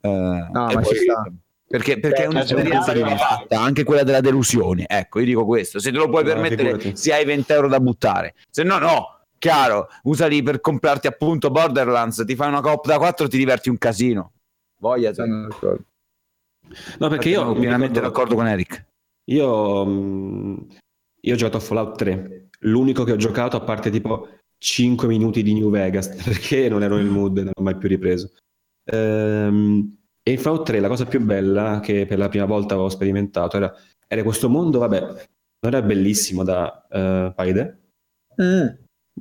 Eh, 0.00 0.08
No, 0.08 0.48
ma 0.50 0.80
poi- 0.80 0.84
ci 0.84 0.96
sta. 0.96 1.22
Perché, 1.68 2.00
perché 2.00 2.22
è 2.22 2.24
Eh, 2.24 2.28
un'esperienza 2.28 2.92
che 2.92 3.00
va 3.00 3.08
punto 3.08 3.22
di 3.22 3.28
fatta, 3.46 3.60
anche 3.60 3.84
quella 3.84 4.02
della 4.02 4.20
delusione. 4.22 4.84
Ecco, 4.88 5.20
io 5.20 5.26
dico 5.26 5.44
questo: 5.44 5.78
se 5.78 5.92
te 5.92 5.96
lo 5.98 6.08
puoi 6.08 6.24
No, 6.24 6.30
permettere, 6.32 6.70
figurati. 6.72 6.96
se 6.96 7.12
hai 7.12 7.24
20 7.24 7.52
euro 7.52 7.68
da 7.68 7.78
buttare, 7.78 8.34
se 8.50 8.64
no, 8.64 8.78
no. 8.78 9.16
Chiaro, 9.38 9.86
usali 10.04 10.42
per 10.42 10.60
comprarti 10.60 11.06
appunto 11.06 11.50
Borderlands, 11.50 12.24
ti 12.26 12.34
fai 12.34 12.48
una 12.48 12.60
coop 12.62 12.84
da 12.86 12.98
4 12.98 13.28
ti 13.28 13.38
diverti 13.38 13.68
un 13.68 13.78
casino. 13.78 14.32
Voglia. 14.80 15.14
Sono 15.14 15.46
d'accordo. 15.46 15.84
No, 16.98 17.08
perché 17.08 17.28
io 17.30 17.40
sono 17.40 17.54
mi 17.54 17.60
pienamente 17.60 18.00
d'accordo 18.00 18.34
con 18.34 18.46
Eric. 18.46 18.86
Io, 19.26 19.84
mh, 19.84 20.66
io 21.20 21.34
ho 21.34 21.36
giocato 21.36 21.56
a 21.58 21.60
Fallout 21.60 21.96
3, 21.96 22.48
l'unico 22.60 23.04
che 23.04 23.12
ho 23.12 23.16
giocato 23.16 23.56
a 23.56 23.60
parte 23.60 23.90
tipo 23.90 24.28
5 24.58 25.06
minuti 25.08 25.42
di 25.42 25.54
New 25.54 25.70
Vegas, 25.70 26.08
perché 26.22 26.68
non 26.68 26.82
ero 26.82 26.96
nel 26.96 27.06
mood 27.06 27.38
e 27.38 27.42
non 27.42 27.52
ho 27.54 27.62
mai 27.62 27.76
più 27.76 27.88
ripreso. 27.88 28.32
Ehm, 28.84 29.96
e 30.22 30.30
in 30.32 30.38
Fallout 30.38 30.66
3 30.66 30.80
la 30.80 30.88
cosa 30.88 31.06
più 31.06 31.20
bella 31.20 31.80
che 31.80 32.06
per 32.06 32.18
la 32.18 32.28
prima 32.28 32.44
volta 32.44 32.74
avevo 32.74 32.88
sperimentato 32.88 33.56
era, 33.56 33.72
era 34.06 34.22
questo 34.22 34.48
mondo, 34.48 34.78
vabbè, 34.78 35.00
non 35.00 35.74
era 35.74 35.82
bellissimo 35.82 36.44
da 36.44 36.86
uh, 36.88 37.34
Paide. 37.34 37.78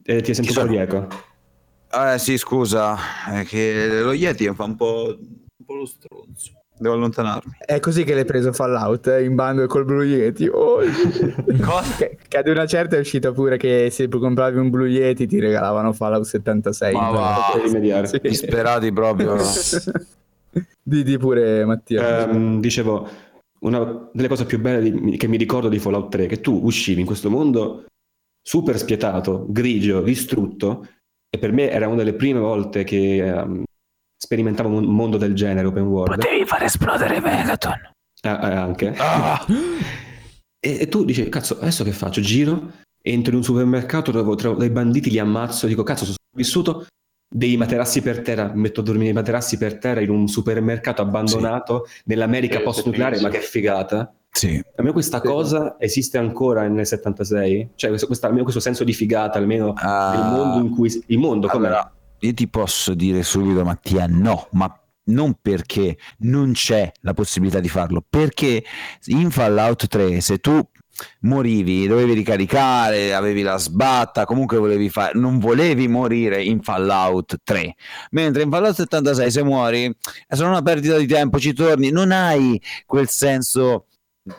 Eh, 0.03 0.21
ti 0.21 0.31
un 0.31 0.45
po' 0.45 0.51
sono? 0.51 0.67
di 0.67 0.75
eco. 0.77 1.07
Eh 1.91 2.19
sì, 2.19 2.37
scusa, 2.37 2.97
è 3.33 3.43
che 3.45 4.01
lo 4.01 4.13
Yeti 4.13 4.53
fa 4.53 4.65
un 4.65 4.75
po', 4.75 5.17
un 5.17 5.65
po' 5.65 5.75
lo 5.75 5.85
stronzo. 5.85 6.51
Devo 6.79 6.93
allontanarmi. 6.93 7.53
È 7.65 7.79
così 7.79 8.03
che 8.03 8.13
l'hai 8.13 8.25
preso 8.25 8.53
Fallout 8.53 9.07
eh, 9.07 9.23
in 9.23 9.35
bando 9.35 9.65
col 9.65 9.85
Blue 9.85 10.05
Yeti. 10.05 10.47
Oh, 10.47 10.79
che, 11.97 12.17
che 12.27 12.37
ad 12.37 12.47
una 12.47 12.67
certa 12.67 12.97
è 12.97 12.99
uscita 12.99 13.31
pure 13.31 13.57
che 13.57 13.89
se 13.89 14.07
compravi 14.07 14.59
un 14.59 14.69
Blue 14.69 14.87
Yeti 14.87 15.25
ti 15.25 15.39
regalavano 15.39 15.91
Fallout 15.93 16.23
76. 16.23 16.93
Ma 16.93 17.09
va. 17.09 17.49
Per 17.53 17.63
rimediare. 17.63 18.07
Sì. 18.07 18.19
Disperati 18.21 18.91
proprio. 18.91 19.37
di, 20.83 21.03
di 21.03 21.17
pure 21.17 21.65
Mattia. 21.65 22.29
Ehm, 22.29 22.59
dicevo, 22.59 23.09
una 23.59 24.09
delle 24.13 24.27
cose 24.27 24.45
più 24.45 24.59
belle 24.59 24.81
di- 24.81 25.17
che 25.17 25.27
mi 25.27 25.37
ricordo 25.37 25.69
di 25.69 25.79
Fallout 25.79 26.09
3 26.09 26.25
è 26.25 26.27
che 26.27 26.41
tu 26.41 26.59
uscivi 26.63 26.99
in 26.99 27.07
questo 27.07 27.29
mondo 27.29 27.85
super 28.41 28.77
spietato, 28.77 29.45
grigio, 29.49 30.01
distrutto, 30.01 30.87
e 31.29 31.37
per 31.39 31.51
me 31.51 31.69
era 31.69 31.87
una 31.87 31.97
delle 31.97 32.13
prime 32.13 32.39
volte 32.39 32.83
che 32.83 33.17
ehm, 33.17 33.63
sperimentavo 34.17 34.69
un 34.69 34.85
mondo 34.85 35.17
del 35.17 35.33
genere 35.33 35.67
open 35.67 35.83
world. 35.83 36.15
Potevi 36.15 36.45
far 36.45 36.63
esplodere 36.63 37.19
Megaton. 37.19 37.91
Ah, 38.23 38.37
ah, 38.39 38.61
anche. 38.63 38.93
Ah, 38.97 39.45
E, 40.59 40.79
e 40.81 40.87
tu 40.87 41.05
dici, 41.05 41.29
cazzo, 41.29 41.59
adesso 41.59 41.83
che 41.83 41.91
faccio? 41.91 42.19
Giro, 42.19 42.71
entro 43.01 43.31
in 43.31 43.37
un 43.37 43.43
supermercato, 43.43 44.11
trovo, 44.11 44.33
trovo 44.33 44.57
dei 44.57 44.71
banditi, 44.71 45.11
li 45.11 45.19
ammazzo, 45.19 45.67
dico, 45.67 45.83
cazzo, 45.83 46.03
sono 46.03 46.15
sopravvissuto, 46.17 46.87
dei 47.29 47.55
materassi 47.57 48.01
per 48.01 48.21
terra, 48.21 48.51
metto 48.55 48.79
a 48.81 48.83
dormire 48.83 49.05
nei 49.05 49.13
materassi 49.13 49.57
per 49.57 49.77
terra 49.77 50.01
in 50.01 50.09
un 50.09 50.27
supermercato 50.27 51.03
abbandonato 51.03 51.85
nell'America 52.05 52.57
Sì, 52.57 52.63
post-nucleare, 52.63 53.17
sì, 53.17 53.23
ma 53.23 53.29
che 53.29 53.39
figata. 53.39 54.11
sì. 54.31 54.59
A 54.75 54.81
me 54.81 54.91
questa 54.93 55.21
cosa 55.21 55.75
esiste 55.77 56.17
ancora 56.17 56.67
nel 56.67 56.87
76? 56.87 57.69
Cioè, 57.75 57.89
questo, 57.89 58.07
questa- 58.07 58.25
almeno 58.25 58.43
questo 58.43 58.61
senso 58.61 58.83
di 58.83 58.93
figata, 58.93 59.37
almeno 59.37 59.73
Ah, 59.75 60.13
il 60.15 60.23
mondo 60.23 60.57
in 60.57 60.71
cui... 60.71 61.03
Il 61.05 61.19
mondo, 61.19 61.47
come 61.47 61.67
allora, 61.67 61.91
io 62.19 62.33
ti 62.33 62.47
posso 62.47 62.93
dire 62.93 63.23
subito, 63.23 63.63
Mattia, 63.63 64.05
no, 64.07 64.47
ma 64.51 64.81
non 65.05 65.35
perché 65.41 65.97
non 66.19 66.53
c'è 66.53 66.91
la 67.01 67.13
possibilità 67.13 67.59
di 67.59 67.69
farlo, 67.69 68.03
perché 68.07 68.63
in 69.05 69.31
Fallout 69.31 69.87
3 69.87 70.19
se 70.21 70.39
tu 70.39 70.61
morivi, 71.21 71.87
dovevi 71.87 72.13
ricaricare, 72.13 73.13
avevi 73.13 73.41
la 73.41 73.57
sbatta, 73.57 74.25
comunque 74.25 74.57
volevi 74.57 74.89
fare, 74.89 75.17
non 75.17 75.39
volevi 75.39 75.87
morire 75.87 76.43
in 76.43 76.61
Fallout 76.61 77.37
3, 77.43 77.75
mentre 78.11 78.43
in 78.43 78.49
Fallout 78.49 78.75
76 78.75 79.31
se 79.31 79.43
muori 79.43 79.95
è 80.27 80.35
solo 80.35 80.49
una 80.49 80.61
perdita 80.61 80.97
di 80.97 81.07
tempo, 81.07 81.39
ci 81.39 81.53
torni, 81.53 81.91
non 81.91 82.11
hai 82.11 82.61
quel 82.85 83.07
senso 83.07 83.85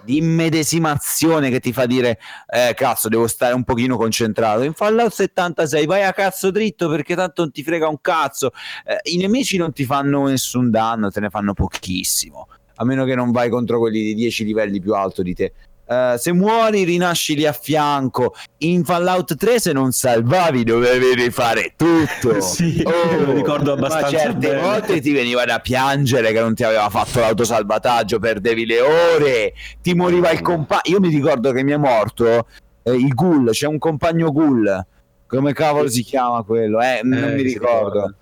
di 0.05 0.19
immedesimazione 0.19 1.51
che 1.51 1.61
ti 1.61 1.73
fa 1.73 1.87
dire 1.87 2.19
eh, 2.49 2.75
cazzo 2.75 3.09
devo 3.09 3.27
stare 3.27 3.55
un 3.55 3.65
pochino 3.65 3.97
concentrato 3.97 4.63
in 4.63 4.75
Fallout 4.75 5.13
76 5.13 5.87
vai 5.87 6.05
a 6.05 6.13
cazzo 6.13 6.51
dritto 6.51 6.89
perché 6.89 7.15
tanto 7.15 7.43
non 7.43 7.53
ti 7.53 7.63
frega 7.63 7.89
un 7.89 8.01
cazzo. 8.01 8.53
Eh, 8.85 9.13
i 9.13 9.17
nemici 9.17 9.57
non 9.57 9.73
ti 9.73 9.85
fanno 9.85 10.27
nessun 10.27 10.71
danno 10.71 11.11
te 11.11 11.21
ne 11.21 11.31
fanno 11.31 11.55
pochissimo 11.55 12.49
a 12.81 12.85
meno 12.85 13.05
che 13.05 13.15
non 13.15 13.33
vai 13.33 13.49
contro 13.49 13.79
quelli 13.79 14.03
di 14.03 14.15
10 14.15 14.45
livelli 14.45 14.81
più 14.81 14.95
alto 14.95 15.23
di 15.23 15.35
te 15.35 15.53
Uh, 15.89 16.17
se 16.19 16.33
muori 16.33 16.85
rinasci 16.85 17.35
lì 17.35 17.47
a 17.47 17.53
fianco. 17.53 18.35
In 18.59 18.85
Fallout 18.85 19.37
3 19.37 19.59
se 19.59 19.73
non 19.73 19.91
salvavi 19.93 20.63
dovevi 20.65 21.15
rifare 21.15 21.73
tutto. 21.77 22.41
Sì, 22.45 22.83
Oh, 22.85 23.25
lo 23.25 23.33
ricordo 23.33 23.75
ma 23.77 23.87
abbastanza 23.87 24.19
certe 24.19 24.49
bene. 24.49 24.61
volte 24.61 25.01
ti 25.01 25.13
veniva 25.13 25.45
da 25.47 25.61
piangere 25.61 26.33
che 26.33 26.41
non 26.41 26.55
ti 26.55 26.63
aveva 26.63 26.89
fatto 26.91 27.21
l'autosalvataggio 27.21 28.19
perdevi 28.19 28.67
le 28.67 28.81
ore 28.81 29.55
ti 29.81 29.95
moriva 29.95 30.31
il 30.31 30.41
compagno 30.43 30.81
io 30.85 31.01
mi 31.01 31.09
ricordo 31.09 31.53
che 31.53 31.63
mi 31.63 31.73
è 31.73 31.77
morto 31.77 32.47
eh, 32.83 32.93
il 32.93 33.09
ghoul 33.15 33.51
c'è 33.51 33.67
un 33.67 33.79
compagno 33.79 34.31
ghoul 34.33 34.87
come 35.27 35.53
cavolo 35.53 35.89
si 35.89 36.03
chiama 36.03 36.43
quello? 36.43 36.81
Eh, 36.81 37.01
non 37.03 37.23
Eh, 37.25 37.35
mi 37.35 37.43
ricordo. 37.43 38.15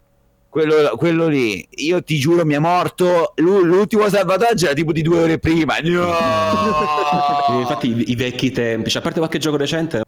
Quello, 0.56 0.96
quello 0.96 1.26
lì, 1.26 1.66
io 1.68 2.02
ti 2.02 2.16
giuro, 2.16 2.46
mi 2.46 2.54
è 2.54 2.58
morto. 2.58 3.34
L'u- 3.36 3.62
L'ultimo 3.62 4.08
salvataggio 4.08 4.64
era 4.64 4.74
tipo 4.74 4.90
di 4.90 5.02
due 5.02 5.18
ore 5.20 5.38
prima. 5.38 5.76
No! 5.82 7.60
infatti 7.60 7.88
i, 7.88 8.10
i 8.12 8.14
vecchi 8.14 8.50
tempi, 8.52 8.88
cioè, 8.88 9.00
a 9.00 9.04
parte 9.04 9.18
qualche 9.18 9.36
gioco 9.36 9.58
recente, 9.58 10.02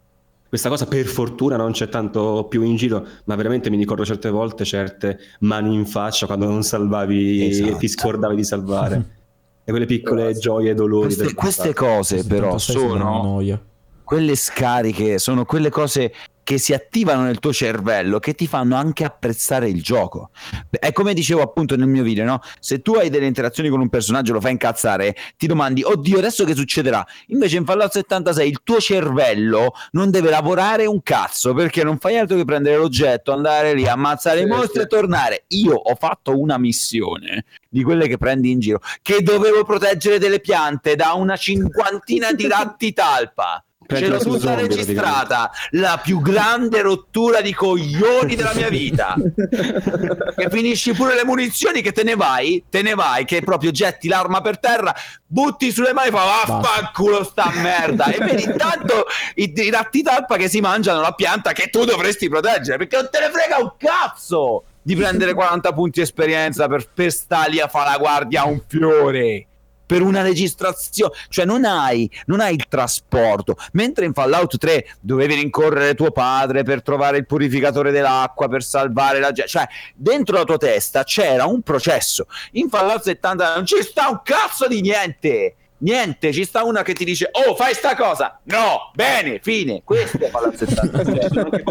questa 0.47 0.69
cosa 0.69 0.87
per 0.87 1.05
fortuna 1.05 1.55
non 1.55 1.71
c'è 1.71 1.87
tanto 1.87 2.47
più 2.49 2.63
in 2.63 2.77
giro, 2.77 3.05
ma 3.25 3.35
veramente 3.35 3.69
mi 3.69 3.77
ricordo 3.77 4.03
certe 4.03 4.31
volte 4.31 4.65
certe 4.65 5.19
mani 5.41 5.75
in 5.75 5.85
faccia 5.85 6.25
quando 6.25 6.47
non 6.47 6.63
salvavi 6.63 7.47
Esatto. 7.47 7.69
e 7.69 7.77
ti 7.77 7.87
scordavi 7.87 8.35
di 8.35 8.43
salvare. 8.43 8.95
e 9.63 9.69
quelle 9.69 9.85
piccole 9.85 10.33
gioie 10.33 10.71
e 10.71 10.73
dolori. 10.73 11.13
queste, 11.13 11.33
queste 11.35 11.73
cose 11.75 12.23
però 12.25 12.57
76 12.57 12.75
sembra 12.75 13.09
una 13.09 13.21
sono 13.21 13.61
quelle 14.03 14.35
scariche, 14.35 15.19
sono 15.19 15.45
quelle 15.45 15.69
cose 15.69 16.11
che 16.49 16.57
si 16.57 16.73
attivano 16.73 17.21
nel 17.21 17.37
tuo 17.37 17.53
cervello 17.53 18.17
che 18.17 18.33
ti 18.33 18.47
fanno 18.47 18.75
anche 18.75 19.03
apprezzare 19.03 19.69
il 19.69 19.83
gioco. 19.83 20.31
È 20.71 20.91
come 20.91 21.13
dicevo 21.13 21.43
appunto 21.43 21.75
nel 21.75 21.87
mio 21.87 22.01
video, 22.01 22.25
no? 22.25 22.41
Se 22.59 22.81
tu 22.81 22.95
hai 22.95 23.11
delle 23.11 23.27
interazioni 23.27 23.69
con 23.69 23.81
un 23.81 23.89
personaggio, 23.89 24.33
lo 24.33 24.41
fai 24.41 24.53
incazzare, 24.53 25.15
ti 25.37 25.45
domandi, 25.45 25.83
oddio, 25.83 26.17
adesso 26.17 26.45
che 26.45 26.55
succederà? 26.55 27.05
Invece 27.27 27.57
in 27.57 27.65
Fallout 27.65 27.91
76 27.91 28.49
il 28.49 28.61
tuo 28.63 28.79
cervello 28.79 29.73
non 29.91 30.09
deve 30.09 30.31
lavorare 30.31 30.87
un 30.87 31.03
cazzo 31.03 31.53
perché 31.53 31.83
non 31.83 31.99
fai 31.99 32.17
altro 32.17 32.35
che 32.35 32.45
prendere 32.45 32.77
l'oggetto, 32.77 33.31
andare 33.31 33.75
lì, 33.75 33.87
ammazzare 33.87 34.39
i 34.39 34.45
Sì, 34.45 34.49
mostri 34.49 34.79
sì. 34.79 34.85
e 34.85 34.87
tornare. 34.87 35.43
Io 35.49 35.75
ho 35.75 35.93
fatto 35.93 36.35
una 36.35 36.57
missione 36.57 37.45
di 37.69 37.83
quelle 37.83 38.07
che 38.07 38.17
prendi 38.17 38.49
in 38.49 38.59
giro, 38.59 38.81
che 39.03 39.21
dovevo 39.21 39.63
proteggere 39.63 40.17
delle 40.17 40.39
piante 40.39 40.95
da 40.95 41.13
una 41.13 41.37
cinquantina 41.37 42.33
di 42.33 42.47
ratti 42.47 42.91
talpa. 42.91 43.63
Ce 43.97 44.07
l'ho 44.07 44.17
Peggio 44.17 44.19
su 44.19 44.37
tutta 44.37 44.53
registrata 44.53 45.51
la 45.71 45.99
più 46.01 46.21
grande 46.21 46.81
rottura 46.81 47.41
di 47.41 47.53
coglioni 47.55 48.35
della 48.35 48.53
mia 48.53 48.69
vita. 48.69 49.15
che 50.35 50.49
finisci 50.51 50.93
pure 50.93 51.15
le 51.15 51.25
munizioni 51.25 51.81
che 51.81 51.91
te 51.91 52.03
ne 52.03 52.15
vai, 52.15 52.63
te 52.69 52.83
ne 52.83 52.93
vai, 52.93 53.25
che 53.25 53.41
proprio 53.41 53.71
getti 53.71 54.07
l'arma 54.07 54.41
per 54.41 54.59
terra, 54.59 54.93
butti 55.25 55.71
sulle 55.71 55.93
mani 55.93 56.09
e 56.09 56.11
fa 56.11 56.23
vaffanculo 56.45 57.23
sta 57.23 57.51
merda. 57.55 58.05
E 58.11 58.23
vedi 58.23 58.43
intanto 58.43 59.05
i, 59.35 59.51
i 59.55 59.69
ratti 59.71 60.03
talpa 60.03 60.37
che 60.37 60.49
si 60.49 60.59
mangiano 60.59 61.01
la 61.01 61.13
pianta 61.13 61.51
che 61.51 61.69
tu 61.69 61.83
dovresti 61.83 62.29
proteggere, 62.29 62.77
perché 62.77 62.95
non 62.95 63.09
te 63.09 63.19
ne 63.19 63.31
frega 63.31 63.57
un 63.57 63.73
cazzo 63.75 64.65
di 64.83 64.95
prendere 64.95 65.33
40 65.35 65.73
punti 65.73 66.01
esperienza 66.01 66.67
per, 66.67 66.87
per 66.93 67.11
sta 67.11 67.45
lì 67.45 67.59
a 67.59 67.67
fare 67.67 67.89
la 67.89 67.97
guardia 67.97 68.41
a 68.41 68.45
un 68.45 68.61
fiore 68.67 69.47
per 69.89 70.03
una 70.03 70.21
registrazione, 70.21 71.13
cioè 71.29 71.45
non 71.45 71.65
hai, 71.65 72.07
non 72.27 72.41
hai 72.41 72.53
il 72.53 72.67
trasporto. 72.67 73.55
Mentre 73.71 74.05
in 74.05 74.13
Fallout 74.13 74.55
3 74.57 74.85
dovevi 74.99 75.33
rincorrere 75.33 75.95
tuo 75.95 76.11
padre 76.11 76.61
per 76.61 76.83
trovare 76.83 77.17
il 77.17 77.25
purificatore 77.25 77.89
dell'acqua, 77.89 78.47
per 78.47 78.61
salvare 78.61 79.19
la 79.19 79.31
gente, 79.31 79.49
cioè 79.49 79.67
dentro 79.95 80.37
la 80.37 80.43
tua 80.43 80.57
testa 80.57 81.03
c'era 81.03 81.47
un 81.47 81.63
processo. 81.63 82.27
In 82.51 82.69
Fallout 82.69 83.01
70 83.01 83.55
non 83.55 83.65
ci 83.65 83.81
sta 83.81 84.09
un 84.09 84.21
cazzo 84.23 84.67
di 84.67 84.79
niente. 84.81 85.55
Niente, 85.79 86.33
ci 86.33 86.43
sta 86.43 86.63
una 86.63 86.83
che 86.83 86.93
ti 86.93 87.03
dice 87.03 87.31
"Oh, 87.31 87.55
fai 87.55 87.73
sta 87.73 87.95
cosa". 87.95 88.39
No, 88.43 88.91
bene, 88.93 89.39
fine. 89.41 89.81
Questo 89.83 90.19
è 90.23 90.29
Fallout 90.29 90.55
70. 90.55 91.03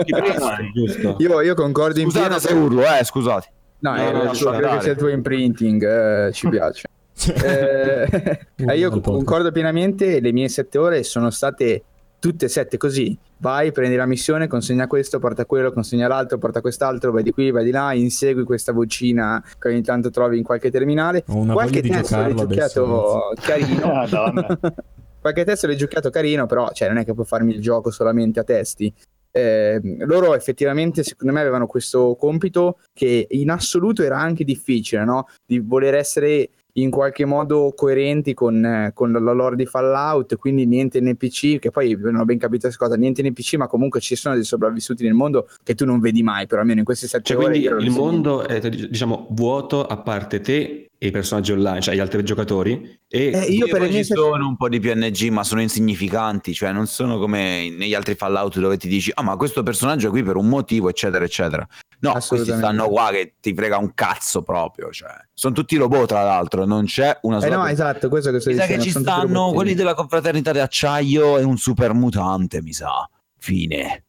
giusto. 0.74 1.14
Io, 1.18 1.40
io 1.40 1.54
concordo 1.54 2.00
in 2.00 2.10
pieno. 2.10 2.26
Scusate 2.26 2.48
se 2.48 2.52
urlo, 2.52 2.82
eh, 2.82 3.04
scusate. 3.04 3.52
No, 3.80 3.94
No, 3.94 4.10
no, 4.10 4.22
lascia 4.24 4.50
credo 4.50 4.74
che 4.74 4.80
sia 4.80 4.90
il 4.92 4.98
tuo 4.98 5.08
imprinting, 5.08 6.26
eh, 6.26 6.32
ci 6.32 6.48
piace. 6.48 6.88
Eh, 7.26 8.40
eh, 8.56 8.78
io 8.78 9.00
concordo 9.00 9.50
pienamente, 9.50 10.20
le 10.20 10.32
mie 10.32 10.48
sette 10.48 10.78
ore 10.78 11.02
sono 11.02 11.30
state 11.30 11.82
tutte 12.18 12.46
e 12.46 12.48
sette 12.48 12.76
così. 12.76 13.16
Vai, 13.40 13.70
prendi 13.70 13.94
la 13.94 14.06
missione, 14.06 14.48
consegna 14.48 14.86
questo, 14.88 15.18
porta 15.18 15.46
quello, 15.46 15.72
consegna 15.72 16.08
l'altro, 16.08 16.38
porta 16.38 16.60
quest'altro, 16.60 17.12
vai 17.12 17.22
di 17.22 17.30
qui, 17.30 17.50
vai 17.50 17.64
di 17.64 17.70
là, 17.70 17.92
insegui 17.92 18.42
questa 18.42 18.72
vocina 18.72 19.42
che 19.58 19.68
ogni 19.68 19.82
tanto 19.82 20.10
trovi 20.10 20.38
in 20.38 20.42
qualche 20.42 20.70
terminale. 20.70 21.24
Ho 21.28 21.36
una 21.36 21.52
qualche 21.52 21.80
testo 21.80 22.16
l'hai 22.16 22.34
giocato 22.34 23.32
carino. 23.40 23.86
Madonna. 23.94 24.58
qualche 25.20 25.44
testo 25.44 25.66
l'hai 25.68 25.76
giocato 25.76 26.10
carino, 26.10 26.46
però 26.46 26.70
cioè, 26.72 26.88
non 26.88 26.98
è 26.98 27.04
che 27.04 27.14
puoi 27.14 27.26
farmi 27.26 27.54
il 27.54 27.60
gioco 27.60 27.90
solamente 27.90 28.40
a 28.40 28.44
testi. 28.44 28.92
Eh, 29.30 29.80
loro 29.98 30.34
effettivamente, 30.34 31.04
secondo 31.04 31.32
me, 31.32 31.40
avevano 31.40 31.68
questo 31.68 32.16
compito 32.18 32.78
che 32.92 33.26
in 33.30 33.50
assoluto 33.50 34.02
era 34.02 34.18
anche 34.18 34.42
difficile, 34.42 35.04
no? 35.04 35.28
Di 35.46 35.60
voler 35.60 35.94
essere 35.94 36.48
in 36.80 36.90
qualche 36.90 37.24
modo 37.24 37.72
coerenti 37.76 38.34
con, 38.34 38.64
eh, 38.64 38.92
con 38.94 39.12
la 39.12 39.32
lore 39.32 39.56
di 39.56 39.66
Fallout, 39.66 40.36
quindi 40.36 40.66
niente 40.66 41.00
NPC, 41.00 41.58
che 41.58 41.70
poi 41.70 41.96
non 41.98 42.16
ho 42.16 42.24
ben 42.24 42.38
capito 42.38 42.66
questa 42.66 42.84
cosa, 42.84 42.96
niente 42.96 43.22
NPC, 43.22 43.54
ma 43.54 43.66
comunque 43.66 44.00
ci 44.00 44.16
sono 44.16 44.34
dei 44.34 44.44
sopravvissuti 44.44 45.04
nel 45.04 45.14
mondo 45.14 45.48
che 45.62 45.74
tu 45.74 45.84
non 45.84 46.00
vedi 46.00 46.22
mai, 46.22 46.46
però 46.46 46.60
almeno 46.60 46.80
in 46.80 46.84
queste 46.84 47.06
sette 47.06 47.24
Cioè, 47.24 47.36
ore. 47.36 47.58
quindi 47.60 47.84
il 47.84 47.90
mondo 47.90 48.46
è 48.46 48.60
diciamo 48.68 49.26
vuoto 49.30 49.86
a 49.86 49.96
parte 49.98 50.40
te 50.40 50.87
i 51.00 51.10
personaggi 51.12 51.52
online, 51.52 51.80
cioè 51.80 51.94
gli 51.94 52.00
altri 52.00 52.22
giocatori. 52.24 53.00
E 53.08 53.30
Eh, 53.32 53.44
io 53.52 53.66
per 53.68 53.86
ci 53.86 54.02
sette- 54.04 54.20
sono 54.20 54.48
un 54.48 54.56
po' 54.56 54.68
di 54.68 54.80
PNG, 54.80 55.28
ma 55.28 55.44
sono 55.44 55.60
insignificanti, 55.60 56.52
cioè 56.54 56.72
non 56.72 56.86
sono 56.86 57.18
come 57.18 57.70
negli 57.70 57.94
altri 57.94 58.14
Fallout 58.16 58.58
dove 58.58 58.76
ti 58.76 58.88
dici 58.88 59.10
"Ah, 59.14 59.22
ma 59.22 59.36
questo 59.36 59.62
personaggio 59.62 60.08
è 60.08 60.10
qui 60.10 60.22
per 60.22 60.36
un 60.36 60.48
motivo", 60.48 60.88
eccetera, 60.88 61.24
eccetera. 61.24 61.66
No, 62.00 62.12
questi 62.12 62.52
stanno 62.52 62.88
qua 62.88 63.10
che 63.10 63.34
ti 63.40 63.54
frega 63.54 63.76
un 63.78 63.92
cazzo 63.94 64.42
proprio, 64.42 64.90
cioè. 64.90 65.10
Sono 65.34 65.54
tutti 65.54 65.76
robot 65.76 66.06
tra 66.08 66.22
l'altro, 66.22 66.64
non 66.64 66.84
c'è 66.84 67.18
una 67.22 67.38
Eh 67.38 67.40
sola 67.42 67.56
no, 67.56 67.62
persona. 67.64 67.88
esatto, 67.90 68.08
questo 68.08 68.30
che 68.30 68.40
sto 68.40 68.50
Mi 68.50 68.56
sa 68.56 68.62
dicendo. 68.62 68.84
che 68.84 68.90
ci 68.90 68.98
stanno 68.98 69.52
quelli 69.52 69.74
della 69.74 69.94
confraternita 69.94 70.52
di 70.52 70.58
acciaio 70.60 71.38
e 71.38 71.42
un 71.44 71.56
super 71.56 71.92
mutante, 71.94 72.60
mi 72.62 72.72
sa. 72.72 73.08
Fine. 73.36 74.04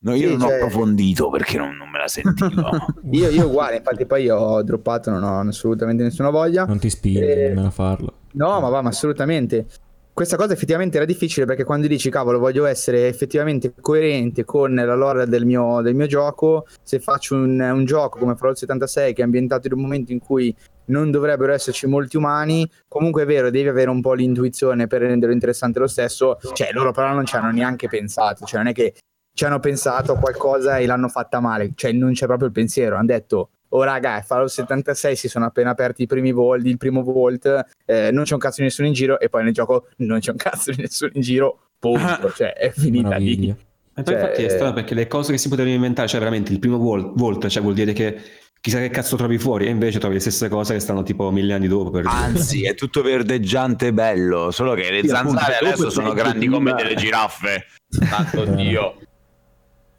No, 0.00 0.14
io 0.14 0.28
Sì, 0.28 0.32
non 0.36 0.42
ho 0.42 0.48
cioè- 0.48 0.56
approfondito 0.56 1.28
perché 1.30 1.58
non, 1.58 1.74
non 1.76 1.90
me 1.90 1.98
la 1.98 2.08
sentivo. 2.08 2.70
Io, 3.10 3.30
io 3.30 3.46
uguale, 3.46 3.76
infatti 3.78 4.06
poi 4.06 4.24
io 4.24 4.36
ho 4.36 4.62
droppato, 4.62 5.10
non 5.10 5.22
ho 5.24 5.40
assolutamente 5.40 6.02
nessuna 6.04 6.30
voglia. 6.30 6.64
Non 6.66 6.78
ti 6.78 6.88
spingi 6.90 7.18
Eh, 7.20 7.48
nemmeno 7.48 7.66
a 7.66 7.70
farlo. 7.70 8.12
No, 8.32 8.60
ma 8.60 8.68
va, 8.68 8.80
ma 8.82 8.90
assolutamente. 8.90 9.66
Questa 10.12 10.36
cosa 10.36 10.52
effettivamente 10.52 10.96
era 10.96 11.06
difficile 11.06 11.46
perché 11.46 11.62
quando 11.64 11.86
dici 11.86 12.10
cavolo 12.10 12.38
voglio 12.40 12.64
essere 12.66 13.06
effettivamente 13.06 13.72
coerente 13.80 14.44
con 14.44 14.74
la 14.74 14.94
lore 14.96 15.26
del 15.28 15.44
mio, 15.46 15.80
del 15.80 15.94
mio 15.94 16.06
gioco, 16.06 16.66
se 16.82 16.98
faccio 16.98 17.36
un, 17.36 17.60
un 17.60 17.84
gioco 17.84 18.18
come 18.18 18.34
Fallout 18.34 18.56
76 18.58 19.14
che 19.14 19.20
è 19.22 19.24
ambientato 19.24 19.68
in 19.68 19.74
un 19.74 19.80
momento 19.80 20.10
in 20.12 20.18
cui 20.18 20.54
non 20.86 21.12
dovrebbero 21.12 21.52
esserci 21.52 21.86
molti 21.86 22.16
umani, 22.16 22.68
comunque 22.88 23.22
è 23.22 23.26
vero, 23.26 23.50
devi 23.50 23.68
avere 23.68 23.90
un 23.90 24.00
po' 24.00 24.14
l'intuizione 24.14 24.88
per 24.88 25.02
renderlo 25.02 25.32
interessante 25.34 25.78
lo 25.78 25.86
stesso, 25.86 26.38
cioè 26.52 26.70
loro 26.72 26.90
però 26.90 27.12
non 27.12 27.24
ci 27.24 27.36
hanno 27.36 27.52
neanche 27.52 27.88
pensato, 27.88 28.44
cioè 28.44 28.58
non 28.58 28.68
è 28.70 28.72
che 28.72 28.94
ci 29.38 29.44
hanno 29.44 29.60
pensato 29.60 30.10
a 30.10 30.18
qualcosa 30.18 30.78
e 30.78 30.86
l'hanno 30.86 31.06
fatta 31.06 31.38
male, 31.38 31.70
cioè 31.76 31.92
non 31.92 32.12
c'è 32.12 32.26
proprio 32.26 32.48
il 32.48 32.52
pensiero, 32.52 32.96
hanno 32.96 33.06
detto 33.06 33.50
oh 33.68 33.82
raga, 33.84 34.20
Fallout 34.22 34.48
76 34.48 35.14
si 35.14 35.28
sono 35.28 35.44
appena 35.44 35.70
aperti 35.70 36.02
i 36.02 36.06
primi 36.06 36.32
vault, 36.32 36.66
il 36.66 36.76
primo 36.76 37.04
vault, 37.04 37.66
eh, 37.86 38.10
non 38.10 38.24
c'è 38.24 38.32
un 38.32 38.40
cazzo 38.40 38.56
di 38.58 38.62
nessuno 38.64 38.88
in 38.88 38.94
giro 38.94 39.20
e 39.20 39.28
poi 39.28 39.44
nel 39.44 39.52
gioco 39.52 39.86
non 39.98 40.18
c'è 40.18 40.32
un 40.32 40.38
cazzo 40.38 40.72
di 40.72 40.80
nessuno 40.80 41.12
in 41.14 41.20
giro, 41.20 41.68
punto, 41.78 42.32
cioè 42.32 42.52
è 42.52 42.72
finita 42.72 43.16
lì. 43.16 43.36
Meraviglia. 43.36 43.52
E 43.52 44.02
poi 44.02 44.04
Cioè, 44.04 44.14
infatti 44.14 44.42
è 44.42 44.48
strano 44.48 44.72
perché 44.72 44.94
le 44.94 45.06
cose 45.06 45.30
che 45.30 45.38
si 45.38 45.48
potevano 45.48 45.72
inventare, 45.74 46.08
cioè 46.08 46.18
veramente 46.18 46.50
il 46.50 46.58
primo 46.58 46.78
vol- 46.78 47.12
volt, 47.14 47.46
cioè 47.46 47.62
vuol 47.62 47.74
dire 47.74 47.92
che 47.92 48.20
chissà 48.60 48.78
che 48.80 48.90
cazzo 48.90 49.14
trovi 49.14 49.38
fuori, 49.38 49.66
e 49.66 49.70
invece 49.70 50.00
trovi 50.00 50.14
le 50.14 50.20
stesse 50.20 50.48
cose 50.48 50.72
che 50.74 50.80
stanno 50.80 51.04
tipo 51.04 51.30
mille 51.30 51.52
anni 51.54 51.68
dopo. 51.68 51.90
Per. 51.90 52.06
Anzi, 52.06 52.64
è 52.64 52.74
tutto 52.74 53.02
verdeggiante 53.02 53.86
e 53.86 53.92
bello, 53.92 54.50
solo 54.50 54.74
che 54.74 54.90
le 54.90 55.02
Sì, 55.06 55.10
appunto, 55.14 55.38
zanzare 55.38 55.58
dopo 55.60 55.66
adesso 55.66 55.90
sono 55.90 56.12
grandi 56.12 56.48
come 56.48 56.72
delle 56.72 56.96
giraffe. 56.96 57.66
Santo 57.88 58.42
Eh. 58.42 58.54
Dio. 58.56 58.96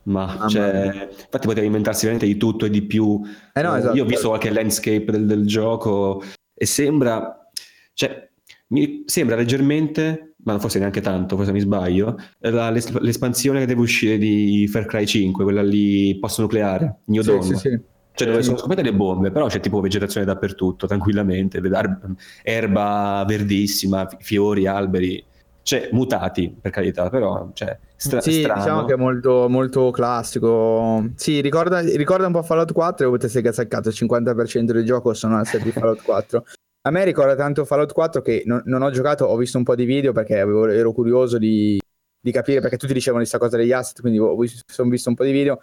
Ma 0.03 0.45
cioè, 0.47 1.07
infatti 1.11 1.47
poteva 1.47 1.65
inventarsi 1.65 2.05
veramente 2.05 2.31
di 2.31 2.37
tutto 2.39 2.65
e 2.65 2.69
di 2.69 2.81
più. 2.83 3.21
Eh 3.53 3.61
no, 3.61 3.75
esatto. 3.75 3.95
Io 3.95 4.03
ho 4.03 4.07
visto 4.07 4.29
qualche 4.29 4.49
landscape 4.51 5.05
del, 5.05 5.25
del 5.25 5.45
gioco 5.45 6.23
e 6.53 6.65
sembra, 6.65 7.49
cioè, 7.93 8.27
mi 8.67 9.03
sembra 9.05 9.35
leggermente, 9.35 10.33
ma 10.43 10.57
forse 10.57 10.79
neanche 10.79 11.01
tanto, 11.01 11.35
forse 11.35 11.51
mi 11.51 11.59
sbaglio, 11.59 12.17
la- 12.39 12.69
l'es- 12.69 12.97
l'espansione 12.99 13.59
che 13.59 13.65
deve 13.65 13.81
uscire 13.81 14.17
di 14.17 14.67
Far 14.67 14.85
Cry 14.85 15.05
5, 15.05 15.43
quella 15.43 15.61
lì 15.63 16.17
post-nucleare, 16.19 16.99
New 17.05 17.21
Sì, 17.21 17.27
Dawn. 17.29 17.43
sì, 17.43 17.55
sì. 17.55 17.79
Cioè 18.13 18.27
dove 18.27 18.43
sono 18.43 18.57
scoperte 18.57 18.81
le 18.83 18.93
bombe, 18.93 19.31
però 19.31 19.47
c'è 19.47 19.59
tipo 19.61 19.79
vegetazione 19.79 20.25
dappertutto, 20.25 20.87
tranquillamente, 20.87 21.61
erba 22.43 23.23
verdissima, 23.27 24.07
fi- 24.07 24.17
fiori, 24.19 24.67
alberi, 24.67 25.23
cioè 25.61 25.89
mutati 25.91 26.53
per 26.59 26.71
carità, 26.71 27.09
però 27.09 27.49
cioè, 27.53 27.77
stra- 27.99 28.21
sì, 28.21 28.39
strano. 28.39 28.61
diciamo 28.61 28.85
che 28.85 28.93
è 28.93 28.97
molto, 28.97 29.47
molto 29.49 29.91
classico. 29.91 31.09
Sì, 31.15 31.41
ricorda, 31.41 31.81
ricorda 31.81 32.25
un 32.25 32.31
po' 32.31 32.43
Fallout 32.43 32.71
4 32.71 33.05
e 33.05 33.09
potete 33.09 33.27
essere 33.27 33.43
cassato 33.43 33.89
il 33.89 33.95
50% 33.95 34.71
del 34.71 34.85
gioco 34.85 35.13
sono 35.13 35.37
asset 35.37 35.61
di 35.61 35.71
Fallout 35.71 36.01
4. 36.03 36.45
A 36.87 36.91
me 36.91 37.03
ricorda 37.03 37.35
tanto 37.35 37.65
Fallout 37.65 37.91
4 37.91 38.21
che 38.21 38.43
non, 38.45 38.61
non 38.65 38.81
ho 38.81 38.89
giocato, 38.89 39.25
ho 39.25 39.35
visto 39.35 39.57
un 39.57 39.65
po' 39.65 39.75
di 39.75 39.83
video 39.83 40.13
perché 40.13 40.39
avevo- 40.39 40.67
ero 40.69 40.93
curioso 40.93 41.37
di, 41.37 41.77
di 42.21 42.31
capire, 42.31 42.61
perché 42.61 42.77
tutti 42.77 42.93
dicevano 42.93 43.21
di 43.21 43.29
questa 43.29 43.45
cosa 43.45 43.61
degli 43.61 43.73
asset, 43.73 43.99
quindi 43.99 44.17
ho 44.17 44.35
sono 44.65 44.89
visto 44.89 45.09
un 45.09 45.15
po' 45.15 45.25
di 45.25 45.31
video. 45.33 45.61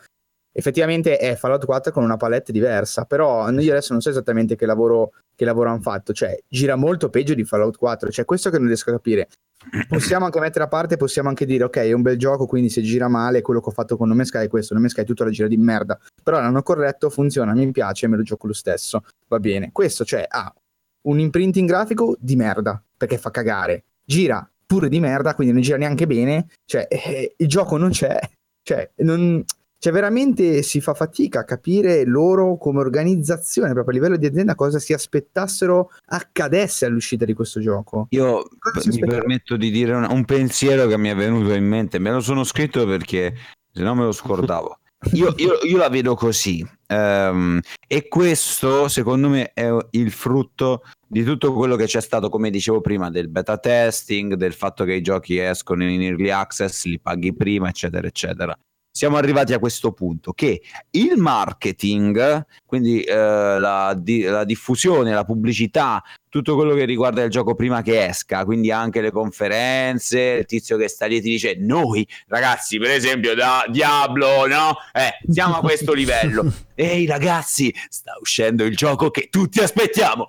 Effettivamente 0.58 1.18
è 1.18 1.36
Fallout 1.36 1.66
4 1.66 1.92
con 1.92 2.02
una 2.02 2.16
palette 2.16 2.50
diversa, 2.50 3.04
però 3.04 3.50
io 3.50 3.70
adesso 3.72 3.92
non 3.92 4.00
so 4.00 4.08
esattamente 4.08 4.56
che 4.56 4.64
lavoro, 4.64 5.12
che 5.34 5.44
lavoro 5.44 5.68
hanno 5.68 5.82
fatto, 5.82 6.14
cioè 6.14 6.34
gira 6.48 6.76
molto 6.76 7.10
peggio 7.10 7.34
di 7.34 7.44
Fallout 7.44 7.76
4, 7.76 8.10
cioè 8.10 8.24
questo 8.24 8.48
che 8.48 8.56
non 8.56 8.66
riesco 8.66 8.88
a 8.88 8.94
capire. 8.94 9.28
Possiamo 9.86 10.24
anche 10.24 10.40
mettere 10.40 10.64
a 10.64 10.68
parte, 10.68 10.96
possiamo 10.96 11.28
anche 11.28 11.44
dire 11.44 11.64
ok 11.64 11.76
è 11.76 11.92
un 11.92 12.00
bel 12.00 12.16
gioco, 12.16 12.46
quindi 12.46 12.70
se 12.70 12.80
gira 12.80 13.06
male 13.08 13.42
quello 13.42 13.60
che 13.60 13.68
ho 13.68 13.72
fatto 13.72 13.98
con 13.98 14.08
Nome 14.08 14.24
Sky 14.24 14.44
è 14.44 14.48
questo, 14.48 14.72
Nome 14.72 14.88
Sky 14.88 15.04
tutto 15.04 15.24
la 15.24 15.30
gira 15.30 15.48
di 15.48 15.58
merda, 15.58 15.98
però 16.22 16.40
l'hanno 16.40 16.62
corretto, 16.62 17.10
funziona, 17.10 17.52
mi 17.52 17.70
piace, 17.70 18.06
me 18.06 18.16
lo 18.16 18.22
gioco 18.22 18.46
lo 18.46 18.52
stesso, 18.54 19.04
va 19.28 19.38
bene. 19.38 19.70
Questo 19.72 20.04
cioè 20.04 20.24
ha 20.26 20.54
un 21.02 21.18
imprinting 21.18 21.68
grafico 21.68 22.16
di 22.18 22.34
merda, 22.34 22.82
perché 22.96 23.18
fa 23.18 23.30
cagare, 23.30 23.84
gira 24.04 24.48
pure 24.66 24.88
di 24.88 25.00
merda, 25.00 25.34
quindi 25.34 25.52
non 25.52 25.62
gira 25.62 25.76
neanche 25.76 26.06
bene, 26.06 26.48
cioè 26.64 26.86
eh, 26.90 27.34
il 27.36 27.46
gioco 27.46 27.76
non 27.76 27.90
c'è, 27.90 28.18
cioè 28.62 28.90
non... 28.96 29.44
Cioè, 29.78 29.92
veramente 29.92 30.62
si 30.62 30.80
fa 30.80 30.94
fatica 30.94 31.40
a 31.40 31.44
capire 31.44 32.04
loro 32.04 32.56
come 32.56 32.80
organizzazione, 32.80 33.72
proprio 33.72 33.92
a 33.92 33.96
livello 33.96 34.16
di 34.16 34.26
azienda, 34.26 34.54
cosa 34.54 34.78
si 34.78 34.92
aspettassero 34.92 35.90
accadesse 36.06 36.86
all'uscita 36.86 37.24
di 37.24 37.34
questo 37.34 37.60
gioco. 37.60 38.06
Io 38.10 38.42
mi 38.86 38.98
permetto 38.98 39.56
di 39.56 39.70
dire 39.70 39.92
un, 39.92 40.06
un 40.08 40.24
pensiero 40.24 40.86
che 40.86 40.96
mi 40.96 41.10
è 41.10 41.14
venuto 41.14 41.52
in 41.52 41.64
mente, 41.64 41.98
me 41.98 42.10
lo 42.10 42.20
sono 42.20 42.42
scritto 42.42 42.86
perché 42.86 43.34
se 43.72 43.82
no 43.82 43.94
me 43.94 44.04
lo 44.04 44.12
scordavo. 44.12 44.78
Io, 45.12 45.34
io- 45.36 45.58
io 45.62 45.76
la 45.76 45.90
vedo 45.90 46.14
così 46.14 46.66
ehm, 46.86 47.60
e 47.86 48.08
questo 48.08 48.88
secondo 48.88 49.28
me 49.28 49.52
è 49.52 49.70
il 49.90 50.10
frutto 50.10 50.82
di 51.06 51.22
tutto 51.22 51.52
quello 51.52 51.76
che 51.76 51.84
c'è 51.84 52.00
stato, 52.00 52.28
come 52.30 52.50
dicevo 52.50 52.80
prima, 52.80 53.10
del 53.10 53.28
beta 53.28 53.58
testing, 53.58 54.34
del 54.34 54.54
fatto 54.54 54.84
che 54.84 54.94
i 54.94 55.02
giochi 55.02 55.38
escono 55.38 55.84
in 55.84 56.02
early 56.02 56.30
access, 56.30 56.84
li 56.86 56.98
paghi 56.98 57.34
prima, 57.34 57.68
eccetera, 57.68 58.06
eccetera. 58.06 58.58
Siamo 58.96 59.18
arrivati 59.18 59.52
a 59.52 59.58
questo 59.58 59.92
punto 59.92 60.32
che 60.32 60.62
il 60.92 61.18
marketing, 61.18 62.46
quindi 62.64 63.02
eh, 63.02 63.14
la, 63.14 63.94
di- 63.94 64.22
la 64.22 64.42
diffusione, 64.44 65.12
la 65.12 65.24
pubblicità, 65.24 66.02
tutto 66.30 66.54
quello 66.54 66.72
che 66.72 66.86
riguarda 66.86 67.22
il 67.22 67.28
gioco 67.28 67.54
prima 67.54 67.82
che 67.82 68.06
esca, 68.06 68.46
quindi 68.46 68.70
anche 68.70 69.02
le 69.02 69.10
conferenze, 69.10 70.18
il 70.38 70.46
tizio 70.46 70.78
che 70.78 70.88
sta 70.88 71.04
lì 71.04 71.18
e 71.18 71.20
ti 71.20 71.28
dice 71.28 71.56
noi 71.58 72.08
ragazzi, 72.28 72.78
per 72.78 72.92
esempio 72.92 73.34
da 73.34 73.66
Diablo, 73.68 74.46
no? 74.46 74.78
Eh, 74.94 75.18
siamo 75.30 75.56
a 75.56 75.60
questo 75.60 75.92
livello. 75.92 76.50
Ehi 76.74 77.04
ragazzi, 77.04 77.74
sta 77.90 78.16
uscendo 78.18 78.64
il 78.64 78.74
gioco 78.74 79.10
che 79.10 79.28
tutti 79.28 79.60
aspettiamo. 79.60 80.28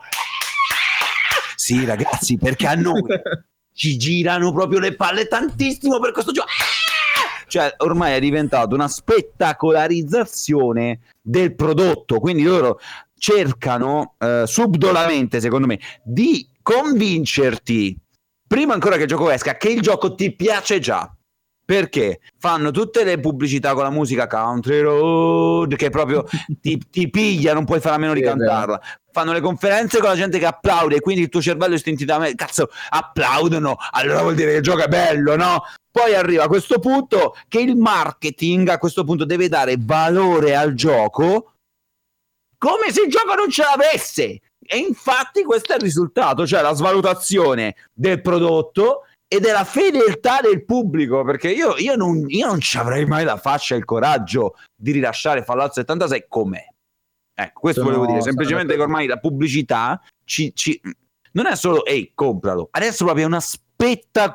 Sì, 1.55 1.86
ragazzi, 1.86 2.38
perché 2.38 2.68
a 2.68 2.76
noi 2.76 3.01
ci 3.72 3.95
girano 3.95 4.51
proprio 4.51 4.80
le 4.80 4.93
palle 4.93 5.26
tantissimo 5.28 6.01
per 6.01 6.11
questo 6.11 6.34
gioco. 6.34 6.49
Cioè, 7.58 7.74
ormai 7.78 8.14
è 8.14 8.20
diventato 8.20 8.76
una 8.76 8.88
spettacolarizzazione 8.88 10.99
del 11.20 11.55
prodotto. 11.55 12.20
Quindi 12.20 12.43
loro 12.43 12.80
cercano 13.18 14.14
eh, 14.20 14.43
subdolamente, 14.45 15.41
secondo 15.41 15.66
me, 15.66 15.80
di 16.03 16.47
convincerti 16.62 17.97
prima 18.45 18.76
ancora 18.76 18.97
che 18.97 19.03
il 19.03 19.08
gioco 19.08 19.32
esca 19.32 19.58
che 19.58 19.70
il 19.70 19.82
gioco 19.82 20.14
ti 20.14 20.36
piace 20.36 20.80
già. 20.80 21.12
Perché 21.68 22.22
fanno 22.38 22.72
tutte 22.72 23.03
le 23.03 23.20
pubblicità 23.20 23.74
con 23.74 23.84
la 23.84 23.89
musica 23.89 24.26
Country 24.26 24.80
Road 24.80 25.76
che 25.76 25.89
proprio 25.89 26.24
ti, 26.61 26.82
ti 26.89 27.09
piglia, 27.09 27.53
non 27.53 27.65
puoi 27.65 27.82
fare 27.82 27.95
a 27.95 27.97
meno 27.97 28.13
di 28.13 28.22
cantarla. 28.22 28.80
Fanno 29.11 29.34
le 29.34 29.41
conferenze 29.41 29.99
con 29.99 30.07
la 30.07 30.15
gente 30.15 30.39
che 30.39 30.45
applaude, 30.45 31.01
quindi 31.01 31.24
il 31.24 31.30
tuo 31.30 31.41
cervello 31.41 31.76
istintivamente, 31.76 32.38
cazzo, 32.38 32.70
applaudono, 32.88 33.76
allora 33.91 34.22
vuol 34.22 34.36
dire 34.36 34.51
che 34.51 34.57
il 34.57 34.63
gioco 34.63 34.84
è 34.84 34.88
bello, 34.88 35.36
no? 35.36 35.63
Poi 35.91 36.15
arriva 36.15 36.45
a 36.45 36.47
questo 36.47 36.80
punto 36.80 37.36
che 37.49 37.59
il 37.59 37.76
marketing 37.76 38.70
a 38.70 38.78
questo 38.78 39.03
punto 39.03 39.26
deve 39.26 39.49
dare 39.49 39.76
valore 39.78 40.55
al 40.55 40.74
gioco 40.74 41.51
come 42.57 42.91
se 42.91 43.01
il 43.01 43.09
gioco 43.09 43.34
non 43.36 43.49
ce 43.49 43.63
l'avesse. 43.63 44.39
E 44.70 44.78
infatti 44.78 45.43
questo 45.43 45.74
è 45.74 45.76
il 45.76 45.82
risultato, 45.82 46.45
cioè 46.45 46.61
la 46.61 46.74
svalutazione 46.74 47.76
del 47.93 48.22
prodotto 48.22 49.07
e 49.28 49.40
della 49.40 49.64
fedeltà 49.66 50.40
del 50.42 50.64
pubblico, 50.64 51.24
perché 51.24 51.52
io, 51.52 51.76
io 51.78 51.96
non, 51.96 52.24
io 52.28 52.48
non 52.48 52.60
ci 52.62 52.78
avrei 52.78 53.06
mai 53.06 53.26
la 53.26 53.38
faccia 53.38 53.76
e 53.76 53.78
il 53.78 53.86
coraggio 53.86 54.56
di 54.76 54.92
rilasciare 54.92 55.44
Fallout 55.44 55.74
76 55.74 56.26
com'è. 56.30 56.66
Ecco, 57.40 57.60
questo 57.60 57.82
Sono- 57.82 57.94
volevo 57.96 58.12
dire, 58.14 58.24
semplicemente 58.24 58.76
che 58.76 58.82
ormai 58.82 59.06
la 59.06 59.18
pubblicità 59.18 60.02
ci, 60.24 60.54
ci- 60.56 60.80
non 61.34 61.46
è 61.46 61.56
solo 61.56 61.86
ehi, 61.86 62.12
compralo, 62.16 62.68
adesso 62.72 63.04
proprio 63.04 63.26
è 63.26 63.28
una 63.28 63.40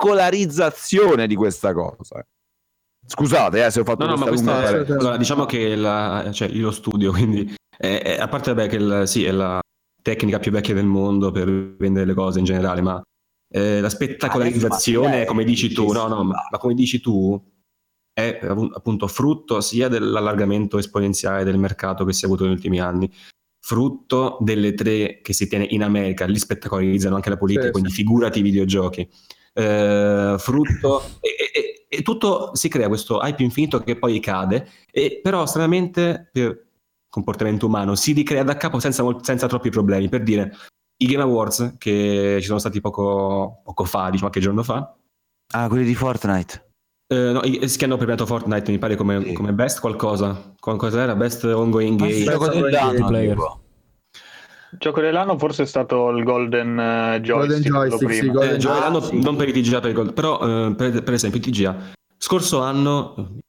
spettacolarizzazione 0.03 1.27
di 1.27 1.35
questa 1.35 1.73
cosa. 1.73 2.23
Scusate 3.05 3.65
eh, 3.65 3.71
se 3.71 3.81
ho 3.81 3.83
fatto 3.83 4.05
No, 4.05 4.11
no, 4.11 4.17
ma 4.17 4.27
questa 4.27 4.63
è, 4.69 4.85
allora, 4.91 5.17
diciamo 5.17 5.45
che 5.45 5.75
la, 5.75 6.29
cioè, 6.31 6.47
io 6.47 6.65
lo 6.65 6.71
studio, 6.71 7.11
quindi 7.11 7.53
è- 7.77 8.01
è- 8.01 8.19
a 8.19 8.27
parte 8.29 8.53
vabbè, 8.53 8.69
che 8.69 8.75
il- 8.77 9.03
sì, 9.05 9.25
è 9.25 9.31
la 9.31 9.59
tecnica 10.01 10.39
più 10.39 10.51
vecchia 10.51 10.73
del 10.73 10.85
mondo 10.85 11.31
per 11.31 11.49
vendere 11.77 12.05
le 12.05 12.13
cose 12.13 12.39
in 12.39 12.45
generale, 12.45 12.81
ma 12.81 13.01
eh, 13.55 13.81
la 13.81 13.89
spettacolarizzazione, 13.89 15.19
ma- 15.19 15.25
come 15.25 15.43
dici 15.43 15.71
tu, 15.71 15.91
no, 15.91 16.07
no, 16.07 16.23
ma, 16.23 16.39
sì. 16.39 16.47
ma 16.49 16.57
come 16.57 16.73
dici 16.73 16.99
tu, 16.99 17.39
è 18.11 18.39
appu- 18.41 18.75
appunto 18.75 19.07
frutto 19.07 19.61
sia 19.61 19.89
dell'allargamento 19.89 20.79
esponenziale 20.79 21.43
del 21.43 21.59
mercato 21.59 22.03
che 22.03 22.13
si 22.13 22.23
è 22.23 22.25
avuto 22.25 22.45
negli 22.45 22.53
ultimi 22.53 22.79
anni, 22.79 23.11
frutto 23.59 24.37
delle 24.41 24.73
tre 24.73 25.19
che 25.21 25.33
si 25.33 25.47
tiene 25.47 25.67
in 25.69 25.83
America, 25.83 26.25
lì 26.25 26.39
spettacolarizzano 26.39 27.13
anche 27.13 27.29
la 27.29 27.37
politica, 27.37 27.67
Sì, 27.67 27.71
quindi 27.71 27.91
figurati 27.91 28.39
i 28.39 28.41
videogiochi. 28.41 29.07
Eh, 29.53 30.35
frutto 30.39 31.03
e, 31.19 31.35
e- 31.53 31.85
e- 31.87 32.01
tutto 32.01 32.55
si 32.55 32.69
crea 32.69 32.87
questo 32.87 33.21
hype 33.21 33.43
infinito 33.43 33.81
che 33.81 33.97
poi 33.97 34.19
cade 34.19 34.67
e 34.89 35.19
però 35.21 35.45
stranamente 35.45 36.27
per 36.33 36.69
comportamento 37.07 37.67
umano 37.67 37.93
si 37.93 38.13
ricrea 38.13 38.41
da 38.41 38.57
capo 38.57 38.79
senza, 38.79 39.05
senza 39.21 39.45
troppi 39.45 39.69
problemi 39.69 40.09
per 40.09 40.23
dire 40.23 40.55
i 40.97 41.05
Game 41.07 41.21
Awards 41.23 41.75
che 41.77 42.37
ci 42.39 42.45
sono 42.45 42.59
stati 42.59 42.79
poco, 42.81 43.61
poco 43.63 43.83
fa 43.83 44.05
diciamo 44.05 44.19
qualche 44.29 44.39
giorno 44.39 44.63
fa 44.63 44.95
Ah, 45.55 45.67
quelli 45.67 45.85
di 45.85 45.95
Fortnite. 45.95 46.69
eh, 47.07 47.31
no, 47.31 47.41
i- 47.43 47.59
che 47.59 47.85
hanno 47.85 47.97
premiato 47.97 48.25
Fortnite 48.25 48.71
mi 48.71 48.77
pare 48.79 48.95
come, 48.95 49.21
Sì. 49.23 49.33
come 49.33 49.53
best 49.53 49.79
qualcosa 49.79 50.53
qualcosa 50.59 51.01
era 51.01 51.15
best 51.15 51.43
ongoing 51.43 51.99
Ah, 51.99 52.03
game 52.05 52.13
sì, 52.15 52.23
gioco 52.23 52.47
dell'anno, 52.47 52.91
multiplayer. 52.91 53.35
tipo. 53.35 53.61
Gioco 54.79 55.01
dell'anno 55.01 55.37
forse 55.37 55.63
è 55.63 55.65
stato 55.67 56.09
il 56.09 56.23
Golden 56.23 56.79
eh, 56.79 57.21
Joystick, 57.21 57.69
quello 57.69 57.97
Joystick, 57.97 58.13
sì. 58.13 58.29
Golden 58.31 58.53
Eh, 58.55 58.57
dell'anno 58.57 59.01
sì. 59.01 59.21
non 59.21 59.35
per 59.35 59.49
i 59.49 59.51
TGA 59.61 59.79
per 59.79 59.91
i 59.91 59.93
Gold, 59.93 60.13
però 60.13 60.39
eh, 60.69 60.75
per, 60.75 61.03
per 61.03 61.13
esempio 61.13 61.39
i 61.39 61.43
TGA 61.43 61.91
scorso 62.17 62.61
anno 62.61 63.15
eh, 63.17 63.39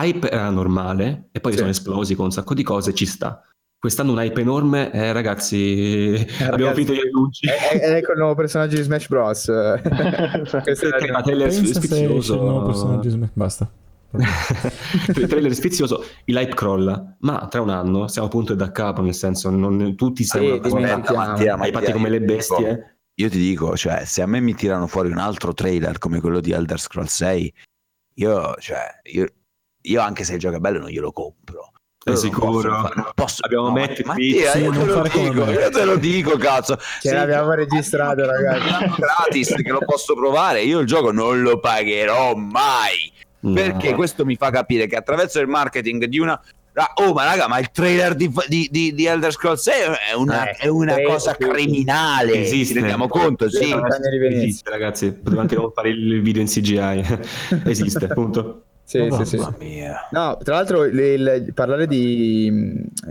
hype 0.00 0.30
era 0.30 0.48
normale 0.50 1.28
e 1.32 1.40
poi 1.40 1.52
Sì. 1.52 1.58
sono 1.58 1.70
esplosi 1.70 2.14
con 2.14 2.26
un 2.26 2.30
sacco 2.30 2.54
di 2.54 2.62
cose 2.62 2.94
ci 2.94 3.06
sta 3.06 3.42
quest'anno 3.78 4.12
un 4.12 4.18
hype 4.18 4.40
enorme 4.40 4.90
eh, 4.92 5.12
ragazzi 5.12 6.14
abbiamo 6.40 6.56
ragazzi, 6.72 6.84
finito 6.84 6.92
gli 6.94 7.06
annunci 7.06 7.46
È, 7.46 7.78
è- 7.80 7.96
ecco 7.96 8.12
il 8.12 8.18
nuovo 8.18 8.34
personaggio 8.34 8.76
di 8.76 8.82
Smash 8.82 9.08
Bros. 9.08 9.48
È 9.48 11.10
Ma 11.10 11.22
trailer 11.22 11.46
esce 11.48 11.60
il 11.60 12.02
nuovo 12.02 12.22
sfizioso 12.22 12.62
personaggio 12.64 13.08
Smash- 13.10 13.30
Basta. 13.34 13.70
trailer 15.12 15.54
sfizioso 15.54 16.02
il 16.24 16.36
hype 16.36 16.54
crolla 16.54 17.16
ma 17.20 17.46
tra 17.50 17.60
un 17.60 17.68
anno 17.68 18.08
siamo 18.08 18.26
a 18.28 18.30
punto 18.30 18.54
da 18.54 18.72
capo 18.72 19.02
nel 19.02 19.12
senso 19.14 19.50
non, 19.50 19.94
tutti 19.96 20.24
siamo 20.24 20.54
Sì, 20.54 20.60
dimentichiamo. 20.60 21.26
Mattia, 21.26 21.54
hypati 21.54 21.72
Mattia, 21.72 21.92
come 21.92 22.08
le 22.08 22.20
bestie 22.22 22.98
Io 23.18 23.28
ti 23.28 23.38
dico, 23.38 23.76
cioè, 23.76 24.04
se 24.06 24.22
a 24.22 24.26
me 24.26 24.40
mi 24.40 24.54
tirano 24.54 24.86
fuori 24.86 25.10
un 25.10 25.18
altro 25.18 25.52
trailer 25.52 25.98
come 25.98 26.20
quello 26.20 26.40
di 26.40 26.52
Elder 26.52 26.78
Scrolls 26.80 27.14
6, 27.16 27.54
io, 28.14 28.54
cioè, 28.60 29.00
io, 29.12 29.26
io 29.82 30.00
anche 30.00 30.22
se 30.24 30.34
il 30.34 30.38
gioco 30.38 30.56
è 30.56 30.60
bello 30.60 30.78
non 30.78 30.88
glielo 30.88 31.10
compro. 31.12 31.37
Non 32.08 32.16
sicuro? 32.16 32.70
posso 32.82 32.92
non 32.94 33.10
posso- 33.14 33.44
Abbiamo 33.44 33.66
no, 33.68 33.72
Matt 33.72 34.02
ma-. 34.02 34.12
Mattia, 34.14 34.50
Sì, 34.52 34.58
io, 34.58 34.70
te 34.70 34.76
non 34.76 34.86
lo 34.86 35.02
dico, 35.02 35.50
io 35.50 35.70
te 35.70 35.84
lo 35.84 35.96
dico, 35.96 36.36
cazzo. 36.36 36.78
Ce 37.00 37.08
il 37.08 37.14
l'abbiamo 37.14 37.52
registrato, 37.52 38.24
ragazzi. 38.26 38.92
gratis 38.98 39.54
che 39.62 39.70
lo 39.70 39.80
posso 39.84 40.14
provare, 40.14 40.62
io 40.62 40.78
il 40.80 40.86
gioco 40.86 41.10
non 41.12 41.40
lo 41.42 41.58
pagherò 41.60 42.34
mai. 42.34 43.12
No. 43.40 43.52
Perché 43.54 43.94
questo 43.94 44.24
mi 44.24 44.34
fa 44.36 44.50
capire 44.50 44.86
che 44.86 44.96
attraverso 44.96 45.38
il 45.40 45.46
marketing 45.46 46.04
di 46.06 46.18
una. 46.18 46.40
Oh, 47.00 47.12
ma 47.12 47.24
raga, 47.24 47.48
ma 47.48 47.58
il 47.58 47.70
trailer 47.72 48.14
di, 48.14 48.32
di, 48.46 48.68
di, 48.70 48.94
di 48.94 49.04
Elder 49.04 49.32
Scrolls 49.32 49.62
6 49.62 49.74
è 50.10 50.14
una, 50.14 50.48
Eh, 50.50 50.52
è 50.58 50.66
una 50.68 50.92
trailer, 50.92 51.12
cosa 51.12 51.34
sì, 51.36 51.42
sì. 51.44 51.48
criminale. 51.50 52.32
Esiste. 52.40 52.66
Ci 52.74 52.78
rendiamo 52.78 53.08
conto, 53.08 53.50
sì. 53.50 53.64
Sì. 53.64 53.74
Esiste, 54.32 54.70
ragazzi. 54.70 55.12
Poteva 55.12 55.40
anche 55.40 55.56
non 55.56 55.72
fare 55.72 55.88
il 55.88 56.22
video 56.22 56.40
in 56.40 56.46
CGI. 56.46 57.20
Esiste, 57.66 58.04
appunto. 58.04 58.62
Sì, 58.88 59.06
sì, 59.10 59.24
sì. 59.26 59.36
Mamma 59.36 59.54
mia. 59.58 60.08
No, 60.12 60.38
tra 60.42 60.54
l'altro 60.54 60.84
il- 60.84 60.98
il- 60.98 61.52
parlare 61.52 61.86
di, 61.86 62.50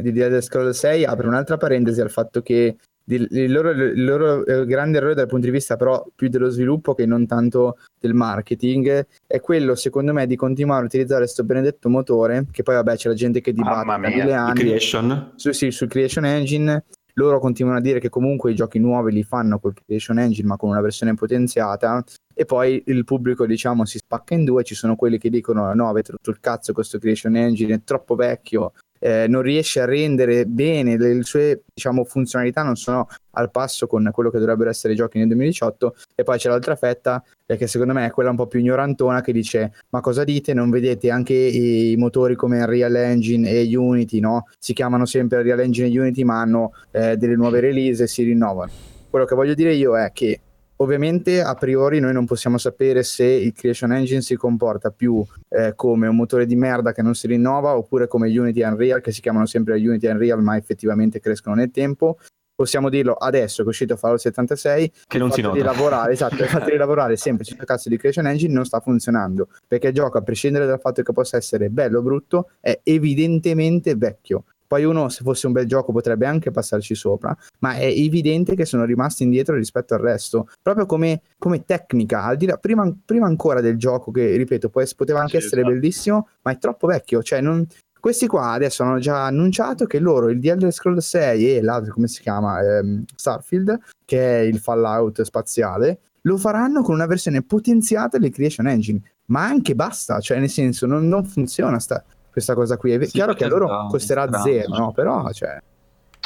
di 0.01 0.11
The 0.11 0.23
Elder 0.23 0.41
Scrolls 0.43 0.75
6 0.79 1.05
apre 1.05 1.27
un'altra 1.27 1.57
parentesi 1.57 2.01
al 2.01 2.09
fatto 2.09 2.41
che 2.41 2.77
di- 3.03 3.27
il 3.29 3.51
loro, 3.51 3.69
il 3.69 4.03
loro, 4.03 4.43
eh, 4.43 4.65
grande 4.65 4.97
errore 4.97 5.13
dal 5.13 5.27
punto 5.27 5.45
di 5.45 5.51
vista 5.51 5.75
però 5.75 6.03
più 6.15 6.29
dello 6.29 6.49
sviluppo 6.49 6.95
che 6.95 7.05
non 7.05 7.27
tanto 7.27 7.77
del 7.99 8.15
marketing 8.15 9.05
è 9.27 9.39
quello 9.39 9.75
secondo 9.75 10.13
me 10.13 10.25
di 10.25 10.35
continuare 10.35 10.81
a 10.81 10.85
utilizzare 10.85 11.21
questo 11.21 11.43
benedetto 11.43 11.89
motore 11.89 12.45
che 12.51 12.63
poi 12.63 12.73
vabbè 12.75 12.95
c'è 12.95 13.09
la 13.09 13.15
gente 13.15 13.39
che 13.39 13.53
dibatte 13.53 13.85
Mamma 13.85 13.93
da 13.93 13.99
mia, 13.99 14.09
mille 14.09 14.21
il 14.23 14.27
Il 14.29 14.33
anni 14.35 14.59
creation. 14.59 15.31
su, 15.35 15.51
sì, 15.51 15.69
sul 15.71 15.87
Creation 15.87 16.25
Engine 16.25 16.83
loro 17.13 17.39
continuano 17.39 17.77
a 17.77 17.81
dire 17.81 17.99
che 17.99 18.09
comunque 18.09 18.51
i 18.51 18.55
giochi 18.55 18.79
nuovi 18.79 19.11
li 19.13 19.23
fanno 19.23 19.57
col 19.59 19.73
Creation 19.85 20.17
Engine 20.19 20.47
ma 20.47 20.57
con 20.57 20.69
una 20.71 20.81
versione 20.81 21.13
potenziata 21.13 22.03
e 22.37 22.45
poi 22.45 22.83
il 22.85 23.03
pubblico 23.03 23.47
diciamo 23.47 23.83
si 23.83 23.97
spacca 23.97 24.35
in 24.35 24.45
due 24.45 24.63
ci 24.63 24.75
sono 24.75 24.95
quelli 24.95 25.17
che 25.17 25.31
dicono 25.31 25.73
no 25.73 25.89
avete 25.89 26.11
rotto 26.11 26.29
il 26.29 26.39
cazzo 26.39 26.71
questo 26.71 26.99
Creation 26.99 27.35
Engine 27.35 27.73
è 27.73 27.81
troppo 27.83 28.13
vecchio 28.13 28.73
eh, 28.99 29.25
non 29.27 29.41
riesce 29.41 29.81
a 29.81 29.85
rendere 29.85 30.45
bene 30.45 30.97
le, 30.97 31.15
le 31.15 31.23
sue 31.23 31.63
diciamo 31.73 32.03
funzionalità 32.03 32.61
non 32.61 32.75
sono 32.75 33.07
al 33.31 33.49
passo 33.49 33.87
con 33.87 34.07
quello 34.11 34.29
che 34.29 34.37
dovrebbero 34.37 34.69
essere 34.69 34.93
i 34.93 34.95
giochi 34.95 35.17
nel 35.17 35.27
2018 35.27 35.95
e 36.13 36.23
poi 36.23 36.37
c'è 36.37 36.49
l'altra 36.49 36.75
fetta 36.75 37.23
eh, 37.47 37.57
che 37.57 37.65
secondo 37.65 37.93
me 37.93 38.05
è 38.05 38.11
quella 38.11 38.29
un 38.29 38.35
po' 38.35 38.45
più 38.45 38.59
ignorantona 38.59 39.21
che 39.21 39.31
dice 39.31 39.73
ma 39.89 39.99
cosa 39.99 40.23
dite? 40.23 40.53
Non 40.53 40.69
vedete 40.69 41.09
anche 41.09 41.33
i 41.33 41.95
motori 41.97 42.35
come 42.35 42.59
Unreal 42.59 42.95
Engine 42.95 43.49
e 43.49 43.75
Unity 43.75 44.19
no? 44.19 44.45
si 44.59 44.73
chiamano 44.73 45.05
sempre 45.05 45.39
Unreal 45.39 45.61
Engine 45.61 45.87
e 45.87 45.99
Unity 45.99 46.23
ma 46.23 46.39
hanno 46.39 46.73
eh, 46.91 47.17
delle 47.17 47.35
nuove 47.35 47.59
release 47.59 48.03
e 48.03 48.07
si 48.07 48.21
rinnovano 48.21 48.71
quello 49.09 49.25
che 49.25 49.35
voglio 49.35 49.53
dire 49.53 49.73
io 49.73 49.97
è 49.97 50.11
che 50.11 50.41
ovviamente 50.77 51.41
a 51.41 51.55
priori 51.55 51.99
noi 51.99 52.13
non 52.13 52.25
possiamo 52.25 52.57
sapere 52.57 53.03
se 53.03 53.25
il 53.25 53.53
Creation 53.53 53.91
Engine 53.93 54.21
si 54.21 54.35
comporta 54.35 54.91
più 54.91 55.23
eh, 55.49 55.73
come 55.75 56.07
un 56.07 56.15
motore 56.15 56.45
di 56.45 56.55
merda 56.55 56.91
che 56.91 57.01
non 57.01 57.15
si 57.15 57.27
rinnova 57.27 57.75
oppure 57.75 58.07
come 58.07 58.27
Unity 58.27 58.63
Unreal 58.63 59.01
che 59.01 59.11
si 59.11 59.21
chiamano 59.21 59.45
sempre 59.45 59.75
Unity 59.75 60.07
Unreal 60.07 60.41
ma 60.41 60.57
effettivamente 60.57 61.19
crescono 61.19 61.55
nel 61.55 61.71
tempo 61.71 62.17
possiamo 62.53 62.89
dirlo 62.89 63.13
adesso 63.13 63.61
che 63.61 63.67
è 63.67 63.71
uscito 63.71 63.95
Fallout 63.95 64.19
76 64.19 64.91
Che 65.07 65.17
non 65.17 65.31
si 65.31 65.41
nota. 65.41 65.55
di 65.55 65.61
lavorare 65.61 66.11
esatto 66.13 66.41
il 66.41 66.49
fatto 66.49 66.69
di 66.69 66.77
lavorare 66.77 67.15
sempre 67.17 67.45
sul 67.45 67.57
cazzo 67.57 67.89
di 67.89 67.97
Creation 67.97 68.27
Engine 68.27 68.53
non 68.53 68.65
sta 68.65 68.79
funzionando 68.79 69.49
perché 69.67 69.87
il 69.87 69.93
gioco 69.93 70.17
a 70.17 70.21
prescindere 70.21 70.65
dal 70.65 70.79
fatto 70.79 71.01
che 71.01 71.11
possa 71.11 71.37
essere 71.37 71.69
bello 71.69 71.99
o 71.99 72.01
brutto 72.01 72.49
è 72.59 72.79
evidentemente 72.83 73.95
vecchio 73.95 74.45
poi 74.67 74.83
uno 74.83 75.09
se 75.09 75.23
fosse 75.23 75.47
un 75.47 75.53
bel 75.53 75.65
gioco 75.65 75.91
potrebbe 75.91 76.25
anche 76.25 76.51
passarci 76.51 76.93
sopra 76.93 77.35
ma 77.59 77.75
è 77.75 77.85
evidente 77.85 78.55
che 78.55 78.65
sono 78.65 78.83
rimasti 78.85 79.23
indietro 79.23 79.55
rispetto 79.55 79.93
al 79.93 80.01
resto. 80.01 80.49
Proprio 80.61 80.85
come, 80.85 81.21
come 81.37 81.63
tecnica 81.63 82.23
al 82.23 82.37
di 82.37 82.45
là, 82.45 82.57
prima, 82.57 82.93
prima 83.05 83.25
ancora 83.27 83.61
del 83.61 83.77
gioco 83.77 84.11
che 84.11 84.35
ripeto 84.35 84.71
ess- 84.75 84.93
poteva 84.93 85.19
anche 85.21 85.39
Sì, 85.39 85.45
essere 85.45 85.61
esatto. 85.61 85.73
bellissimo 85.75 86.27
ma 86.43 86.51
è 86.51 86.57
troppo 86.57 86.87
vecchio. 86.87 87.23
Cioè 87.23 87.41
non 87.41 87.65
questi 87.99 88.27
qua 88.27 88.51
adesso 88.51 88.83
hanno 88.83 88.99
già 88.99 89.25
annunciato 89.25 89.85
che 89.85 89.99
loro 89.99 90.29
il 90.29 90.39
The 90.39 90.51
Elder 90.51 90.71
Scrolls 90.71 91.07
6 91.07 91.55
e 91.57 91.61
l'altro 91.61 91.93
come 91.93 92.07
si 92.07 92.21
chiama 92.21 92.59
Ehm, 92.61 93.03
Starfield 93.15 93.79
che 94.05 94.19
è 94.19 94.43
il 94.43 94.59
Fallout 94.59 95.21
spaziale 95.23 95.99
lo 96.21 96.37
faranno 96.37 96.81
con 96.81 96.93
una 96.93 97.05
versione 97.05 97.41
potenziata 97.41 98.17
del 98.17 98.31
Creation 98.31 98.67
Engine. 98.67 98.99
Ma 99.27 99.45
anche 99.45 99.75
basta 99.75 100.19
cioè 100.19 100.39
nel 100.39 100.49
senso 100.49 100.85
non, 100.85 101.07
non 101.07 101.25
funziona 101.25 101.79
sta, 101.79 102.03
questa 102.37 102.53
cosa 102.53 102.77
qui 102.77 102.91
è 102.91 103.03
Sì, 103.03 103.11
chiaro 103.13 103.33
che 103.33 103.45
a 103.45 103.47
loro 103.47 103.65
potrebbe- 103.65 103.89
costerà 103.89 104.27
strano. 104.27 104.43
zero 104.43 104.77
no? 104.77 104.91
però 104.91 105.31
cioè, 105.31 105.57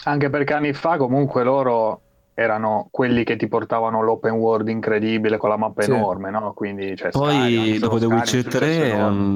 Anche 0.04 0.30
perché 0.30 0.54
anni 0.54 0.74
fa 0.74 0.98
comunque 0.98 1.44
loro 1.44 2.02
erano 2.34 2.88
quelli 2.92 3.24
che 3.24 3.36
ti 3.38 3.48
portavano 3.48 4.02
l'open 4.02 4.34
world 4.34 4.68
incredibile 4.68 5.38
con 5.38 5.50
la 5.50 5.58
mappa 5.58 5.84
Sì. 5.84 5.92
enorme, 5.92 6.32
no? 6.32 6.54
Quindi, 6.54 6.96
cioè, 6.98 7.12
Poi 7.12 7.32
Skyrim, 7.34 7.80
dopo 7.80 8.00
The 8.00 8.06
Witcher 8.08 8.42
successo 8.42 8.58
3 8.58 8.90
enorme. 8.90 9.16
non 9.16 9.36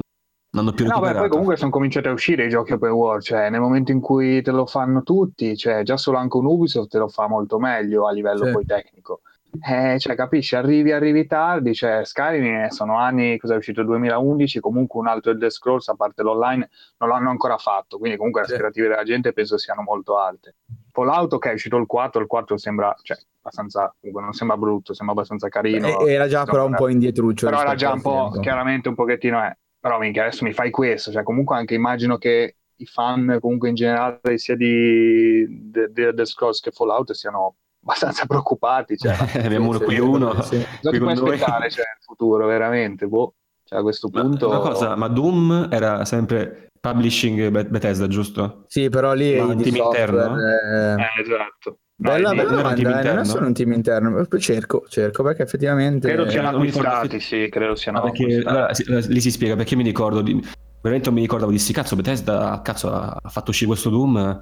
hanno 0.55 0.71
più 0.73 0.85
No, 0.85 0.91
beh, 0.91 0.95
recuperato. 0.95 1.19
poi 1.19 1.29
comunque 1.29 1.55
sono 1.57 1.69
cominciati 1.71 2.07
a 2.07 2.11
uscire 2.11 2.45
i 2.45 2.49
giochi 2.49 2.73
open 2.73 2.89
world, 2.91 3.21
cioè 3.21 3.49
nel 3.49 3.61
momento 3.61 3.91
in 3.91 3.99
cui 4.01 4.41
te 4.41 4.51
lo 4.51 4.65
fanno 4.65 5.03
tutti, 5.03 5.55
cioè 5.55 5.83
già 5.83 5.97
solo 5.97 6.17
anche 6.17 6.35
un 6.37 6.45
Ubisoft 6.45 6.89
te 6.89 6.97
lo 6.97 7.07
fa 7.07 7.27
molto 7.27 7.59
meglio 7.59 8.07
a 8.07 8.11
livello 8.11 8.45
Sì. 8.45 8.51
poi 8.51 8.65
tecnico. 8.65 9.21
Eh, 9.61 9.99
cioè, 9.99 10.15
capisci, 10.15 10.55
arrivi, 10.55 10.91
arrivi 10.91 11.25
tardi, 11.27 11.73
cioè 11.73 12.03
Skyrim 12.03 12.63
eh, 12.65 12.71
sono 12.71 12.97
anni, 12.97 13.37
cosa 13.37 13.53
è 13.53 13.57
uscito 13.57 13.83
2011, 13.83 14.59
comunque 14.59 14.99
un 14.99 15.07
altro 15.07 15.31
Elder 15.31 15.51
Scrolls, 15.51 15.87
a 15.87 15.95
parte 15.95 16.23
l'online, 16.23 16.69
non 16.97 17.09
l'hanno 17.09 17.29
ancora 17.29 17.57
fatto, 17.57 17.97
quindi 17.97 18.17
comunque 18.17 18.41
le 18.41 18.47
Sì. 18.47 18.53
aspettative 18.53 18.87
della 18.89 19.03
gente 19.03 19.33
penso 19.33 19.57
siano 19.57 19.81
molto 19.81 20.17
alte. 20.17 20.55
Fallout 20.91 21.37
che 21.39 21.49
è 21.51 21.53
uscito 21.53 21.77
il 21.77 21.85
4, 21.85 22.21
il 22.21 22.27
4 22.27 22.57
sembra, 22.57 22.95
cioè, 23.01 23.17
abbastanza, 23.39 23.93
comunque 23.99 24.23
non 24.23 24.33
sembra 24.33 24.57
brutto, 24.57 24.93
sembra 24.93 25.15
abbastanza 25.15 25.47
carino. 25.49 25.99
E- 25.99 26.11
era 26.11 26.27
già 26.27 26.45
però 26.45 26.65
un 26.65 26.75
po' 26.75 26.87
indietruccio 26.87 27.47
Però 27.47 27.61
era 27.61 27.75
già 27.75 27.91
un 27.91 28.01
po', 28.01 28.27
tempo. 28.29 28.39
chiaramente 28.39 28.89
un 28.89 28.95
pochettino 28.95 29.41
è. 29.41 29.55
Però 29.79 29.99
minchia, 29.99 30.23
adesso 30.23 30.43
mi 30.43 30.51
fai 30.53 30.71
questo, 30.71 31.11
cioè 31.11 31.21
comunque 31.21 31.55
anche 31.57 31.75
immagino 31.75 32.17
che 32.17 32.55
i 32.77 32.85
fan 32.87 33.37
comunque 33.39 33.69
in 33.69 33.75
generale 33.75 34.37
sia 34.37 34.55
di 34.55 35.69
The 35.71 36.25
Scrolls 36.25 36.59
che 36.59 36.71
Fallout 36.71 37.11
siano 37.11 37.55
abbastanza 37.85 38.25
preoccupati, 38.25 38.97
cioè 38.97 39.15
Abbiamo 39.43 39.69
uno 39.69 39.77
Sì, 39.79 39.83
qui 39.85 39.95
sì, 39.95 40.01
uno. 40.01 40.41
sì. 40.41 40.57
cosa 40.57 40.89
qui 40.89 40.91
ti 40.91 40.97
puoi 40.99 41.13
aspettare 41.13 41.69
cioè, 41.69 41.85
nel 41.85 42.03
futuro 42.03 42.47
veramente, 42.47 43.05
boh, 43.05 43.35
cioè 43.63 43.79
a 43.79 43.81
questo 43.83 44.09
Ma 44.11 44.21
punto 44.21 44.47
una 44.49 44.59
cosa, 44.59 44.95
ma 44.95 45.07
Doom 45.07 45.67
era 45.71 46.03
sempre 46.05 46.67
publishing 46.79 47.49
Be- 47.49 47.65
Bethesda, 47.65 48.07
giusto? 48.07 48.65
Sì, 48.67 48.89
però 48.89 49.13
lì 49.13 49.35
Ma 49.35 49.43
è 49.45 49.53
un 49.53 49.61
team 49.61 49.75
interno? 49.75 50.35
eh, 50.37 51.01
Eh, 51.01 51.21
esatto. 51.21 51.79
Bella, 51.97 52.31
i- 52.33 52.35
bella 52.35 52.49
non 52.49 52.59
era 52.59 52.67
un 52.69 52.75
team 52.75 52.87
domanda, 52.87 52.87
eh, 52.87 52.91
non 52.91 52.97
è 52.97 53.23
interno? 53.23 53.23
solo 53.23 53.45
un 53.47 53.53
team 53.53 53.71
interno. 53.71 54.25
Cerco, 54.37 54.85
cerco 54.89 55.23
perché 55.23 55.43
effettivamente. 55.43 56.07
credo 56.07 56.29
siano 56.29 56.51
non 56.51 56.55
acquistati, 56.61 57.19
sì, 57.19 57.47
credo 57.49 57.75
siano 57.75 57.99
Ah, 57.99 58.01
perché 58.01 58.41
allora, 58.45 58.73
sì, 58.73 58.83
lì 59.11 59.21
si 59.21 59.31
spiega 59.31 59.55
perché 59.55 59.75
mi 59.77 59.83
ricordo 59.83 60.21
di, 60.21 60.33
veramente 60.81 61.05
non 61.07 61.15
mi 61.15 61.21
ricordavo 61.21 61.51
di 61.51 61.57
sti 61.57 61.71
cazzo 61.73 61.95
Bethesda 61.95 62.59
cazzo 62.63 62.91
ha 62.91 63.19
fatto 63.29 63.51
uscire 63.51 63.67
questo 63.69 63.89
Doom 63.89 64.41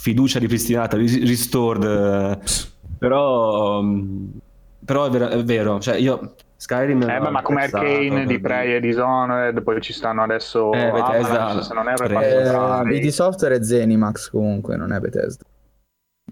fiducia 0.00 0.38
ripristinata 0.38 0.96
ris- 0.96 1.22
restored 1.26 2.40
però 2.98 3.82
mm, 3.82 4.28
però 4.84 5.04
è 5.06 5.10
vero, 5.10 5.28
è 5.28 5.44
vero 5.44 5.78
cioè 5.80 5.96
io 5.96 6.34
Skyrim 6.56 7.02
Eh, 7.08 7.18
beh, 7.20 7.30
ma 7.30 7.40
come 7.42 7.62
Arcane, 7.62 8.26
di 8.26 8.38
Prey 8.38 8.74
e 8.74 8.80
Dishonored, 8.80 9.62
poi 9.62 9.80
ci 9.80 9.94
stanno 9.94 10.22
adesso 10.22 10.72
Eh, 10.72 10.90
Bethesda, 10.90 11.28
Avalanche, 11.46 11.62
se 11.62 11.72
non 11.74 11.88
erro, 11.88 12.04
è 12.20 12.90
Eh, 12.92 12.96
ID 12.96 13.08
Software 13.08 13.56
è 13.56 13.62
Zenimax 13.62 14.28
comunque, 14.28 14.76
non 14.76 14.92
è 14.92 14.98
Bethesda. 15.00 15.42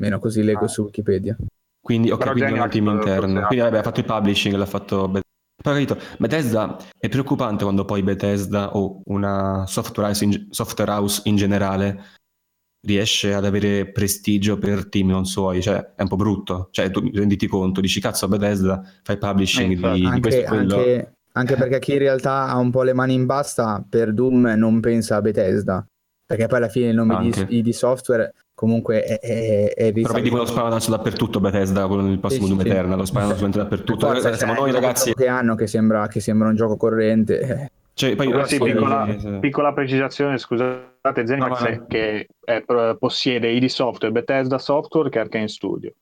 Meno 0.00 0.18
così 0.18 0.42
leggo 0.42 0.64
Ah. 0.66 0.68
su 0.68 0.82
Wikipedia. 0.82 1.34
quindi, 1.80 2.10
ok, 2.10 2.18
Però 2.18 2.32
quindi 2.32 2.50
è 2.50 2.54
un 2.54 2.60
forse 2.60 2.78
interno 2.78 3.40
ha- 3.40 3.46
quindi 3.46 3.64
vabbè 3.64 3.78
ha 3.78 3.82
fatto 3.82 4.00
il 4.00 4.06
publishing 4.06 4.54
l'ha 4.54 4.66
fatto 4.66 5.08
Bethesda 5.08 5.26
però 5.62 5.74
capito 5.74 5.96
Bethesda 6.18 6.76
è 6.98 7.08
preoccupante 7.08 7.62
quando 7.64 7.84
poi 7.86 8.02
Bethesda 8.02 8.76
o 8.76 9.00
una 9.06 9.64
software 9.66 10.08
house 10.10 10.24
in, 10.24 10.46
software 10.50 10.90
house 10.90 11.22
in 11.24 11.36
generale 11.36 12.04
riesce 12.80 13.34
ad 13.34 13.44
avere 13.44 13.86
prestigio 13.90 14.56
per 14.58 14.88
team 14.88 15.08
non 15.08 15.24
suoi, 15.26 15.60
cioè 15.60 15.94
è 15.96 16.02
un 16.02 16.08
po' 16.08 16.16
brutto, 16.16 16.68
cioè 16.70 16.90
tu 16.90 17.08
renditi 17.12 17.46
conto, 17.46 17.80
dici 17.80 18.00
cazzo 18.00 18.26
a 18.26 18.28
Bethesda 18.28 18.82
fai 19.02 19.18
publishing 19.18 19.72
Eh, 19.72 19.92
di, 19.92 20.02
infatti. 20.02 20.14
di 20.14 20.20
questo 20.20 20.40
Anche, 20.40 20.40
e 20.40 20.46
quello. 20.48 20.76
anche- 20.76 21.12
anche 21.32 21.54
perché 21.56 21.78
chi 21.78 21.92
in 21.92 21.98
realtà 21.98 22.46
ha 22.48 22.56
un 22.56 22.70
po' 22.70 22.82
le 22.82 22.92
mani 22.94 23.14
in 23.14 23.24
basta 23.26 23.84
per 23.88 24.12
Doom 24.12 24.54
non 24.56 24.80
pensa 24.80 25.16
a 25.16 25.20
Bethesda. 25.20 25.84
Perché 26.26 26.46
poi 26.46 26.58
alla 26.58 26.68
fine 26.68 26.88
il 26.88 26.94
nome 26.96 27.16
di, 27.20 27.26
Anche. 27.26 27.46
ID 27.54 27.68
Software 27.70 28.34
comunque 28.54 29.02
è, 29.02 29.18
è, 29.20 29.72
è 29.72 29.92
Però 29.92 30.12
vedi 30.14 30.28
quello 30.30 30.44
sparadazzo 30.44 30.90
dappertutto 30.90 31.38
Bethesda 31.40 31.86
con 31.86 32.06
il 32.10 32.18
prossimo 32.18 32.46
Sì, 32.46 32.52
Doom 32.52 32.62
sì. 32.62 32.68
Eternal, 32.68 32.98
lo 32.98 33.04
veramente 33.12 33.56
dappertutto. 33.58 34.06
Forza, 34.06 34.30
Eh, 34.30 34.36
siamo 34.36 34.54
cioè, 34.54 34.62
noi 34.62 34.72
ragazzi, 34.72 35.14
che 35.14 35.26
hanno 35.28 35.54
che 35.54 35.66
sembra, 35.68 36.06
che 36.08 36.20
sembra 36.20 36.48
un 36.48 36.56
gioco 36.56 36.76
corrente. 36.76 37.40
eh. 37.40 37.70
cioè, 37.94 38.16
poi 38.16 38.28
Però 38.28 38.44
sì, 38.44 38.58
piccola, 38.58 39.06
eh, 39.06 39.38
piccola 39.38 39.72
precisazione, 39.72 40.36
scusate, 40.38 40.88
Zenimax 41.03 41.61
No, 41.61 41.68
no, 41.68 41.74
no. 41.74 41.82
è 41.84 41.86
che 41.88 42.26
è- 42.44 42.96
possiede 42.99 43.49
ID 43.51 43.64
Software, 43.66 44.12
Bethesda 44.12 44.59
Software 44.59 45.09
che 45.09 45.18
è 45.18 45.22
Arcane 45.22 45.49
Studio 45.49 45.92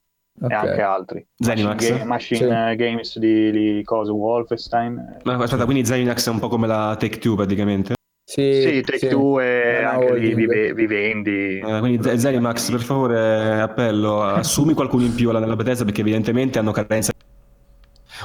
Ok. 0.41 0.51
e 0.51 0.55
anche 0.55 0.81
altri. 0.83 1.27
Zenimax? 1.37 1.89
Machine, 1.89 2.05
Machine, 2.05 2.39
Sì. 2.41 2.45
eh, 2.73 2.77
Games 2.77 3.19
di, 3.19 3.51
di 3.51 3.83
cosa, 3.85 4.13
Wolfenstein. 4.13 4.99
eh. 4.99 5.21
Ma 5.25 5.35
aspetta, 5.37 5.65
quindi 5.65 5.85
Zenimax 5.85 6.27
è 6.27 6.31
un 6.31 6.39
po' 6.39 6.49
come 6.49 6.67
la 6.67 6.97
Take 6.99 7.19
Two 7.19 7.35
praticamente. 7.37 7.95
Sì, 8.29 8.61
Sì, 8.61 8.81
Take 8.83 8.99
sì. 8.99 9.09
Two 9.09 9.41
e 9.41 9.83
anche 9.85 10.19
lì 10.19 10.35
vive- 10.35 10.75
vivendi. 10.75 11.59
Eh, 11.61 11.79
quindi 11.79 12.19
Zenimax, 12.19 12.71
per 12.73 12.81
favore, 12.81 13.61
appello, 13.61 14.21
assumi 14.23 14.75
qualcuno 14.75 15.05
in 15.05 15.15
più 15.15 15.31
alla- 15.31 15.55
Bethesda 15.55 15.85
perché 15.85 16.01
evidentemente 16.01 16.59
hanno 16.59 16.73
carenza 16.73 17.13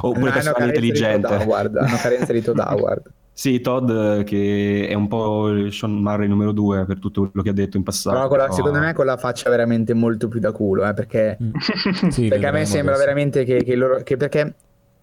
oppure 0.01 0.19
Hanno 0.21 0.31
personale 0.31 0.57
carenza 0.71 0.79
di 0.81 0.87
intelligente. 0.87 1.27
Todd 1.27 1.41
Howard, 1.41 1.75
hanno 1.77 1.97
carenza 2.01 2.33
di 2.33 2.41
Todd 2.41 2.57
Howard. 2.59 3.11
Sì, 3.33 3.59
Todd 3.61 3.89
eh, 3.89 4.23
che 4.23 4.87
è 4.89 4.93
un 4.93 5.07
po' 5.07 5.47
il 5.49 5.71
Sean 5.73 5.93
Murray 5.93 6.27
numero 6.27 6.51
due 6.51 6.85
per 6.85 6.99
tutto 6.99 7.21
quello 7.21 7.41
che 7.41 7.49
ha 7.49 7.53
detto 7.53 7.77
in 7.77 7.83
passato. 7.83 8.15
Però 8.15 8.27
con 8.27 8.37
la- 8.37 8.43
però- 8.43 8.55
secondo 8.55 8.79
me 8.79 8.93
con 8.93 9.05
la 9.05 9.17
faccia 9.17 9.49
veramente 9.49 9.93
molto 9.93 10.27
più 10.27 10.39
da 10.39 10.51
culo, 10.51 10.85
eh, 10.87 10.93
perché 10.93 11.37
Mm. 11.41 11.51
Sì, 12.11 12.27
perché 12.27 12.45
a 12.45 12.51
me 12.51 12.65
sembra 12.65 12.93
adesso. 12.93 13.05
veramente 13.07 13.43
che, 13.45 13.63
che 13.63 13.75
loro 13.75 14.01
che 14.03 14.17
perché 14.17 14.55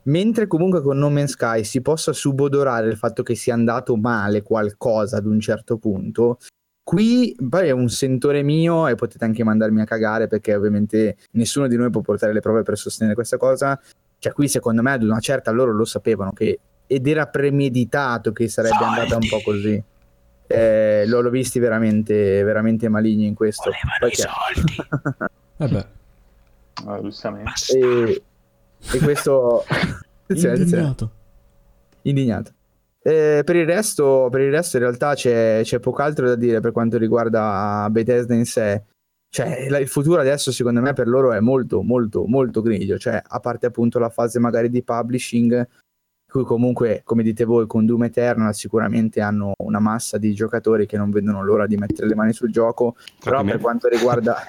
mentre 0.05 0.47
comunque 0.47 0.83
con 0.83 0.99
No 0.99 1.11
Man's 1.11 1.33
Sky 1.33 1.65
si 1.65 1.81
possa 1.83 2.13
subodorare 2.13 2.87
il 2.89 2.97
fatto 2.97 3.23
che 3.23 3.35
sia 3.35 3.55
andato 3.55 3.97
male 3.97 4.43
qualcosa 4.43 5.17
ad 5.17 5.27
un 5.27 5.41
certo 5.41 5.79
punto, 5.79 6.39
qui 6.85 7.35
poi 7.49 7.69
è 7.69 7.71
un 7.73 7.89
sentore 7.89 8.43
mio 8.43 8.87
e 8.87 8.95
potete 8.95 9.25
anche 9.25 9.43
mandarmi 9.43 9.81
a 9.81 9.85
cagare 9.85 10.27
perché 10.29 10.55
ovviamente 10.55 11.17
nessuno 11.33 11.67
di 11.67 11.77
noi 11.77 11.91
può 11.91 12.03
portare 12.03 12.33
le 12.33 12.41
prove 12.41 12.63
per 12.63 12.77
sostenere 12.79 13.15
questa 13.15 13.37
cosa. 13.37 13.79
Cioè 14.21 14.33
qui 14.33 14.49
secondo 14.49 14.83
me 14.83 14.93
ad 14.93 15.03
una 15.03 15.21
certa 15.21 15.51
loro 15.51 15.73
lo 15.73 15.85
sapevano 15.85 16.33
che 16.33 16.59
ed 16.89 17.07
era 17.07 17.27
premeditato 17.29 18.33
che 18.33 18.49
sarebbe 18.49 18.83
andata 18.83 19.15
un 19.15 19.29
po' 19.29 19.41
così. 19.45 19.81
Eh, 20.51 21.05
l'ho, 21.07 21.21
l'ho 21.21 21.31
visti 21.31 21.59
veramente, 21.59 22.43
veramente 22.43 22.89
maligni 22.89 23.27
in 23.27 23.35
questo. 23.35 23.71
Poi 24.01 24.11
che- 24.11 24.27
Eh 25.59 25.69
beh, 25.69 25.87
Eh, 26.97 27.01
giustamente. 27.03 27.51
e, 27.77 28.23
e 28.95 28.99
questo 28.99 29.65
attenzione. 30.25 30.57
indignato. 30.57 31.11
indignato. 32.03 32.53
Eh, 33.03 33.43
per, 33.45 33.57
il 33.57 33.67
resto, 33.67 34.29
per 34.31 34.41
il 34.41 34.51
resto, 34.51 34.77
in 34.79 34.83
realtà 34.85 35.15
c'è, 35.15 35.61
c'è 35.63 35.79
poco 35.81 36.03
altro 36.03 36.27
da 36.27 36.35
dire 36.35 36.61
per 36.61 36.73
quanto 36.73 36.97
riguarda 36.99 37.87
Bethesda 37.91 38.35
in 38.35 38.45
sé. 38.47 38.83
Cioè, 39.31 39.69
la- 39.69 39.79
il 39.79 39.89
futuro 39.89 40.21
adesso, 40.21 40.51
secondo 40.53 40.81
me, 40.81 40.95
per 40.95 41.07
loro 41.09 41.33
è 41.33 41.41
molto, 41.41 41.83
molto, 41.83 42.25
molto 42.27 42.63
grigio. 42.63 42.97
Cioè, 42.99 43.21
a 43.23 43.41
parte 43.41 43.67
appunto 43.67 43.99
la 43.99 44.09
fase 44.09 44.39
magari 44.39 44.71
di 44.71 44.83
publishing, 44.83 45.67
cui 46.39 46.45
comunque, 46.45 47.03
come 47.05 47.23
dite 47.23 47.45
voi, 47.45 47.67
con 47.67 47.85
Doom 47.85 48.05
Eternal 48.05 48.55
sicuramente 48.55 49.21
hanno 49.21 49.53
una 49.59 49.81
massa 49.81 50.19
di 50.19 50.33
giocatori 50.35 50.87
che 50.87 50.97
non 50.97 51.11
vedono 51.11 51.43
l'ora 51.43 51.67
di 51.67 51.77
mettere 51.77 52.07
le 52.07 52.15
mani 52.15 52.33
sul 52.33 52.51
gioco. 52.51 52.95
Però 53.23 53.43
per 53.43 53.59
quanto 53.59 53.89
riguarda, 53.89 54.47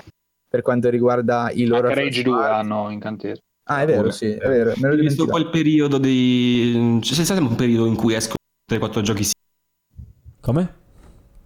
per 0.48 0.62
quanto 0.62 0.90
riguarda 0.90 1.50
i 1.52 1.66
loro 1.66 1.88
Anche 1.88 2.02
Rage 2.02 2.12
first 2.12 2.28
2 2.28 2.38
party- 2.38 2.54
hanno 2.54 2.90
in 2.92 3.00
cantiere. 3.00 3.40
Ah, 3.70 3.82
è 3.82 3.86
vero, 3.86 4.12
sì, 4.12 4.32
è 4.32 4.48
vero. 4.48 4.74
Me 4.78 4.90
lo 4.90 4.96
visto 4.96 5.28
quel 5.28 5.50
periodo 5.50 5.98
di... 6.00 6.98
C'è 7.02 7.14
sempre 7.24 7.46
un 7.46 7.56
periodo 7.56 7.86
in 7.86 7.96
cui 7.96 8.16
escono 8.16 8.38
3-4 8.72 9.02
giochi 9.02 9.24
simili. 9.24 10.38
Come? 10.42 10.78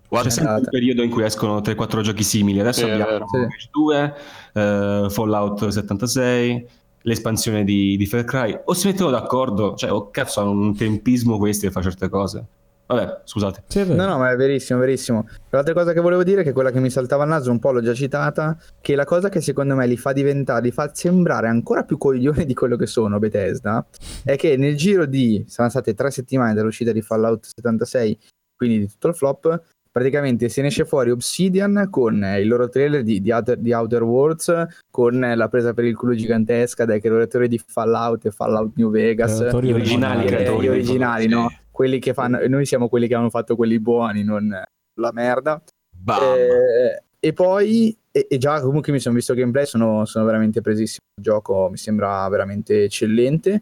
C'è 0.09 0.29
sempre 0.29 0.53
un 0.53 0.67
periodo 0.69 1.03
in 1.03 1.09
cui 1.09 1.23
escono 1.23 1.59
3-4 1.59 2.01
giochi 2.01 2.23
simili. 2.23 2.59
Adesso 2.59 2.85
Sì, 2.85 2.91
abbiamo. 2.91 3.25
Rage 3.29 3.69
2, 3.71 4.15
eh, 4.53 5.07
Fallout 5.09 5.67
76, 5.67 6.67
l'espansione 7.03 7.63
di, 7.63 7.95
di 7.95 8.05
Far 8.05 8.23
Cry. 8.23 8.59
O 8.65 8.73
si 8.73 8.87
mettono 8.87 9.11
d'accordo, 9.11 9.75
cioè, 9.75 9.91
oh 9.91 10.09
cazzo, 10.09 10.41
hanno 10.41 10.51
un 10.51 10.75
tempismo 10.75 11.37
questi 11.37 11.65
per 11.65 11.71
fare 11.71 11.85
certe 11.89 12.09
cose. 12.09 12.47
Vabbè, 12.85 13.21
scusate. 13.23 13.63
Sì. 13.67 13.85
No, 13.87 14.05
no, 14.05 14.17
ma 14.17 14.31
è 14.31 14.35
verissimo, 14.35 14.79
verissimo. 14.79 15.27
L'altra 15.49 15.73
cosa 15.73 15.93
che 15.93 16.01
volevo 16.01 16.23
dire, 16.23 16.43
che 16.43 16.49
è 16.49 16.53
quella 16.53 16.69
che 16.69 16.79
mi 16.79 16.89
saltava 16.89 17.23
al 17.23 17.29
naso, 17.29 17.49
un 17.49 17.59
po' 17.59 17.71
l'ho 17.71 17.81
già 17.81 17.93
citata, 17.93 18.57
che 18.81 18.95
la 18.95 19.05
cosa 19.05 19.29
che 19.29 19.41
secondo 19.41 19.75
me 19.75 19.87
li 19.87 19.97
fa 19.97 20.11
diventare, 20.11 20.61
li 20.61 20.71
fa 20.71 20.91
sembrare 20.93 21.47
ancora 21.47 21.83
più 21.83 21.97
coglioni 21.97 22.45
di 22.45 22.53
quello 22.53 22.75
che 22.75 22.85
sono 22.85 23.19
Bethesda, 23.19 23.85
è 24.23 24.35
che 24.35 24.57
nel 24.57 24.75
giro 24.75 25.05
di, 25.05 25.45
saranno 25.47 25.71
state 25.71 25.93
tre 25.93 26.11
settimane 26.11 26.53
dall'uscita 26.53 26.91
di 26.91 27.01
Fallout 27.01 27.47
76, 27.55 28.19
quindi 28.55 28.79
di 28.79 28.87
tutto 28.87 29.07
il 29.07 29.15
flop, 29.15 29.61
praticamente 29.93 30.49
se 30.49 30.61
ne 30.61 30.67
esce 30.67 30.85
fuori 30.85 31.11
Obsidian 31.11 31.87
con 31.91 32.23
eh, 32.23 32.41
il 32.41 32.47
loro 32.47 32.67
trailer 32.67 33.03
di, 33.03 33.21
di 33.21 33.31
Outer, 33.31 33.57
di 33.59 33.71
Outer 33.71 34.01
Worlds, 34.01 34.65
con 34.89 35.23
eh, 35.23 35.35
la 35.35 35.47
presa 35.49 35.73
per 35.73 35.85
il 35.85 35.95
culo 35.95 36.15
gigantesca 36.15 36.83
dai 36.83 36.99
creatori 36.99 37.47
di 37.47 37.61
Fallout 37.63 38.25
e 38.25 38.31
Fallout 38.31 38.71
New 38.75 38.89
Vegas. 38.89 39.37
Creatori 39.37 39.67
Gli 39.67 39.73
originali 39.73 40.25
creatori. 40.25 40.65
gli 40.65 40.69
originali, 40.69 41.27
no? 41.27 41.47
Quelli 41.69 41.99
che 41.99 42.13
fanno, 42.13 42.39
noi 42.47 42.65
siamo 42.65 42.89
quelli 42.89 43.07
che 43.07 43.13
hanno 43.13 43.29
fatto 43.29 43.55
quelli 43.55 43.79
buoni, 43.79 44.23
non 44.23 44.49
la 44.95 45.11
merda. 45.13 45.61
Bam. 45.95 46.21
Eh, 46.23 47.03
e 47.19 47.33
poi, 47.33 47.95
e, 48.11 48.27
e 48.29 48.37
già 48.39 48.61
comunque 48.61 48.91
mi 48.91 48.99
sono 48.99 49.15
visto 49.15 49.35
gameplay, 49.35 49.67
sono, 49.67 50.05
sono 50.05 50.25
veramente 50.25 50.61
presissimo. 50.61 51.05
Il 51.15 51.23
gioco 51.23 51.69
mi 51.69 51.77
sembra 51.77 52.27
veramente 52.29 52.85
eccellente. 52.85 53.61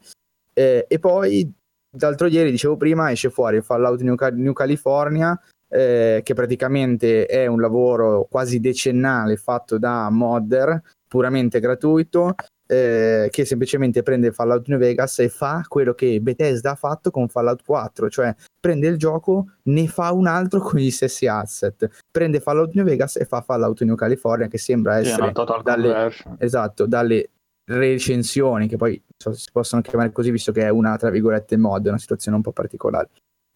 Eh, 0.53 0.85
e 0.87 0.99
poi, 0.99 1.51
d'altro 1.93 2.27
ieri, 2.27 2.51
dicevo 2.51 2.77
prima, 2.77 3.11
esce 3.11 3.29
fuori 3.29 3.61
Fallout 3.61 3.99
New, 4.01 4.15
New 4.33 4.53
California, 4.53 5.37
eh, 5.71 6.21
che 6.23 6.33
praticamente 6.33 7.25
è 7.25 7.45
un 7.47 7.61
lavoro 7.61 8.27
quasi 8.29 8.59
decennale 8.59 9.37
fatto 9.37 9.77
da 9.77 10.09
modder, 10.09 10.81
puramente 11.07 11.59
gratuito, 11.59 12.35
eh, 12.67 13.27
che 13.31 13.45
semplicemente 13.45 14.01
prende 14.03 14.31
Fallout 14.31 14.67
New 14.67 14.79
Vegas 14.79 15.19
e 15.19 15.29
fa 15.29 15.63
quello 15.67 15.93
che 15.93 16.19
Bethesda 16.21 16.71
ha 16.71 16.75
fatto 16.75 17.11
con 17.11 17.27
Fallout 17.27 17.63
4, 17.65 18.09
cioè 18.09 18.33
prende 18.59 18.87
il 18.87 18.97
gioco, 18.97 19.51
ne 19.63 19.87
fa 19.87 20.11
un 20.13 20.27
altro 20.27 20.59
con 20.59 20.79
gli 20.79 20.91
stessi 20.91 21.27
asset, 21.27 21.89
prende 22.09 22.39
Fallout 22.39 22.73
New 22.73 22.85
Vegas 22.85 23.17
e 23.17 23.25
fa 23.25 23.41
Fallout 23.41 23.81
New 23.81 23.95
California, 23.95 24.47
che 24.47 24.57
sembra 24.57 24.99
essere 24.99 25.31
dalle, 25.63 26.11
esatto, 26.37 26.85
dalle 26.85 27.29
recensioni, 27.65 28.67
che 28.67 28.77
poi 28.77 29.01
so- 29.17 29.33
si 29.33 29.49
possono 29.51 29.81
chiamare 29.81 30.11
così, 30.11 30.31
visto 30.31 30.51
che 30.51 30.63
è 30.63 30.69
una, 30.69 30.95
tra 30.97 31.09
virgolette, 31.09 31.57
mod, 31.57 31.85
è 31.85 31.89
una 31.89 31.97
situazione 31.97 32.37
un 32.37 32.43
po' 32.43 32.51
particolare. 32.51 33.09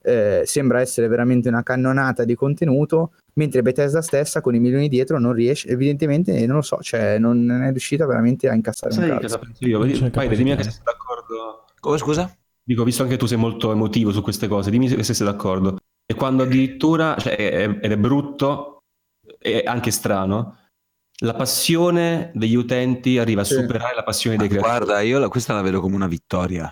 Eh, 0.07 0.43
sembra 0.45 0.81
essere 0.81 1.07
veramente 1.07 1.49
una 1.49 1.63
cannonata 1.63 2.25
di 2.25 2.35
contenuto, 2.35 3.13
mentre 3.33 3.63
Bethesda 3.63 4.03
stessa 4.03 4.39
con 4.39 4.53
i 4.53 4.59
milioni 4.59 4.87
dietro 4.87 5.17
non 5.19 5.33
riesce, 5.33 5.67
evidentemente, 5.67 6.45
non 6.45 6.57
lo 6.57 6.61
so, 6.61 6.77
cioè 6.81 7.17
non 7.17 7.49
è 7.63 7.71
riuscita 7.71 8.05
veramente 8.05 8.47
a 8.47 8.53
incassare 8.53 8.93
un 8.93 8.99
Sai 8.99 9.09
cazzo. 9.09 9.21
cosa 9.21 9.39
penso 9.39 9.65
io? 9.67 9.79
Vedi- 9.79 10.35
dimmi 10.35 10.51
anche 10.51 10.63
se 10.63 10.69
sei 10.71 10.81
d'accordo. 10.83 11.65
Come 11.79 11.97
scusa? 11.97 12.31
Dico, 12.63 12.83
visto 12.83 13.01
anche 13.01 13.17
tu 13.17 13.25
sei 13.25 13.37
molto 13.39 13.71
emotivo 13.71 14.11
su 14.11 14.21
queste 14.21 14.47
cose, 14.47 14.69
dimmi 14.69 14.89
se 14.89 15.01
se 15.01 15.13
sei 15.15 15.25
d'accordo. 15.25 15.77
E 16.05 16.13
quando 16.13 16.43
addirittura, 16.43 17.15
cioè, 17.17 17.35
è- 17.35 17.79
ed 17.81 17.91
è 17.91 17.97
brutto 17.97 18.83
e 19.39 19.63
anche 19.65 19.89
strano, 19.89 20.57
la 21.21 21.33
passione 21.33 22.29
degli 22.35 22.55
utenti 22.55 23.17
arriva 23.17 23.41
a 23.41 23.45
Sì. 23.45 23.55
superare 23.55 23.95
la 23.95 24.03
passione 24.03 24.37
dei 24.37 24.49
creatori. 24.49 24.71
guarda, 24.85 24.99
io 25.01 25.17
la- 25.17 25.29
questa 25.29 25.53
la 25.55 25.61
vedo 25.63 25.79
come 25.79 25.95
una 25.95 26.07
vittoria, 26.07 26.71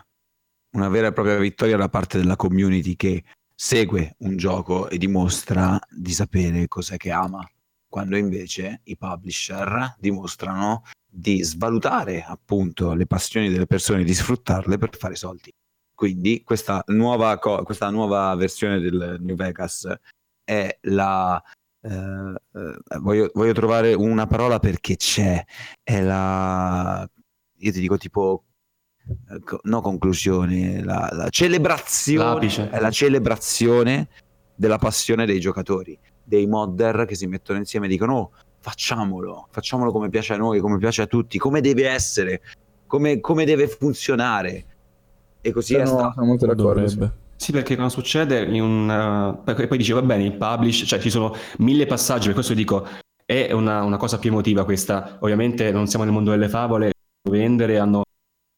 una 0.74 0.90
vera 0.90 1.08
e 1.08 1.14
propria 1.14 1.38
vittoria 1.38 1.78
da 1.78 1.90
parte 1.90 2.18
della 2.18 2.36
community 2.36 2.96
che 2.96 3.24
segue 3.56 4.16
un 4.20 4.36
gioco 4.38 4.90
e 4.90 4.98
dimostra 4.98 5.80
di 5.90 6.12
sapere 6.12 6.68
cos'è 6.68 6.98
che 6.98 7.12
ama, 7.12 7.48
quando 7.88 8.18
invece 8.18 8.82
i 8.86 8.98
publisher 8.98 9.96
dimostrano 10.00 10.84
di 11.08 11.44
svalutare 11.44 12.24
appunto 12.24 12.94
le 12.94 13.06
passioni 13.06 13.50
delle 13.50 13.68
persone, 13.68 14.04
di 14.04 14.14
sfruttarle 14.14 14.78
per 14.78 14.98
fare 14.98 15.16
soldi. 15.16 15.52
Quindi 15.94 16.42
questa 16.44 16.84
nuova, 16.88 17.38
co- 17.38 17.62
questa 17.64 17.90
nuova 17.92 18.34
versione 18.36 18.80
del 18.80 19.18
New 19.20 19.36
Vegas 19.36 19.88
è 20.44 20.80
la... 20.82 21.42
eh, 21.82 21.90
eh, 21.90 22.98
voglio, 23.00 23.30
voglio 23.34 23.54
trovare 23.54 23.94
una 23.94 24.26
parola 24.26 24.58
perché 24.58 24.96
c'è, 24.96 25.46
è 25.84 26.02
la... 26.02 27.08
Io 27.58 27.72
ti 27.72 27.80
dico 27.80 27.98
tipo... 27.98 28.46
eh, 29.08 29.58
No 29.64 29.82
conclusione, 29.82 30.84
la, 30.84 31.10
la 31.12 31.30
celebrazione, 31.30 32.34
L'apice. 32.34 32.70
è 32.70 32.80
la 32.80 32.91
celebrazione 32.91 34.08
della 34.56 34.78
passione 34.78 35.26
dei 35.26 35.39
giocatori, 35.39 35.97
dei 36.24 36.45
modder 36.47 37.06
che 37.06 37.16
si 37.16 37.28
mettono 37.28 37.60
insieme 37.60 37.88
e 37.88 37.89
dicono 37.89 38.16
"Oh, 38.16 38.32
facciamolo, 38.60 39.47
facciamolo 39.51 39.91
come 39.91 40.10
piace 40.10 40.34
a 40.34 40.38
noi, 40.38 40.60
come 40.60 40.78
piace 40.78 41.01
a 41.01 41.08
tutti, 41.08 41.38
come 41.38 41.60
deve 41.62 41.89
essere, 41.89 42.41
come, 42.88 43.20
come 43.20 43.45
deve 43.45 43.68
funzionare. 43.68 44.66
E 45.41 45.51
così 45.51 45.76
è 45.76 45.86
Sono, 45.86 45.97
stato. 45.99 46.14
sono 46.14 46.26
molto 46.26 46.45
d'accordo. 46.45 46.88
sì. 46.88 46.95
dovrebbe. 46.95 47.22
Sì, 47.36 47.51
perché 47.51 47.76
quando 47.76 47.91
succede 47.91 48.43
in 48.45 48.62
un... 48.62 48.89
eh, 49.45 49.54
poi 49.54 49.68
poi 49.68 49.78
dice, 49.78 49.91
va 49.91 50.01
bene, 50.01 50.24
il 50.24 50.34
publish, 50.38 50.84
cioè 50.86 50.99
ci 50.99 51.10
sono 51.10 51.36
mille 51.58 51.86
passaggi, 51.86 52.28
per 52.28 52.36
questo 52.36 52.54
dico, 52.54 52.88
è 53.26 53.51
una, 53.51 53.84
una 53.84 53.97
cosa 53.97 54.18
più 54.18 54.30
emotiva 54.30 54.64
questa. 54.64 55.18
Ovviamente 55.20 55.70
non 55.74 55.88
siamo 55.88 56.06
nel 56.06 56.14
mondo 56.14 56.32
delle 56.32 56.47
favole, 56.47 56.91
vendere, 57.30 57.80
hanno 57.80 58.04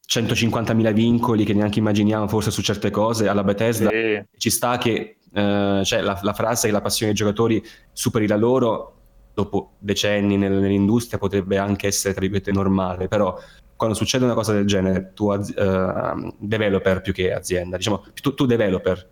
150.000 0.08 0.94
vincoli 0.94 1.44
che 1.44 1.54
neanche 1.54 1.80
immaginiamo 1.80 2.28
forse 2.28 2.52
su 2.52 2.62
certe 2.62 2.90
cose, 2.92 3.28
alla 3.28 3.44
Bethesda. 3.44 3.90
Sì. 3.90 4.24
ci 4.38 4.50
sta 4.50 4.78
che 4.78 5.18
eh, 5.34 5.82
cioè, 5.84 6.02
la, 6.02 6.20
la 6.22 6.34
frase 6.34 6.68
che 6.68 6.74
la 6.74 6.82
passione 6.82 7.12
dei 7.12 7.22
giocatori 7.22 7.64
superi 7.92 8.28
la 8.28 8.38
loro 8.38 8.94
dopo 9.34 9.74
decenni 9.80 10.38
nel- 10.38 10.54
nell'industria 10.54 11.18
potrebbe 11.18 11.58
anche 11.58 11.88
essere 11.88 12.14
tra 12.14 12.22
virgolette 12.22 12.52
normale, 12.52 13.08
però 13.08 13.38
quando 13.76 13.96
succede 13.96 14.24
una 14.24 14.34
cosa 14.34 14.54
del 14.54 14.66
genere, 14.66 15.12
tu 15.14 15.30
az- 15.30 15.54
eh, 15.56 16.34
developer 16.38 17.02
più 17.02 17.12
che 17.12 17.34
azienda, 17.34 17.76
diciamo, 17.76 18.06
tu, 18.22 18.34
tu 18.34 18.46
developer, 18.46 19.10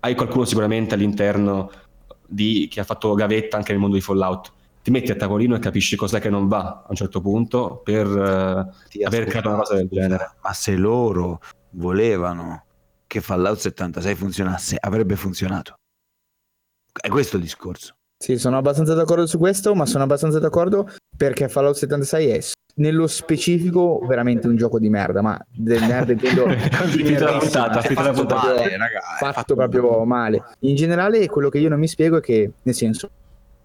hai 0.00 0.14
qualcuno 0.16 0.44
sicuramente 0.44 0.94
all'interno 0.94 1.70
di, 2.26 2.66
che 2.68 2.80
ha 2.80 2.84
fatto 2.84 3.14
gavetta 3.14 3.56
anche 3.56 3.70
nel 3.70 3.80
mondo 3.80 3.94
di 3.94 4.02
Fallout, 4.02 4.52
ti 4.82 4.90
metti 4.90 5.10
a 5.12 5.16
tavolino 5.16 5.54
e 5.54 5.58
capisci 5.60 5.96
cos'è 5.96 6.20
che 6.20 6.28
non 6.30 6.48
va 6.48 6.82
a 6.84 6.86
un 6.88 6.96
certo 6.96 7.20
punto 7.20 7.80
per 7.84 8.06
eh, 8.06 9.04
aver 9.04 9.24
creato 9.26 9.48
una 9.48 9.58
cosa 9.58 9.76
del 9.76 9.88
genere. 9.88 10.32
Ma 10.42 10.52
se 10.52 10.74
loro 10.74 11.40
volevano 11.70 12.64
che 13.06 13.20
Fallout 13.20 13.58
76 13.58 14.14
funzionasse, 14.14 14.76
avrebbe 14.80 15.16
funzionato. 15.16 15.74
È 16.92 17.08
questo 17.08 17.36
il 17.36 17.42
discorso. 17.42 17.94
Sì, 18.18 18.38
sono 18.38 18.56
abbastanza 18.56 18.94
d'accordo 18.94 19.26
su 19.26 19.38
questo, 19.38 19.74
ma 19.74 19.84
sono 19.84 20.04
abbastanza 20.04 20.38
d'accordo 20.38 20.88
perché 21.16 21.48
Fallout 21.48 21.74
76 21.74 22.28
è 22.28 22.40
nello 22.76 23.06
specifico 23.06 23.98
veramente 24.06 24.46
un 24.46 24.56
gioco 24.56 24.78
di 24.78 24.88
merda, 24.88 25.20
ma 25.22 25.38
del 25.50 25.82
merda 25.82 26.12
intendo 26.12 26.48
Finita 26.88 27.30
la 27.32 27.38
puntata, 27.38 27.80
finita 27.80 28.02
la 28.02 28.14
fatto 28.14 28.26
puntata. 28.26 28.52
proprio- 28.54 28.78
raga, 28.78 29.00
è 29.20 29.32
fatto 29.32 29.54
proprio 29.54 30.04
male. 30.04 30.42
In 30.60 30.74
generale 30.74 31.26
quello 31.26 31.48
che 31.48 31.58
io 31.58 31.68
non 31.68 31.78
mi 31.78 31.88
spiego 31.88 32.16
è 32.16 32.20
che, 32.20 32.52
nel 32.62 32.74
senso, 32.74 33.10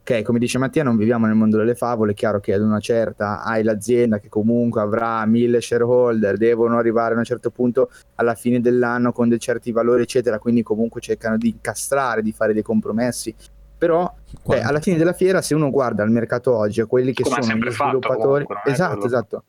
ok, 0.09 0.21
come 0.21 0.39
dice 0.39 0.57
Mattia, 0.57 0.83
non 0.83 0.95
viviamo 0.95 1.25
nel 1.25 1.35
mondo 1.35 1.57
delle 1.57 1.75
favole, 1.75 2.13
è 2.13 2.15
chiaro 2.15 2.39
che 2.39 2.53
ad 2.53 2.61
una 2.61 2.79
certa 2.79 3.43
hai 3.43 3.61
l'azienda 3.61 4.19
che 4.19 4.29
comunque 4.29 4.79
avrà 4.79 5.25
mille 5.25 5.59
shareholder, 5.59 6.37
devono 6.37 6.77
arrivare 6.77 7.13
a 7.13 7.17
un 7.17 7.25
certo 7.25 7.51
punto 7.51 7.89
alla 8.15 8.33
fine 8.33 8.61
dell'anno 8.61 9.11
con 9.11 9.27
dei 9.27 9.39
certi 9.39 9.73
valori, 9.73 10.03
eccetera, 10.03 10.39
quindi 10.39 10.63
comunque 10.63 11.01
cercano 11.01 11.35
di 11.35 11.49
incastrare, 11.49 12.21
di 12.21 12.31
fare 12.31 12.53
dei 12.53 12.63
compromessi. 12.63 13.35
Però 13.77 14.11
eh, 14.49 14.59
alla 14.59 14.79
fine 14.79 14.97
della 14.97 15.13
fiera, 15.13 15.41
se 15.41 15.53
uno 15.53 15.69
guarda 15.69 16.03
il 16.03 16.09
mercato 16.09 16.55
oggi, 16.55 16.79
a 16.79 16.85
quelli 16.85 17.11
che 17.11 17.23
Come 17.23 17.41
sono 17.41 17.57
gli 17.57 17.69
sviluppatori, 17.69 18.45
comunque, 18.45 18.71
esatto, 18.71 18.99
quello- 18.99 19.05
esatto. 19.05 19.43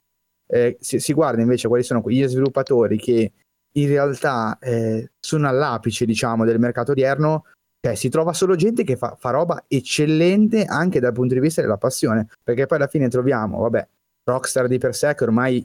Eh, 0.51 0.77
si, 0.81 0.99
si 0.99 1.13
guarda 1.13 1.41
invece 1.41 1.69
quali 1.69 1.83
sono 1.85 2.03
quegli 2.03 2.27
sviluppatori 2.27 2.99
che 2.99 3.33
in 3.71 3.89
realtà 3.89 4.59
eh, 4.61 5.11
sono 5.21 5.49
all'apice, 5.49 6.05
diciamo, 6.05 6.45
del 6.45 6.59
mercato 6.59 6.93
odierno. 6.93 7.45
Cioè, 7.81 7.95
si 7.95 8.09
trova 8.09 8.33
solo 8.33 8.57
gente 8.57 8.83
che 8.83 8.97
fa, 8.97 9.17
fa 9.19 9.31
roba 9.31 9.65
eccellente 9.69 10.65
anche 10.65 10.99
dal 10.99 11.13
punto 11.13 11.35
di 11.35 11.41
vista 11.41 11.61
della 11.61 11.77
passione, 11.77 12.27
perché 12.43 12.67
poi 12.67 12.79
alla 12.79 12.89
fine 12.89 13.09
troviamo, 13.09 13.61
vabbè, 13.61 13.89
Rockstar 14.25 14.67
di 14.67 14.79
per 14.79 14.95
sé 14.95 15.15
che 15.15 15.25
ormai, 15.25 15.65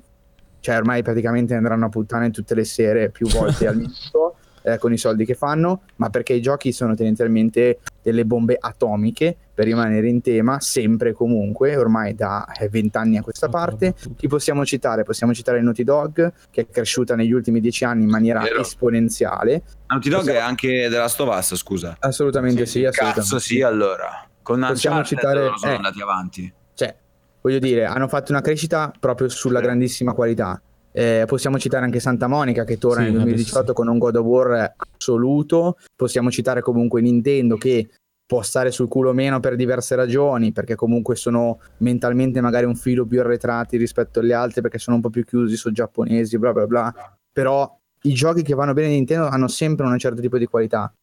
cioè 0.60 0.78
ormai 0.78 1.02
praticamente 1.02 1.56
andranno 1.56 1.86
a 1.86 1.90
puttane 1.90 2.30
tutte 2.30 2.56
le 2.56 2.64
sere 2.64 3.10
più 3.10 3.28
volte 3.28 3.68
al 3.68 3.76
minuto 3.78 4.38
eh, 4.64 4.78
con 4.78 4.92
i 4.92 4.98
soldi 4.98 5.26
che 5.26 5.36
fanno, 5.36 5.82
ma 5.98 6.10
perché 6.10 6.34
i 6.34 6.42
giochi 6.42 6.72
sono 6.72 6.96
tendenzialmente 6.96 7.80
delle 8.02 8.26
bombe 8.26 8.58
atomiche 8.60 9.36
per 9.54 9.66
rimanere 9.66 10.08
in 10.08 10.22
tema 10.22 10.60
sempre 10.60 11.10
e 11.10 11.14
comunque, 11.14 11.76
ormai 11.76 12.16
da 12.16 12.46
eh, 12.60 12.68
vent'anni 12.70 13.18
a 13.18 13.22
questa 13.22 13.50
parte. 13.50 13.94
Chi 14.16 14.28
possiamo 14.28 14.66
citare? 14.66 15.04
Possiamo 15.04 15.34
citare 15.34 15.62
Naughty 15.62 15.84
Dog, 15.84 16.34
che 16.50 16.62
è 16.62 16.68
cresciuta 16.70 17.16
negli 17.16 17.32
ultimi 17.32 17.60
dieci 17.60 17.86
anni 17.86 18.04
in 18.04 18.10
maniera 18.10 18.42
Vero. 18.42 18.62
esponenziale. 18.62 19.64
Naughty 19.88 20.10
Dog 20.10 20.30
è 20.30 20.38
anche 20.38 20.88
della 20.90 21.08
Stovaz, 21.08 21.56
scusa. 21.56 21.98
Assolutamente 22.00 22.66
sì, 22.66 22.84
assolutamente. 22.86 23.20
Cazzo 23.20 23.40
sì, 23.40 23.62
allora. 23.62 24.28
Con 24.42 24.66
Possiamo 24.68 24.98
Uncharted 24.98 25.20
citare- 25.20 25.58
sono 25.58 25.72
eh. 25.72 25.76
andati 25.76 26.02
avanti. 26.02 26.54
Cioè, 26.74 26.96
voglio 27.42 27.60
dire, 27.60 27.86
hanno 27.86 28.08
fatto 28.08 28.32
una 28.32 28.42
crescita 28.42 28.92
proprio 29.00 29.30
sulla 29.30 29.62
grandissima 29.62 30.14
qualità. 30.14 30.60
Eh, 30.94 31.24
possiamo 31.26 31.58
citare 31.58 31.84
anche 31.84 32.00
Santa 32.00 32.28
Monica 32.28 32.64
che 32.64 32.78
torna 32.78 33.04
Sì, 33.04 33.12
nel 33.12 33.22
adesso 33.22 33.26
2018 33.26 33.68
sì. 33.68 33.74
con 33.74 33.88
un 33.88 33.98
God 33.98 34.16
of 34.16 34.26
War 34.26 34.74
assoluto. 34.78 35.78
Possiamo 35.96 36.32
citare 36.32 36.62
comunque 36.62 37.02
Nintendo 37.02 37.58
che 37.58 37.90
può 38.26 38.42
stare 38.42 38.72
sul 38.72 38.88
culo 38.88 39.12
meno 39.14 39.40
per 39.40 39.56
diverse 39.56 39.96
ragioni, 39.96 40.52
perché 40.52 40.76
comunque 40.76 41.16
sono 41.16 41.60
mentalmente 41.80 42.42
magari 42.42 42.66
un 42.66 42.76
filo 42.76 43.06
più 43.06 43.20
arretrati 43.20 43.78
rispetto 43.78 44.20
alle 44.20 44.34
altre, 44.34 44.62
perché 44.62 44.78
sono 44.78 44.96
un 44.96 45.02
po' 45.02 45.10
più 45.10 45.26
chiusi, 45.26 45.56
sono 45.56 45.74
giapponesi, 45.74 46.38
bla 46.38 46.54
bla 46.54 46.66
bla. 46.66 46.94
Però 47.32 47.80
i 48.04 48.14
giochi 48.14 48.42
che 48.42 48.54
vanno 48.54 48.74
bene 48.74 48.88
in 48.88 48.94
Nintendo 48.94 49.28
hanno 49.28 49.48
sempre 49.48 49.86
un 49.86 49.98
certo 49.98 50.22
tipo 50.22 50.38
di 50.38 50.46
qualità. 50.46 50.94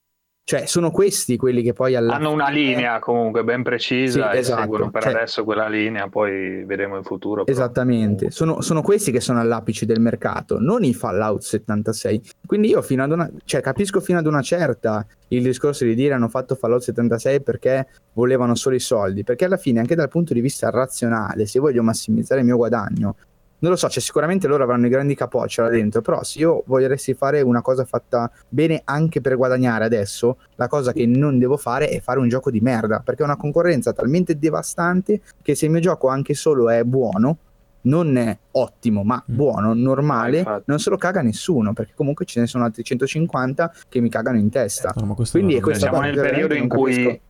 Cioè, 0.43 0.67
sono 0.67 0.91
questi 0.91 1.37
quelli 1.37 1.63
che 1.63 1.73
poi 1.75 1.95
alla 1.95 2.15
Hanno 2.15 2.33
una 2.33 2.47
fine- 2.47 2.59
linea 2.61 2.99
comunque 2.99 3.45
ben 3.45 3.63
precisa 3.63 4.33
Sì, 4.33 4.39
esatto. 4.39 4.61
seguono 4.63 4.91
per 4.91 5.03
Cioè- 5.03 5.15
adesso 5.15 5.45
quella 5.45 5.69
linea, 5.69 6.09
poi 6.09 6.65
vedremo 6.65 6.97
in 6.97 7.05
futuro. 7.05 7.45
però. 7.45 7.57
Esattamente, 7.57 8.33
sono, 8.33 8.61
sono 8.61 8.83
questi 8.83 9.13
che 9.13 9.21
sono 9.21 9.39
all'apice 9.39 9.87
del 9.87 10.01
mercato, 10.01 10.59
non 10.59 10.83
i 10.83 10.93
Fallout 10.93 11.43
76. 11.43 12.21
Quindi 12.45 12.69
io 12.69 12.83
fino 12.83 13.05
ad 13.05 13.13
una, 13.13 13.31
cioè 13.45 13.61
capisco 13.61 14.01
fino 14.01 14.19
ad 14.19 14.27
una 14.27 14.41
certa 14.43 15.07
il 15.29 15.43
discorso 15.45 15.85
di 15.85 15.95
dire 15.95 16.15
hanno 16.15 16.29
fatto 16.29 16.57
Fallout 16.57 16.83
76 16.83 17.43
perché 17.43 17.87
volevano 18.15 18.57
solo 18.57 18.75
i 18.75 18.81
soldi, 18.81 19.23
perché 19.23 19.45
alla 19.45 19.57
fine 19.57 19.79
anche 19.79 19.95
dal 19.95 20.09
punto 20.09 20.35
di 20.35 20.41
vista 20.41 20.69
razionale, 20.71 21.47
se 21.47 21.61
voglio 21.61 21.85
massimizzare 21.85 22.41
il 22.41 22.47
mio 22.47 22.57
guadagno, 22.57 23.15
non 23.61 23.71
lo 23.71 23.77
so, 23.77 23.89
cioè 23.89 24.03
sicuramente 24.03 24.47
loro 24.47 24.63
avranno 24.65 24.87
i 24.87 24.89
grandi 24.91 25.15
capocci 25.15 25.61
là 25.61 25.69
dentro, 25.69 26.01
però 26.03 26.23
se 26.23 26.39
io 26.41 26.63
volessi 26.67 27.15
fare 27.15 27.41
una 27.41 27.63
cosa 27.63 27.85
fatta 27.85 28.31
bene 28.49 28.81
anche 28.85 29.21
per 29.21 29.37
guadagnare 29.37 29.85
adesso, 29.85 30.39
la 30.57 30.69
cosa 30.69 30.93
che 30.93 31.07
non 31.07 31.39
devo 31.39 31.57
fare 31.57 31.89
è 31.89 32.01
fare 32.01 32.19
un 32.19 32.29
gioco 32.29 32.51
di 32.51 32.61
merda, 32.61 33.01
perché 33.01 33.23
è 33.23 33.25
una 33.25 33.37
concorrenza 33.37 33.93
talmente 33.93 34.39
devastante 34.39 35.21
che 35.43 35.55
se 35.55 35.67
il 35.67 35.71
mio 35.71 35.81
gioco 35.81 36.09
anche 36.09 36.35
solo 36.35 36.69
è 36.71 36.83
buono, 36.85 37.39
non 37.83 38.15
è 38.19 38.37
ottimo, 38.53 39.03
ma 39.05 39.23
Mm. 39.31 39.35
buono, 39.35 39.73
normale, 39.75 40.37
Ah, 40.37 40.41
infatti. 40.41 40.63
non 40.67 40.79
se 40.81 40.91
lo 40.91 40.97
caga 40.99 41.23
nessuno, 41.23 41.73
perché 41.73 41.93
comunque 41.95 42.27
ce 42.27 42.41
ne 42.41 42.47
sono 42.47 42.65
altri 42.65 42.83
150 42.85 43.73
che 43.89 44.01
mi 44.01 44.11
cagano 44.11 44.37
in 44.39 44.51
testa. 44.51 44.93
No, 44.97 45.07
ma 45.07 45.15
questo 45.15 45.39
Quindi 45.39 45.57
è 45.57 45.61
questa 45.61 45.89
Siamo 45.89 46.03
nel 46.03 46.15
periodo 46.15 46.55
in 46.55 46.69
cui 46.69 46.93
capisco. 46.95 47.21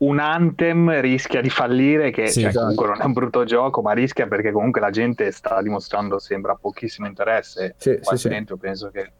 Un 0.00 0.18
Anthem 0.18 1.00
rischia 1.00 1.40
di 1.40 1.50
fallire, 1.50 2.10
che 2.10 2.28
Sì, 2.28 2.40
cioè, 2.40 2.48
esatto. 2.48 2.60
comunque 2.66 2.86
non 2.88 3.02
è 3.02 3.04
un 3.04 3.12
brutto 3.12 3.44
gioco, 3.44 3.82
ma 3.82 3.92
rischia 3.92 4.26
perché 4.26 4.50
comunque 4.52 4.80
la 4.80 4.90
gente 4.90 5.30
sta 5.30 5.60
dimostrando, 5.60 6.18
sembra, 6.18 6.54
pochissimo 6.54 7.06
interesse. 7.06 7.74
Sì, 7.76 7.98
Qua 8.02 8.12
sì, 8.16 8.22
sì. 8.22 8.28
dentro 8.28 8.56
penso 8.56 8.90
che 8.90 9.12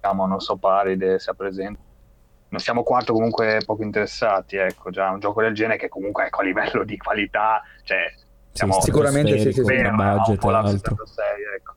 siamo, 0.00 0.26
non 0.26 0.40
so, 0.40 0.56
Paride 0.56 1.18
sia 1.18 1.34
presente. 1.34 1.80
Non 2.48 2.60
siamo 2.60 2.82
quarto 2.82 3.12
comunque 3.12 3.60
poco 3.64 3.82
interessati, 3.84 4.56
ecco, 4.56 4.90
già 4.90 5.10
un 5.10 5.20
gioco 5.20 5.40
del 5.40 5.54
genere 5.54 5.78
che 5.78 5.88
comunque 5.88 6.26
ecco, 6.26 6.40
a 6.40 6.44
livello 6.44 6.82
di 6.84 6.96
qualità, 6.96 7.62
cioè 7.84 8.12
siamo 8.52 8.72
Sì, 8.74 8.80
Sicuramente 8.82 9.32
sì, 9.38 9.38
sì, 9.38 9.42
sì. 9.44 9.50
stratosferico, 9.62 9.90
bene, 9.96 10.02
da 10.04 10.10
un 10.10 10.16
budget 10.18 10.40
Fallout 10.40 10.66
altro. 10.66 10.96
76, 11.06 11.26
ecco. 11.56 11.74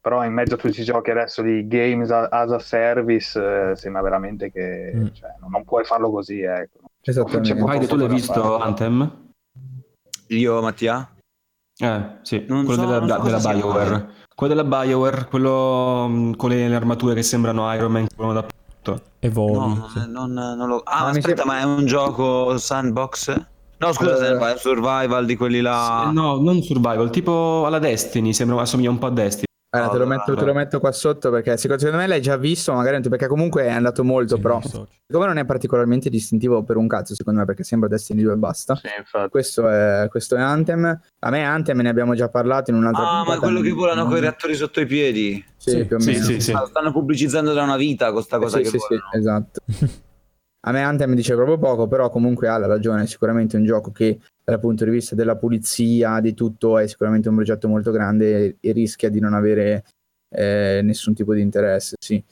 Però 0.00 0.24
in 0.24 0.32
mezzo 0.32 0.54
a 0.54 0.56
tutti 0.56 0.80
i 0.80 0.84
giochi 0.84 1.10
adesso 1.10 1.42
di 1.42 1.66
games 1.68 2.10
as 2.10 2.50
a 2.50 2.58
service 2.58 3.70
eh, 3.70 3.76
sembra 3.76 4.02
veramente 4.02 4.50
che 4.50 4.92
Mm. 4.94 5.06
cioè, 5.12 5.34
non, 5.40 5.50
non 5.50 5.64
puoi 5.64 5.84
farlo 5.84 6.10
così, 6.10 6.40
ecco. 6.42 6.87
Esattamente. 7.08 7.54
Vai, 7.54 7.86
tu 7.86 7.96
l'hai 7.96 8.06
da 8.08 8.14
visto 8.14 8.32
fare. 8.34 8.62
Anthem? 8.64 9.26
Io, 10.28 10.60
Mattia? 10.60 11.10
Eh, 11.80 12.18
sì, 12.22 12.44
Non 12.48 12.64
quello 12.64 12.82
so- 12.82 13.00
della, 13.00 13.16
so 13.16 13.22
della. 13.22 13.38
BioWare. 13.54 14.08
Quello 14.34 14.54
della 14.54 14.68
BioWare, 14.84 15.26
quello 15.28 16.06
mh, 16.08 16.36
con 16.36 16.50
le, 16.50 16.68
le 16.68 16.74
armature 16.74 17.14
che 17.14 17.22
sembrano 17.22 17.72
Iron 17.74 17.90
Man 17.92 18.06
che 18.06 18.14
volano 18.16 18.40
dappertutto. 18.40 19.02
E 19.20 19.30
voli. 19.30 19.74
No, 19.74 19.88
sì. 19.88 20.02
non, 20.06 20.32
non 20.32 20.68
lo... 20.68 20.82
Ah, 20.84 21.04
Ma 21.04 21.10
mi 21.12 21.18
aspetta, 21.18 21.42
sembra- 21.42 21.44
ma 21.46 21.60
è 21.60 21.64
un 21.64 21.86
gioco 21.86 22.58
sandbox? 22.58 23.44
No, 23.78 23.92
scusa, 23.92 24.14
Eh, 24.14 24.16
Sandbox, 24.16 24.48
è 24.48 24.52
un 24.52 24.58
survival 24.58 25.24
di 25.26 25.36
quelli 25.36 25.60
là... 25.60 26.04
Sì, 26.08 26.14
No, 26.14 26.36
non 26.40 26.60
survival, 26.62 27.10
tipo 27.10 27.64
alla 27.64 27.78
Destiny, 27.78 28.32
sembra, 28.32 28.60
assomiglia 28.60 28.90
un 28.90 28.98
po' 28.98 29.06
a 29.06 29.10
Destiny. 29.10 29.46
Guarda, 29.70 29.90
te, 29.90 29.96
lo 29.98 30.04
Allora, 30.04 30.16
metto, 30.18 30.34
te 30.34 30.44
lo 30.46 30.54
metto 30.54 30.80
qua 30.80 30.92
sotto 30.92 31.30
perché 31.30 31.58
secondo 31.58 31.92
me 31.98 32.06
l'hai 32.06 32.22
già 32.22 32.38
visto, 32.38 32.72
magari 32.72 33.06
perché 33.06 33.26
comunque 33.26 33.64
è 33.64 33.68
andato 33.70 34.02
molto, 34.02 34.36
Sì, 34.36 34.40
però 34.40 34.54
non 34.54 34.62
so. 34.62 34.88
secondo 35.06 35.26
me 35.26 35.26
non 35.26 35.36
è 35.36 35.44
particolarmente 35.44 36.08
distintivo 36.08 36.62
per 36.62 36.76
un 36.78 36.88
cazzo, 36.88 37.14
secondo 37.14 37.40
me, 37.40 37.44
perché 37.44 37.64
sembra 37.64 37.86
Destiny 37.86 38.22
2 38.22 38.32
e 38.32 38.36
basta. 38.36 38.76
Sì. 38.76 38.88
Questo 39.28 39.68
è, 39.68 40.06
questo 40.08 40.36
è 40.36 40.40
Anthem. 40.40 40.98
A 41.18 41.30
me 41.30 41.44
Anthem 41.44 41.80
ne 41.80 41.88
abbiamo 41.90 42.14
già 42.14 42.30
parlato 42.30 42.70
in 42.70 42.78
un'altra 42.78 43.02
Ah, 43.20 43.24
ma 43.26 43.38
quello 43.38 43.60
che 43.60 43.72
volano 43.72 44.06
con 44.06 44.16
i 44.16 44.20
reattori 44.20 44.54
sotto 44.54 44.80
i 44.80 44.86
piedi. 44.86 45.44
Sì, 45.58 45.70
Sì, 45.70 45.84
più 45.84 45.96
o 45.96 45.98
Sì, 45.98 46.12
meno. 46.12 46.24
sì, 46.24 46.40
sì. 46.40 46.54
Stanno 46.66 46.90
pubblicizzando 46.90 47.52
da 47.52 47.62
una 47.62 47.76
vita 47.76 48.10
con 48.10 48.22
sta 48.22 48.38
cosa 48.38 48.56
Sì, 48.56 48.62
che 48.62 48.68
sì, 48.70 48.78
sì, 48.78 48.98
esatto. 49.18 49.60
A 50.62 50.72
me 50.72 50.82
Anthem 50.82 51.14
dice 51.14 51.34
proprio 51.34 51.56
poco, 51.58 51.86
però 51.86 52.10
comunque 52.10 52.48
ha 52.48 52.58
la 52.58 52.66
ragione, 52.66 53.02
è 53.02 53.06
sicuramente 53.06 53.56
un 53.56 53.64
gioco 53.64 53.92
che 53.92 54.18
dal 54.42 54.58
punto 54.58 54.84
di 54.84 54.90
vista 54.90 55.14
della 55.14 55.36
pulizia, 55.36 56.20
di 56.20 56.34
tutto, 56.34 56.78
è 56.78 56.86
sicuramente 56.88 57.28
un 57.28 57.36
progetto 57.36 57.68
molto 57.68 57.90
grande 57.92 58.56
e, 58.60 58.72
rischia 58.72 59.08
di 59.08 59.20
non 59.20 59.34
avere 59.34 59.84
eh, 60.30 60.80
nessun 60.82 61.14
tipo 61.14 61.32
di 61.34 61.42
interesse, 61.42 61.96
sì. 61.98 62.22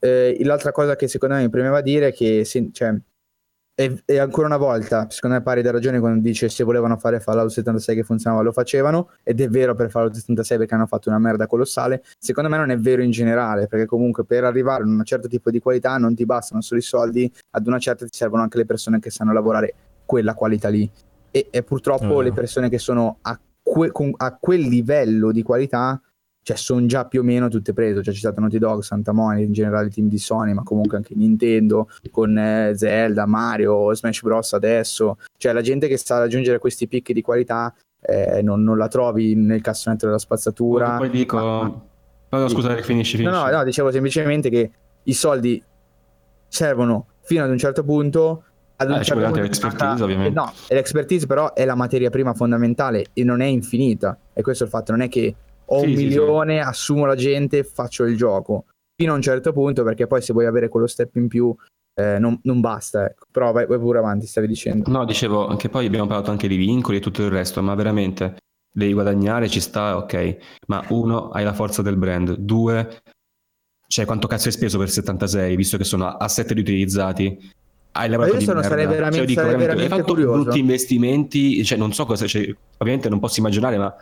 Eh, 0.00 0.38
l'altra 0.44 0.72
cosa 0.72 0.96
che 0.96 1.08
secondo 1.08 1.36
me 1.36 1.42
mi 1.42 1.50
premeva 1.50 1.80
dire 1.80 2.08
è 2.08 2.12
che 2.12 2.44
se- 2.44 2.70
cioè, 2.72 2.96
è, 3.78 3.94
è 4.06 4.16
ancora 4.16 4.48
una 4.48 4.56
volta, 4.56 5.06
secondo 5.08 5.36
me 5.36 5.42
pari 5.42 5.62
da 5.62 5.70
ragione 5.70 6.00
quando 6.00 6.20
dice 6.20 6.48
se 6.48 6.64
volevano 6.64 6.96
fare 6.96 7.20
Fallout 7.20 7.50
76 7.50 7.94
che 7.94 8.02
funzionava 8.02 8.42
lo 8.42 8.50
facevano, 8.50 9.10
ed 9.22 9.40
è 9.40 9.48
vero 9.48 9.76
per 9.76 9.88
Fallout 9.88 10.14
76 10.14 10.58
perché 10.58 10.74
hanno 10.74 10.86
fatto 10.86 11.08
una 11.10 11.20
merda 11.20 11.46
colossale, 11.46 12.02
secondo 12.18 12.50
me 12.50 12.56
non 12.56 12.70
è 12.70 12.76
vero 12.76 13.02
in 13.02 13.12
generale, 13.12 13.68
perché 13.68 13.86
comunque 13.86 14.24
per 14.24 14.42
arrivare 14.42 14.82
a 14.82 14.86
un 14.86 15.00
certo 15.04 15.28
tipo 15.28 15.52
di 15.52 15.60
qualità 15.60 15.96
non 15.96 16.16
ti 16.16 16.24
bastano 16.24 16.60
solo 16.60 16.80
i 16.80 16.82
soldi, 16.82 17.32
ad 17.50 17.68
una 17.68 17.78
certa 17.78 18.04
ti 18.04 18.16
servono 18.16 18.42
anche 18.42 18.58
le 18.58 18.64
persone 18.64 18.98
che 18.98 19.10
sanno 19.10 19.32
lavorare 19.32 19.72
quella 20.04 20.34
qualità 20.34 20.68
lì. 20.68 20.90
E, 21.30 21.46
e 21.48 21.62
purtroppo 21.62 22.20
Eh. 22.20 22.24
le 22.24 22.32
persone 22.32 22.68
che 22.68 22.78
sono 22.78 23.18
a, 23.22 23.38
que- 23.62 23.92
con- 23.92 24.14
a 24.16 24.36
quel 24.40 24.62
livello 24.62 25.30
di 25.30 25.44
qualità, 25.44 26.02
cioè 26.48 26.56
sono 26.56 26.86
già 26.86 27.04
più 27.04 27.20
o 27.20 27.22
meno 27.22 27.48
tutte 27.48 27.74
prese. 27.74 27.98
Ho 27.98 28.00
già 28.00 28.10
citato 28.10 28.40
Naughty 28.40 28.56
Dog, 28.56 28.80
Santa 28.80 29.12
Monica, 29.12 29.44
in 29.46 29.52
generale 29.52 29.88
il 29.88 29.92
team 29.92 30.08
di 30.08 30.16
Sony, 30.16 30.54
ma 30.54 30.62
comunque 30.62 30.96
anche 30.96 31.14
Nintendo, 31.14 31.90
con 32.10 32.38
eh, 32.38 32.72
Zelda, 32.74 33.26
Mario, 33.26 33.94
Smash 33.94 34.22
Bros. 34.22 34.54
adesso. 34.54 35.18
Cioè 35.36 35.52
la 35.52 35.60
gente 35.60 35.88
che 35.88 35.98
sta 35.98 36.16
a 36.16 36.20
raggiungere 36.20 36.58
questi 36.58 36.88
picchi 36.88 37.12
di 37.12 37.20
qualità 37.20 37.74
eh, 38.00 38.40
non, 38.40 38.62
non 38.62 38.78
la 38.78 38.88
trovi 38.88 39.34
nel 39.34 39.60
cassonetto 39.60 40.06
della 40.06 40.18
spazzatura. 40.18 40.96
Poi 40.96 41.10
dico... 41.10 41.36
Ma- 41.36 41.82
No, 42.30 42.38
no, 42.40 42.48
Sì. 42.48 42.54
scusate, 42.54 42.82
finisci, 42.82 43.22
No, 43.22 43.30
finisci. 43.30 43.50
no, 43.50 43.56
no, 43.58 43.64
dicevo 43.64 43.90
semplicemente 43.90 44.48
che 44.50 44.70
i 45.02 45.12
soldi 45.14 45.62
servono 46.48 47.06
fino 47.22 47.44
ad 47.44 47.50
un 47.50 47.58
certo 47.58 47.82
punto. 47.84 48.44
Ad 48.76 48.90
un 48.90 48.96
Eh, 48.96 49.02
certo 49.02 49.22
punto 49.22 49.40
l'expertise, 49.40 50.02
ovviamente. 50.02 50.38
No, 50.38 50.52
e 50.68 50.74
l'expertise 50.74 51.26
però 51.26 51.52
è 51.52 51.64
la 51.64 51.74
materia 51.74 52.10
prima 52.10 52.32
fondamentale 52.34 53.06
e 53.12 53.24
non 53.24 53.40
è 53.40 53.46
infinita. 53.46 54.16
E 54.32 54.40
questo 54.42 54.62
è 54.64 54.66
il 54.66 54.72
fatto, 54.72 54.92
non 54.92 55.00
è 55.02 55.08
che 55.08 55.34
ho 55.70 55.78
Sì, 55.80 55.84
un 55.86 55.90
sì, 55.92 55.96
sì. 55.98 56.04
milione, 56.04 56.60
assumo 56.60 57.04
la 57.06 57.14
gente, 57.16 57.64
faccio 57.64 58.04
il 58.04 58.16
gioco. 58.16 58.66
Fino 58.96 59.12
a 59.12 59.16
un 59.16 59.22
certo 59.22 59.52
punto, 59.52 59.82
perché 59.84 60.06
poi 60.06 60.20
se 60.22 60.32
vuoi 60.32 60.46
avere 60.46 60.68
quello 60.68 60.86
step 60.86 61.14
in 61.16 61.28
più 61.28 61.54
eh, 61.94 62.18
non, 62.18 62.38
non 62.44 62.60
basta. 62.60 63.04
Ecco. 63.06 63.26
Però 63.30 63.50
vai, 63.52 63.66
vai 63.66 63.78
pure 63.78 63.98
avanti, 63.98 64.26
stavi 64.26 64.46
dicendo. 64.46 64.90
No, 64.90 65.04
dicevo 65.04 65.56
che 65.56 65.68
poi 65.68 65.86
abbiamo 65.86 66.06
parlato 66.06 66.30
anche 66.30 66.46
di 66.48 66.56
vincoli 66.56 66.98
e 66.98 67.00
tutto 67.00 67.22
il 67.22 67.30
resto, 67.30 67.60
ma 67.62 67.74
veramente 67.74 68.36
devi 68.72 68.92
guadagnare, 68.92 69.48
ci 69.48 69.60
sta, 69.60 69.96
ok. 69.96 70.36
Ma 70.68 70.84
uno, 70.90 71.30
hai 71.30 71.42
la 71.44 71.52
forza 71.54 71.82
del 71.82 71.96
brand. 71.96 72.36
Due, 72.36 73.00
cioè 73.86 74.04
quanto 74.04 74.26
cazzo 74.28 74.46
hai 74.48 74.52
speso 74.54 74.78
per 74.78 74.90
76, 74.90 75.56
visto 75.56 75.76
che 75.76 75.84
sono 75.84 76.06
a 76.08 76.28
7 76.28 76.54
riutilizzati. 76.54 77.50
hai 77.92 78.08
lavorato 78.08 78.34
io 78.34 78.38
di 78.40 78.44
sono- 78.44 78.62
sarei 78.62 78.86
veramente- 78.86 79.16
Cioè, 79.16 79.26
dico, 79.26 79.40
sarei 79.40 79.56
veramente, 79.56 79.82
hai 79.82 79.88
veramente 79.88 80.12
fatto 80.12 80.14
curioso. 80.14 80.42
brutti 80.42 80.58
investimenti, 80.60 81.64
cioè 81.64 81.78
non 81.78 81.92
so 81.92 82.04
cosa, 82.06 82.26
cioè, 82.28 82.48
ovviamente 82.78 83.08
non 83.08 83.18
posso 83.18 83.40
immaginare, 83.40 83.76
ma 83.76 83.92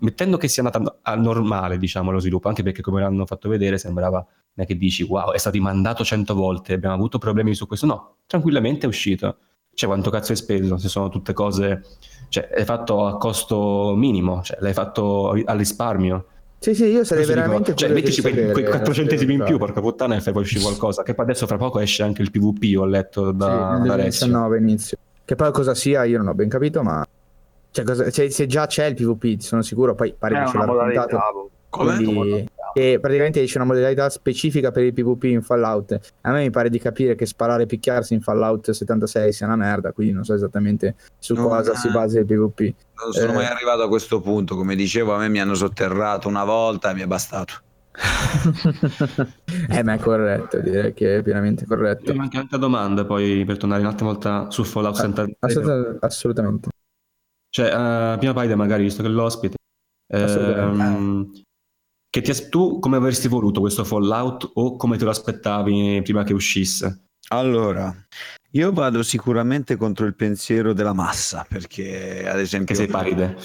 mettendo 0.00 0.36
che 0.36 0.48
sia 0.48 0.62
andata 0.62 0.98
a 1.02 1.14
normale, 1.14 1.78
diciamo, 1.78 2.10
lo 2.10 2.18
sviluppo, 2.18 2.48
anche 2.48 2.62
perché 2.62 2.82
come 2.82 3.00
l'hanno 3.00 3.26
fatto 3.26 3.48
vedere 3.48 3.78
sembrava, 3.78 4.18
non 4.18 4.64
è 4.64 4.66
che 4.66 4.76
dici, 4.76 5.02
wow, 5.02 5.32
è 5.32 5.38
stato 5.38 5.56
rimandato 5.56 6.04
cento 6.04 6.34
volte, 6.34 6.74
abbiamo 6.74 6.94
avuto 6.94 7.18
problemi 7.18 7.54
su 7.54 7.66
questo, 7.66 7.86
no, 7.86 8.16
tranquillamente 8.26 8.86
è 8.86 8.88
uscito. 8.88 9.36
Cioè, 9.72 9.88
quanto 9.88 10.10
cazzo 10.10 10.32
hai 10.32 10.38
speso? 10.38 10.76
Se 10.76 10.88
sono 10.88 11.08
tutte 11.08 11.32
cose, 11.32 11.82
cioè, 12.28 12.50
l'hai 12.54 12.64
fatto 12.64 13.06
a 13.06 13.16
costo 13.16 13.94
minimo, 13.96 14.42
cioè, 14.42 14.58
l'hai 14.60 14.72
fatto 14.72 15.30
al 15.30 15.56
risparmio. 15.56 16.26
Sì, 16.58 16.74
sì, 16.74 16.86
io 16.86 17.04
sarei 17.04 17.24
Questo 17.24 17.32
dico, 17.32 17.34
veramente 17.34 17.74
cioè, 17.74 17.88
mettici 17.90 18.20
quei, 18.20 18.52
quei 18.52 18.64
4 18.64 18.86
la 18.86 18.92
centesimi 18.92 19.34
in 19.34 19.44
più, 19.44 19.56
porca 19.56 19.80
puttana, 19.80 20.16
e 20.16 20.20
fai 20.20 20.32
poi 20.34 20.42
uscire 20.42 20.60
qualcosa. 20.60 21.02
Che 21.02 21.14
poi 21.14 21.24
adesso 21.24 21.46
fra 21.46 21.56
poco 21.56 21.78
esce 21.78 22.02
anche 22.02 22.20
il 22.20 22.30
PvP, 22.30 22.78
ho 22.78 22.84
letto 22.84 23.30
Sì, 23.30 23.36
da, 23.36 23.78
nel 23.78 23.86
da 23.86 23.94
Alessio. 23.94 24.26
2019 24.26 24.58
inizio. 24.58 24.98
Che 25.24 25.36
poi 25.36 25.52
cosa 25.52 25.74
sia 25.74 26.04
io 26.04 26.18
non 26.18 26.28
ho 26.28 26.34
ben 26.34 26.48
capito, 26.48 26.82
ma 26.82 27.06
cioè, 27.70 27.84
cosa- 27.84 28.10
cioè, 28.10 28.28
se 28.30 28.46
già 28.46 28.66
c'è 28.66 28.86
il 28.86 28.94
PvP, 28.94 29.40
sono 29.40 29.62
sicuro, 29.62 29.94
poi 29.94 30.14
pare 30.18 30.36
È 30.40 30.44
che 30.44 30.50
ce 30.50 30.58
l'ha 30.58 30.66
modalità. 30.66 31.00
raccontato. 31.02 31.32
boh. 31.32 31.50
Quindi, 31.70 32.48
e 32.74 32.98
praticamente 33.00 33.44
c'è 33.44 33.56
una 33.58 33.64
modalità 33.66 34.08
specifica 34.10 34.72
per 34.72 34.82
il 34.84 34.92
PvP 34.92 35.24
in 35.24 35.40
Fallout. 35.42 35.98
A 36.22 36.32
me 36.32 36.40
mi 36.42 36.50
pare 36.50 36.68
di 36.68 36.80
capire 36.80 37.14
che 37.14 37.26
sparare 37.26 37.62
e 37.62 37.66
picchiarsi 37.66 38.14
in 38.14 38.20
Fallout 38.22 38.70
76 38.70 39.32
sia 39.32 39.46
una 39.46 39.54
merda, 39.56 39.92
quindi 39.92 40.12
non 40.12 40.24
so 40.24 40.34
esattamente 40.34 40.96
su 41.20 41.34
No, 41.34 41.46
cosa 41.46 41.72
ma- 41.72 41.78
si 41.78 41.88
basa 41.90 42.18
il 42.18 42.26
PvP. 42.26 42.74
Non 43.04 43.12
sono 43.12 43.30
Eh. 43.32 43.34
mai 43.36 43.44
arrivato 43.46 43.82
a 43.82 43.88
questo 43.88 44.20
punto, 44.20 44.56
come 44.56 44.74
dicevo, 44.74 45.14
a 45.14 45.18
me 45.18 45.28
mi 45.28 45.40
hanno 45.40 45.54
sotterrato 45.54 46.26
una 46.26 46.42
volta 46.44 46.90
e 46.90 46.94
mi 46.94 47.02
è 47.02 47.06
bastato. 47.06 47.54
eh, 49.68 49.82
ma 49.82 49.94
è 49.94 49.98
corretto, 49.98 50.58
direi 50.60 50.92
che 50.92 51.18
è 51.18 51.22
pienamente 51.22 51.66
corretto. 51.66 52.12
Ho 52.12 52.18
anche 52.20 52.38
altre 52.38 52.58
domande 52.58 53.04
poi 53.04 53.44
per 53.44 53.56
tornare 53.58 53.80
un'altra 53.80 54.06
volta 54.06 54.46
su 54.50 54.64
Fallout 54.64 54.96
Ah, 54.96 55.00
76. 55.02 55.34
Assolut- 55.38 55.96
assolutamente. 56.04 56.68
Cioè, 57.50 57.66
eh, 57.66 58.18
prima 58.18 58.32
Paide 58.32 58.54
magari, 58.54 58.84
visto 58.84 59.02
che 59.02 59.08
è 59.08 59.10
l'ospite, 59.10 59.56
ehm, 60.12 61.30
che 62.08 62.22
ti 62.22 62.48
tu 62.48 62.78
come 62.78 62.96
avresti 62.96 63.28
voluto 63.28 63.60
questo 63.60 63.84
Fallout 63.84 64.50
o 64.54 64.76
come 64.76 64.96
te 64.96 65.04
lo 65.04 65.10
aspettavi 65.10 66.00
prima 66.02 66.22
che 66.24 66.32
uscisse? 66.32 67.06
Allora, 67.32 67.94
io 68.52 68.72
vado 68.72 69.04
sicuramente 69.04 69.76
contro 69.76 70.06
il 70.06 70.16
pensiero 70.16 70.72
della 70.72 70.92
massa, 70.92 71.46
perché 71.48 72.28
ad 72.28 72.40
esempio... 72.40 72.74
Che 72.74 72.74
sei 72.74 72.88
Paide. 72.88 73.36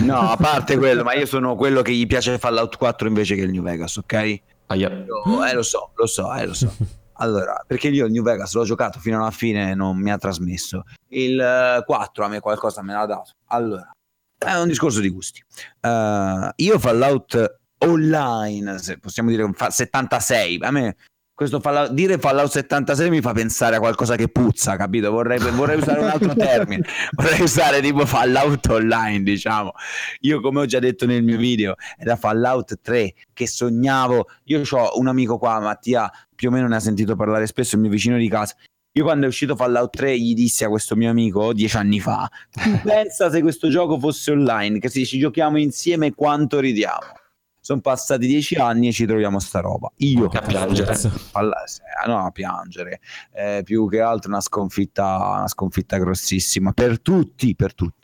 No, 0.00 0.20
a 0.20 0.36
parte 0.36 0.78
quello, 0.78 1.02
ma 1.02 1.14
io 1.14 1.26
sono 1.26 1.54
quello 1.54 1.82
che 1.82 1.92
gli 1.92 2.06
piace 2.06 2.38
Fallout 2.38 2.78
4 2.78 3.06
invece 3.06 3.34
che 3.34 3.42
il 3.42 3.50
New 3.50 3.62
Vegas, 3.62 3.96
ok? 3.96 4.40
Aia. 4.66 5.04
Io- 5.06 5.44
eh, 5.44 5.52
lo 5.52 5.62
so, 5.62 5.90
lo 5.94 6.06
so, 6.06 6.34
eh, 6.34 6.46
lo 6.46 6.54
so. 6.54 6.72
Allora, 7.14 7.62
perché 7.66 7.88
io 7.88 8.06
il 8.06 8.12
New 8.12 8.22
Vegas 8.22 8.54
l'ho 8.54 8.64
giocato 8.64 8.98
fino 8.98 9.20
alla 9.20 9.30
fine 9.30 9.70
e 9.70 9.74
non 9.74 9.98
mi 9.98 10.10
ha 10.10 10.18
trasmesso. 10.18 10.84
Il 11.08 11.38
eh, 11.38 11.82
4 11.84 12.24
a 12.24 12.28
me 12.28 12.40
qualcosa 12.40 12.82
me 12.82 12.92
l'ha 12.92 13.06
dato. 13.06 13.32
Allora, 13.46 13.90
è 14.38 14.54
un 14.58 14.68
discorso 14.68 15.00
di 15.00 15.08
gusti. 15.08 15.42
Eh, 15.80 16.52
io 16.56 16.78
Fallout 16.78 17.58
Online, 17.78 18.78
se 18.78 18.98
possiamo 18.98 19.30
dire 19.30 19.48
fa- 19.52 19.70
76, 19.70 20.58
a 20.62 20.70
me 20.70 20.96
questo 21.34 21.58
Fallout, 21.58 21.90
dire 21.90 22.16
Fallout 22.18 22.48
76 22.48 23.10
mi 23.10 23.20
fa 23.20 23.32
pensare 23.32 23.74
a 23.76 23.78
qualcosa 23.80 24.14
che 24.14 24.28
puzza, 24.28 24.76
capito? 24.76 25.10
Vorrei, 25.10 25.38
vorrei 25.38 25.78
usare 25.78 25.98
un 25.98 26.06
altro 26.06 26.32
termine, 26.34 26.86
vorrei 27.10 27.40
usare 27.40 27.80
tipo 27.80 28.06
Fallout 28.06 28.64
Online, 28.68 29.22
diciamo. 29.24 29.72
Io, 30.20 30.40
come 30.40 30.60
ho 30.60 30.64
già 30.66 30.78
detto 30.78 31.06
nel 31.06 31.24
mio 31.24 31.36
video, 31.36 31.74
era 31.98 32.14
Fallout 32.14 32.78
3 32.80 33.14
che 33.32 33.48
sognavo. 33.48 34.28
Io 34.44 34.62
ho 34.70 34.98
un 34.98 35.08
amico 35.08 35.36
qua, 35.36 35.58
Mattia, 35.58 36.08
più 36.34 36.50
o 36.50 36.52
meno 36.52 36.68
ne 36.68 36.76
ha 36.76 36.80
sentito 36.80 37.16
parlare 37.16 37.46
spesso, 37.48 37.74
il 37.74 37.80
mio 37.80 37.90
vicino 37.90 38.16
di 38.16 38.28
casa. 38.28 38.54
Io 38.92 39.02
quando 39.02 39.24
è 39.24 39.28
uscito 39.28 39.56
Fallout 39.56 39.96
3 39.96 40.16
gli 40.16 40.34
dissi 40.34 40.62
a 40.62 40.68
questo 40.68 40.94
mio 40.94 41.10
amico 41.10 41.52
dieci 41.52 41.76
anni 41.76 41.98
fa, 41.98 42.30
"Tu 42.52 42.78
pensa 42.84 43.28
se 43.28 43.40
questo 43.40 43.68
gioco 43.68 43.98
fosse 43.98 44.30
online, 44.30 44.78
che 44.78 44.88
se 44.88 45.04
ci 45.04 45.18
giochiamo 45.18 45.58
insieme 45.58 46.14
quanto 46.14 46.60
ridiamo. 46.60 47.22
Sono 47.64 47.80
passati 47.80 48.26
dieci 48.26 48.56
anni 48.56 48.88
e 48.88 48.92
ci 48.92 49.06
troviamo 49.06 49.38
sta 49.38 49.60
roba. 49.60 49.90
Io 49.96 50.26
A 50.26 50.40
piangere. 50.42 50.94
Falla- 51.32 51.64
eh, 51.64 52.06
no, 52.06 52.26
a 52.26 52.30
piangere. 52.30 53.00
Eh, 53.32 53.62
più 53.64 53.88
che 53.88 54.02
altro 54.02 54.28
una 54.28 54.42
sconfitta, 54.42 55.16
una 55.16 55.48
sconfitta 55.48 55.96
grossissima 55.96 56.72
per 56.74 57.00
tutti, 57.00 57.56
per 57.56 57.72
tutti. 57.72 58.03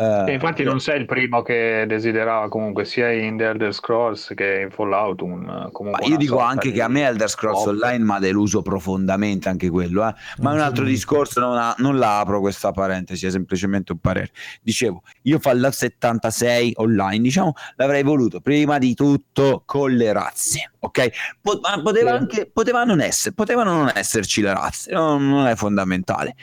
E 0.00 0.32
infatti 0.32 0.62
non 0.62 0.78
sei 0.78 1.00
il 1.00 1.06
primo 1.06 1.42
che 1.42 1.84
desiderava 1.88 2.48
comunque 2.48 2.84
sia 2.84 3.10
in 3.10 3.36
The 3.36 3.46
Elder 3.46 3.74
Scrolls 3.74 4.32
che 4.36 4.60
in 4.60 4.70
Fallout 4.70 5.20
un, 5.22 5.68
comunque 5.72 6.06
io 6.06 6.16
dico 6.16 6.38
anche 6.38 6.68
di- 6.68 6.74
che 6.76 6.82
a 6.82 6.88
me 6.88 7.04
Elder 7.04 7.28
Scrolls 7.28 7.66
Ovvio. 7.66 7.72
Online 7.72 8.04
mi 8.04 8.12
ha 8.12 8.18
deluso 8.20 8.62
profondamente 8.62 9.48
anche 9.48 9.68
quello, 9.68 10.06
eh. 10.06 10.14
ma 10.38 10.52
è 10.52 10.54
un 10.54 10.60
altro 10.60 10.84
discorso, 10.84 11.40
non, 11.40 11.56
ha- 11.58 11.74
non 11.78 11.98
la 11.98 12.20
apro 12.20 12.38
questa 12.38 12.70
parentesi, 12.70 13.26
è 13.26 13.30
semplicemente 13.30 13.90
un 13.90 13.98
parere. 13.98 14.30
Dicevo, 14.62 15.02
io 15.22 15.40
Fallout 15.40 15.72
76 15.72 16.74
online, 16.76 17.22
diciamo, 17.22 17.54
l'avrei 17.74 18.04
voluto 18.04 18.40
prima 18.40 18.78
di 18.78 18.94
tutto 18.94 19.62
con 19.66 19.90
le 19.90 20.12
razze, 20.12 20.70
ok? 20.78 21.08
Po- 21.40 21.58
ma 21.60 21.82
poteva 21.82 22.12
anche, 22.12 22.48
poteva 22.52 22.84
non 22.84 23.00
essere, 23.00 23.34
potevano 23.34 23.72
non 23.76 23.90
esserci 23.92 24.42
le 24.42 24.54
razze, 24.54 24.92
non, 24.92 25.28
non 25.28 25.46
è 25.48 25.56
fondamentale. 25.56 26.36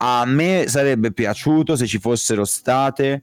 A 0.00 0.24
me 0.26 0.66
sarebbe 0.68 1.12
piaciuto 1.12 1.74
se 1.76 1.86
ci 1.86 1.98
fossero 1.98 2.44
state 2.44 3.22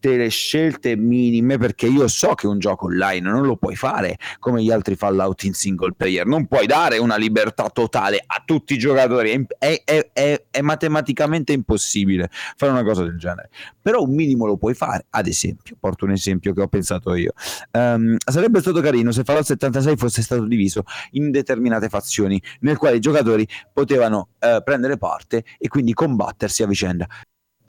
delle 0.00 0.28
scelte 0.28 0.96
minime 0.96 1.58
perché 1.58 1.86
io 1.86 2.08
so 2.08 2.34
che 2.34 2.46
un 2.46 2.58
gioco 2.58 2.86
online 2.86 3.28
non 3.30 3.42
lo 3.46 3.56
puoi 3.56 3.76
fare 3.76 4.16
come 4.38 4.62
gli 4.62 4.70
altri 4.70 4.96
Fallout 4.96 5.44
in 5.44 5.52
single 5.52 5.92
player. 5.96 6.26
Non 6.26 6.46
puoi 6.46 6.66
dare 6.66 6.98
una 6.98 7.16
libertà 7.16 7.68
totale 7.68 8.22
a 8.26 8.42
tutti 8.44 8.74
i 8.74 8.78
giocatori. 8.78 9.46
È, 9.58 9.82
è- 9.84 10.10
è- 10.12 10.44
è- 10.50 10.60
matematicamente 10.60 11.52
impossibile 11.52 12.28
fare 12.56 12.72
una 12.72 12.82
cosa 12.84 13.02
del 13.02 13.18
genere. 13.18 13.50
Però 13.80 14.02
un 14.02 14.14
minimo 14.14 14.46
lo 14.46 14.56
puoi 14.56 14.74
fare. 14.74 15.06
Ad 15.10 15.26
esempio 15.26 15.76
porto 15.78 16.04
un 16.04 16.12
esempio 16.12 16.52
che 16.52 16.60
ho 16.62 16.68
pensato 16.68 17.14
io. 17.14 17.32
Ehm, 17.72 18.16
sarebbe 18.24 18.60
stato 18.60 18.80
carino 18.80 19.12
se 19.12 19.24
Fallout 19.24 19.44
76 19.44 19.96
fosse 19.96 20.22
stato 20.22 20.44
diviso 20.46 20.82
in 21.12 21.30
determinate 21.30 21.88
fazioni 21.88 22.40
nel 22.60 22.76
quale 22.76 22.96
i 22.96 23.00
giocatori 23.00 23.46
potevano 23.72 24.30
eh, 24.38 24.60
prendere 24.64 24.96
parte 24.96 25.44
e 25.58 25.68
quindi 25.68 25.92
combattersi 25.92 26.62
a 26.62 26.66
vicenda 26.66 27.06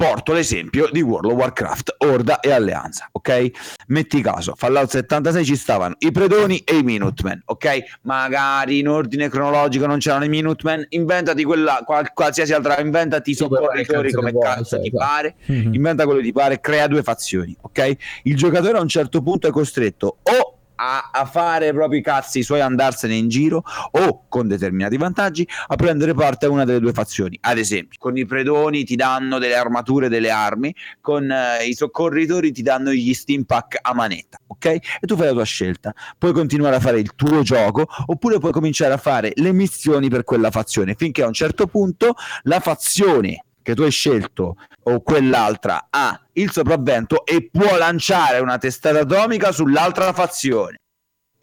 porto 0.02 0.34
l'esempio 0.34 0.90
di 0.92 1.00
World 1.02 1.30
of 1.30 1.38
Warcraft, 1.38 1.96
Orda 2.00 2.40
e 2.40 2.50
Alleanza, 2.52 3.08
ok? 3.12 3.52
Metti 3.90 4.20
caso, 4.22 4.56
Fallout 4.56 4.90
76 4.90 5.46
ci 5.46 5.56
stavano 5.56 5.94
i 6.00 6.10
Predoni 6.12 6.58
e 6.66 6.78
i 6.78 6.82
Minutemen, 6.82 7.40
ok? 7.46 8.00
Magari 8.02 8.80
in 8.80 8.88
ordine 8.88 9.30
cronologico 9.30 9.86
non 9.86 10.00
c'erano 10.00 10.24
i 10.24 10.30
Minutemen, 10.30 10.84
inventati 10.90 11.44
quella, 11.44 11.84
qual- 11.86 12.14
qualsiasi 12.14 12.52
altra, 12.52 12.80
inventati 12.80 13.30
i 13.30 13.36
soccorritori 13.36 14.12
come 14.12 14.36
cazzo 14.36 14.82
ti 14.82 14.90
cioè, 14.90 15.00
pare, 15.00 15.36
Mhm. 15.46 15.76
inventa 15.76 16.06
quello 16.06 16.18
che 16.20 16.26
ti 16.26 16.32
pare, 16.34 16.60
crea 16.60 16.88
due 16.88 17.04
fazioni, 17.04 17.56
ok? 17.62 17.96
Il 18.24 18.36
giocatore 18.36 18.80
a 18.80 18.82
un 18.82 18.88
certo 18.88 19.22
punto 19.22 19.46
è 19.48 19.52
costretto 19.52 20.18
o 20.24 20.56
a, 20.82 21.12
a 21.12 21.26
fare 21.26 21.72
proprio 21.74 22.00
i 22.00 22.04
cazzi 22.04 22.42
suoi, 22.42 22.60
andarsene 22.62 23.14
in 23.16 23.30
giro, 23.30 23.64
o 23.92 24.26
con 24.28 24.48
determinati 24.48 24.98
vantaggi 24.98 25.48
a 25.68 25.76
prendere 25.76 26.16
parte 26.16 26.48
a 26.48 26.50
una 26.50 26.66
delle 26.66 26.80
due 26.80 26.92
fazioni. 26.92 27.38
Ad 27.42 27.60
esempio, 27.60 28.00
con 28.00 28.18
i 28.18 28.26
predoni 28.26 28.84
ti 28.84 28.96
danno 28.96 29.38
delle 29.38 29.56
armature, 29.56 30.10
delle 30.10 30.32
armi, 30.32 30.74
con 31.00 31.30
eh, 31.30 31.66
i 31.66 31.76
soccorritori 31.76 32.52
ti 32.52 32.64
danno 32.64 32.92
gli 32.92 33.14
steam 33.14 33.44
pack 33.44 33.78
a 33.80 33.94
manetta, 33.94 34.40
ok? 34.48 34.66
E 34.66 34.82
tu 35.02 35.16
fai 35.16 35.28
la 35.28 35.34
tua 35.34 35.44
scelta. 35.44 35.94
Puoi 36.18 36.34
continuare 36.34 36.78
a 36.78 36.80
fare 36.80 37.00
il 37.00 37.14
tuo 37.16 37.44
gioco, 37.44 37.86
oppure 38.08 38.40
puoi 38.40 38.52
cominciare 38.52 38.94
a 38.94 38.98
fare 38.98 39.34
le 39.36 39.52
missioni 39.52 40.10
per 40.10 40.24
quella 40.24 40.50
fazione, 40.50 40.96
finché 40.96 41.22
a 41.22 41.28
un 41.28 41.34
certo 41.34 41.68
punto 41.68 42.16
la 42.44 42.60
fazione 42.60 43.46
che 43.62 43.76
tu 43.76 43.84
hai 43.84 43.92
scelto 43.92 44.56
o 44.84 45.02
quell'altra 45.02 45.88
ha 45.90 46.20
il 46.34 46.52
sopravvento 46.52 47.26
e 47.26 47.50
può 47.52 47.78
lanciare 47.78 48.40
una 48.40 48.58
testata 48.58 49.00
atomica 49.00 49.52
sull'altra 49.52 50.14
fazione. 50.14 50.78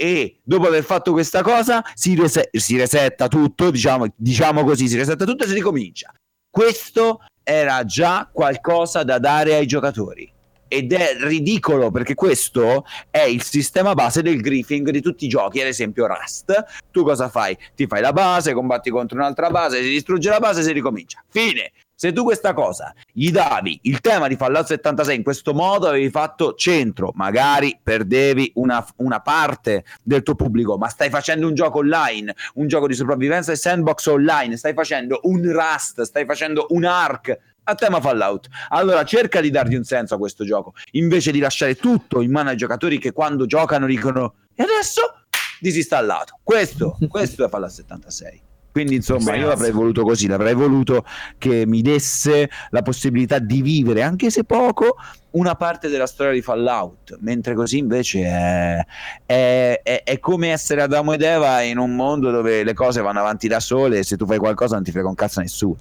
E 0.01 0.41
dopo 0.45 0.69
aver 0.69 0.85
fatto 0.85 1.11
questa 1.13 1.43
cosa 1.43 1.85
si, 1.95 2.15
rese- 2.15 2.51
si 2.53 2.77
resetta 2.77 3.27
tutto, 3.27 3.71
diciamo, 3.71 4.07
diciamo 4.15 4.63
così, 4.63 4.87
si 4.87 4.97
resetta 4.97 5.25
tutto 5.25 5.45
e 5.45 5.49
si 5.49 5.55
ricomincia. 5.55 6.13
Questo 6.49 7.21
era 7.43 7.85
già 7.85 8.29
qualcosa 8.31 9.03
da 9.03 9.19
dare 9.19 9.55
ai 9.55 9.67
giocatori. 9.67 10.33
Ed 10.69 10.93
è 10.93 11.17
ridicolo 11.19 11.91
perché 11.91 12.15
questo 12.15 12.85
è 13.11 13.23
il 13.23 13.43
sistema 13.43 13.95
base 13.95 14.23
del 14.23 14.41
griefing 14.41 14.91
di 14.91 15.01
tutti 15.01 15.25
i 15.25 15.29
giochi, 15.29 15.61
ad 15.61 15.67
esempio 15.67 16.07
Rust. 16.07 16.65
Tu 16.93 17.03
cosa 17.03 17.29
fai? 17.29 17.57
Ti 17.75 17.87
fai 17.87 18.03
la 18.03 18.13
base, 18.13 18.53
combatti 18.53 18.91
contro 18.91 19.17
un'altra 19.17 19.51
base, 19.51 19.83
si 19.83 19.89
distrugge 19.89 20.29
la 20.29 20.41
base 20.41 20.61
e 20.61 20.65
si 20.65 20.73
ricomincia. 20.73 21.25
Fine. 21.29 21.73
Se 22.01 22.13
tu 22.13 22.23
questa 22.23 22.55
cosa 22.55 22.95
gli 23.11 23.33
davi 23.33 23.77
il 23.83 23.99
tema 24.01 24.29
di 24.29 24.37
Fallout 24.37 24.67
76 24.67 25.17
in 25.17 25.25
questo 25.25 25.53
modo, 25.53 25.89
avevi 25.89 26.11
fatto 26.11 26.55
centro, 26.55 27.11
magari 27.17 27.77
perdevi 27.83 28.53
una, 28.55 28.87
una 28.99 29.19
parte 29.19 29.85
del 30.05 30.23
tuo 30.23 30.37
pubblico, 30.37 30.79
ma 30.79 30.87
stai 30.91 31.11
facendo 31.11 31.49
un 31.49 31.55
gioco 31.55 31.79
online, 31.79 32.37
un 32.55 32.69
gioco 32.69 32.87
di 32.87 32.95
sopravvivenza 32.95 33.51
e 33.51 33.57
sandbox 33.57 34.07
online, 34.07 34.57
stai 34.57 34.75
facendo 34.75 35.19
un 35.25 35.43
Rust, 35.51 36.03
stai 36.03 36.25
facendo 36.25 36.67
un 36.69 36.85
Ark 36.85 37.37
a 37.65 37.75
tema 37.75 38.01
Fallout. 38.01 38.47
Allora 38.69 39.05
cerca 39.05 39.41
di 39.41 39.51
dargli 39.51 39.75
un 39.75 39.83
senso 39.83 40.15
a 40.15 40.19
questo 40.19 40.45
gioco, 40.45 40.75
invece 40.93 41.33
di 41.33 41.41
lasciare 41.41 41.75
tutto 41.75 42.23
in 42.23 42.31
mano 42.31 42.51
ai 42.51 42.57
giocatori 42.57 42.99
che 42.99 43.11
quando 43.11 43.45
giocano 43.45 43.87
dicono 43.87 44.35
e 44.55 44.63
adesso 44.63 45.25
disinstallato. 45.59 46.39
Questo, 46.45 46.97
questo 47.09 47.45
è 47.45 47.49
Fallout 47.49 47.73
76. 47.73 48.48
Quindi 48.71 48.95
insomma 48.97 49.35
io 49.35 49.49
l'avrei 49.49 49.73
voluto 49.73 50.03
così, 50.03 50.29
l'avrei 50.29 50.55
voluto 50.55 51.05
che 51.37 51.65
mi 51.67 51.83
desse 51.83 52.49
la 52.71 52.83
possibilità 52.83 53.39
di 53.39 53.61
vivere, 53.61 54.03
anche 54.03 54.31
se 54.31 54.45
poco, 54.45 54.97
una 55.33 55.55
parte 55.57 55.89
della 55.89 56.07
storia 56.07 56.33
di 56.33 56.43
Fallout, 56.43 57.17
mentre 57.21 57.55
così 57.55 57.79
invece 57.79 58.23
è, 58.23 58.87
è- 59.27 59.81
è- 59.83 60.03
è 60.05 60.19
come 60.21 60.51
essere 60.53 60.83
Adamo 60.83 61.13
ed 61.13 61.23
Eva 61.23 61.61
in 61.63 61.79
un 61.79 61.95
mondo 61.97 62.31
dove 62.31 62.63
le 62.63 62.75
cose 62.75 63.01
vanno 63.01 63.19
avanti 63.21 63.49
da 63.49 63.59
sole 63.61 63.99
e 63.99 64.05
se 64.05 64.17
tu 64.17 64.27
fai 64.27 64.39
qualcosa 64.39 64.75
non 64.77 64.85
ti 64.85 64.93
frega 64.93 65.09
un 65.09 65.15
cazzo 65.15 65.41
nessuno. 65.41 65.77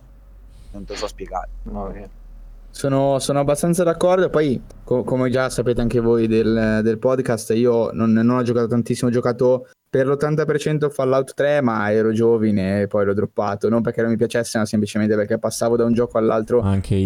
Non 0.71 0.83
te 0.85 0.93
lo 0.93 0.99
so 0.99 1.07
spiegare. 1.07 1.49
Sono, 2.71 3.17
sono 3.19 3.39
abbastanza 3.39 3.83
d'accordo. 3.83 4.29
Poi, 4.29 4.61
co- 4.83 5.03
come 5.03 5.29
già 5.29 5.49
sapete 5.49 5.81
anche 5.81 5.99
voi 5.99 6.27
del, 6.27 6.81
del 6.83 6.97
podcast, 6.99 7.51
io 7.55 7.89
non, 7.91 8.11
non 8.11 8.29
ho 8.37 8.43
giocato 8.43 8.67
tantissimo. 8.67 9.09
Ho 9.09 9.13
giocato 9.13 9.67
per 9.89 10.05
l'80% 10.07 10.89
Fallout 10.89 11.33
3, 11.33 11.61
ma 11.61 11.91
ero 11.91 12.11
giovane 12.11 12.81
e 12.81 12.87
poi 12.87 13.05
l'ho 13.05 13.13
droppato. 13.13 13.69
Non 13.69 13.81
perché 13.81 14.01
non 14.01 14.11
mi 14.11 14.17
piacesse, 14.17 14.57
ma 14.57 14.65
semplicemente 14.65 15.15
perché 15.15 15.39
passavo 15.39 15.75
da 15.75 15.85
un 15.85 15.93
gioco 15.93 16.17
all'altro 16.17 16.61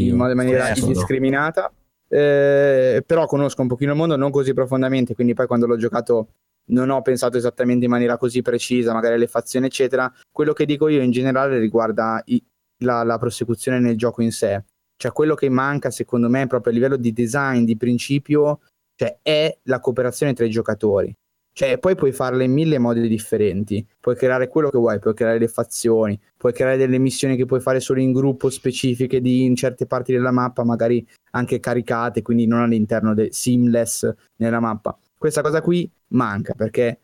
in 0.10 0.16
maniera 0.36 0.66
Onesto. 0.66 0.86
indiscriminata. 0.86 1.72
Eh, 2.08 3.04
però 3.06 3.26
conosco 3.26 3.62
un 3.62 3.68
pochino 3.68 3.92
il 3.92 3.98
mondo, 3.98 4.16
non 4.18 4.32
così 4.32 4.54
profondamente, 4.54 5.16
quindi 5.16 5.34
poi 5.34 5.48
quando 5.48 5.66
l'ho 5.66 5.78
giocato 5.78 6.30
non 6.72 6.90
ho 6.90 7.02
pensato 7.02 7.38
esattamente 7.38 7.86
in 7.86 7.92
maniera 7.92 8.18
così 8.18 8.42
precisa, 8.42 8.94
magari 8.94 9.16
alle 9.16 9.28
fazioni, 9.28 9.66
eccetera. 9.68 10.12
Quello 10.32 10.54
che 10.54 10.66
dico 10.66 10.88
io 10.90 11.02
in 11.02 11.12
generale 11.12 11.58
riguarda 11.58 12.22
i- 12.26 12.44
la, 12.84 13.04
la 13.04 13.18
prosecuzione 13.18 13.80
nel 13.80 13.98
gioco 13.98 14.22
in 14.22 14.32
sé. 14.32 14.64
Cioè, 14.96 15.12
quello 15.12 15.36
che 15.36 15.50
manca, 15.50 15.90
secondo 15.90 16.30
me, 16.30 16.46
proprio 16.48 16.72
a 16.72 16.76
livello 16.76 16.96
di 16.98 17.12
design, 17.14 17.64
di 17.64 17.76
principio, 17.78 18.60
cioè, 18.96 19.18
è 19.22 19.58
la 19.64 19.80
cooperazione 19.80 20.34
tra 20.34 20.46
i 20.46 20.50
giocatori. 20.50 21.14
Cioè, 21.54 21.78
poi 21.80 21.96
puoi 21.96 22.12
farle 22.12 22.46
in 22.46 22.52
mille 22.54 22.78
modi 22.78 23.08
differenti. 23.08 23.86
Puoi 24.00 24.16
creare 24.16 24.48
quello 24.48 24.70
che 24.70 24.78
vuoi, 24.78 25.00
puoi 25.00 25.14
creare 25.14 25.38
le 25.38 25.48
fazioni, 25.48 26.20
puoi 26.38 26.54
creare 26.54 26.78
delle 26.78 26.98
missioni 26.98 27.36
che 27.36 27.46
puoi 27.46 27.60
fare 27.60 27.80
solo 27.80 28.00
in 28.00 28.14
gruppo 28.14 28.50
specifiche 28.50 29.20
di, 29.22 29.44
in 29.44 29.56
certe 29.56 29.86
parti 29.86 30.14
della 30.14 30.32
mappa, 30.32 30.64
magari 30.64 31.06
anche 31.32 31.60
caricate, 31.60 32.22
quindi 32.22 32.48
non 32.48 32.62
all'interno 32.62 33.14
del 33.14 33.34
seamless 33.34 34.12
nella 34.38 34.60
mappa. 34.60 34.98
Questa 35.18 35.42
cosa 35.42 35.62
qui 35.62 35.90
manca 36.14 36.54
perché 36.54 37.00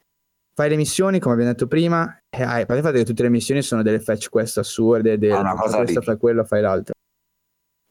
fai 0.56 0.70
le 0.70 0.76
missioni, 0.76 1.20
come 1.20 1.34
abbiamo 1.36 1.52
detto 1.52 1.68
prima, 1.68 2.18
e 2.30 2.42
hai, 2.42 2.62
il 2.62 2.66
fatto 2.68 2.92
che 2.92 3.06
tutte 3.06 3.24
le 3.24 3.30
missioni 3.30 3.62
sono 3.62 3.84
delle 3.84 4.00
fetch 4.00 4.30
quest 4.30 4.58
assurde, 4.58 5.18
del, 5.18 5.32
Ah, 5.34 5.42
una 5.42 5.50
fai 5.52 5.60
cosa 5.60 5.78
questo, 5.78 6.00
lì. 6.00 6.06
fai 6.06 6.18
quello, 6.18 6.44
fai 6.46 6.62
l'altro. 6.62 6.94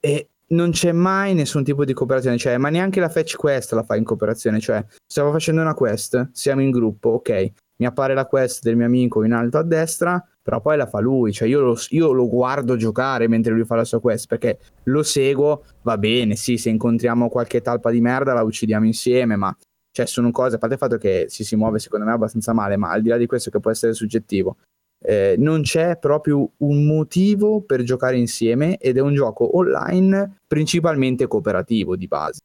E 0.01 0.29
non 0.49 0.71
c'è 0.71 0.93
mai 0.93 1.35
nessun 1.35 1.65
tipo 1.65 1.85
di 1.85 1.93
cooperazione, 1.93 2.39
cioè, 2.39 2.57
ma 2.59 2.69
neanche 2.69 3.01
la 3.01 3.09
fetch 3.09 3.37
quest 3.37 3.73
la 3.73 3.83
fai 3.83 3.99
in 3.99 4.05
cooperazione, 4.05 4.61
cioè, 4.61 4.85
stavo 5.07 5.33
facendo 5.33 5.61
una 5.61 5.75
quest, 5.75 6.31
siamo 6.33 6.63
in 6.63 6.71
gruppo, 6.71 7.11
ok, 7.11 7.53
mi 7.79 7.87
appare 7.87 8.15
la 8.15 8.27
quest 8.27 8.63
del 8.63 8.77
mio 8.77 8.87
amico 8.87 9.25
in 9.25 9.33
alto 9.33 9.59
a 9.59 9.63
destra, 9.63 10.25
però 10.43 10.61
poi 10.61 10.77
la 10.77 10.87
fa 10.87 11.01
lui, 11.01 11.33
cioè 11.33 11.49
io 11.49 11.61
lo, 11.61 11.77
io 11.89 12.13
lo 12.13 12.29
guardo 12.29 12.77
giocare 12.77 13.27
mentre 13.29 13.53
lui 13.53 13.65
fa 13.65 13.75
la 13.75 13.85
sua 13.85 14.01
quest, 14.01 14.29
perché 14.29 14.59
lo 14.85 15.03
seguo, 15.03 15.65
va 15.83 15.99
bene, 15.99 16.37
sì, 16.37 16.57
se 16.57 16.71
incontriamo 16.71 17.29
qualche 17.29 17.61
talpa 17.61 17.91
di 17.91 18.01
merda 18.01 18.33
la 18.33 18.43
uccidiamo 18.43 18.87
insieme, 18.87 19.37
ma 19.37 19.55
cioè 19.91 20.07
sono 20.07 20.31
cose, 20.31 20.57
a 20.57 20.59
parte 20.59 20.75
il 20.75 20.81
fatto 20.81 20.99
che 20.99 21.27
si, 21.29 21.43
si 21.43 21.57
muove 21.57 21.79
secondo 21.79 22.05
me 22.05 22.13
abbastanza 22.13 22.53
male, 22.53 22.77
ma 22.77 22.91
al 22.91 23.03
di 23.03 23.09
là 23.09 23.17
di 23.17 23.27
questo 23.27 23.51
che 23.51 23.61
può 23.61 23.71
essere 23.71 23.95
soggettivo, 23.95 24.59
eh, 24.99 25.35
non 25.39 25.63
c'è 25.63 25.99
proprio 25.99 26.51
un 26.59 26.87
motivo 26.87 27.63
per 27.63 27.83
giocare 27.83 28.17
insieme 28.17 28.77
ed 28.79 28.97
è 28.97 29.01
un 29.01 29.15
gioco 29.15 29.57
online 29.57 30.39
principalmente 30.47 31.27
cooperativo 31.27 31.97
di 31.97 32.07
base. 32.07 32.41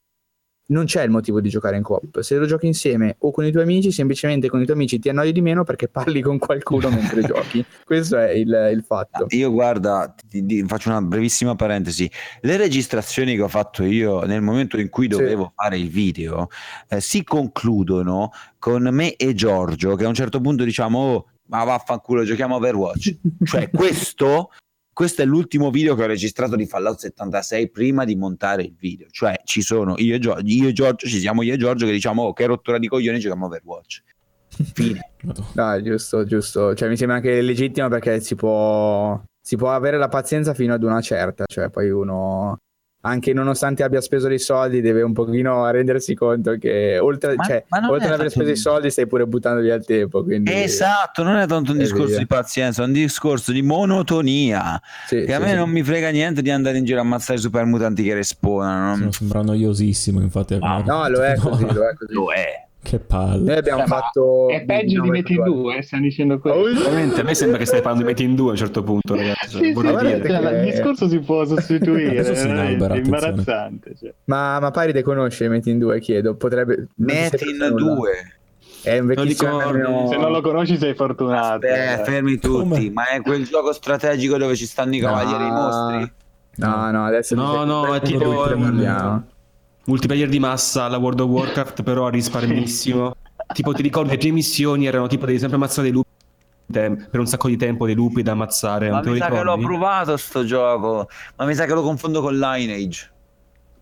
Non 0.71 0.85
c'è 0.85 1.03
il 1.03 1.09
motivo 1.09 1.41
di 1.41 1.49
giocare 1.49 1.75
in 1.75 1.83
coop. 1.83 2.21
Se 2.21 2.37
lo 2.37 2.45
giochi 2.45 2.65
insieme 2.65 3.15
o 3.19 3.31
con 3.31 3.43
i 3.45 3.51
tuoi 3.51 3.63
amici, 3.63 3.91
semplicemente 3.91 4.47
con 4.47 4.61
i 4.61 4.63
tuoi 4.63 4.77
amici 4.77 4.99
ti 4.99 5.09
annoi 5.09 5.33
di 5.33 5.41
meno 5.41 5.65
perché 5.65 5.89
parli 5.89 6.21
con 6.21 6.37
qualcuno 6.37 6.87
mentre 6.95 7.23
giochi. 7.23 7.65
Questo 7.83 8.17
è 8.17 8.29
il, 8.29 8.69
il 8.71 8.81
fatto. 8.87 9.25
Io 9.29 9.51
guarda, 9.51 10.15
ti- 10.29 10.45
ti- 10.45 10.63
faccio 10.63 10.87
una 10.87 11.01
brevissima 11.01 11.55
parentesi. 11.55 12.09
Le 12.39 12.55
registrazioni 12.55 13.35
che 13.35 13.41
ho 13.41 13.49
fatto 13.49 13.83
io 13.83 14.21
nel 14.21 14.41
momento 14.41 14.79
in 14.79 14.87
cui 14.89 15.05
Sì. 15.05 15.17
dovevo 15.17 15.51
fare 15.53 15.77
il 15.77 15.89
video 15.89 16.47
eh, 16.87 17.01
si 17.01 17.21
concludono 17.25 18.29
con 18.57 18.87
me 18.93 19.15
e 19.17 19.33
Giorgio 19.33 19.95
che 19.95 20.05
a 20.05 20.07
un 20.07 20.13
certo 20.13 20.39
punto 20.39 20.63
diciamo 20.63 20.97
oh, 20.99 21.25
ma 21.51 21.63
vaffanculo 21.63 22.23
giochiamo 22.23 22.55
Overwatch. 22.55 23.17
cioè 23.43 23.69
questo, 23.69 24.51
questo 24.91 25.21
è 25.21 25.25
l'ultimo 25.25 25.69
video 25.69 25.95
che 25.95 26.03
ho 26.03 26.07
registrato 26.07 26.55
di 26.55 26.65
Fallout 26.65 26.99
76 26.99 27.69
prima 27.69 28.05
di 28.05 28.15
montare 28.15 28.63
il 28.63 28.75
video. 28.77 29.07
Cioè 29.09 29.41
ci 29.43 29.61
sono 29.61 29.95
io 29.97 30.15
e 30.15 30.19
Giorgio, 30.19 30.43
io 30.45 30.69
e 30.69 30.73
Giorgio 30.73 31.07
ci 31.07 31.19
siamo 31.19 31.41
io 31.43 31.53
e 31.53 31.57
Giorgio 31.57 31.85
che 31.85 31.91
diciamo 31.91 32.23
oh 32.23 32.33
che 32.33 32.45
rottura 32.45 32.79
di 32.79 32.87
coglioni 32.87 33.19
giochiamo 33.19 33.45
Overwatch. 33.45 34.03
Fine. 34.73 34.99
No, 35.53 35.81
giusto, 35.83 36.25
giusto. 36.25 36.73
Cioè, 36.73 36.89
mi 36.89 36.97
sembra 36.97 37.17
anche 37.17 37.41
legittimo 37.41 37.87
perché 37.89 38.19
si 38.21 38.33
può, 38.33 39.21
si 39.39 39.55
può 39.55 39.69
avere 39.69 39.97
la 39.97 40.07
pazienza 40.07 40.55
fino 40.55 40.73
ad 40.73 40.81
una 40.81 40.99
certa. 40.99 41.45
Cioè, 41.45 41.69
poi 41.69 41.91
uno, 41.91 42.57
anche 43.03 43.33
nonostante 43.33 43.83
abbia 43.83 43.99
speso 44.01 44.27
dei 44.27 44.37
soldi, 44.39 44.79
deve 44.81 45.01
un 45.01 45.13
pochino 45.13 45.69
rendersi 45.71 46.13
conto 46.13 46.57
che 46.57 46.99
oltre, 46.99 47.35
Ma- 47.35 47.43
cioè, 47.43 47.63
ma 47.69 47.89
oltre 47.89 48.07
ad 48.07 48.13
aver 48.13 48.29
speso 48.29 48.49
i 48.49 48.53
di- 48.53 48.59
soldi, 48.59 48.91
stai 48.91 49.07
pure 49.07 49.25
buttando 49.25 49.61
via 49.61 49.73
il 49.75 49.83
tempo. 49.85 50.23
Quindi, 50.23 50.51
Esatto, 50.53 51.23
non 51.23 51.35
è 51.37 51.47
tanto 51.47 51.71
un 51.71 51.79
E 51.79 51.83
discorso 51.83 52.05
via. 52.07 52.17
di 52.19 52.27
pazienza, 52.27 52.83
è 52.83 52.85
un 52.85 52.91
discorso 52.93 53.51
di 53.51 53.61
monotonia. 53.63 54.79
Sì, 55.07 55.23
Che 55.25 55.33
a 55.33 55.37
sì, 55.37 55.43
me 55.43 55.49
sì. 55.49 55.55
non 55.55 55.69
mi 55.69 55.83
frega 55.83 56.09
niente 56.09 56.41
di 56.41 56.51
andare 56.51 56.77
in 56.77 56.85
giro 56.85 56.99
a 56.99 57.01
ammazzare 57.01 57.39
i 57.39 57.41
super 57.41 57.65
mutanti 57.65 58.03
che 58.03 58.13
respawnano. 58.13 59.11
Sembra 59.11 59.41
noiosissimo, 59.41 60.21
infatti. 60.21 60.57
Ah, 60.59 60.81
No, 60.85 61.07
lo 61.09 61.23
è 61.23 61.35
così, 61.37 61.63
lo 61.73 61.87
è 61.87 61.93
così. 61.95 62.13
Lo 62.13 62.31
è. 62.31 62.67
Che 62.83 62.97
palle. 62.99 63.43
Noi 63.43 63.57
abbiamo 63.57 63.83
Eh, 63.83 63.85
fatto. 63.87 64.49
È 64.49 64.63
peggio 64.65 65.01
di 65.01 65.09
Metin 65.11 65.43
2, 65.43 65.81
stiamo 65.83 66.03
dicendo 66.03 66.39
questo. 66.39 66.83
Veramente, 66.89 67.21
a 67.21 67.23
me 67.23 67.35
sembra 67.35 67.57
che 67.59 67.65
stai 67.65 67.81
parlando 67.81 68.03
di 68.05 68.09
Metin 68.11 68.29
in 68.31 68.35
due 68.35 68.47
a 68.47 68.51
un 68.51 68.57
certo 68.57 68.83
punto, 68.83 69.15
ragazzi. 69.15 69.49
Sì, 69.49 69.55
sì, 69.57 69.59
dire. 69.59 69.73
guardate 69.73 70.09
cioè, 70.27 70.39
che- 70.39 70.55
il 70.55 70.63
discorso 70.63 71.07
si 71.07 71.19
può 71.19 71.45
sostituire, 71.45 72.23
si 72.23 72.31
è 72.31 72.47
inalbera, 72.49 72.93
attenzione. 72.95 72.99
imbarazzante. 73.19 73.95
Cioè. 73.99 74.13
Ma, 74.25 74.59
ma 74.59 74.71
Paride 74.71 75.03
conosce 75.03 75.47
Metin 75.47 75.77
2, 75.77 75.99
chiedo. 75.99 76.35
Potrebbe. 76.35 76.87
Metin 76.95 77.29
perso 77.29 77.69
nulla. 77.69 77.93
2. 77.95 78.09
È 78.83 78.97
un 78.97 79.05
vecchissimo. 79.05 79.59
ricordi. 79.59 79.79
MMO. 79.87 80.07
Se 80.09 80.17
non 80.17 80.31
lo 80.31 80.41
conosci 80.41 80.77
sei 80.77 80.95
fortunato. 80.95 81.67
Aspetta, 81.67 82.01
eh. 82.01 82.03
fermi 82.03 82.39
tutti. 82.39 82.67
Come? 82.67 82.89
Ma 82.91 83.09
è 83.09 83.21
quel 83.21 83.45
gioco 83.45 83.73
strategico 83.73 84.37
dove 84.37 84.55
ci 84.55 84.65
stanno 84.65 84.95
i 84.95 84.99
cavalieri 84.99 85.43
No. 85.47 85.53
mostri? 85.53 86.11
No, 86.55 86.89
no, 86.91 87.05
adesso 87.05 87.35
No, 87.35 87.63
no, 87.63 87.93
è 87.93 88.01
tipo, 88.01 88.33
parliamo. 88.43 89.27
Multiplayer 89.85 90.29
di 90.29 90.39
massa 90.39 90.83
alla 90.83 90.97
World 90.97 91.19
of 91.21 91.29
Warcraft, 91.29 91.83
però 91.83 92.07
a 92.07 92.09
risparmissimo. 92.09 93.15
tipo, 93.53 93.73
ti 93.73 93.81
ricordi 93.81 94.11
le 94.11 94.17
prime 94.17 94.35
missioni 94.35 94.85
erano 94.85 95.07
tipo 95.07 95.25
devi 95.25 95.37
sempre 95.39 95.57
ammazzare 95.57 95.83
dei 95.83 95.91
lupi 95.91 96.09
per 96.71 97.19
un 97.19 97.27
sacco 97.27 97.49
di 97.49 97.57
tempo, 97.57 97.85
dei 97.85 97.95
lupi 97.95 98.21
da 98.23 98.31
ammazzare. 98.31 98.89
Ma 98.89 99.01
non 99.01 99.03
te 99.03 99.07
lo 99.09 99.13
mi 99.15 99.19
sa 99.19 99.29
che 99.29 99.43
l'ho 99.43 99.57
provato 99.57 100.15
sto 100.17 100.45
gioco. 100.45 101.09
Ma 101.35 101.45
mi 101.45 101.53
sa 101.55 101.65
che 101.65 101.73
lo 101.73 101.81
confondo 101.81 102.21
con 102.21 102.37
Lineage. 102.37 103.09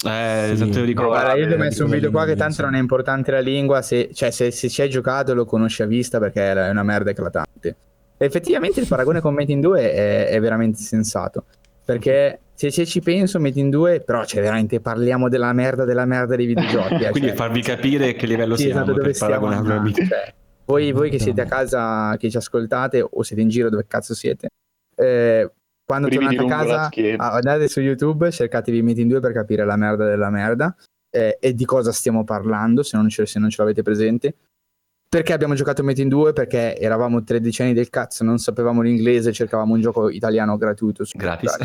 Eh, 0.08 0.46
Sì. 0.54 0.58
se 0.58 0.70
te 0.70 0.74
lo 0.74 0.80
No, 0.80 0.86
ricordi. 0.86 1.10
guarda, 1.10 1.34
io 1.36 1.48
ti 1.48 1.54
ho 1.54 1.58
messo 1.58 1.84
un 1.84 1.92
video 1.92 2.10
qua 2.10 2.26
che 2.26 2.36
tanto 2.38 2.62
non 2.64 2.74
è 2.74 2.80
importante 2.80 3.32
la 3.32 3.42
lingua, 3.42 3.82
se, 3.82 4.10
cioè 4.14 4.32
se, 4.32 4.50
se 4.52 4.70
ci 4.70 4.82
hai 4.82 4.90
giocato 4.90 5.34
lo 5.34 5.44
conosci 5.46 5.82
a 5.84 5.86
vista 5.86 6.18
perché 6.20 6.52
è 6.54 6.70
una 6.70 6.84
merda 6.84 7.12
eclatante. 7.12 7.76
Effettivamente 8.18 8.80
il 8.80 8.88
paragone 8.88 9.20
con 9.22 9.34
Metin 9.34 9.60
2 9.62 9.92
è, 9.94 10.28
è 10.30 10.40
veramente 10.40 10.80
sensato, 10.82 11.44
perché 11.86 12.40
se, 12.60 12.72
se 12.72 12.86
ci 12.86 13.00
penso 13.00 13.40
Metin 13.40 13.70
2, 13.70 14.02
però 14.02 14.26
cioè 14.26 14.42
veramente 14.42 14.82
parliamo 14.82 15.30
della 15.30 15.54
merda 15.54 15.86
della 15.86 16.04
merda 16.04 16.36
dei 16.36 16.46
videogiochi. 16.46 17.06
eh, 17.06 17.12
Quindi 17.12 17.30
cioè, 17.30 17.38
farvi 17.38 17.62
capire 17.62 18.12
che 18.16 18.26
livello 18.26 18.58
sì, 18.58 18.64
siamo 18.64 18.82
esatto, 18.82 19.00
per 19.00 19.18
paragonarlo 19.18 19.74
a. 19.76 19.94
Cioè, 19.94 20.34
voi, 20.66 20.92
voi 20.92 21.10
che 21.10 21.20
siete 21.20 21.40
a 21.40 21.46
casa, 21.46 22.18
che 22.18 22.30
ci 22.30 22.36
ascoltate 22.36 23.02
o 23.10 23.24
siete 23.24 23.42
in 23.42 23.48
giro 23.48 23.70
dove 23.70 23.86
cazzo 23.88 24.14
siete, 24.14 24.50
eh, 24.94 25.50
quando 25.86 26.10
Brividi 26.10 26.36
tornate 26.36 26.54
a 26.54 26.90
casa 26.90 27.14
andate 27.18 27.70
su 27.70 27.80
YouTube, 27.80 28.30
cercatevi 28.30 28.82
Metin 28.82 29.08
2 29.08 29.22
per 29.22 29.32
capire 29.32 29.64
la 29.64 29.78
merda 29.78 30.06
della 30.06 30.30
merda 30.30 30.76
eh, 31.10 31.38
e 31.40 31.54
di 31.54 31.64
cosa 31.64 31.94
stiamo 31.94 32.26
parlando, 32.26 32.84
se 32.84 32.98
non, 32.98 33.08
ce, 33.08 33.26
se 33.26 33.40
non 33.40 33.50
ce 33.50 33.62
l'avete 33.62 33.84
presente. 33.84 34.36
Perché 35.10 35.34
abbiamo 35.34 35.56
giocato 35.56 35.82
Metin 35.82 36.08
2? 36.08 36.34
Perché 36.34 36.78
eravamo 36.78 37.24
13 37.24 37.64
anni 37.64 37.74
del 37.74 37.90
cazzo, 37.90 38.24
non 38.24 38.38
sapevamo 38.38 38.84
l'inglese, 38.84 39.34
cercavamo 39.34 39.74
un 39.74 39.82
gioco 39.82 40.08
italiano 40.08 40.56
gratuito. 40.56 41.04
Gratis. 41.14 41.58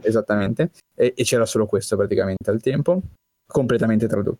Esattamente. 0.00 0.70
E, 0.94 1.12
e 1.14 1.22
c'era 1.22 1.44
solo 1.44 1.66
questo 1.66 1.94
praticamente 1.94 2.50
al 2.50 2.62
tempo, 2.62 3.02
completamente 3.46 4.06
tradotto. 4.06 4.38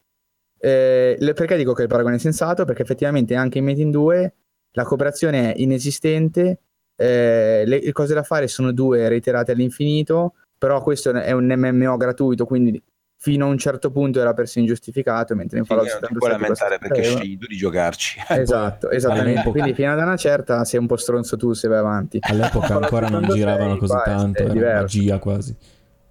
Eh, 0.59 1.19
perché 1.35 1.59
dico 1.59 1.75
che 1.75 1.83
il 1.83 1.89
paragone 1.89 2.15
è 2.15 2.19
sensato? 2.19 2.65
Perché 2.65 2.81
effettivamente 2.81 3.35
anche 3.35 3.59
in 3.59 3.65
Metin 3.65 3.91
2 3.91 4.35
la 4.73 4.85
cooperazione 4.85 5.53
è 5.53 5.61
inesistente, 5.61 6.61
eh, 6.97 7.63
le, 7.67 7.81
le 7.83 7.93
cose 7.93 8.15
da 8.15 8.23
fare 8.23 8.49
sono 8.49 8.73
due 8.73 9.07
reiterate 9.07 9.53
all'infinito, 9.53 10.33
però 10.57 10.81
questo 10.81 11.11
è 11.11 11.33
un 11.33 11.45
MMO 11.45 11.99
gratuito, 11.99 12.47
quindi 12.47 12.83
fino 13.19 13.47
a 13.47 13.49
un 13.49 13.59
certo 13.59 13.91
punto 13.91 14.21
era 14.21 14.35
persino 14.35 14.65
ingiustificato, 14.65 15.35
mentre 15.35 15.59
in 15.59 15.65
Sì, 15.65 15.71
Fallout 15.71 15.89
non 15.91 16.01
ti 16.01 16.07
77 16.15 16.19
puoi 16.19 16.31
lamentare 16.31 16.79
perché 16.79 17.01
30 17.03 17.19
scegli 17.19 17.39
tu 17.39 17.47
di 17.47 17.57
giocarci. 17.57 18.21
Esatto, 18.29 18.91
esattamente. 18.91 19.31
all'epoca- 19.31 19.51
Quindi 19.51 19.75
fino 19.75 19.93
ad 19.93 19.99
una 19.99 20.17
certa 20.17 20.65
sei 20.65 20.81
un 20.81 20.87
po' 20.87 20.97
stronzo 20.97 21.37
tu 21.37 21.53
se 21.53 21.69
vai 21.69 21.79
avanti. 21.79 22.19
All'epoca 22.21 22.75
ancora 22.77 23.09
non 23.09 23.23
76, 23.25 23.35
giravano 23.39 23.77
così 23.79 23.93
qua 23.93 24.03
tanto, 24.03 24.43
era 24.43 24.53
diverso. 24.53 24.81
magia 24.83 25.19
quasi. 25.19 25.57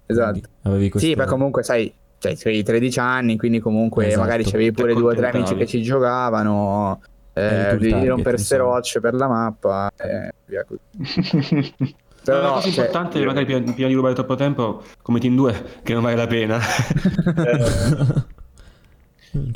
Esatto. 0.06 0.40
Questo... 0.62 0.98
Sì, 0.98 1.14
ma 1.14 1.24
comunque 1.24 1.62
sai, 1.62 1.92
cioè, 2.18 2.32
avevi 2.40 2.62
13 2.62 2.98
anni, 2.98 3.36
quindi 3.36 3.60
comunque 3.60 4.06
Esatto. 4.06 4.20
magari 4.22 4.44
c'avevi 4.44 4.72
pure 4.72 4.94
due 4.94 5.12
o 5.12 5.16
tre 5.16 5.30
amici 5.30 5.54
che 5.56 5.66
ci 5.66 5.82
giocavano. 5.82 7.00
eh, 7.32 7.76
di 7.78 7.88
insomma. 7.90 8.56
rocce 8.56 8.98
per 9.00 9.12
la 9.14 9.28
mappa 9.28 9.90
e 9.96 10.32
via 10.46 10.64
così. 10.64 10.80
Però, 12.32 12.40
una 12.40 12.50
cosa 12.54 12.70
cioè, 12.70 12.70
importante, 12.70 13.24
magari 13.24 13.44
prima, 13.44 13.72
prima 13.72 13.88
di 13.88 13.94
rubare 13.94 14.14
troppo 14.14 14.34
tempo, 14.34 14.82
come 15.02 15.20
Team 15.20 15.34
2, 15.36 15.80
che 15.82 15.92
non 15.92 16.02
vale 16.02 16.16
la 16.16 16.26
pena. 16.26 16.58
Cioè, 16.60 18.24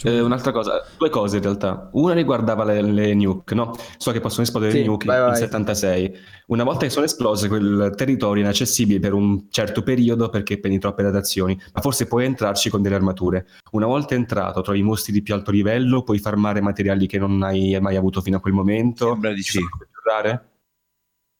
Eh, 0.02 0.20
un'altra 0.20 0.52
cosa, 0.52 0.84
due 0.98 1.08
cose 1.08 1.36
in 1.36 1.42
realtà. 1.42 1.88
Una 1.92 2.12
riguardava 2.12 2.64
le, 2.64 2.82
le 2.82 3.14
nuke, 3.14 3.54
no? 3.54 3.74
So 3.96 4.12
che 4.12 4.20
possono 4.20 4.42
esplodere 4.42 4.72
Sì, 4.72 4.78
le 4.80 4.84
nuke 4.84 5.06
vai, 5.06 5.18
in 5.18 5.24
vai. 5.26 5.36
76. 5.36 6.12
Una 6.48 6.64
volta 6.64 6.84
che 6.84 6.90
sono 6.90 7.04
esplose, 7.04 7.48
quel 7.48 7.92
territorio 7.96 8.42
è 8.42 8.44
inaccessibile 8.44 8.98
per 8.98 9.12
un 9.12 9.46
certo 9.50 9.82
periodo 9.82 10.28
perché 10.28 10.58
prendi 10.58 10.78
troppe 10.78 11.02
radiazioni, 11.02 11.58
ma 11.72 11.80
forse 11.80 12.06
puoi 12.06 12.24
entrarci 12.24 12.68
con 12.68 12.82
delle 12.82 12.96
armature. 12.96 13.46
Una 13.72 13.86
volta 13.86 14.14
entrato, 14.14 14.60
trovi 14.60 14.82
mostri 14.82 15.12
di 15.12 15.22
più 15.22 15.34
alto 15.34 15.50
livello, 15.50 16.02
puoi 16.02 16.18
farmare 16.18 16.60
materiali 16.60 17.06
che 17.06 17.18
non 17.18 17.42
hai 17.42 17.78
mai 17.80 17.96
avuto 17.96 18.20
fino 18.20 18.36
a 18.36 18.40
quel 18.40 18.54
momento. 18.54 19.10
Sembra 19.12 19.32
di 19.32 19.42
sì. 19.42 19.60
rare. 20.04 20.49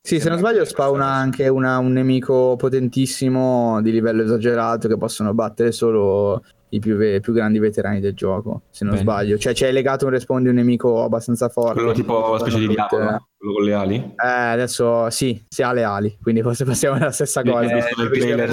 Sì, 0.03 0.19
se 0.19 0.29
non 0.29 0.39
sbaglio 0.39 0.65
spawna 0.65 1.05
anche 1.05 1.47
una- 1.47 1.77
un 1.77 1.91
nemico 1.91 2.55
potentissimo 2.57 3.79
di 3.81 3.91
livello 3.91 4.23
esagerato 4.23 4.87
che 4.87 4.97
possono 4.97 5.33
battere 5.35 5.71
solo 5.71 6.43
i 6.69 6.79
più, 6.79 6.95
ve- 6.95 7.19
più 7.19 7.33
grandi 7.33 7.59
veterani 7.59 7.99
del 7.99 8.13
gioco, 8.15 8.63
se 8.71 8.83
non 8.83 8.93
Bene. 8.95 9.03
sbaglio. 9.05 9.37
Cioè 9.37 9.53
c'è 9.53 9.71
legato 9.71 10.05
un 10.05 10.11
respawn 10.11 10.41
di 10.41 10.49
un 10.49 10.55
nemico 10.55 11.03
abbastanza 11.03 11.49
forte. 11.49 11.73
Quello 11.75 11.91
tipo 11.91 12.29
una 12.29 12.39
specie 12.39 12.57
di 12.57 12.65
Tutte- 12.65 12.75
diavolo, 12.89 13.11
no? 13.11 13.27
quello 13.37 13.53
con 13.53 13.63
le 13.63 13.73
ali. 13.73 13.95
Eh, 13.95 14.27
adesso 14.27 15.09
sì, 15.11 15.43
si 15.47 15.61
ha 15.61 15.71
le 15.71 15.83
ali, 15.83 16.17
quindi 16.21 16.41
forse 16.41 16.65
passiamo 16.65 16.95
alla 16.95 17.11
stessa 17.11 17.43
cosa. 17.43 17.61
eh, 17.71 17.77
Eh, 17.77 18.09
trailer-. 18.09 18.49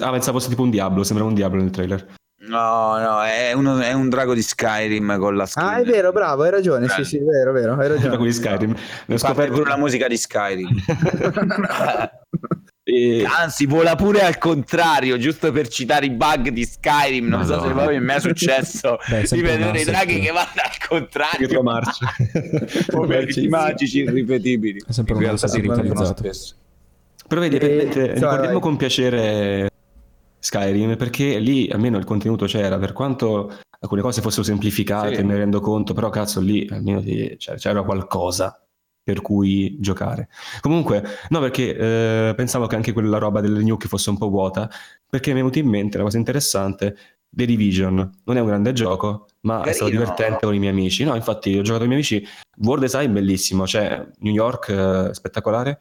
Ah, 0.00 0.10
pensavo 0.10 0.38
fosse 0.38 0.48
tipo 0.48 0.62
un 0.62 0.70
diavolo, 0.70 1.04
sembra 1.04 1.24
un 1.24 1.34
diavolo 1.34 1.62
nel 1.62 1.70
trailer. 1.70 2.04
No, 2.44 2.98
no, 2.98 3.22
è, 3.22 3.52
uno- 3.52 3.78
è 3.78 3.92
un 3.92 4.08
drago 4.08 4.34
di 4.34 4.42
Skyrim 4.42 5.16
con 5.18 5.36
la 5.36 5.46
skin. 5.46 5.62
Ah, 5.62 5.78
è 5.78 5.84
vero, 5.84 6.10
bravo, 6.10 6.42
hai 6.42 6.50
ragione. 6.50 6.88
Sì, 6.88 7.04
sì, 7.04 7.16
è 7.18 7.22
vero, 7.22 7.52
vero, 7.52 7.74
hai 7.78 7.86
ragione. 7.88 8.16
quelli 8.16 8.32
di 8.32 8.36
Skyrim. 8.36 8.70
Ne 8.70 8.74
ho 8.74 8.78
Parte 9.06 9.18
scoperto 9.18 9.52
pure 9.58 9.68
la 9.70 9.76
musica 9.76 10.08
di 10.08 10.16
Skyrim. 10.16 10.68
E- 12.84 13.24
Anzi, 13.24 13.66
vola 13.66 13.94
pure 13.94 14.22
al 14.22 14.38
contrario, 14.38 15.16
giusto 15.16 15.52
per 15.52 15.68
citare 15.68 16.06
i 16.06 16.10
bug 16.10 16.48
di 16.48 16.64
Skyrim. 16.64 17.28
Non 17.28 17.44
so 17.44 17.52
se 17.60 17.68
Madonna. 17.68 17.84
poi 17.84 18.00
mi 18.00 18.12
è 18.12 18.18
successo 18.18 18.98
Beh, 19.08 19.20
è 19.20 19.28
di 19.30 19.40
vedere 19.40 19.80
i 19.80 19.84
draghi 19.84 20.18
che 20.18 20.32
vanno 20.32 20.48
al 20.56 20.88
contrario. 20.88 21.38
Dietro 21.38 21.62
marcia. 21.62 22.12
Poverini 22.90 23.46
magici 23.46 23.98
irripetibili. 24.00 24.82
È 24.84 24.90
sempre 24.90 25.12
In 25.14 25.20
un 25.20 25.26
realtà 25.26 25.46
si 25.46 25.60
ripetono 25.60 26.04
spesso. 26.06 26.54
Però 27.28 27.40
vedi, 27.40 27.56
E- 27.58 28.14
ricordiamo 28.14 28.58
con 28.58 28.76
piacere 28.76 29.70
Skyrim 30.42 30.96
perché 30.96 31.38
lì 31.38 31.68
almeno 31.70 31.98
il 31.98 32.04
contenuto 32.04 32.46
c'era, 32.46 32.76
per 32.78 32.92
quanto 32.92 33.52
alcune 33.78 34.00
cose 34.02 34.20
fossero 34.20 34.42
semplificate, 34.42 35.14
Sì. 35.14 35.22
me 35.22 35.32
ne 35.34 35.38
rendo 35.38 35.60
conto, 35.60 35.94
però 35.94 36.10
cazzo 36.10 36.40
lì 36.40 36.66
almeno 36.68 37.00
cioè, 37.38 37.54
c'era 37.56 37.82
qualcosa 37.84 38.56
per 39.04 39.20
cui 39.20 39.76
giocare. 39.80 40.28
Comunque, 40.60 41.02
no, 41.30 41.40
perché 41.40 41.76
eh, 41.76 42.34
pensavo 42.34 42.66
che 42.66 42.74
anche 42.76 42.92
quella 42.92 43.18
roba 43.18 43.40
delle 43.40 43.62
nuke 43.62 43.86
fosse 43.88 44.10
un 44.10 44.18
po' 44.18 44.28
vuota, 44.28 44.68
perché 45.08 45.30
mi 45.30 45.36
è 45.38 45.42
venuta 45.42 45.58
in 45.60 45.68
mente 45.68 45.96
una 45.96 46.06
cosa 46.06 46.18
interessante. 46.18 46.96
The 47.34 47.46
Division 47.46 47.96
non 48.24 48.36
è 48.36 48.40
un 48.40 48.46
grande 48.46 48.72
gioco, 48.72 49.26
ma 49.42 49.62
è 49.62 49.72
stato 49.72 49.90
Carino. 49.90 50.02
divertente 50.02 50.44
con 50.44 50.54
i 50.54 50.58
miei 50.58 50.72
amici. 50.72 51.02
No, 51.02 51.14
infatti, 51.14 51.56
ho 51.56 51.62
giocato 51.62 51.84
con 51.84 51.92
i 51.92 51.96
miei 51.96 52.00
amici. 52.00 52.26
World 52.58 52.82
Design 52.82 53.12
bellissimo, 53.12 53.66
cioè 53.66 54.06
New 54.18 54.34
York 54.34 54.68
eh, 54.68 55.14
spettacolare. 55.14 55.80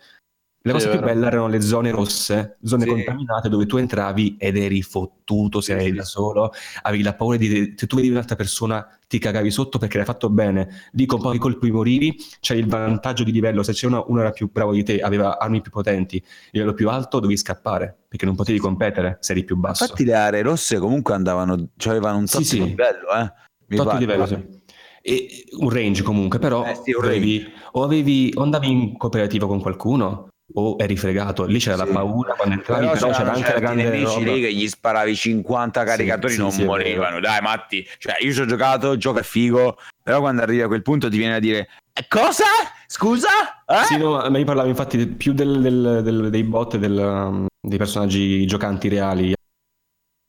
La 0.64 0.74
Sì, 0.74 0.78
cosa 0.78 0.88
è 0.88 0.92
più 0.92 1.00
vero. 1.00 1.12
bella 1.14 1.28
erano 1.28 1.48
le 1.48 1.60
zone 1.62 1.90
rosse, 1.90 2.58
zone 2.62 2.84
Sì. 2.84 2.90
contaminate 2.90 3.50
dove 3.50 3.66
tu 3.66 3.78
entravi 3.78 4.36
ed 4.38 4.58
eri 4.58 4.84
fottuto 4.84 5.60
se 5.60 5.74
Sì, 5.74 5.80
eri 5.80 5.90
sì. 5.90 5.96
da 5.96 6.04
solo, 6.04 6.52
avevi 6.84 7.02
la 7.02 7.16
paura 7.16 7.38
di 7.38 7.74
se 7.76 7.88
tu 7.88 7.96
vedevi 7.96 8.14
un'altra 8.14 8.36
persona 8.36 8.88
ti 9.08 9.18
cagavi 9.18 9.50
sotto 9.50 9.80
perché 9.80 9.98
l'hai 9.98 10.06
fatto 10.06 10.30
bene, 10.30 10.90
lì 10.92 11.08
con 11.08 11.20
pochi 11.20 11.40
colpi 11.40 11.72
morivi, 11.72 12.16
c'è 12.40 12.54
il 12.54 12.68
vantaggio 12.68 13.24
di 13.24 13.32
livello, 13.32 13.64
se 13.64 13.74
c'è 13.74 13.88
uno, 13.88 14.06
uno 14.10 14.20
era 14.20 14.30
più 14.30 14.52
bravo 14.52 14.74
di 14.74 14.84
te, 14.84 15.00
aveva 15.00 15.40
armi 15.40 15.62
più 15.62 15.72
potenti, 15.72 16.24
livello 16.52 16.74
più 16.74 16.90
alto 16.90 17.20
dovevi 17.20 17.40
scappare 17.40 17.98
perché 18.08 18.26
non 18.26 18.36
potevi 18.36 18.60
competere 18.60 19.18
se 19.20 19.32
eri 19.32 19.44
più 19.44 19.58
basso. 19.58 19.82
Infatti 19.84 20.06
le 20.06 20.14
aree 20.14 20.44
rosse 20.44 20.78
comunque 20.78 21.16
andavano, 21.16 21.70
cioè 21.78 21.94
avevano 21.94 22.20
un 22.20 22.28
Sì, 22.28 22.36
tot 22.38 22.44
sì. 22.46 22.60
di 22.60 22.66
livello, 22.68 23.08
eh. 23.16 23.34
Mi 23.66 23.78
Tot 23.78 23.94
livello, 23.98 24.26
sì. 24.28 24.60
E 25.02 25.44
un 25.58 25.70
range 25.70 26.04
comunque, 26.04 26.38
però 26.38 26.64
Eh 26.66 26.76
sì, 26.76 26.92
un 26.94 27.04
avevi- 27.06 27.52
o, 27.72 27.84
avevi, 27.84 28.32
o 28.36 28.44
andavi 28.44 28.70
in 28.70 28.98
cooperativo 28.98 29.48
con 29.48 29.60
qualcuno 29.60 30.28
o 30.54 30.76
eri 30.80 30.96
fregato. 30.98 31.46
Lì 31.46 31.60
c'era 31.60 31.78
Sì. 31.78 31.86
la 31.86 31.92
paura 31.92 32.34
quando 32.34 32.56
entravi, 32.56 32.82
Però, 32.88 32.94
però, 32.94 33.06
c'era 33.08 33.18
c'erano 33.18 33.38
anche 33.38 33.54
la 33.54 33.60
grande 33.60 33.84
nemici 33.84 34.24
lì 34.24 34.42
che 34.42 34.54
gli 34.54 34.68
sparavi 34.68 35.16
50 35.16 35.84
caricatori 35.84 36.34
sì, 36.34 36.40
non 36.40 36.52
sì, 36.52 36.64
morivano. 36.64 37.20
Dai, 37.20 37.42
Matti, 37.42 37.88
cioè 37.98 38.16
io 38.20 38.34
ci 38.34 38.42
ho 38.42 38.46
giocato, 38.46 38.98
gioco 38.98 39.20
è 39.20 39.24
figo, 39.24 39.78
però 40.04 40.20
quando 40.20 40.42
arrivi 40.42 40.62
a 40.62 40.68
quel 40.68 40.82
punto 40.82 41.10
ti 41.10 41.18
viene 41.18 41.36
a 41.36 41.40
dire 41.40 41.68
"Eh, 41.94 42.06
cosa? 42.08 42.46
Scusa? 42.88 43.28
Eh?" 43.66 43.84
Sì, 43.86 43.98
no, 43.98 44.24
ma 44.30 44.38
io 44.38 44.46
parlavo 44.46 44.68
infatti 44.70 45.06
più 45.08 45.34
del- 45.34 45.62
del- 45.62 46.02
del- 46.04 46.30
dei 46.30 46.44
bot 46.44 46.74
e 46.76 46.80
del, 46.80 46.98
um, 46.98 47.46
dei 47.60 47.78
personaggi 47.78 48.46
giocanti 48.46 48.88
reali. 48.90 49.34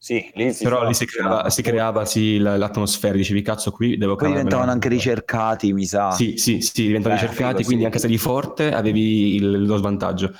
Sì, 0.03 0.29
lì 0.35 0.53
si 0.53 0.65
però 0.65 0.85
lì 0.85 0.95
si 0.95 1.07
creava, 1.07 1.49
si 1.49 1.63
creava 1.63 2.05
sì, 2.05 2.39
la- 2.39 2.57
l'atmosfera, 2.57 3.15
dicevi 3.15 3.41
cazzo 3.41 3.71
qui 3.71 3.97
devo 3.97 4.17
Poi 4.17 4.31
cavarmela". 4.31 4.39
diventavano 4.39 4.73
anche 4.73 4.89
ricercati, 4.89 5.73
mi 5.73 5.85
sa. 5.87 6.11
Sì, 6.11 6.37
sì, 6.39 6.61
sì, 6.61 6.87
diventavano 6.89 7.21
Eh, 7.21 7.23
ricercati, 7.23 7.53
figo, 7.59 7.65
quindi 7.67 7.83
sì. 7.83 7.85
anche 7.87 7.99
se 8.01 8.07
eri 8.07 8.19
forte 8.19 8.73
avevi 8.73 9.37
il- 9.37 9.65
lo 9.65 9.77
svantaggio. 9.77 10.35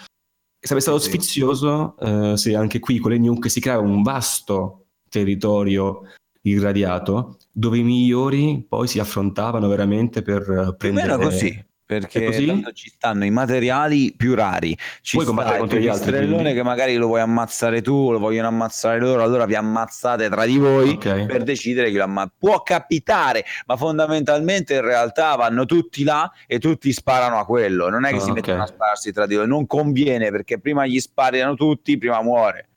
Sarebbe 0.59 0.81
stato 0.81 0.99
Sì. 0.99 1.11
sfizioso 1.11 1.97
eh, 2.01 2.37
se 2.37 2.57
anche 2.57 2.81
qui 2.81 2.99
con 2.99 3.13
le 3.13 3.19
nuke 3.19 3.49
si 3.49 3.61
creava 3.61 3.83
un 3.83 4.03
vasto 4.03 4.87
territorio 5.09 6.01
irradiato 6.43 7.39
dove 7.53 7.79
i 7.79 7.83
migliori 7.85 8.67
poi 8.69 8.89
si 8.89 8.99
affrontavano 8.99 9.69
veramente 9.69 10.23
per 10.23 10.41
eh, 10.43 10.75
prendere... 10.77 11.07
meno 11.07 11.19
così. 11.19 11.65
Perché 12.01 12.73
ci 12.75 12.91
stanno 12.91 13.25
i 13.25 13.31
materiali 13.31 14.15
più 14.17 14.35
rari. 14.35 14.77
Ci 15.01 15.17
Puoi 15.17 15.27
combattere 15.27 15.55
sta 15.55 15.61
contro 15.61 15.79
gli 15.79 15.89
altri, 15.89 16.53
che 16.55 16.63
magari 16.63 16.97
lo 16.97 17.07
vuoi 17.07 17.21
ammazzare 17.21 17.83
tu, 17.83 18.11
lo 18.11 18.19
vogliono 18.19 18.49
ammazzare 18.49 18.99
loro, 18.99 19.23
allora 19.23 19.47
vi 19.47 19.55
ammazzate 19.55 20.29
tra 20.29 20.45
di 20.45 20.59
voi 20.59 20.91
Ok. 20.91 21.27
per 21.27 21.43
decidere 21.43 21.91
chi 21.91 21.97
lo 21.97 22.05
ammazza. 22.05 22.33
Può 22.39 22.63
capitare, 22.63 23.45
ma 23.67 23.77
fondamentalmente 23.77 24.75
in 24.75 24.83
realtà 24.83 25.35
vanno 25.37 25.65
tutti 25.65 26.05
là 26.05 26.31
e 26.47 26.59
tutti 26.59 26.93
sparano 26.93 27.39
a 27.39 27.45
quello. 27.45 27.89
Non 27.89 28.05
è 28.05 28.11
che 28.11 28.17
Ah, 28.17 28.21
si 28.21 28.31
ok. 28.31 28.37
mettono 28.37 28.63
a 28.63 28.67
spararsi 28.67 29.13
tra 29.13 29.27
di 29.27 29.35
loro. 29.35 29.47
Non 29.47 29.67
conviene 29.67 30.31
perché 30.31 30.59
prima 30.59 30.87
gli 30.87 31.01
sparano 31.01 31.55
tutti, 31.55 31.99
prima 31.99 32.23
muore. 32.23 32.69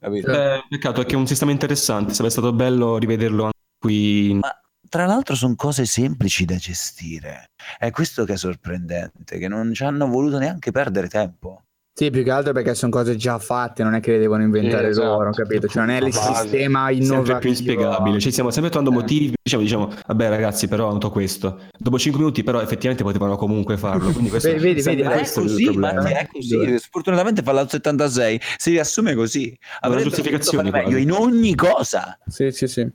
Capito? 0.00 0.32
Eh, 0.32 0.64
peccato, 0.68 1.02
è 1.02 1.04
che 1.04 1.14
è 1.14 1.16
un 1.18 1.26
sistema 1.26 1.50
interessante, 1.50 2.12
sarebbe 2.14 2.32
stato 2.32 2.52
bello 2.52 2.96
rivederlo 2.96 3.44
anche 3.44 3.58
qui. 3.78 4.38
Ma 4.40 4.59
tra 4.90 5.06
l'altro 5.06 5.36
sono 5.36 5.54
cose 5.54 5.86
semplici 5.86 6.44
da 6.44 6.56
gestire. 6.56 7.50
È 7.78 7.90
questo 7.90 8.24
che 8.24 8.32
è 8.32 8.36
sorprendente, 8.36 9.38
che 9.38 9.46
non 9.48 9.72
ci 9.72 9.84
hanno 9.84 10.08
voluto 10.08 10.38
neanche 10.38 10.72
perdere 10.72 11.06
tempo. 11.08 11.62
Sì, 11.92 12.08
più 12.10 12.22
che 12.24 12.30
altro 12.30 12.52
perché 12.52 12.74
sono 12.74 12.90
cose 12.90 13.14
già 13.16 13.38
fatte, 13.38 13.82
non 13.82 13.94
è 13.94 14.00
che 14.00 14.12
le 14.12 14.18
devono 14.18 14.42
inventare 14.42 14.88
esatto. 14.88 15.06
loro, 15.06 15.30
capito? 15.32 15.68
Cioè 15.68 15.84
non 15.84 15.94
è 15.94 16.00
il 16.02 16.12
sistema 16.12 16.90
innovativo. 16.90 17.14
sempre 17.14 17.38
più 17.40 17.48
inspiegabile. 17.50 18.20
Ci 18.20 18.30
stiamo 18.30 18.50
sempre 18.50 18.70
trovando 18.70 18.96
Eh. 18.98 19.02
motivi. 19.02 19.34
Diciamo, 19.42 19.62
diciamo, 19.62 19.92
vabbè, 20.06 20.28
ragazzi, 20.28 20.66
però 20.66 20.86
ho 20.88 20.92
notato 20.92 21.10
questo. 21.12 21.60
Dopo 21.76 21.98
5 21.98 22.18
minuti, 22.20 22.42
però, 22.42 22.60
effettivamente 22.60 23.04
potevano 23.04 23.36
comunque 23.36 23.76
farlo. 23.76 24.10
Quindi 24.12 24.30
questo, 24.30 24.48
Vedi, 24.48 24.80
vedi, 24.80 25.02
Ma 25.02 25.10
è 25.12 25.16
questo 25.18 25.42
così, 25.42 25.64
problema. 25.64 26.02
ma 26.02 26.08
è 26.08 26.26
così. 26.26 26.78
Sfortunatamente 26.78 27.42
Fallout 27.42 27.68
76 27.70 28.40
si 28.56 28.70
riassume 28.70 29.14
così. 29.14 29.54
Potuto 29.80 30.22
fare 30.56 30.70
meglio 30.70 30.96
in 30.96 31.12
ogni 31.12 31.54
cosa. 31.54 32.18
Sì, 32.26 32.50
sì, 32.50 32.66
sì. 32.66 32.90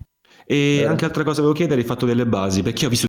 E 0.45 0.79
Eh. 0.79 0.85
anche 0.85 1.05
altra 1.05 1.23
cosa 1.23 1.41
volevo 1.41 1.57
chiedere, 1.57 1.81
il 1.81 1.87
fatto 1.87 2.05
delle 2.05 2.25
basi, 2.25 2.61
perché 2.61 2.81
io 2.81 2.87
ho 2.87 2.91
visto 2.91 3.07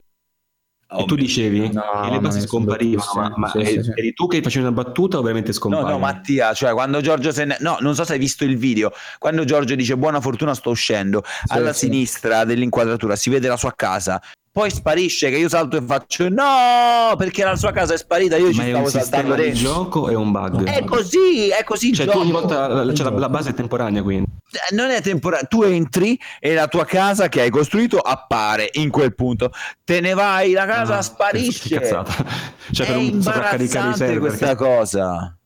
Oh, 0.88 1.00
e 1.00 1.04
tu 1.06 1.16
dicevi 1.16 1.72
No, 1.72 1.82
che 2.04 2.10
le 2.10 2.20
basi 2.20 2.40
scomparivano, 2.42 3.10
ma, 3.16 3.32
ma 3.34 3.50
Sì, 3.50 3.58
eri, 3.58 3.82
sì, 3.82 3.90
eri 3.96 4.12
tu 4.12 4.28
che 4.28 4.40
facevi 4.40 4.64
una 4.64 4.72
battuta 4.72 5.18
o 5.18 5.20
veramente 5.20 5.50
No, 5.50 5.56
scompaiono? 5.56 5.90
no, 5.90 5.98
Mattia, 5.98 6.54
cioè 6.54 6.72
quando 6.74 7.00
Giorgio 7.00 7.32
se 7.32 7.44
ne... 7.44 7.56
No, 7.58 7.76
non 7.80 7.96
so 7.96 8.04
se 8.04 8.12
hai 8.12 8.20
visto 8.20 8.44
il 8.44 8.56
video. 8.56 8.92
Quando 9.18 9.44
Giorgio 9.44 9.74
dice 9.74 9.96
buona 9.96 10.20
fortuna 10.20 10.54
sto 10.54 10.70
uscendo, 10.70 11.24
alla 11.48 11.72
sì. 11.72 11.86
sinistra 11.86 12.44
dell'inquadratura 12.44 13.16
si 13.16 13.30
vede 13.30 13.48
la 13.48 13.56
sua 13.56 13.74
casa. 13.74 14.22
Poi 14.56 14.70
sparisce 14.70 15.28
che 15.28 15.36
io 15.36 15.50
salto 15.50 15.76
e 15.76 15.82
faccio 15.82 16.30
no, 16.30 17.14
perché 17.18 17.44
la 17.44 17.56
sua 17.56 17.72
casa 17.72 17.92
è 17.92 17.98
sparita, 17.98 18.36
io 18.38 18.52
ci 18.52 18.56
ma 18.56 18.64
è 18.64 18.68
stavo 18.70 18.88
saltando 18.88 19.34
dentro. 19.34 19.60
gioco 19.60 20.00
o 20.00 20.08
è 20.08 20.14
un 20.14 20.32
bug? 20.32 20.64
È 20.64 20.82
così, 20.82 21.48
è 21.50 21.62
così 21.62 21.90
il 21.90 21.94
Cioè, 21.96 22.06
tu 22.06 22.12
gioco. 22.12 22.22
ogni 22.24 22.32
volta 22.32 22.66
la, 22.66 22.94
cioè, 22.94 23.10
la- 23.10 23.18
la 23.18 23.28
base 23.28 23.50
è 23.50 23.52
temporanea, 23.54 24.02
quindi. 24.02 24.30
Eh, 24.50 24.74
non 24.74 24.88
è 24.88 25.02
temporaneo, 25.02 25.46
tu 25.46 25.62
entri 25.62 26.18
e 26.40 26.54
la 26.54 26.68
tua 26.68 26.86
casa 26.86 27.28
che 27.28 27.42
hai 27.42 27.50
costruito 27.50 27.98
appare 27.98 28.70
in 28.72 28.88
quel 28.88 29.14
punto, 29.14 29.50
te 29.84 30.00
ne 30.00 30.14
vai, 30.14 30.52
la 30.52 30.64
casa 30.64 30.96
Ah, 30.96 31.02
sparisce. 31.02 31.68
Che 31.68 31.78
cazzata. 31.78 32.14
Cioè, 32.72 32.86
è 32.86 32.92
per 32.92 32.96
un 32.96 33.20
sovraccaricare 33.20 33.90
i 33.90 33.94
server. 33.94 34.18
questa 34.20 34.48
Che, 34.48 34.54
cosa. 34.56 35.36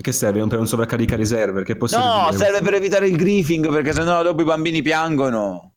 che 0.00 0.12
serve? 0.12 0.46
Per 0.46 0.58
un 0.60 0.66
sovraccaricare 0.68 1.22
i 1.22 1.26
server? 1.26 1.64
Che 1.64 1.76
No, 1.90 2.28
serve 2.30 2.60
per 2.62 2.74
evitare 2.74 3.08
il 3.08 3.16
griefing 3.16 3.68
perché 3.72 3.92
sennò 3.92 4.22
dopo 4.22 4.42
i 4.42 4.44
bambini 4.44 4.80
piangono. 4.80 5.73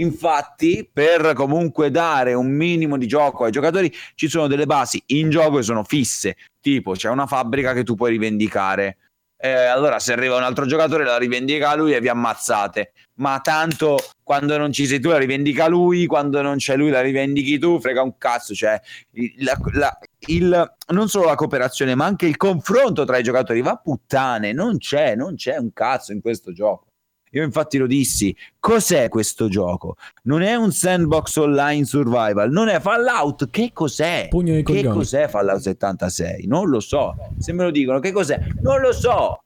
Infatti, 0.00 0.88
per 0.92 1.32
comunque 1.34 1.90
dare 1.90 2.32
un 2.34 2.50
minimo 2.50 2.96
di 2.96 3.06
gioco 3.06 3.44
ai 3.44 3.50
giocatori, 3.52 3.92
ci 4.14 4.28
sono 4.28 4.46
delle 4.46 4.66
basi 4.66 5.02
in 5.06 5.30
gioco 5.30 5.56
che 5.56 5.62
sono 5.62 5.84
fisse. 5.84 6.36
Tipo, 6.60 6.92
c'è 6.92 7.08
una 7.08 7.26
fabbrica 7.26 7.72
che 7.72 7.84
tu 7.84 7.94
puoi 7.94 8.10
rivendicare. 8.10 8.96
Eh, 9.42 9.48
allora, 9.50 9.98
se 9.98 10.12
arriva 10.12 10.36
un 10.36 10.42
altro 10.42 10.66
giocatore, 10.66 11.04
la 11.04 11.16
rivendica 11.16 11.74
lui 11.74 11.92
e 11.94 12.00
vi 12.00 12.08
ammazzate. 12.08 12.92
ma 13.20 13.38
tanto 13.40 13.98
quando 14.22 14.56
non 14.56 14.72
ci 14.72 14.86
sei 14.86 14.98
tu 14.98 15.10
la 15.10 15.18
rivendica 15.18 15.68
lui, 15.68 16.06
quando 16.06 16.40
non 16.40 16.56
c'è 16.56 16.74
lui 16.74 16.88
la 16.88 17.02
rivendichi 17.02 17.58
tu, 17.58 17.78
frega 17.78 18.00
un 18.00 18.16
cazzo, 18.16 18.54
cioè 18.54 18.80
la- 19.40 19.58
la- 19.72 19.98
il- 20.28 20.74
non 20.94 21.06
solo 21.06 21.26
la 21.26 21.34
cooperazione, 21.34 21.94
ma 21.94 22.06
anche 22.06 22.24
il 22.24 22.38
confronto 22.38 23.04
tra 23.04 23.18
i 23.18 23.22
giocatori 23.22 23.60
va 23.60 23.76
puttane, 23.76 24.52
non 24.54 24.78
c'è, 24.78 25.16
non 25.16 25.34
c'è 25.34 25.58
un 25.58 25.70
cazzo 25.74 26.12
in 26.12 26.22
questo 26.22 26.50
gioco. 26.54 26.86
Io 27.32 27.44
infatti 27.44 27.78
lo 27.78 27.86
dissi, 27.86 28.34
cos'è 28.58 29.08
questo 29.08 29.48
gioco? 29.48 29.94
Non 30.24 30.42
è 30.42 30.54
un 30.56 30.72
sandbox 30.72 31.36
online 31.36 31.84
survival, 31.84 32.50
non 32.50 32.68
è 32.68 32.80
Fallout, 32.80 33.48
che 33.50 33.70
cos'è? 33.72 34.26
Pugno 34.28 34.54
Che 34.56 34.62
coglioni. 34.64 34.96
cos'è 34.96 35.28
Fallout 35.28 35.60
76? 35.60 36.46
Non 36.46 36.68
lo 36.68 36.80
so. 36.80 37.14
Se 37.38 37.52
me 37.52 37.62
lo 37.64 37.70
dicono, 37.70 38.00
che 38.00 38.10
cos'è? 38.10 38.40
Non 38.62 38.80
lo 38.80 38.92
so. 38.92 39.42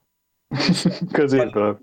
Così 1.13 1.49
proprio. 1.51 1.81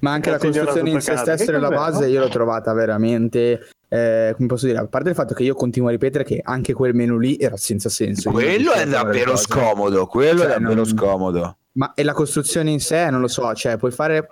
Ma 0.00 0.12
anche 0.12 0.30
la 0.30 0.38
costruzione 0.38 0.88
in 0.90 1.00
se 1.00 1.12
Che 1.12 1.44
della 1.44 1.68
base 1.68 2.06
no? 2.06 2.10
io 2.10 2.20
l'ho 2.20 2.28
trovata 2.28 2.72
veramente, 2.72 3.68
eh, 3.88 4.32
come 4.34 4.48
posso 4.48 4.64
dire, 4.66 4.78
a 4.78 4.86
parte 4.86 5.10
il 5.10 5.14
fatto 5.14 5.34
che 5.34 5.42
io 5.42 5.54
continuo 5.54 5.88
a 5.88 5.90
ripetere 5.90 6.24
che 6.24 6.40
anche 6.42 6.72
quel 6.72 6.94
menu 6.94 7.18
lì 7.18 7.36
era 7.38 7.56
senza 7.58 7.90
senso. 7.90 8.30
Quello 8.30 8.72
è 8.72 8.86
davvero 8.86 9.36
scomodo. 9.36 10.06
Quello 10.06 10.40
è 10.42 10.44
Cioè, 10.44 10.52
davvero 10.52 10.74
non- 10.74 10.86
scomodo. 10.86 11.56
Ma 11.72 11.92
e 11.94 12.02
la 12.02 12.12
costruzione 12.14 12.70
in 12.70 12.80
sé, 12.80 13.10
non 13.10 13.20
lo 13.20 13.28
so, 13.28 13.52
cioè 13.54 13.76
puoi 13.76 13.90
fare... 13.90 14.26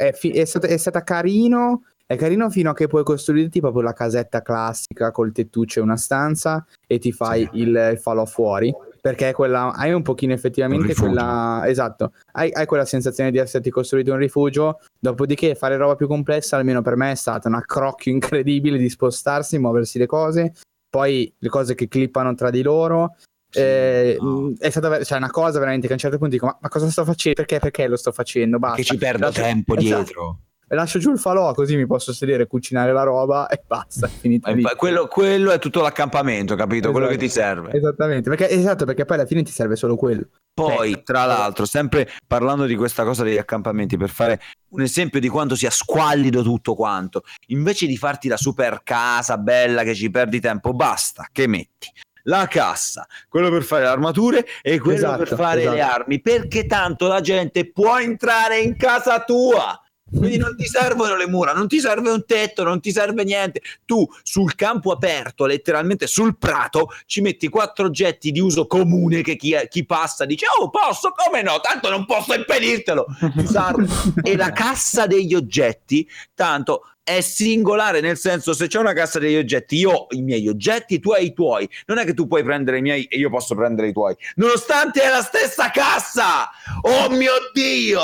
È, 0.00 0.12
fi- 0.12 0.30
è 0.30 0.46
stata, 0.46 0.66
è 0.66 0.78
stata 0.78 1.02
carino, 1.02 1.82
è 2.06 2.16
carino 2.16 2.48
fino 2.48 2.70
a 2.70 2.72
che 2.72 2.86
puoi 2.86 3.04
costruirti 3.04 3.60
proprio 3.60 3.82
la 3.82 3.92
casetta 3.92 4.40
classica 4.40 5.10
col 5.10 5.30
tettuccio 5.30 5.80
e 5.80 5.82
una 5.82 5.98
stanza 5.98 6.64
e 6.86 6.98
ti 6.98 7.12
fai 7.12 7.46
il, 7.52 7.90
il 7.92 7.98
falò 8.00 8.24
fuori. 8.24 8.74
Perché 8.98 9.34
quella, 9.34 9.74
hai 9.74 9.92
un 9.92 10.00
pochino 10.00 10.32
effettivamente 10.32 10.92
Un 10.92 10.94
quella... 10.94 11.64
Esatto, 11.66 12.14
hai, 12.32 12.50
hai 12.50 12.64
quella 12.64 12.86
sensazione 12.86 13.30
di 13.30 13.36
esserti 13.36 13.68
costruito 13.68 14.12
un 14.12 14.18
rifugio, 14.18 14.80
dopodiché 14.98 15.54
fare 15.54 15.76
roba 15.76 15.96
più 15.96 16.06
complessa, 16.06 16.56
almeno 16.56 16.80
per 16.80 16.96
me 16.96 17.10
è 17.10 17.14
stata 17.14 17.48
un 17.48 17.54
accrocchio 17.54 18.10
incredibile 18.10 18.78
di 18.78 18.88
spostarsi, 18.88 19.58
muoversi 19.58 19.98
le 19.98 20.06
cose, 20.06 20.54
poi 20.88 21.30
le 21.36 21.48
cose 21.50 21.74
che 21.74 21.88
clippano 21.88 22.34
tra 22.34 22.48
di 22.48 22.62
loro, 22.62 23.16
eh, 23.52 24.16
no. 24.20 24.40
mh, 24.40 24.54
è 24.58 24.70
stata 24.70 25.02
cioè, 25.04 25.18
una 25.18 25.30
cosa 25.30 25.58
veramente 25.58 25.86
che 25.86 25.92
a 25.92 25.96
un 25.96 26.00
certo 26.00 26.18
punto 26.18 26.32
dico: 26.32 26.46
Ma, 26.46 26.58
ma 26.60 26.68
cosa 26.68 26.88
sto 26.90 27.04
facendo? 27.04 27.42
Perché? 27.42 27.58
Perché 27.58 27.86
lo 27.86 27.96
sto 27.96 28.12
facendo? 28.12 28.58
Basta. 28.58 28.76
Che 28.76 28.84
ci 28.84 28.96
perdo 28.96 29.26
Lascio- 29.26 29.42
tempo 29.42 29.76
Esatto. 29.76 30.02
dietro. 30.02 30.38
Lascio 30.72 31.00
giù 31.00 31.10
il 31.10 31.18
falò 31.18 31.52
così 31.52 31.74
mi 31.74 31.84
posso 31.84 32.12
sedere, 32.12 32.46
cucinare 32.46 32.92
la 32.92 33.02
roba 33.02 33.48
e 33.48 33.60
basta. 33.66 34.06
Finita 34.06 34.52
Quello, 34.76 35.08
quello 35.08 35.50
è 35.50 35.58
tutto 35.58 35.80
l'accampamento, 35.80 36.54
capito? 36.54 36.92
Quello 36.92 37.08
che 37.08 37.16
ti 37.16 37.24
Esatto. 37.24 37.46
serve. 37.64 37.76
Esattamente, 37.76 38.28
perché, 38.28 38.48
esatto, 38.48 38.84
perché 38.84 39.04
poi 39.04 39.16
alla 39.16 39.26
fine 39.26 39.42
ti 39.42 39.50
serve 39.50 39.74
solo 39.74 39.96
quello. 39.96 40.28
Poi, 40.54 41.02
tra 41.02 41.24
l'altro, 41.24 41.64
sempre 41.64 42.08
parlando 42.24 42.66
di 42.66 42.76
questa 42.76 43.02
cosa 43.02 43.24
degli 43.24 43.38
accampamenti, 43.38 43.96
per 43.96 44.10
fare 44.10 44.40
un 44.68 44.82
esempio 44.82 45.18
di 45.18 45.28
quanto 45.28 45.56
sia 45.56 45.70
squallido 45.70 46.42
tutto 46.42 46.74
quanto, 46.74 47.22
invece 47.48 47.86
di 47.86 47.96
farti 47.96 48.28
la 48.28 48.36
super 48.36 48.82
casa 48.84 49.38
bella 49.38 49.82
che 49.82 49.94
ci 49.94 50.08
perdi 50.08 50.38
tempo, 50.38 50.72
basta 50.72 51.26
che 51.32 51.48
metti 51.48 51.90
la 52.30 52.46
cassa, 52.46 53.06
quello 53.28 53.50
per 53.50 53.64
fare 53.64 53.82
le 53.82 53.88
armature 53.88 54.46
e 54.62 54.78
quello 54.78 54.96
Esatto, 54.96 55.24
per 55.24 55.34
fare 55.34 55.64
le 55.64 55.74
esatto. 55.74 55.94
armi, 55.94 56.20
perché 56.20 56.66
tanto 56.66 57.08
la 57.08 57.20
gente 57.20 57.70
può 57.70 57.98
entrare 57.98 58.60
in 58.60 58.76
casa 58.76 59.22
tua. 59.24 59.78
Quindi 60.12 60.38
non 60.38 60.56
ti 60.56 60.66
servono 60.66 61.14
le 61.14 61.28
mura, 61.28 61.52
non 61.52 61.68
ti 61.68 61.78
serve 61.78 62.10
un 62.10 62.24
tetto, 62.26 62.64
non 62.64 62.80
ti 62.80 62.90
serve 62.90 63.22
niente. 63.22 63.62
Tu 63.84 64.04
sul 64.24 64.56
campo 64.56 64.90
aperto, 64.90 65.46
letteralmente 65.46 66.08
sul 66.08 66.36
prato, 66.36 66.88
ci 67.06 67.20
metti 67.20 67.48
quattro 67.48 67.86
oggetti 67.86 68.32
di 68.32 68.40
uso 68.40 68.66
comune 68.66 69.22
che 69.22 69.36
chi, 69.36 69.54
chi 69.68 69.86
passa 69.86 70.24
dice 70.24 70.46
"Oh, 70.58 70.68
posso? 70.68 71.12
Come 71.14 71.42
no? 71.42 71.60
Tanto 71.60 71.90
non 71.90 72.06
posso 72.06 72.34
impedirtelo". 72.34 73.06
e 74.24 74.36
la 74.36 74.50
cassa 74.50 75.06
degli 75.06 75.32
oggetti, 75.34 76.08
tanto 76.34 76.86
è 77.16 77.20
singolare, 77.20 78.00
nel 78.00 78.16
senso 78.16 78.52
se 78.52 78.66
c'è 78.66 78.78
una 78.78 78.92
cassa 78.92 79.18
degli 79.18 79.36
oggetti, 79.36 79.76
io 79.76 79.90
ho 79.90 80.06
i 80.10 80.22
miei 80.22 80.48
oggetti, 80.48 80.98
tu 81.00 81.10
hai 81.10 81.26
i 81.26 81.32
tuoi. 81.32 81.68
Non 81.86 81.98
è 81.98 82.04
che 82.04 82.14
tu 82.14 82.26
puoi 82.26 82.42
prendere 82.42 82.78
i 82.78 82.82
miei 82.82 83.04
e 83.04 83.16
io 83.18 83.30
posso 83.30 83.54
prendere 83.54 83.88
i 83.88 83.92
tuoi. 83.92 84.14
Nonostante 84.36 85.02
è 85.02 85.08
la 85.08 85.22
stessa 85.22 85.70
cassa! 85.70 86.48
Oh 86.82 87.10
mio 87.10 87.32
Dio! 87.52 88.02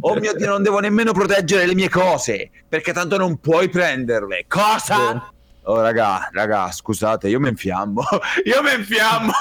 Oh 0.00 0.14
mio 0.20 0.34
Dio, 0.34 0.48
non 0.48 0.62
devo 0.62 0.78
nemmeno 0.80 1.12
proteggere 1.12 1.66
le 1.66 1.74
mie 1.74 1.88
cose, 1.88 2.50
perché 2.68 2.92
tanto 2.92 3.16
non 3.16 3.38
puoi 3.38 3.68
prenderle. 3.68 4.44
Cosa? 4.48 5.30
Oh 5.64 5.80
raga, 5.80 6.28
raga, 6.32 6.72
scusate, 6.72 7.28
io 7.28 7.38
mi 7.38 7.48
infiammo. 7.48 8.02
io 8.44 8.62
mi 8.62 8.74
infiammo. 8.76 9.30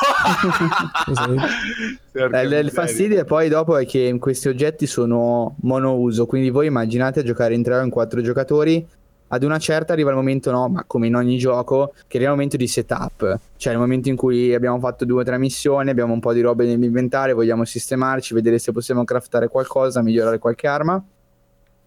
Eh, 2.13 2.41
il- 2.43 2.51
il 2.65 2.71
fastidio 2.71 3.23
poi 3.23 3.47
dopo 3.47 3.77
è 3.77 3.85
che 3.85 4.13
questi 4.19 4.49
oggetti 4.49 4.85
sono 4.85 5.55
monouso, 5.61 6.25
quindi 6.25 6.49
voi 6.49 6.67
immaginate 6.67 7.23
giocare 7.23 7.53
in 7.53 7.63
tre 7.63 7.77
o 7.77 7.81
in 7.83 7.89
quattro 7.89 8.21
giocatori. 8.21 8.85
Ad 9.33 9.43
una 9.43 9.59
certa 9.59 9.93
arriva 9.93 10.09
il 10.09 10.17
momento, 10.17 10.51
no, 10.51 10.67
ma 10.67 10.83
come 10.85 11.07
in 11.07 11.15
ogni 11.15 11.37
gioco, 11.37 11.93
che 12.07 12.17
arriva 12.17 12.31
il 12.31 12.35
momento 12.35 12.57
di 12.57 12.67
setup, 12.67 13.39
cioè 13.55 13.71
il 13.71 13.79
momento 13.79 14.09
in 14.09 14.17
cui 14.17 14.53
abbiamo 14.53 14.77
fatto 14.79 15.05
due 15.05 15.21
o 15.21 15.23
tre 15.23 15.37
missioni, 15.37 15.89
abbiamo 15.89 16.11
un 16.11 16.19
po' 16.19 16.33
di 16.33 16.41
robe 16.41 16.65
nell'inventario, 16.65 17.33
vogliamo 17.33 17.63
sistemarci, 17.63 18.33
vedere 18.33 18.59
se 18.59 18.73
possiamo 18.73 19.05
craftare 19.05 19.47
qualcosa, 19.47 20.01
migliorare 20.01 20.37
qualche 20.37 20.67
arma. 20.67 21.01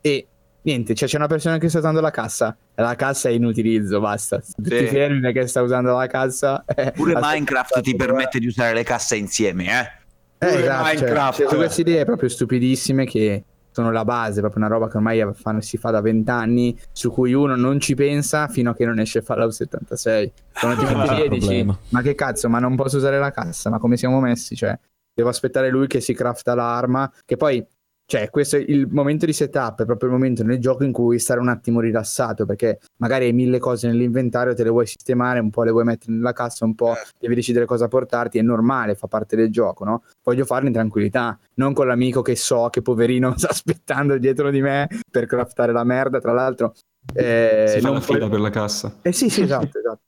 E 0.00 0.26
niente, 0.62 0.94
cioè 0.94 1.06
c'è 1.06 1.16
una 1.18 1.26
persona 1.26 1.58
che 1.58 1.68
sta 1.68 1.78
usando 1.78 2.00
la 2.00 2.10
cassa, 2.10 2.56
la 2.76 2.94
cassa 2.94 3.28
è 3.28 3.32
in 3.32 3.44
utilizzo, 3.44 4.00
basta. 4.00 4.40
Sì. 4.40 4.62
ti 4.62 4.86
fermi 4.86 5.20
perché 5.20 5.46
sta 5.46 5.60
usando 5.60 5.94
la 5.94 6.06
cassa. 6.06 6.64
eh, 6.74 6.92
Pure 6.92 7.12
Minecraft 7.20 7.82
ti 7.82 7.94
permette 7.94 8.38
di 8.38 8.46
usare 8.46 8.72
le 8.72 8.84
casse 8.84 9.16
insieme, 9.16 9.64
eh? 9.64 10.46
eh, 10.46 10.60
esatto, 10.60 10.84
cioè, 10.84 10.94
Minecraft. 10.94 11.48
cioè, 11.48 11.56
queste 11.56 11.80
idee 11.82 12.04
proprio 12.06 12.30
stupidissime 12.30 13.04
che 13.04 13.44
sono 13.74 13.90
la 13.90 14.04
base, 14.04 14.38
proprio 14.40 14.64
una 14.64 14.72
roba 14.72 14.88
che 14.88 14.96
ormai 14.98 15.20
fanno- 15.34 15.60
si 15.60 15.76
fa 15.76 15.90
da 15.90 16.00
vent'anni, 16.00 16.78
su 16.92 17.10
cui 17.10 17.32
uno 17.32 17.56
non 17.56 17.80
ci 17.80 17.96
pensa 17.96 18.46
fino 18.46 18.70
a 18.70 18.74
che 18.74 18.84
non 18.86 19.00
esce 19.00 19.20
Fallout 19.20 19.50
76. 19.50 20.32
Quando 20.60 20.84
ti 20.84 20.92
Non 20.92 21.00
metti 21.00 21.14
lì 21.16 21.22
e 21.22 21.28
dici, 21.28 21.66
ma 21.88 22.00
che 22.00 22.14
cazzo, 22.14 22.48
ma 22.48 22.60
non 22.60 22.76
posso 22.76 22.98
usare 22.98 23.18
la 23.18 23.32
cassa, 23.32 23.70
ma 23.70 23.78
come 23.78 23.96
siamo 23.96 24.20
messi? 24.20 24.54
Cioè, 24.54 24.78
devo 25.12 25.28
aspettare 25.28 25.70
lui 25.70 25.88
che 25.88 26.00
si 26.00 26.14
crafta 26.14 26.54
l'arma, 26.54 27.10
che 27.24 27.36
poi... 27.36 27.66
Cioè, 28.06 28.28
questo 28.28 28.56
è 28.56 28.64
il 28.66 28.86
momento 28.90 29.24
di 29.24 29.32
setup, 29.32 29.80
è 29.80 29.84
proprio 29.86 30.10
il 30.10 30.14
momento 30.14 30.44
nel 30.44 30.58
gioco 30.58 30.84
in 30.84 30.92
cui 30.92 31.18
stare 31.18 31.40
un 31.40 31.48
attimo 31.48 31.80
rilassato, 31.80 32.44
perché 32.44 32.78
magari 32.98 33.24
hai 33.24 33.32
mille 33.32 33.58
cose 33.58 33.86
nell'inventario, 33.86 34.54
te 34.54 34.62
le 34.62 34.68
vuoi 34.68 34.86
sistemare, 34.86 35.40
un 35.40 35.48
po' 35.50 35.62
le 35.62 35.70
vuoi 35.70 35.84
mettere 35.84 36.12
nella 36.12 36.32
cassa, 36.32 36.66
un 36.66 36.74
po' 36.74 36.94
devi 37.18 37.34
decidere 37.34 37.64
cosa 37.64 37.88
portarti, 37.88 38.38
è 38.38 38.42
normale, 38.42 38.94
fa 38.94 39.06
parte 39.06 39.36
del 39.36 39.50
gioco, 39.50 39.84
no? 39.84 40.02
Voglio 40.22 40.44
farlo 40.44 40.66
in 40.66 40.74
tranquillità, 40.74 41.38
non 41.54 41.72
con 41.72 41.86
l'amico 41.86 42.20
che 42.20 42.36
so 42.36 42.68
che 42.70 42.82
poverino 42.82 43.32
sta 43.38 43.48
aspettando 43.48 44.18
dietro 44.18 44.50
di 44.50 44.60
me 44.60 44.86
per 45.10 45.24
craftare 45.24 45.72
la 45.72 45.84
merda, 45.84 46.20
tra 46.20 46.32
l'altro. 46.32 46.74
eh, 47.14 47.64
si 47.68 47.80
fa 47.80 47.90
la 47.90 48.00
puoi- 48.00 48.18
fila 48.18 48.28
per 48.28 48.40
la 48.40 48.50
cassa. 48.50 48.98
eh 49.00 49.12
sì, 49.12 49.30
sì, 49.30 49.42
esatto, 49.42 49.78
esatto. 49.78 50.00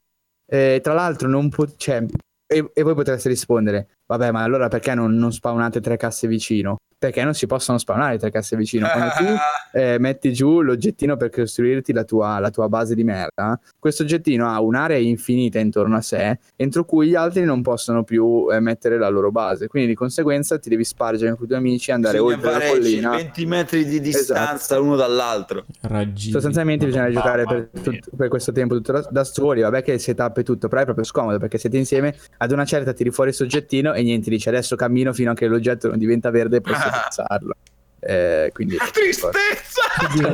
Eh, 0.48 0.80
tra 0.82 0.92
l'altro 0.92 1.28
non 1.28 1.48
può... 1.48 1.64
Cioè, 1.76 2.04
e, 2.48 2.70
e 2.72 2.82
voi 2.82 2.94
potreste 2.94 3.28
rispondere, 3.28 3.88
vabbè, 4.06 4.30
ma 4.30 4.42
allora 4.42 4.68
perché 4.68 4.94
non, 4.94 5.14
non 5.14 5.32
spawnate 5.32 5.80
tre 5.80 5.96
casse 5.96 6.28
vicino? 6.28 6.76
Perché 6.98 7.22
non 7.24 7.34
si 7.34 7.46
possono 7.46 7.76
spawnare 7.76 8.16
tre 8.16 8.30
casse 8.30 8.56
vicino? 8.56 8.88
Quando 8.88 9.12
tu 9.18 9.24
eh, 9.78 9.98
metti 9.98 10.32
giù 10.32 10.62
l'oggettino 10.62 11.18
per 11.18 11.28
costruirti 11.28 11.92
la 11.92 12.04
tua, 12.04 12.38
la 12.38 12.48
tua 12.48 12.70
base 12.70 12.94
di 12.94 13.04
merda, 13.04 13.60
questo 13.78 14.02
oggettino 14.02 14.48
ha 14.48 14.58
un'area 14.62 14.96
infinita 14.96 15.58
intorno 15.58 15.96
a 15.96 16.00
sé, 16.00 16.38
entro 16.56 16.86
cui 16.86 17.08
gli 17.08 17.14
altri 17.14 17.44
non 17.44 17.60
possono 17.60 18.02
più 18.02 18.46
eh, 18.50 18.60
mettere 18.60 18.96
la 18.96 19.08
loro 19.10 19.30
base. 19.30 19.66
Quindi 19.66 19.90
di 19.90 19.94
conseguenza 19.94 20.58
ti 20.58 20.70
devi 20.70 20.84
spargere 20.84 21.34
con 21.34 21.44
i 21.44 21.46
tuoi 21.48 21.58
amici, 21.58 21.90
andare 21.92 22.16
Bisogna 22.16 22.34
oltre 22.36 22.50
la 22.50 22.70
collina. 22.70 23.10
20 23.10 23.46
metri 23.46 23.84
di 23.84 24.00
distanza 24.00 24.54
Esatto. 24.54 24.80
l'uno 24.80 24.96
dall'altro. 24.96 25.66
Raggiri. 25.82 26.30
Sostanzialmente 26.32 26.86
bisogna 26.86 27.10
giocare 27.10 27.44
per, 27.44 27.68
tut- 27.82 28.08
per 28.16 28.28
questo 28.28 28.52
tempo 28.52 28.74
tutto 28.74 28.92
da, 28.92 29.06
da 29.10 29.24
soli. 29.24 29.60
Vabbè, 29.60 29.82
che 29.82 29.92
il 29.92 30.00
setup 30.00 30.38
è 30.38 30.42
tutto, 30.42 30.68
però 30.68 30.80
è 30.80 30.84
proprio 30.84 31.04
scomodo 31.04 31.38
perché 31.38 31.58
siete 31.58 31.76
insieme. 31.76 32.16
Ad 32.38 32.52
una 32.52 32.64
certa 32.64 32.94
tiri 32.94 33.10
fuori 33.10 33.30
il 33.30 33.36
soggettino 33.36 33.92
e 33.92 34.02
niente, 34.02 34.30
dice 34.30 34.48
adesso 34.48 34.76
cammino 34.76 35.12
fino 35.12 35.32
a 35.32 35.34
che 35.34 35.46
l'oggetto 35.46 35.88
non 35.88 35.98
diventa 35.98 36.30
verde 36.30 36.56
e 36.56 36.60
posso 36.62 36.85
piazzarlo. 36.90 37.54
Eh, 38.00 38.50
quindi 38.52 38.76
Tristezza! 38.92 39.82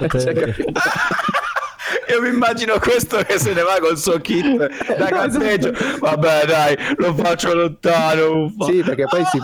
Cioè? 0.18 0.54
Io 2.08 2.20
mi 2.20 2.28
immagino 2.28 2.78
questo 2.78 3.18
che 3.18 3.38
se 3.38 3.52
ne 3.52 3.62
va 3.62 3.78
col 3.80 3.96
suo 3.98 4.18
kit 4.18 4.56
da 4.96 5.06
campeggio. 5.08 5.72
Vabbè, 5.98 6.44
dai, 6.46 6.76
lo 6.96 7.14
faccio 7.14 7.54
lontano. 7.54 8.44
uffa. 8.44 8.64
Sì, 8.66 8.82
perché 8.82 9.04
poi 9.04 9.24
si. 9.26 9.40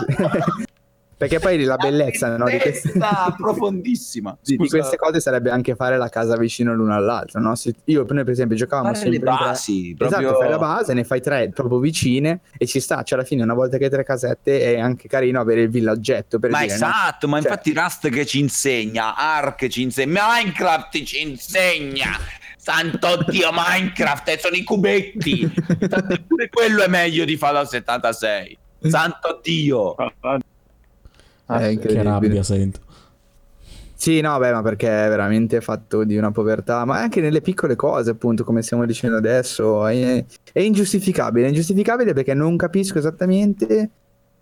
Perché 1.19 1.39
poi 1.39 1.61
la 1.65 1.75
bellezza 1.75 2.37
no, 2.37 2.45
di, 2.45 2.57
queste... 2.57 2.93
Profondissima. 3.35 4.37
di- 4.41 4.55
di 4.55 4.69
queste 4.69 4.95
cose 4.95 5.19
sarebbe 5.19 5.49
anche 5.49 5.75
fare 5.75 5.97
la 5.97 6.07
casa 6.07 6.37
vicino 6.37 6.73
l'uno 6.73 6.95
all'altro. 6.95 7.41
No? 7.41 7.55
Se 7.55 7.75
io, 7.83 8.05
noi, 8.07 8.23
per 8.23 8.31
esempio, 8.31 8.55
giocavamo 8.55 8.93
Fare 8.93 9.05
le 9.05 9.11
sempre 9.11 9.29
tre- 9.29 9.45
basi, 9.45 9.95
proprio... 9.97 10.19
Esatto, 10.19 10.39
fai 10.39 10.49
la 10.49 10.57
base, 10.57 10.93
ne 10.93 11.03
fai 11.03 11.19
tre 11.21 11.49
proprio 11.53 11.79
vicine 11.79 12.39
e 12.57 12.65
ci 12.65 12.79
sta. 12.79 13.03
Cioè, 13.03 13.19
alla 13.19 13.27
fine, 13.27 13.43
una 13.43 13.53
volta 13.53 13.77
che 13.77 13.83
hai 13.83 13.89
tre 13.89 14.05
casette, 14.05 14.61
è 14.61 14.79
anche 14.79 15.09
carino 15.09 15.41
avere 15.41 15.63
il 15.63 15.69
villaggetto. 15.69 16.39
Per 16.39 16.51
Ma 16.51 16.59
dire, 16.61 16.69
no? 16.69 16.75
esatto, 16.75 17.27
ma 17.27 17.41
Cioè- 17.41 17.49
infatti 17.49 17.73
Rust 17.73 18.07
che 18.07 18.25
ci 18.25 18.39
insegna, 18.39 19.13
Ark 19.17 19.67
ci 19.67 19.81
insegna, 19.81 20.25
Minecraft 20.25 21.03
ci 21.03 21.21
insegna. 21.21 22.11
Santo 22.55 23.25
Dio, 23.27 23.49
Minecraft, 23.51 24.29
e 24.29 24.37
sono 24.39 24.55
i 24.55 24.63
cubetti. 24.63 25.51
Tanto 25.89 26.15
Pure 26.25 26.47
quello 26.49 26.81
è 26.81 26.87
meglio 26.87 27.25
di 27.25 27.35
Fallout 27.35 27.67
76. 27.67 28.57
Santo 28.83 29.39
Dio. 29.43 29.95
Ah, 31.49 31.67
È 31.67 31.77
Che 31.77 32.03
rabbia 32.03 32.43
sento. 32.43 32.79
Sì, 33.95 34.21
no, 34.21 34.37
beh, 34.37 34.53
ma 34.53 34.61
perché 34.61 34.87
è 34.87 35.09
veramente 35.09 35.59
fatto 35.59 36.05
di 36.05 36.15
una 36.15 36.31
povertà, 36.31 36.85
ma 36.85 36.99
anche 36.99 37.19
nelle 37.19 37.41
piccole 37.41 37.75
cose, 37.75 38.11
appunto, 38.11 38.45
come 38.45 38.61
stiamo 38.61 38.85
dicendo 38.85 39.17
adesso, 39.17 39.85
è, 39.87 40.23
è 40.53 40.59
ingiustificabile, 40.61 41.47
è 41.47 41.49
ingiustificabile 41.49 42.13
perché 42.13 42.33
non 42.33 42.55
capisco 42.55 42.97
esattamente, 42.97 43.89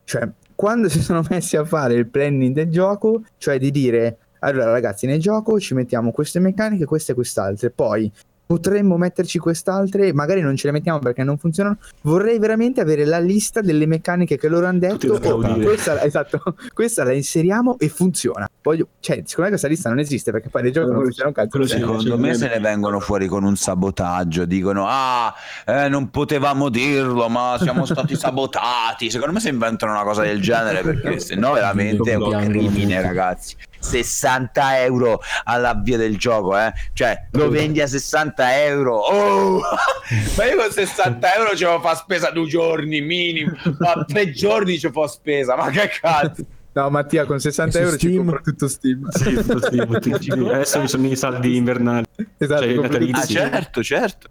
cioè, 0.03 0.29
quando 0.53 0.89
si 0.89 0.99
sono 1.01 1.25
messi 1.29 1.57
a 1.57 1.65
fare 1.65 1.95
il 1.95 2.07
planning 2.07 2.53
del 2.53 2.69
gioco, 2.69 3.23
cioè 3.37 3.57
di 3.57 3.71
dire, 3.71 4.17
allora 4.39 4.69
ragazzi, 4.69 5.07
nel 5.07 5.19
gioco 5.19 5.59
ci 5.59 5.73
mettiamo 5.73 6.11
queste 6.11 6.39
meccaniche, 6.39 6.85
queste 6.85 7.13
e 7.13 7.15
quest'altre, 7.15 7.71
poi 7.71 8.11
potremmo 8.47 8.97
metterci 8.97 9.37
quest'altre, 9.37 10.13
magari 10.13 10.41
non 10.41 10.55
ce 10.55 10.67
le 10.67 10.73
mettiamo 10.73 10.99
perché 10.99 11.23
non 11.23 11.37
funzionano. 11.37 11.77
Vorrei 12.01 12.39
veramente 12.39 12.81
avere 12.81 13.05
la 13.05 13.19
lista 13.19 13.61
delle 13.61 13.85
meccaniche 13.85 14.37
che 14.37 14.47
loro 14.47 14.65
hanno 14.65 14.79
detto. 14.79 15.11
"Oh, 15.11 15.15
applaudire." 15.17 15.65
questa, 15.65 16.01
esatto, 16.01 16.41
questa 16.73 17.03
la 17.03 17.13
inseriamo 17.13 17.77
e 17.77 17.89
funziona. 17.89 18.47
Voglio, 18.63 18.87
cioè, 18.99 19.21
secondo 19.25 19.43
me 19.43 19.49
questa 19.49 19.67
lista 19.67 19.89
non 19.89 19.99
esiste 19.99 20.31
perché 20.31 20.49
poi 20.49 20.63
nel 20.63 20.71
gioco 20.71 20.91
non 20.91 21.03
funziona 21.03 21.27
un 21.29 21.35
cazzo. 21.35 21.65
Sì, 21.65 21.77
Secondo 21.77 22.01
Cioè, 22.01 22.17
me 22.17 22.33
se 22.33 22.47
ne 22.47 22.59
vengono 22.59 22.99
fuori 22.99 23.27
con 23.27 23.43
un 23.43 23.55
sabotaggio, 23.55 24.45
dicono 24.45 24.85
ah 24.87 25.33
eh, 25.65 25.89
non 25.89 26.09
potevamo 26.09 26.69
dirlo 26.69 27.27
ma 27.27 27.57
siamo 27.59 27.85
stati 27.85 28.15
sabotati, 28.17 29.09
secondo 29.11 29.33
me 29.33 29.39
si 29.41 29.49
inventano 29.49 29.91
una 29.91 30.03
cosa 30.03 30.21
del 30.21 30.39
genere 30.41 30.81
perché 30.81 31.19
se 31.19 31.35
no 31.35 31.53
veramente 31.53 32.11
è 32.11 32.15
un 32.15 32.45
crimine 32.47 33.01
ragazzi. 33.01 33.55
60 33.87 34.81
euro 34.81 35.21
all'avvio 35.45 35.97
del 35.97 36.17
gioco, 36.17 36.57
eh? 36.57 36.73
cioè 36.93 37.27
lo 37.31 37.49
vendi 37.49 37.81
a 37.81 37.87
60 37.87 38.63
euro. 38.65 38.97
Oh! 38.97 39.61
ma 40.37 40.45
io 40.45 40.55
con 40.57 40.71
60 40.71 41.35
euro 41.35 41.55
ci 41.55 41.65
fa 41.81 41.95
spesa 41.95 42.29
due 42.31 42.47
giorni 42.47 43.01
minimo, 43.01 43.51
ma 43.79 44.03
tre 44.05 44.31
giorni 44.31 44.77
ci 44.77 44.89
fa 44.91 45.07
spesa, 45.07 45.55
ma 45.55 45.69
che 45.69 45.89
cazzo? 46.01 46.45
No, 46.73 46.89
Mattia, 46.91 47.25
con 47.25 47.39
60 47.39 47.69
E 47.69 47.71
su 47.71 47.85
euro 47.85 47.97
ci 47.97 48.07
Steam? 48.07 48.17
compro 48.17 48.41
tutto 48.43 48.67
Steam. 48.67 49.09
Sì, 49.09 49.33
tutto 49.33 49.59
Steam, 49.59 50.45
adesso 50.53 50.79
mi 50.79 50.87
sono 50.87 51.07
i 51.07 51.15
saldi 51.15 51.55
invernali. 51.55 52.05
esatto, 52.37 52.61
Cioè, 52.65 53.09
Ah 53.13 53.25
certo, 53.25 53.83
certo. 53.83 54.29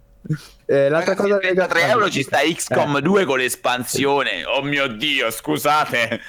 Eh, 0.65 0.89
l'altra 0.89 1.13
Ragazzi, 1.13 1.29
cosa 1.29 1.37
33 1.39 1.81
euro 1.87 2.09
ci 2.09 2.23
sta 2.23 2.39
XCOM 2.39 2.97
Eh. 2.97 3.01
2 3.01 3.25
con 3.25 3.37
l'espansione. 3.37 4.45
Oh 4.45 4.61
mio 4.61 4.87
dio, 4.87 5.31
scusate. 5.31 6.19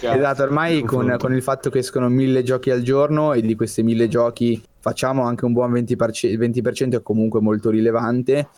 Esatto, 0.00 0.42
ormai 0.42 0.82
con, 0.82 1.16
con 1.18 1.34
il 1.34 1.42
fatto 1.42 1.70
che 1.70 1.78
escono 1.78 2.08
mille 2.08 2.42
giochi 2.42 2.70
al 2.70 2.82
giorno 2.82 3.32
e 3.32 3.40
di 3.40 3.54
questi 3.54 3.82
mille 3.82 4.08
giochi 4.08 4.62
facciamo 4.80 5.24
anche 5.24 5.44
un 5.44 5.52
buon 5.52 5.72
20%, 5.72 6.26
il 6.26 6.38
20% 6.38 6.96
è 6.96 7.02
comunque 7.02 7.40
molto 7.40 7.70
rilevante, 7.70 8.48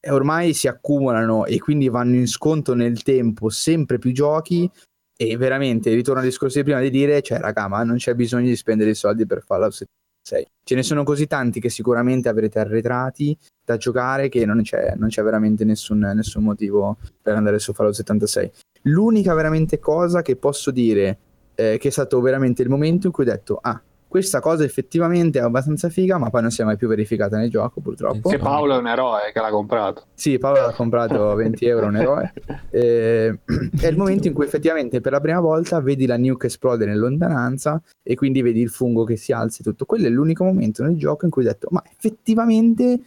e 0.00 0.10
ormai 0.10 0.52
si 0.52 0.68
accumulano 0.68 1.46
e 1.46 1.58
quindi 1.58 1.88
vanno 1.88 2.16
in 2.16 2.28
sconto 2.28 2.74
nel 2.74 3.02
tempo 3.02 3.48
sempre 3.48 3.98
più 3.98 4.12
giochi 4.12 4.70
e 5.16 5.36
veramente 5.36 5.94
ritorno 5.94 6.20
al 6.20 6.26
discorso 6.26 6.58
di 6.58 6.64
prima 6.64 6.80
di 6.80 6.90
dire, 6.90 7.22
cioè 7.22 7.38
raga, 7.38 7.68
ma 7.68 7.82
non 7.84 7.96
c'è 7.96 8.14
bisogno 8.14 8.46
di 8.46 8.56
spendere 8.56 8.90
i 8.90 8.94
soldi 8.94 9.24
per 9.24 9.42
Fallout 9.42 9.72
76. 9.72 10.46
Ce 10.62 10.74
ne 10.74 10.82
sono 10.82 11.04
così 11.04 11.26
tanti 11.26 11.60
che 11.60 11.70
sicuramente 11.70 12.28
avrete 12.28 12.58
arretrati 12.58 13.36
da 13.64 13.76
giocare 13.76 14.28
che 14.28 14.44
non 14.44 14.60
c'è, 14.62 14.94
non 14.96 15.08
c'è 15.08 15.22
veramente 15.22 15.64
nessun, 15.64 15.98
nessun 16.14 16.42
motivo 16.44 16.96
per 17.22 17.34
andare 17.34 17.58
su 17.58 17.72
Fallout 17.72 17.94
76. 17.96 18.50
L'unica 18.82 19.32
veramente 19.34 19.78
cosa 19.78 20.22
che 20.22 20.36
posso 20.36 20.70
dire 20.70 21.18
eh, 21.54 21.78
che 21.78 21.88
è 21.88 21.90
stato 21.90 22.20
veramente 22.20 22.62
il 22.62 22.68
momento 22.68 23.06
in 23.06 23.12
cui 23.12 23.24
ho 23.24 23.30
detto 23.30 23.58
ah 23.60 23.80
questa 24.14 24.38
cosa 24.38 24.62
effettivamente 24.62 25.40
è 25.40 25.42
abbastanza 25.42 25.88
figa 25.88 26.18
ma 26.18 26.30
poi 26.30 26.42
non 26.42 26.52
si 26.52 26.60
è 26.60 26.64
mai 26.64 26.76
più 26.76 26.86
verificata 26.86 27.36
nel 27.36 27.50
gioco 27.50 27.80
purtroppo 27.80 28.28
Che 28.28 28.38
Paolo 28.38 28.76
è 28.76 28.78
un 28.78 28.86
eroe 28.86 29.32
che 29.32 29.40
l'ha 29.40 29.50
comprato. 29.50 30.04
sì 30.14 30.38
Paolo 30.38 30.60
l'ha 30.60 30.72
comprato 30.72 31.30
a 31.30 31.34
20 31.34 31.66
euro 31.66 31.86
un 31.86 31.96
eroe 31.96 32.32
Eh, 32.70 33.40
è 33.80 33.86
il 33.88 33.96
momento 33.96 34.28
in 34.28 34.34
cui 34.34 34.44
effettivamente 34.44 35.00
per 35.00 35.10
la 35.10 35.20
prima 35.20 35.40
volta 35.40 35.80
vedi 35.80 36.06
la 36.06 36.16
nuke 36.16 36.46
esplodere 36.46 36.92
in 36.92 36.98
lontananza 36.98 37.82
e 38.04 38.14
quindi 38.14 38.40
vedi 38.40 38.60
il 38.60 38.70
fungo 38.70 39.02
che 39.02 39.16
si 39.16 39.32
alza 39.32 39.62
e 39.62 39.64
tutto 39.64 39.84
quello 39.84 40.06
è 40.06 40.10
l'unico 40.10 40.44
momento 40.44 40.84
nel 40.84 40.96
gioco 40.96 41.24
in 41.24 41.32
cui 41.32 41.42
ho 41.42 41.48
detto 41.48 41.66
ma 41.72 41.82
effettivamente 41.90 43.00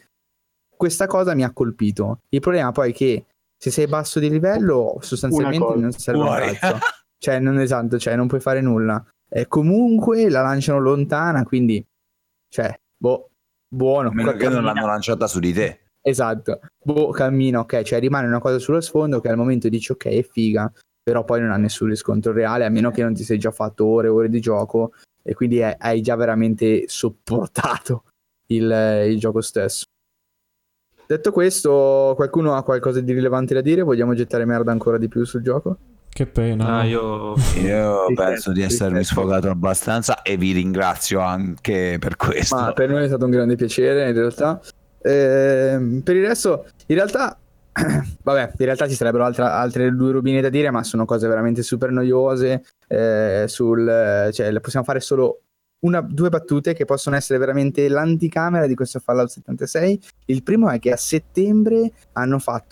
questa 0.78 1.08
cosa 1.08 1.34
mi 1.34 1.44
ha 1.44 1.52
colpito. 1.52 2.22
Il 2.30 2.40
problema 2.40 2.72
poi 2.72 2.92
è 2.92 2.94
che 2.94 3.26
se 3.58 3.72
sei 3.72 3.88
basso 3.88 4.20
di 4.20 4.30
livello 4.30 4.98
sostanzialmente 5.02 5.76
non 5.76 5.92
serve 5.92 6.22
un 6.22 6.58
cazzo. 6.60 6.78
Cioè 7.20 7.40
non 7.40 7.58
esatto 7.58 7.98
cioè 7.98 8.16
non 8.16 8.28
puoi 8.28 8.40
fare 8.40 8.62
nulla. 8.62 9.04
E 9.28 9.48
comunque 9.48 10.30
la 10.30 10.44
lanciano 10.44 10.80
lontana 10.80 11.44
quindi 11.44 11.84
cioè 12.48 12.80
boh 12.96 13.32
buono. 13.68 14.10
A 14.10 14.14
meno 14.14 14.34
che 14.34 14.48
non 14.50 14.64
l'hanno 14.64 14.86
lanciata 14.86 15.26
su 15.26 15.40
di 15.40 15.52
te. 15.52 15.82
Esatto, 16.02 16.60
boh, 16.82 17.10
cammino, 17.10 17.62
ok, 17.62 17.82
cioè 17.82 18.00
rimane 18.00 18.28
una 18.28 18.40
cosa 18.40 18.60
sullo 18.60 18.80
sfondo 18.80 19.20
che 19.20 19.30
al 19.30 19.36
momento 19.36 19.68
dici 19.68 19.92
ok 19.92 20.06
è 20.06 20.24
figa, 20.24 20.72
però 21.04 21.26
poi 21.26 21.42
non 21.42 21.52
ha 21.52 21.58
nessun 21.58 21.90
riscontro 21.90 22.32
reale, 22.32 22.66
a 22.66 22.70
meno 22.70 22.92
che 22.92 23.02
non 23.02 23.14
ti 23.14 23.24
sei 23.24 23.38
già 23.38 23.52
fatto 23.52 23.86
ore 23.86 24.08
e 24.08 24.12
ore 24.12 24.30
di 24.30 24.40
gioco 24.40 24.94
e 25.22 25.34
quindi 25.34 25.62
hai- 25.62 25.76
hai 25.78 26.02
già 26.02 26.16
veramente 26.16 26.84
sopportato 26.88 28.04
il, 28.48 29.06
il 29.08 29.20
gioco 29.20 29.42
stesso. 29.42 29.86
Detto 31.08 31.32
questo, 31.32 32.14
qualcuno 32.18 32.56
ha 32.56 32.64
qualcosa 32.64 33.00
di 33.00 33.14
rilevante 33.14 33.54
da 33.54 33.62
dire? 33.62 33.82
Vogliamo 33.82 34.14
gettare 34.14 34.44
merda 34.44 34.72
ancora 34.72 34.98
di 34.98 35.08
più 35.08 35.24
sul 35.24 35.42
gioco? 35.42 35.78
Che 36.10 36.26
pena. 36.26 36.80
Ah, 36.80 36.84
io 36.84 37.36
Io 37.62 38.08
penso 38.16 38.52
di 38.52 38.62
essermi 38.62 39.04
sfogato 39.06 39.50
abbastanza 39.50 40.22
e 40.22 40.36
vi 40.36 40.52
ringrazio 40.52 41.22
anche 41.22 41.98
per 42.00 42.18
questo. 42.18 42.56
Ma 42.56 42.74
per 42.74 42.90
noi 42.90 43.06
è 43.06 43.08
stato 43.08 43.24
un 43.24 43.32
grande 43.32 43.56
piacere 43.56 44.10
in 44.10 44.16
realtà. 44.16 44.60
Ehm, 45.02 46.02
per 46.02 46.16
il 46.18 46.26
resto, 46.26 46.66
in 46.88 46.96
realtà, 46.96 47.38
vabbè, 48.24 48.52
in 48.58 48.66
realtà 48.66 48.90
ci 48.90 48.96
sarebbero 48.96 49.24
altra- 49.24 49.54
altre 49.54 49.96
due 49.96 50.12
rubine 50.12 50.42
da 50.42 50.50
dire, 50.50 50.72
ma 50.72 50.84
sono 50.84 51.06
cose 51.06 51.26
veramente 51.28 51.64
super 51.64 51.92
noiose. 51.92 52.64
eh, 52.88 53.46
sul, 53.48 54.30
cioè, 54.34 54.52
le 54.52 54.60
possiamo 54.60 54.86
fare 54.86 55.00
solo 55.00 55.44
una, 55.80 56.02
due 56.02 56.30
battute 56.30 56.74
che 56.74 56.86
possono 56.86 57.16
essere 57.16 57.40
veramente 57.40 57.88
l'anticamera 57.88 58.68
di 58.68 58.76
questo 58.76 59.00
Fallout 59.00 59.30
76. 59.30 60.02
Il 60.26 60.44
primo 60.44 60.70
è 60.70 60.80
che 60.80 60.92
a 60.92 60.98
settembre 60.98 61.92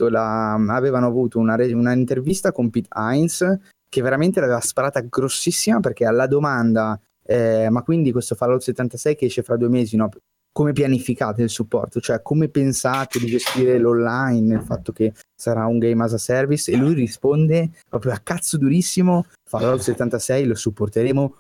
la, 0.10 0.54
avevano 0.54 1.08
avuto 1.08 1.40
una, 1.40 1.56
una 1.56 1.94
intervista 1.94 2.52
con 2.52 2.70
Pete 2.70 2.90
Hines 2.96 3.60
che 3.88 4.02
veramente 4.02 4.40
l'aveva 4.40 4.60
sparata 4.60 5.02
grossissima 5.02 5.80
perché 5.80 6.06
alla 6.06 6.28
domanda 6.28 7.00
eh, 7.28 7.70
ma 7.70 7.82
quindi 7.82 8.12
questo 8.12 8.36
Fallout 8.36 8.62
76 8.62 9.16
che 9.16 9.26
esce 9.26 9.42
fra 9.42 9.58
due 9.58 9.70
mesi, 9.70 9.96
no? 9.96 10.10
come 10.52 10.72
pianificate 10.72 11.42
il 11.42 11.50
supporto? 11.50 12.00
Cioè 12.00 12.22
come 12.22 12.50
pensate 12.50 13.20
di 13.20 13.26
gestire 13.26 13.78
l'online, 13.78 14.56
il 14.56 14.62
fatto 14.62 14.94
che 14.94 15.14
sarà 15.36 15.66
un 15.66 15.80
game 15.80 16.04
as 16.04 16.14
a 16.14 16.18
service? 16.18 16.72
E 16.72 16.78
lui 16.78 16.94
risponde 16.94 17.72
proprio 17.90 18.14
a 18.14 18.20
cazzo 18.24 18.58
durissimo, 18.58 19.26
Fallout 19.44 19.82
76 19.82 20.46
lo 20.46 20.56
supporteremo 20.56 21.36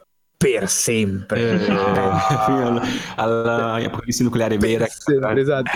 per 0.51 0.69
sempre. 0.69 1.53
eh, 1.53 1.57
fino 2.45 2.67
al- 2.67 2.81
alla 3.15 3.73
apocalisse 3.75 4.23
nucleare 4.23 4.57
vera. 4.57 4.85
Per 4.85 4.93
sempre, 4.93 5.41
esatto. 5.41 5.71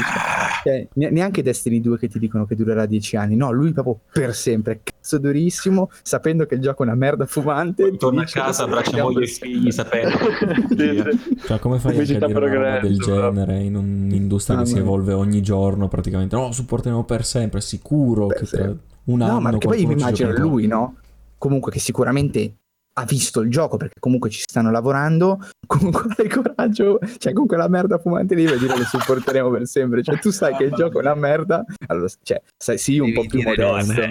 Cioè, 0.63 0.87
ne- 0.93 1.09
neanche 1.09 1.41
Destiny 1.41 1.79
2 1.81 1.97
che 1.97 2.07
ti 2.07 2.19
dicono 2.19 2.45
che 2.45 2.55
durerà 2.55 2.85
10 2.85 3.15
anni, 3.15 3.35
no, 3.35 3.51
lui 3.51 3.71
proprio 3.73 3.99
per 4.11 4.35
sempre, 4.35 4.81
cazzo 4.83 5.17
durissimo, 5.17 5.89
sapendo 6.03 6.45
che 6.45 6.55
il 6.55 6.61
gioco 6.61 6.83
è 6.83 6.85
una 6.87 6.95
merda 6.95 7.25
fumante. 7.25 7.95
Torna 7.97 8.21
a 8.21 8.25
casa, 8.25 8.63
abbraccia 8.63 9.01
moglie 9.01 9.23
e 9.23 9.27
figli 9.27 9.71
sapendo. 9.71 10.17
Cioè, 11.45 11.59
come 11.59 11.79
fai 11.79 11.97
a 11.99 12.03
dire 12.03 12.25
una 12.25 12.39
roba 12.39 12.79
del 12.79 12.97
genere 12.97 13.59
in 13.59 13.75
un'industria 13.75 14.57
Ah, 14.57 14.61
che 14.61 14.67
si 14.67 14.77
evolve 14.77 15.13
ogni 15.13 15.41
giorno 15.41 15.87
praticamente? 15.87 16.35
No, 16.35 16.51
supporteremo 16.51 17.03
per 17.03 17.25
sempre, 17.25 17.61
sicuro 17.61 18.27
Per 18.27 18.37
che 18.39 18.45
tra 18.45 18.57
sempre. 18.57 18.83
un 19.05 19.21
anno 19.21 19.33
No, 19.33 19.39
ma 19.39 19.49
perché 19.51 19.67
poi 19.67 19.85
mi 19.85 19.93
immagino 19.93 20.31
lui, 20.33 20.67
no? 20.67 20.95
Comunque 21.37 21.71
che 21.71 21.79
sicuramente 21.79 22.55
ha 22.99 23.05
visto 23.05 23.39
il 23.39 23.49
gioco 23.49 23.77
perché 23.77 23.99
comunque 23.99 24.29
ci 24.29 24.41
stanno 24.41 24.71
lavorando, 24.71 25.39
comunque 25.65 26.13
hai 26.17 26.25
il 26.25 26.33
coraggio, 26.33 26.99
cioè 27.17 27.33
con 27.33 27.47
quella 27.47 27.67
merda 27.67 27.97
fumante 27.97 28.35
lì 28.35 28.45
vuoi 28.45 28.59
dire 28.59 28.77
lo 28.77 28.83
supporteremo 28.83 29.49
per 29.49 29.65
sempre, 29.67 30.03
cioè 30.03 30.19
tu 30.19 30.31
sai 30.31 30.55
che 30.55 30.65
il 30.65 30.73
gioco 30.73 30.99
è 30.99 31.01
una 31.01 31.15
merda, 31.15 31.63
allora 31.87 32.07
cioè 32.21 32.41
sai 32.57 32.77
sì 32.77 32.99
un 32.99 33.13
po' 33.13 33.25
più 33.25 33.41
modesto. 33.41 34.01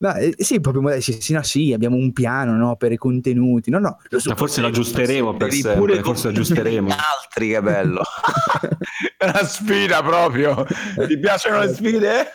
No, 0.00 0.14
eh, 0.14 0.32
sì, 0.38 0.60
proprio 0.60 0.82
modesto, 0.82 1.12
sì, 1.20 1.32
no, 1.32 1.42
sì, 1.42 1.72
abbiamo 1.72 1.96
un 1.96 2.12
piano, 2.12 2.56
no, 2.56 2.76
per 2.76 2.92
i 2.92 2.96
contenuti. 2.96 3.68
No, 3.68 3.80
no, 3.80 3.98
lo 4.08 4.20
Ma 4.26 4.36
forse 4.36 4.60
lo 4.60 4.68
aggiusteremo 4.68 5.36
per 5.36 5.52
sempre, 5.52 5.74
pure 5.74 6.02
forse 6.02 6.28
lo 6.28 6.30
aggiusteremo. 6.30 6.88
altri, 6.94 7.48
che 7.48 7.60
bello. 7.60 8.02
È 9.18 9.24
una 9.24 9.44
sfida 9.44 10.00
proprio. 10.00 10.64
Ti 11.04 11.18
piacciono 11.18 11.58
le 11.58 11.68
sfide? 11.74 12.26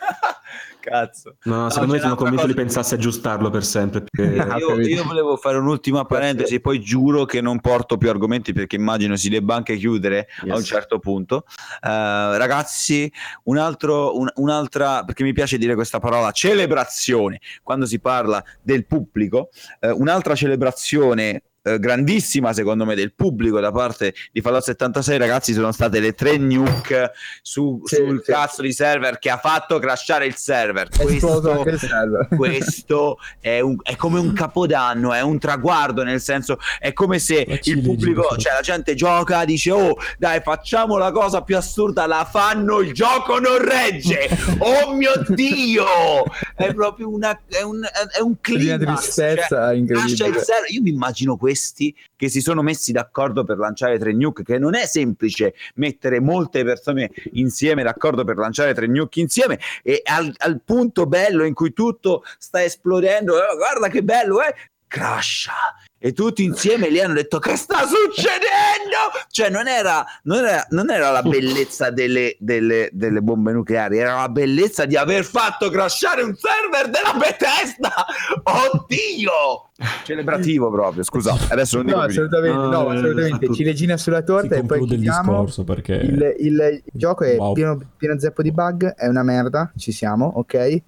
Cazzo. 0.83 1.37
No, 1.43 1.69
secondo 1.69 1.93
me 1.93 1.99
sono 2.01 2.15
convinto 2.15 2.45
di 2.45 2.53
pensarsi 2.53 2.93
aggiustarlo 2.95 3.49
per 3.49 3.63
sempre. 3.63 4.03
perché- 4.11 4.57
Io, 4.59 4.79
io 4.81 5.03
volevo 5.05 5.37
fare 5.37 5.57
un'ultima 5.57 6.03
parentesi, 6.03 6.59
poi 6.59 6.81
giuro 6.81 7.23
che 7.23 7.39
non 7.39 7.61
porto 7.61 7.95
più 7.97 8.09
argomenti 8.09 8.51
perché 8.51 8.75
immagino 8.75 9.15
si 9.15 9.29
debba 9.29 9.55
anche 9.55 9.77
chiudere 9.77 10.27
a 10.41 10.45
un 10.47 10.51
Yes. 10.55 10.65
certo 10.65 10.99
punto. 10.99 11.45
Eh, 11.81 12.37
ragazzi, 12.37 13.09
un 13.43 13.57
altro, 13.57 14.17
un- 14.19 14.29
un'altra, 14.35 15.05
perché 15.05 15.23
mi 15.23 15.31
piace 15.31 15.57
dire 15.57 15.73
questa 15.75 15.99
parola, 15.99 16.31
celebrazione, 16.31 17.39
quando 17.61 17.85
si 17.85 17.99
parla 18.01 18.43
del 18.61 18.85
pubblico, 18.85 19.49
eh, 19.79 19.89
un'altra 19.89 20.35
celebrazione 20.35 21.43
eh, 21.63 21.79
grandissima 21.79 22.53
secondo 22.53 22.85
me 22.85 22.93
del 22.95 23.13
pubblico 23.13 23.59
da 23.59 23.71
parte 23.71 24.13
di 24.31 24.41
Fallout 24.41 24.63
76 24.63 25.17
ragazzi 25.17 25.53
sono 25.53 25.71
state 25.71 25.99
le 25.99 26.13
tre 26.13 26.37
nuke 26.37 27.11
su- 27.41 27.81
Sì, 27.85 27.95
sul 27.95 28.21
sì. 28.23 28.31
cazzo 28.31 28.61
di 28.61 28.71
server 28.73 29.17
che 29.19 29.29
ha 29.29 29.37
fatto 29.37 29.79
crashare 29.79 30.25
il 30.25 30.35
server. 30.35 30.89
Questo, 30.89 31.63
il 31.65 31.79
server. 31.79 32.27
questo 32.35 33.17
è, 33.39 33.59
un- 33.59 33.77
è 33.81 33.95
come 33.95 34.19
un 34.19 34.33
capodanno 34.33 35.13
è 35.13 35.21
un 35.21 35.39
traguardo 35.39 36.03
nel 36.03 36.21
senso 36.21 36.57
è 36.79 36.93
come 36.93 37.19
se 37.19 37.45
Ma 37.47 37.57
ci 37.59 37.71
il 37.71 37.81
pubblico 37.81 38.35
cioè 38.37 38.53
la 38.53 38.61
gente 38.61 38.93
gioca 38.95 39.45
dice 39.45 39.71
oh 39.71 39.95
dai 40.17 40.41
facciamo 40.41 40.97
la 40.97 41.11
cosa 41.11 41.41
più 41.41 41.57
assurda 41.57 42.05
la 42.05 42.27
fanno 42.29 42.79
il 42.79 42.93
gioco 42.93 43.39
non 43.39 43.57
regge. 43.57 44.29
Oh 44.59 44.93
mio 44.93 45.11
dio 45.29 45.85
è 46.55 46.73
proprio 46.73 47.09
una 47.09 47.39
è 47.47 47.61
un, 47.61 47.81
è 47.83 48.19
un 48.19 48.35
Di 48.41 48.53
una 48.53 48.77
climax 48.77 49.15
cioè, 49.15 49.33
tristezza 49.33 49.73
il 49.73 49.79
incredibile. 49.79 50.41
Io 50.69 50.81
mi 50.81 50.89
immagino 50.89 51.37
questi 51.37 51.95
che 52.15 52.29
si 52.29 52.41
sono 52.41 52.61
messi 52.61 52.91
d'accordo 52.91 53.43
per 53.43 53.57
lanciare 53.57 53.97
tre 53.99 54.13
nuke, 54.13 54.43
che 54.43 54.57
non 54.57 54.75
è 54.75 54.85
semplice 54.85 55.53
mettere 55.75 56.19
molte 56.19 56.63
persone 56.63 57.11
insieme 57.33 57.83
d'accordo 57.83 58.23
per 58.23 58.37
lanciare 58.37 58.73
tre 58.73 58.87
nuke 58.87 59.19
insieme 59.19 59.59
e 59.81 60.01
al, 60.05 60.33
al 60.37 60.61
punto 60.63 61.05
bello 61.05 61.43
in 61.43 61.53
cui 61.53 61.73
tutto 61.73 62.23
sta 62.37 62.63
esplodendo, 62.63 63.37
eh, 63.37 63.55
guarda 63.55 63.87
che 63.87 64.03
bello, 64.03 64.41
eh, 64.41 64.53
crasha. 64.87 65.53
E 66.05 66.11
tutti 66.11 66.43
insieme 66.43 66.89
lì 66.89 66.99
hanno 66.99 67.13
detto 67.13 67.39
che 67.39 67.55
sta 67.55 67.77
succedendo? 67.87 69.15
Cioè 69.29 69.49
non 69.49 69.69
era, 69.69 70.05
non 70.23 70.43
era, 70.43 70.65
non 70.71 70.91
era 70.91 71.11
la 71.11 71.21
bellezza 71.21 71.91
delle, 71.91 72.35
delle- 72.39 72.89
delle 72.91 73.21
bombe 73.21 73.53
nucleari, 73.53 73.99
era 73.99 74.15
la 74.17 74.27
bellezza 74.27 74.83
di 74.83 74.97
aver 74.97 75.23
fatto 75.23 75.69
crashare 75.69 76.21
un 76.23 76.35
server 76.35 76.89
della 76.89 77.13
Bethesda. 77.17 78.05
Oddio! 78.43 79.69
Celebrativo 80.03 80.69
proprio, 80.69 81.03
scusa. 81.03 81.37
Adesso 81.49 81.77
non 81.77 81.85
dico 81.85 81.97
No, 81.97 82.03
assolutamente, 82.03 82.57
no, 82.57 82.69
No, 82.69 82.89
assolutamente. 82.89 83.53
Ciliegina 83.53 83.95
sulla 83.97 84.19
Si 84.19 84.25
torta 84.25 84.55
e 84.55 84.63
poi 84.65 84.81
il 84.81 84.87
chiudiamo. 84.87 85.31
discorso 85.31 85.63
perché... 85.63 85.93
Il, 85.93 86.35
il 86.39 86.83
gioco 86.91 87.23
è 87.23 87.37
Wow. 87.37 87.53
pieno, 87.53 87.79
pieno 87.97 88.19
zeppo 88.19 88.41
di 88.41 88.51
bug, 88.51 88.93
è 88.93 89.07
una 89.07 89.23
merda, 89.23 89.71
ci 89.77 89.91
siamo, 89.93 90.33
ok? 90.35 90.81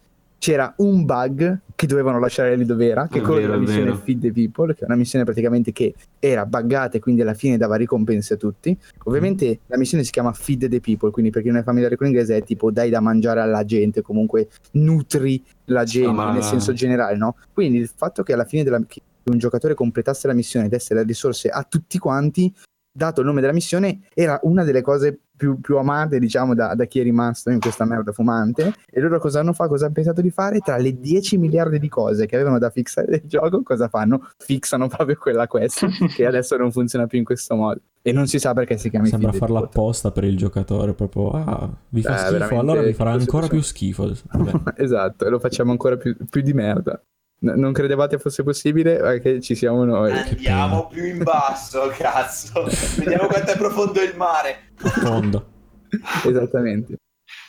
C'era 0.45 0.71
un 0.77 1.05
bug 1.05 1.61
che 1.73 1.87
dovevano 1.87 2.19
lasciare 2.19 2.55
lì 2.55 2.65
dove 2.65 2.87
era, 2.87 3.07
che 3.07 3.17
È 3.17 3.21
quello 3.21 3.37
vero, 3.37 3.47
della 3.47 3.57
missione 3.57 3.85
vero. 3.85 3.97
Feed 3.97 4.21
the 4.21 4.31
People, 4.31 4.75
che 4.75 4.81
è 4.81 4.85
una 4.85 4.95
missione 4.95 5.25
praticamente 5.25 5.71
che 5.71 5.95
era 6.19 6.45
buggata 6.45 6.97
e 6.97 6.99
quindi 6.99 7.23
alla 7.23 7.33
fine 7.33 7.57
dava 7.57 7.77
ricompense 7.77 8.35
a 8.35 8.37
tutti. 8.37 8.77
Ovviamente 9.05 9.61
la 9.65 9.75
missione 9.75 10.03
si 10.03 10.11
chiama 10.11 10.33
Feed 10.33 10.69
the 10.69 10.79
People, 10.81 11.09
quindi 11.09 11.31
per 11.31 11.41
chi 11.41 11.47
non 11.47 11.57
è 11.57 11.63
familiare 11.63 11.95
con 11.95 12.05
l'inglese 12.05 12.37
è 12.37 12.43
tipo 12.43 12.69
dai 12.69 12.91
da 12.91 12.99
mangiare 12.99 13.39
alla 13.39 13.65
gente, 13.65 14.03
comunque 14.03 14.49
nutri 14.73 15.43
la 15.65 15.83
gente 15.83 16.11
ma- 16.11 16.31
nel 16.31 16.43
senso 16.43 16.73
generale, 16.73 17.17
no? 17.17 17.37
Quindi 17.51 17.79
il 17.79 17.89
fatto 17.91 18.21
che 18.21 18.33
alla 18.33 18.45
fine 18.45 18.61
della, 18.61 18.79
che 18.85 19.01
un 19.23 19.39
giocatore 19.39 19.73
completasse 19.73 20.27
la 20.27 20.33
missione 20.33 20.67
ed 20.67 20.73
essere 20.73 20.99
le 20.99 21.07
risorse 21.07 21.49
a 21.49 21.65
tutti 21.67 21.97
quanti 21.97 22.53
dato 22.95 23.19
il 23.19 23.27
nome 23.27 23.41
della 23.41 23.51
missione, 23.51 23.99
era 24.13 24.39
una 24.43 24.63
delle 24.63 24.81
cose 24.81 25.19
più, 25.35 25.59
più 25.59 25.77
amate, 25.77 26.17
diciamo, 26.17 26.55
da, 26.55 26.73
da 26.75 26.85
chi 26.85 27.01
è 27.01 27.03
rimasto 27.03 27.49
in 27.49 27.59
questa 27.59 27.83
merda 27.83 28.13
fumante. 28.13 28.73
E 28.89 29.01
loro 29.01 29.19
cosa 29.19 29.41
hanno 29.41 29.51
fatto? 29.51 29.71
Cosa 29.71 29.85
hanno 29.85 29.93
pensato 29.93 30.21
di 30.21 30.29
fare? 30.29 30.59
Tra 30.59 30.77
le 30.77 30.97
10 30.97 31.37
miliardi 31.37 31.77
di 31.77 31.89
cose 31.89 32.25
che 32.25 32.35
avevano 32.35 32.57
da 32.57 32.69
fixare 32.69 33.07
del 33.07 33.23
gioco, 33.25 33.61
cosa 33.63 33.89
fanno? 33.89 34.29
Fixano 34.37 34.87
proprio 34.87 35.17
quella 35.17 35.45
quest 35.47 35.85
che 36.15 36.25
adesso 36.25 36.55
non 36.55 36.71
funziona 36.71 37.05
più 37.05 37.17
in 37.17 37.25
questo 37.25 37.55
modo. 37.55 37.81
E 38.01 38.13
non 38.13 38.27
si 38.27 38.39
sa 38.39 38.53
perché 38.53 38.77
si 38.77 38.89
chiami 38.89 39.09
Sembra 39.09 39.33
farla 39.33 39.59
apposta 39.59 40.11
per 40.11 40.23
il 40.23 40.37
giocatore, 40.37 40.93
proprio, 40.93 41.31
ah, 41.31 41.69
vi 41.89 42.01
fa 42.01 42.27
Eh, 42.27 42.35
schifo, 42.37 42.59
allora 42.59 42.81
vi 42.81 42.93
farà 42.93 43.11
ancora 43.11 43.47
più 43.47 43.61
schifo. 43.61 44.13
Esatto, 44.77 45.25
e 45.25 45.29
lo 45.29 45.39
facciamo 45.39 45.71
ancora 45.71 45.97
più, 45.97 46.15
più 46.29 46.41
di 46.41 46.53
merda. 46.53 47.01
N- 47.45 47.53
non 47.59 47.73
credevate 47.73 48.17
fosse 48.17 48.41
possibile? 48.43 48.97
Perché 48.97 49.39
ci 49.39 49.53
siamo 49.53 49.85
noi. 49.85 50.11
Andiamo 50.11 50.87
più 50.87 51.05
in 51.05 51.21
basso, 51.21 51.91
cazzo. 51.95 52.67
Vediamo 52.97 53.27
quanto 53.27 53.51
è 53.51 53.57
profondo 53.57 54.01
il 54.01 54.15
mare. 54.17 54.55
Profondo. 54.75 55.45
Esattamente. 56.25 56.95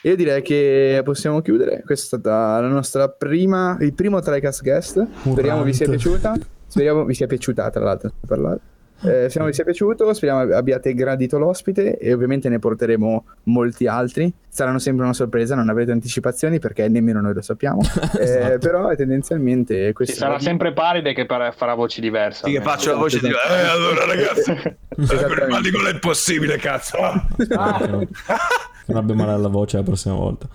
Io 0.02 0.14
direi 0.16 0.42
che 0.42 1.00
possiamo 1.02 1.40
chiudere. 1.40 1.82
Questa 1.84 2.16
è 2.16 2.20
stata 2.20 2.60
la 2.60 2.68
nostra 2.68 3.08
prima, 3.08 3.76
il 3.80 3.94
primo 3.94 4.20
TriCast 4.20 4.62
guest. 4.62 5.06
Speriamo 5.22 5.62
vi 5.62 5.72
sia 5.72 5.88
piaciuta. 5.88 6.34
Speriamo 6.66 7.04
vi 7.04 7.14
sia 7.14 7.26
piaciuta, 7.26 7.70
tra 7.70 7.82
l'altro, 7.82 8.12
parlare. 8.26 8.60
Eh, 9.02 9.26
speriamo 9.28 9.46
vi 9.48 9.52
sia 9.52 9.64
piaciuto, 9.64 10.12
speriamo 10.14 10.54
abbiate 10.54 10.94
gradito 10.94 11.36
l'ospite 11.38 11.98
e 11.98 12.14
ovviamente 12.14 12.48
ne 12.48 12.58
porteremo 12.58 13.24
molti 13.44 13.86
altri. 13.86 14.32
Saranno 14.48 14.78
sempre 14.78 15.04
una 15.04 15.12
sorpresa, 15.12 15.54
non 15.54 15.68
avrete 15.68 15.92
anticipazioni 15.92 16.58
perché 16.58 16.88
nemmeno 16.88 17.20
noi 17.20 17.34
lo 17.34 17.42
sappiamo. 17.42 17.80
Eh, 18.16 18.22
Esatto. 18.22 18.58
però 18.58 18.94
tendenzialmente 18.94 19.86
Ci 19.88 19.92
questo 19.92 20.14
sarà 20.16 20.38
sempre 20.38 20.72
Paride 20.72 21.12
che 21.12 21.26
par- 21.26 21.54
farà 21.54 21.74
voci 21.74 22.00
diverse. 22.00 22.46
Sì, 22.46 22.52
che 22.52 22.62
faccio 22.62 22.92
la 22.92 22.96
voce 22.96 23.20
di... 23.20 23.26
Esatto. 23.28 23.52
Eh, 23.52 23.66
allora 23.66 24.06
ragazzi, 24.06 24.50
Esattamente. 24.96 25.70
non 25.70 25.86
è 25.86 25.98
possibile, 25.98 26.56
cazzo. 26.56 26.96
Che 27.36 27.46
non, 28.86 28.96
abbia 28.96 29.14
male 29.14 29.32
alla 29.32 29.48
voce 29.48 29.76
la 29.76 29.82
prossima 29.82 30.14
volta. 30.14 30.48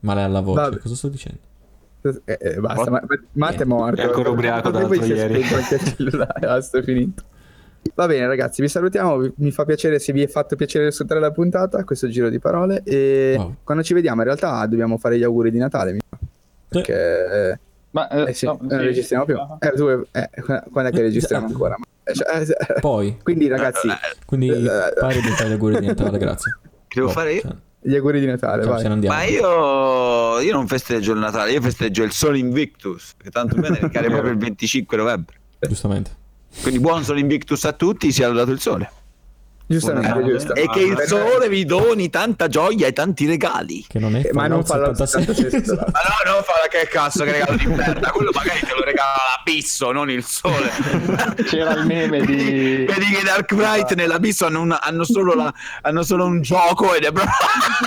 Male 0.00 0.22
alla 0.22 0.40
voce, 0.40 0.60
Vabbè. 0.62 0.78
cosa 0.78 0.94
sto 0.94 1.08
dicendo? 1.08 1.38
Eh, 2.24 2.38
eh, 2.40 2.54
basta, 2.60 2.90
ma, 2.90 3.02
ma- 3.06 3.20
Matt 3.32 3.60
è 3.60 3.64
morto. 3.64 4.00
È 4.00 4.04
ancora 4.04 4.30
ubriaco 4.30 4.70
è 4.70 5.04
ieri. 5.04 5.44
basta, 6.40 6.78
è 6.78 6.82
finito. 6.82 7.22
Va 7.94 8.06
bene 8.06 8.26
ragazzi, 8.26 8.60
vi 8.62 8.68
salutiamo, 8.68 9.32
mi 9.36 9.50
fa 9.50 9.64
piacere 9.64 9.98
se 9.98 10.12
vi 10.12 10.22
è 10.22 10.26
fatto 10.26 10.54
piacere 10.56 10.88
ascoltare 10.88 11.20
la 11.20 11.30
puntata, 11.32 11.82
questo 11.84 12.08
giro 12.08 12.28
di 12.28 12.38
parole 12.38 12.82
e 12.84 13.34
Wow. 13.36 13.56
quando 13.64 13.82
ci 13.82 13.94
vediamo 13.94 14.20
in 14.20 14.26
realtà 14.26 14.64
dobbiamo 14.66 14.98
fare 14.98 15.18
gli 15.18 15.22
auguri 15.22 15.50
di 15.50 15.58
Natale, 15.58 15.92
mi 15.92 15.98
perché 16.68 17.50
eh, 17.52 17.58
Ma, 17.90 18.08
eh, 18.08 18.30
eh 18.30 18.32
sì, 18.34 18.46
no, 18.46 18.58
non 18.60 18.78
sì. 18.78 18.84
registriamo 18.86 19.24
più. 19.24 19.36
Eh, 19.58 19.72
tu, 19.72 19.88
eh, 20.12 20.30
quando 20.70 20.90
è 20.90 20.92
che 20.92 21.00
registriamo 21.02 21.46
ancora? 21.48 21.76
Eh, 22.04 22.14
cioè, 22.14 22.40
eh, 22.40 22.80
Poi, 22.80 23.18
quindi 23.22 23.48
ragazzi, 23.48 23.88
quindi 24.26 24.48
pari 24.48 25.20
di 25.20 25.28
fare 25.30 25.48
gli 25.48 25.52
auguri 25.52 25.80
di 25.80 25.86
Natale, 25.86 26.18
grazie. 26.18 26.58
Che 26.86 26.94
devo 26.94 27.06
Boh, 27.08 27.12
fare 27.12 27.32
io? 27.34 27.40
cioè, 27.40 27.56
gli 27.82 27.94
auguri 27.96 28.20
di 28.20 28.26
Natale, 28.26 28.62
andiamo. 28.64 29.16
Ma 29.16 29.24
io, 29.24 30.40
io 30.40 30.52
non 30.52 30.66
festeggio 30.68 31.12
il 31.12 31.18
Natale, 31.18 31.52
io 31.52 31.60
festeggio 31.60 32.02
il 32.04 32.12
Sole 32.12 32.38
Invictus, 32.38 33.14
che 33.16 33.30
tanto 33.30 33.56
bene 33.56 33.78
ricade 33.80 34.08
proprio 34.08 34.30
il 34.32 34.38
25 34.38 34.96
novembre. 34.96 35.36
Giustamente. 35.60 36.18
Quindi 36.62 36.80
buon 36.80 37.04
Sole 37.04 37.20
Invictus 37.20 37.64
a 37.64 37.72
tutti, 37.72 38.10
sia 38.12 38.28
lodato 38.28 38.50
il 38.50 38.60
sole. 38.60 38.90
Giustamente, 39.70 40.24
giusto. 40.24 40.54
E 40.56 40.68
che 40.68 40.80
il 40.80 41.00
sole 41.06 41.48
vi 41.48 41.64
doni 41.64 42.10
tanta 42.10 42.48
gioia 42.48 42.88
e 42.88 42.92
tanti 42.92 43.24
regali. 43.26 43.84
Che 43.86 44.00
non 44.00 44.16
è 44.16 44.22
Eh, 44.26 44.32
ma 44.32 44.48
non 44.48 44.64
fa 44.64 44.78
la 44.78 44.92
76. 44.92 45.60
esatto. 45.62 45.92
Ma 45.92 46.00
no, 46.24 46.32
non 46.32 46.42
fa 46.42 46.54
che 46.68 46.88
cazzo 46.88 47.22
che 47.22 47.30
regalo 47.30 47.56
di 47.56 47.66
merda, 47.66 48.10
quello 48.10 48.32
magari 48.34 48.58
te 48.58 48.72
lo 48.76 48.82
regala 48.82 49.12
l'abisso, 49.36 49.92
non 49.92 50.10
il 50.10 50.24
sole. 50.24 50.70
C'era 51.44 51.74
il 51.74 51.86
meme 51.86 52.20
di- 52.26 52.84
Vedi 52.84 53.06
che 53.14 53.22
Dark 53.24 53.46
Knight 53.54 53.94
nell'abisso 53.94 54.44
hanno, 54.46 54.60
una- 54.60 54.82
hanno 54.82 55.04
solo 55.04 55.34
la- 55.34 55.54
hanno 55.82 56.02
solo 56.02 56.24
un 56.24 56.42
gioco 56.42 56.92
ed 56.92 57.04
è 57.04 57.12
proprio 57.12 57.32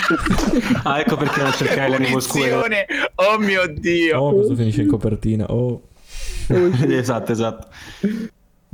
Ah, 0.84 1.00
ecco 1.00 1.16
perché 1.18 1.42
non 1.42 1.52
cercare 1.52 1.88
l'animo. 1.90 2.16
Punizione. 2.16 2.86
Oh 3.16 3.36
mio 3.38 3.66
dio. 3.68 4.18
Oh, 4.20 4.32
questo 4.34 4.54
finisce 4.54 4.80
in 4.80 4.88
copertina. 4.88 5.44
Oh, 5.50 5.82
esatto, 6.48 7.30
esatto. 7.30 7.68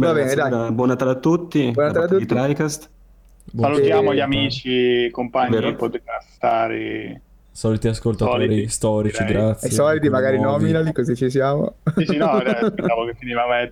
Va 0.06 0.12
bene, 0.12 0.34
ragazzi, 0.34 0.36
dai. 0.36 0.48
buona- 0.50 0.70
Buon 0.72 0.88
Natale 0.88 1.10
a 1.10 1.14
tutti. 1.16 1.70
Buon 1.70 1.86
Natale 1.86 2.04
a 2.04 2.08
tutti. 2.08 2.24
Di 2.26 2.26
TriCast. 2.26 2.90
buon 3.52 3.72
Salutiamo 3.72 4.10
Eh, 4.10 4.14
gli 4.14 4.20
amici, 4.20 5.08
compagni, 5.10 5.50
Vero. 5.54 5.74
podcastari. 5.74 7.20
Soliti 7.52 7.88
ascoltatori 7.88 8.46
Soliti, 8.46 8.68
storici, 8.68 9.24
direi. 9.24 9.42
grazie. 9.42 9.68
I 9.68 9.72
soliti 9.72 10.08
magari 10.08 10.38
Nuovi. 10.38 10.62
nominali, 10.62 10.92
così 10.92 11.16
ci 11.16 11.28
siamo. 11.30 11.74
Sì, 11.96 12.04
sì, 12.06 12.16
no, 12.16 12.40
eh, 12.42 12.50
aspettavo 12.50 13.04
che 13.06 13.14
finiva. 13.18 13.44
Vai, 13.44 13.70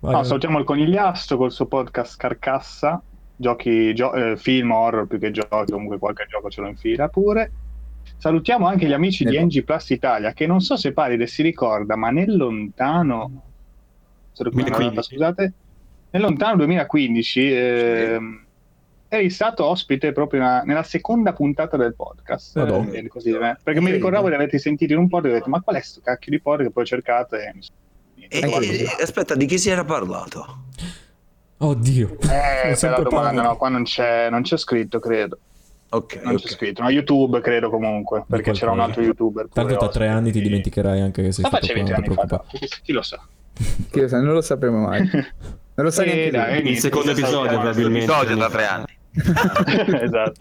No, 0.00 0.22
salutiamo 0.22 0.58
il 0.58 0.64
Conigliastro 0.64 1.36
col 1.36 1.50
suo 1.52 1.66
podcast 1.66 2.16
Carcassa, 2.16 3.00
giochi, 3.36 3.92
gio- 3.94 4.12
eh, 4.14 4.36
film 4.36 4.70
horror 4.70 5.06
più 5.06 5.18
che 5.18 5.30
giochi, 5.32 5.70
comunque 5.72 5.98
qualche 5.98 6.26
gioco 6.28 6.48
ce 6.50 6.60
lo 6.60 6.68
infila 6.68 7.08
pure. 7.08 7.50
Salutiamo 8.16 8.66
anche 8.66 8.86
gli 8.86 8.92
amici 8.92 9.24
di 9.24 9.36
Ecco. 9.36 9.44
NG 9.44 9.64
Plus 9.64 9.90
Italia, 9.90 10.32
che 10.32 10.46
non 10.46 10.60
so 10.60 10.76
se 10.76 10.92
Paride 10.92 11.26
si 11.26 11.42
ricorda, 11.42 11.94
ma 11.94 12.10
nel 12.10 12.36
lontano, 12.36 13.42
2015. 14.44 15.02
scusate, 15.02 15.52
nel 16.10 16.22
lontano 16.22 16.56
2015 16.56 17.52
ehm, 17.52 18.46
eri 19.08 19.30
stato 19.30 19.64
ospite 19.64 20.12
proprio 20.12 20.40
nella, 20.40 20.62
nella 20.62 20.82
seconda 20.82 21.32
puntata 21.32 21.76
del 21.76 21.94
podcast. 21.94 22.56
Eh, 22.56 23.08
così, 23.08 23.30
eh, 23.30 23.56
perché 23.62 23.80
mi 23.80 23.90
ricordavo 23.90 24.28
di 24.28 24.34
averti 24.34 24.58
sentito 24.58 24.92
in 24.92 24.98
un 24.98 25.08
podcast 25.08 25.32
e 25.32 25.36
ho 25.36 25.38
detto, 25.38 25.50
ma 25.50 25.60
qual 25.60 25.76
è 25.76 25.80
sto 25.80 26.00
cacchio 26.02 26.32
di 26.32 26.40
podcast? 26.40 26.70
Poi 26.70 26.82
ho 26.82 26.86
cercato 26.86 27.36
e. 27.36 27.54
E- 28.30 28.40
e- 28.40 29.02
aspetta, 29.02 29.34
di 29.34 29.46
chi 29.46 29.58
si 29.58 29.70
era 29.70 29.84
parlato? 29.84 30.64
Oddio. 31.58 32.18
Eh, 32.20 32.76
bella 32.80 33.00
domanda, 33.00 33.42
no, 33.42 33.56
qua 33.56 33.68
non 33.68 33.84
c'è, 33.84 34.28
non 34.30 34.42
c'è 34.42 34.56
scritto, 34.56 34.98
credo. 34.98 35.38
Ok, 35.90 36.20
Non 36.22 36.36
c'è 36.36 36.44
ok. 36.44 36.50
scritto, 36.50 36.82
no, 36.82 36.90
YouTube 36.90 37.40
credo 37.40 37.70
comunque, 37.70 38.24
perché 38.28 38.52
c'era 38.52 38.72
un 38.72 38.80
altro 38.80 39.02
YouTuber. 39.02 39.48
Tanto 39.52 39.76
tra 39.76 39.88
tre 39.88 40.08
anni 40.08 40.30
ti 40.30 40.40
dimenticherai 40.42 41.00
anche 41.00 41.22
che 41.22 41.32
sei 41.32 41.44
Cosa 41.44 41.56
stato 41.56 41.72
facevi 41.72 41.90
qua, 42.14 42.14
non 42.14 42.28
fa? 42.28 42.44
Chi 42.82 42.92
lo 42.92 43.02
sa? 43.02 43.18
Chi 43.90 44.00
lo 44.00 44.08
sa, 44.08 44.20
non 44.20 44.34
lo 44.34 44.40
sapremo 44.42 44.78
mai. 44.86 45.08
Non 45.78 45.86
lo 45.86 45.92
sa 45.92 46.02
Eh, 46.02 46.06
neanche 46.06 46.30
dai, 46.32 46.42
lui. 46.44 46.52
niente, 46.54 46.68
Il 46.70 46.78
secondo 46.80 47.10
episodio, 47.12 47.50
probabilmente. 47.60 48.12
Episodio 48.12 48.36
da 48.36 48.50
tre 48.50 48.66
anni. 48.66 48.86
esatto. 50.02 50.40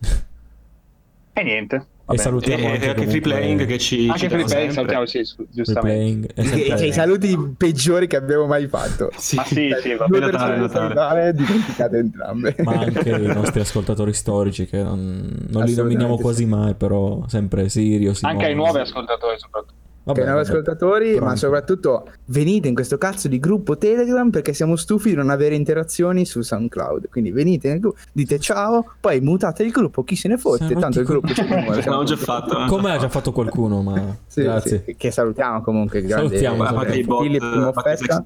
E 1.34 1.44
niente, 1.44 1.86
E 2.10 2.18
salutiamo 2.18 2.64
E, 2.64 2.68
e 2.68 2.74
anche, 2.74 2.90
anche 2.90 3.08
Free 3.08 3.22
Playing 3.22 3.66
che 3.66 3.78
ci 3.78 4.08
Anche 4.08 4.30
Free 4.30 4.44
dà 4.44 4.46
Play, 4.46 4.72
sempre. 4.72 4.74
salutiamo, 4.74 5.06
sì, 5.06 5.46
giustamente. 5.50 6.34
Playing 6.34 6.66
e 6.70 6.76
che 6.76 6.86
i 6.86 6.94
saluti 6.94 7.38
peggiori 7.58 8.08
che 8.08 8.16
abbiamo 8.16 8.46
mai 8.46 8.68
fatto. 8.68 9.10
Sì. 9.18 9.36
Ma 9.36 9.44
sì, 9.44 9.70
sì, 9.82 9.94
va 9.96 10.08
bene. 10.08 10.32
Natale, 10.32 10.68
da 10.68 10.88
Natale. 10.88 11.34
dimenticate 11.34 11.98
entrambe. 11.98 12.56
ma 12.60 12.74
anche 12.74 13.10
i 13.10 13.26
nostri 13.34 13.60
ascoltatori 13.60 14.14
storici 14.14 14.66
che 14.68 14.82
non, 14.82 15.48
non 15.50 15.64
li 15.66 15.76
nominiamo 15.76 16.16
sì. 16.16 16.22
quasi 16.22 16.46
mai, 16.46 16.76
però 16.76 17.26
sempre 17.28 17.68
Sirio, 17.68 18.14
Simone. 18.14 18.36
Anche 18.36 18.50
ai 18.50 18.56
nuovi 18.56 18.80
ascoltatori 18.80 19.38
soprattutto. 19.38 19.86
Vabbè, 20.08 20.24
che 20.24 20.30
ascoltatori, 20.30 21.12
Però 21.12 21.20
ma 21.24 21.28
anche- 21.28 21.40
soprattutto 21.40 22.08
venite 22.26 22.68
in 22.68 22.74
questo 22.76 22.98
cazzo 22.98 23.28
di 23.28 23.40
gruppo 23.40 23.78
Telegram 23.78 24.30
perché 24.30 24.54
siamo 24.54 24.76
stufi 24.76 25.10
di 25.10 25.16
non 25.16 25.30
avere 25.30 25.56
interazioni 25.56 26.26
su 26.26 26.42
SoundCloud. 26.42 27.10
Quindi 27.10 27.32
venite 27.32 27.70
nel 27.70 27.80
gruppo, 27.80 27.98
dite 28.12 28.40
ciao, 28.40 28.94
poi 29.00 29.20
mutate 29.22 29.64
il 29.64 29.72
gruppo, 29.72 30.04
chi 30.04 30.16
se 30.16 30.28
ne 30.28 30.38
fotte, 30.38 30.66
Siamo 30.66 30.82
tanto 30.82 31.00
il 31.00 31.06
gruppo 31.06 31.34
c'è 31.34 31.46
come 31.48 31.68
L'abbiamo 31.76 32.04
già 32.04 32.16
fatto. 32.16 32.58
eh. 32.64 32.68
Come 32.68 32.92
ha 32.92 32.98
già 32.98 33.10
fatto 33.10 33.32
qualcuno, 33.32 33.82
ma 33.82 34.16
Sì, 34.28 34.42
grazie. 34.44 34.84
sì, 34.86 34.96
che 34.96 35.12
salutiamo 35.12 35.62
comunque. 35.62 36.02
grande- 36.02 36.40
Salutiamo, 36.40 36.64
bot, 36.64 36.88
Filippo 36.88 37.24
i 37.24 37.60
Moffetta, 37.60 38.24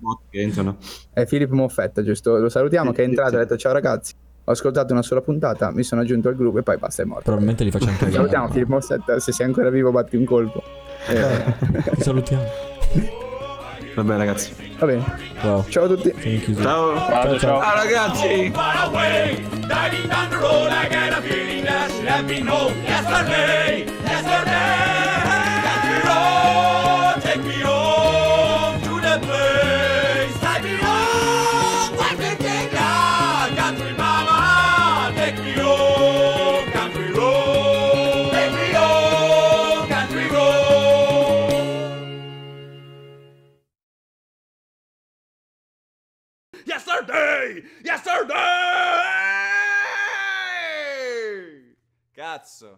è 1.13 1.25
Filippo 1.25 1.55
Moffetta, 1.55 2.03
giusto? 2.03 2.37
Lo 2.37 2.49
salutiamo 2.49 2.89
Sì, 2.91 2.95
che 2.95 3.01
è 3.03 3.05
entrato 3.05 3.29
e 3.29 3.31
sì. 3.31 3.35
ha 3.37 3.39
detto 3.39 3.57
ciao 3.57 3.73
ragazzi. 3.73 4.13
Ho 4.45 4.51
ascoltato 4.53 4.91
una 4.91 5.03
sola 5.03 5.21
puntata, 5.21 5.71
mi 5.71 5.83
sono 5.83 6.01
aggiunto 6.01 6.27
al 6.27 6.35
gruppo 6.35 6.57
e 6.57 6.63
poi 6.63 6.77
basta, 6.77 7.03
è 7.03 7.05
morto. 7.05 7.21
Probabilmente 7.23 7.63
li 7.63 7.71
facciamo 7.71 7.91
cagare. 7.91 8.11
Salutiamo 8.11 8.47
Filippo 8.49 8.71
Moffetta, 8.73 9.19
se 9.19 9.31
sei 9.31 9.45
ancora 9.45 9.69
vivo 9.69 9.91
batti 9.91 10.15
un 10.15 10.25
colpo. 10.25 10.61
Eh, 11.07 11.43
Ti 11.95 12.01
salutiamo. 12.03 12.43
Va 13.95 14.03
bene, 14.03 14.17
ragazzi. 14.17 14.53
va 14.77 14.85
bene, 14.85 15.03
Wow. 15.41 15.65
ciao 15.69 15.83
a 15.85 15.87
tutti. 15.87 16.11
Thank 16.11 16.47
you. 16.47 16.61
Ciao. 16.61 16.95
Ciao, 16.97 17.39
ciao. 17.39 17.61
Ciao, 17.61 17.75
ragazzi. 17.75 18.51
far 18.53 18.87
away. 18.87 19.35
Diving 19.51 20.09
Yesterday! 47.01 47.63
Yesterday! 47.83 48.35
Cazzo. 52.15 52.77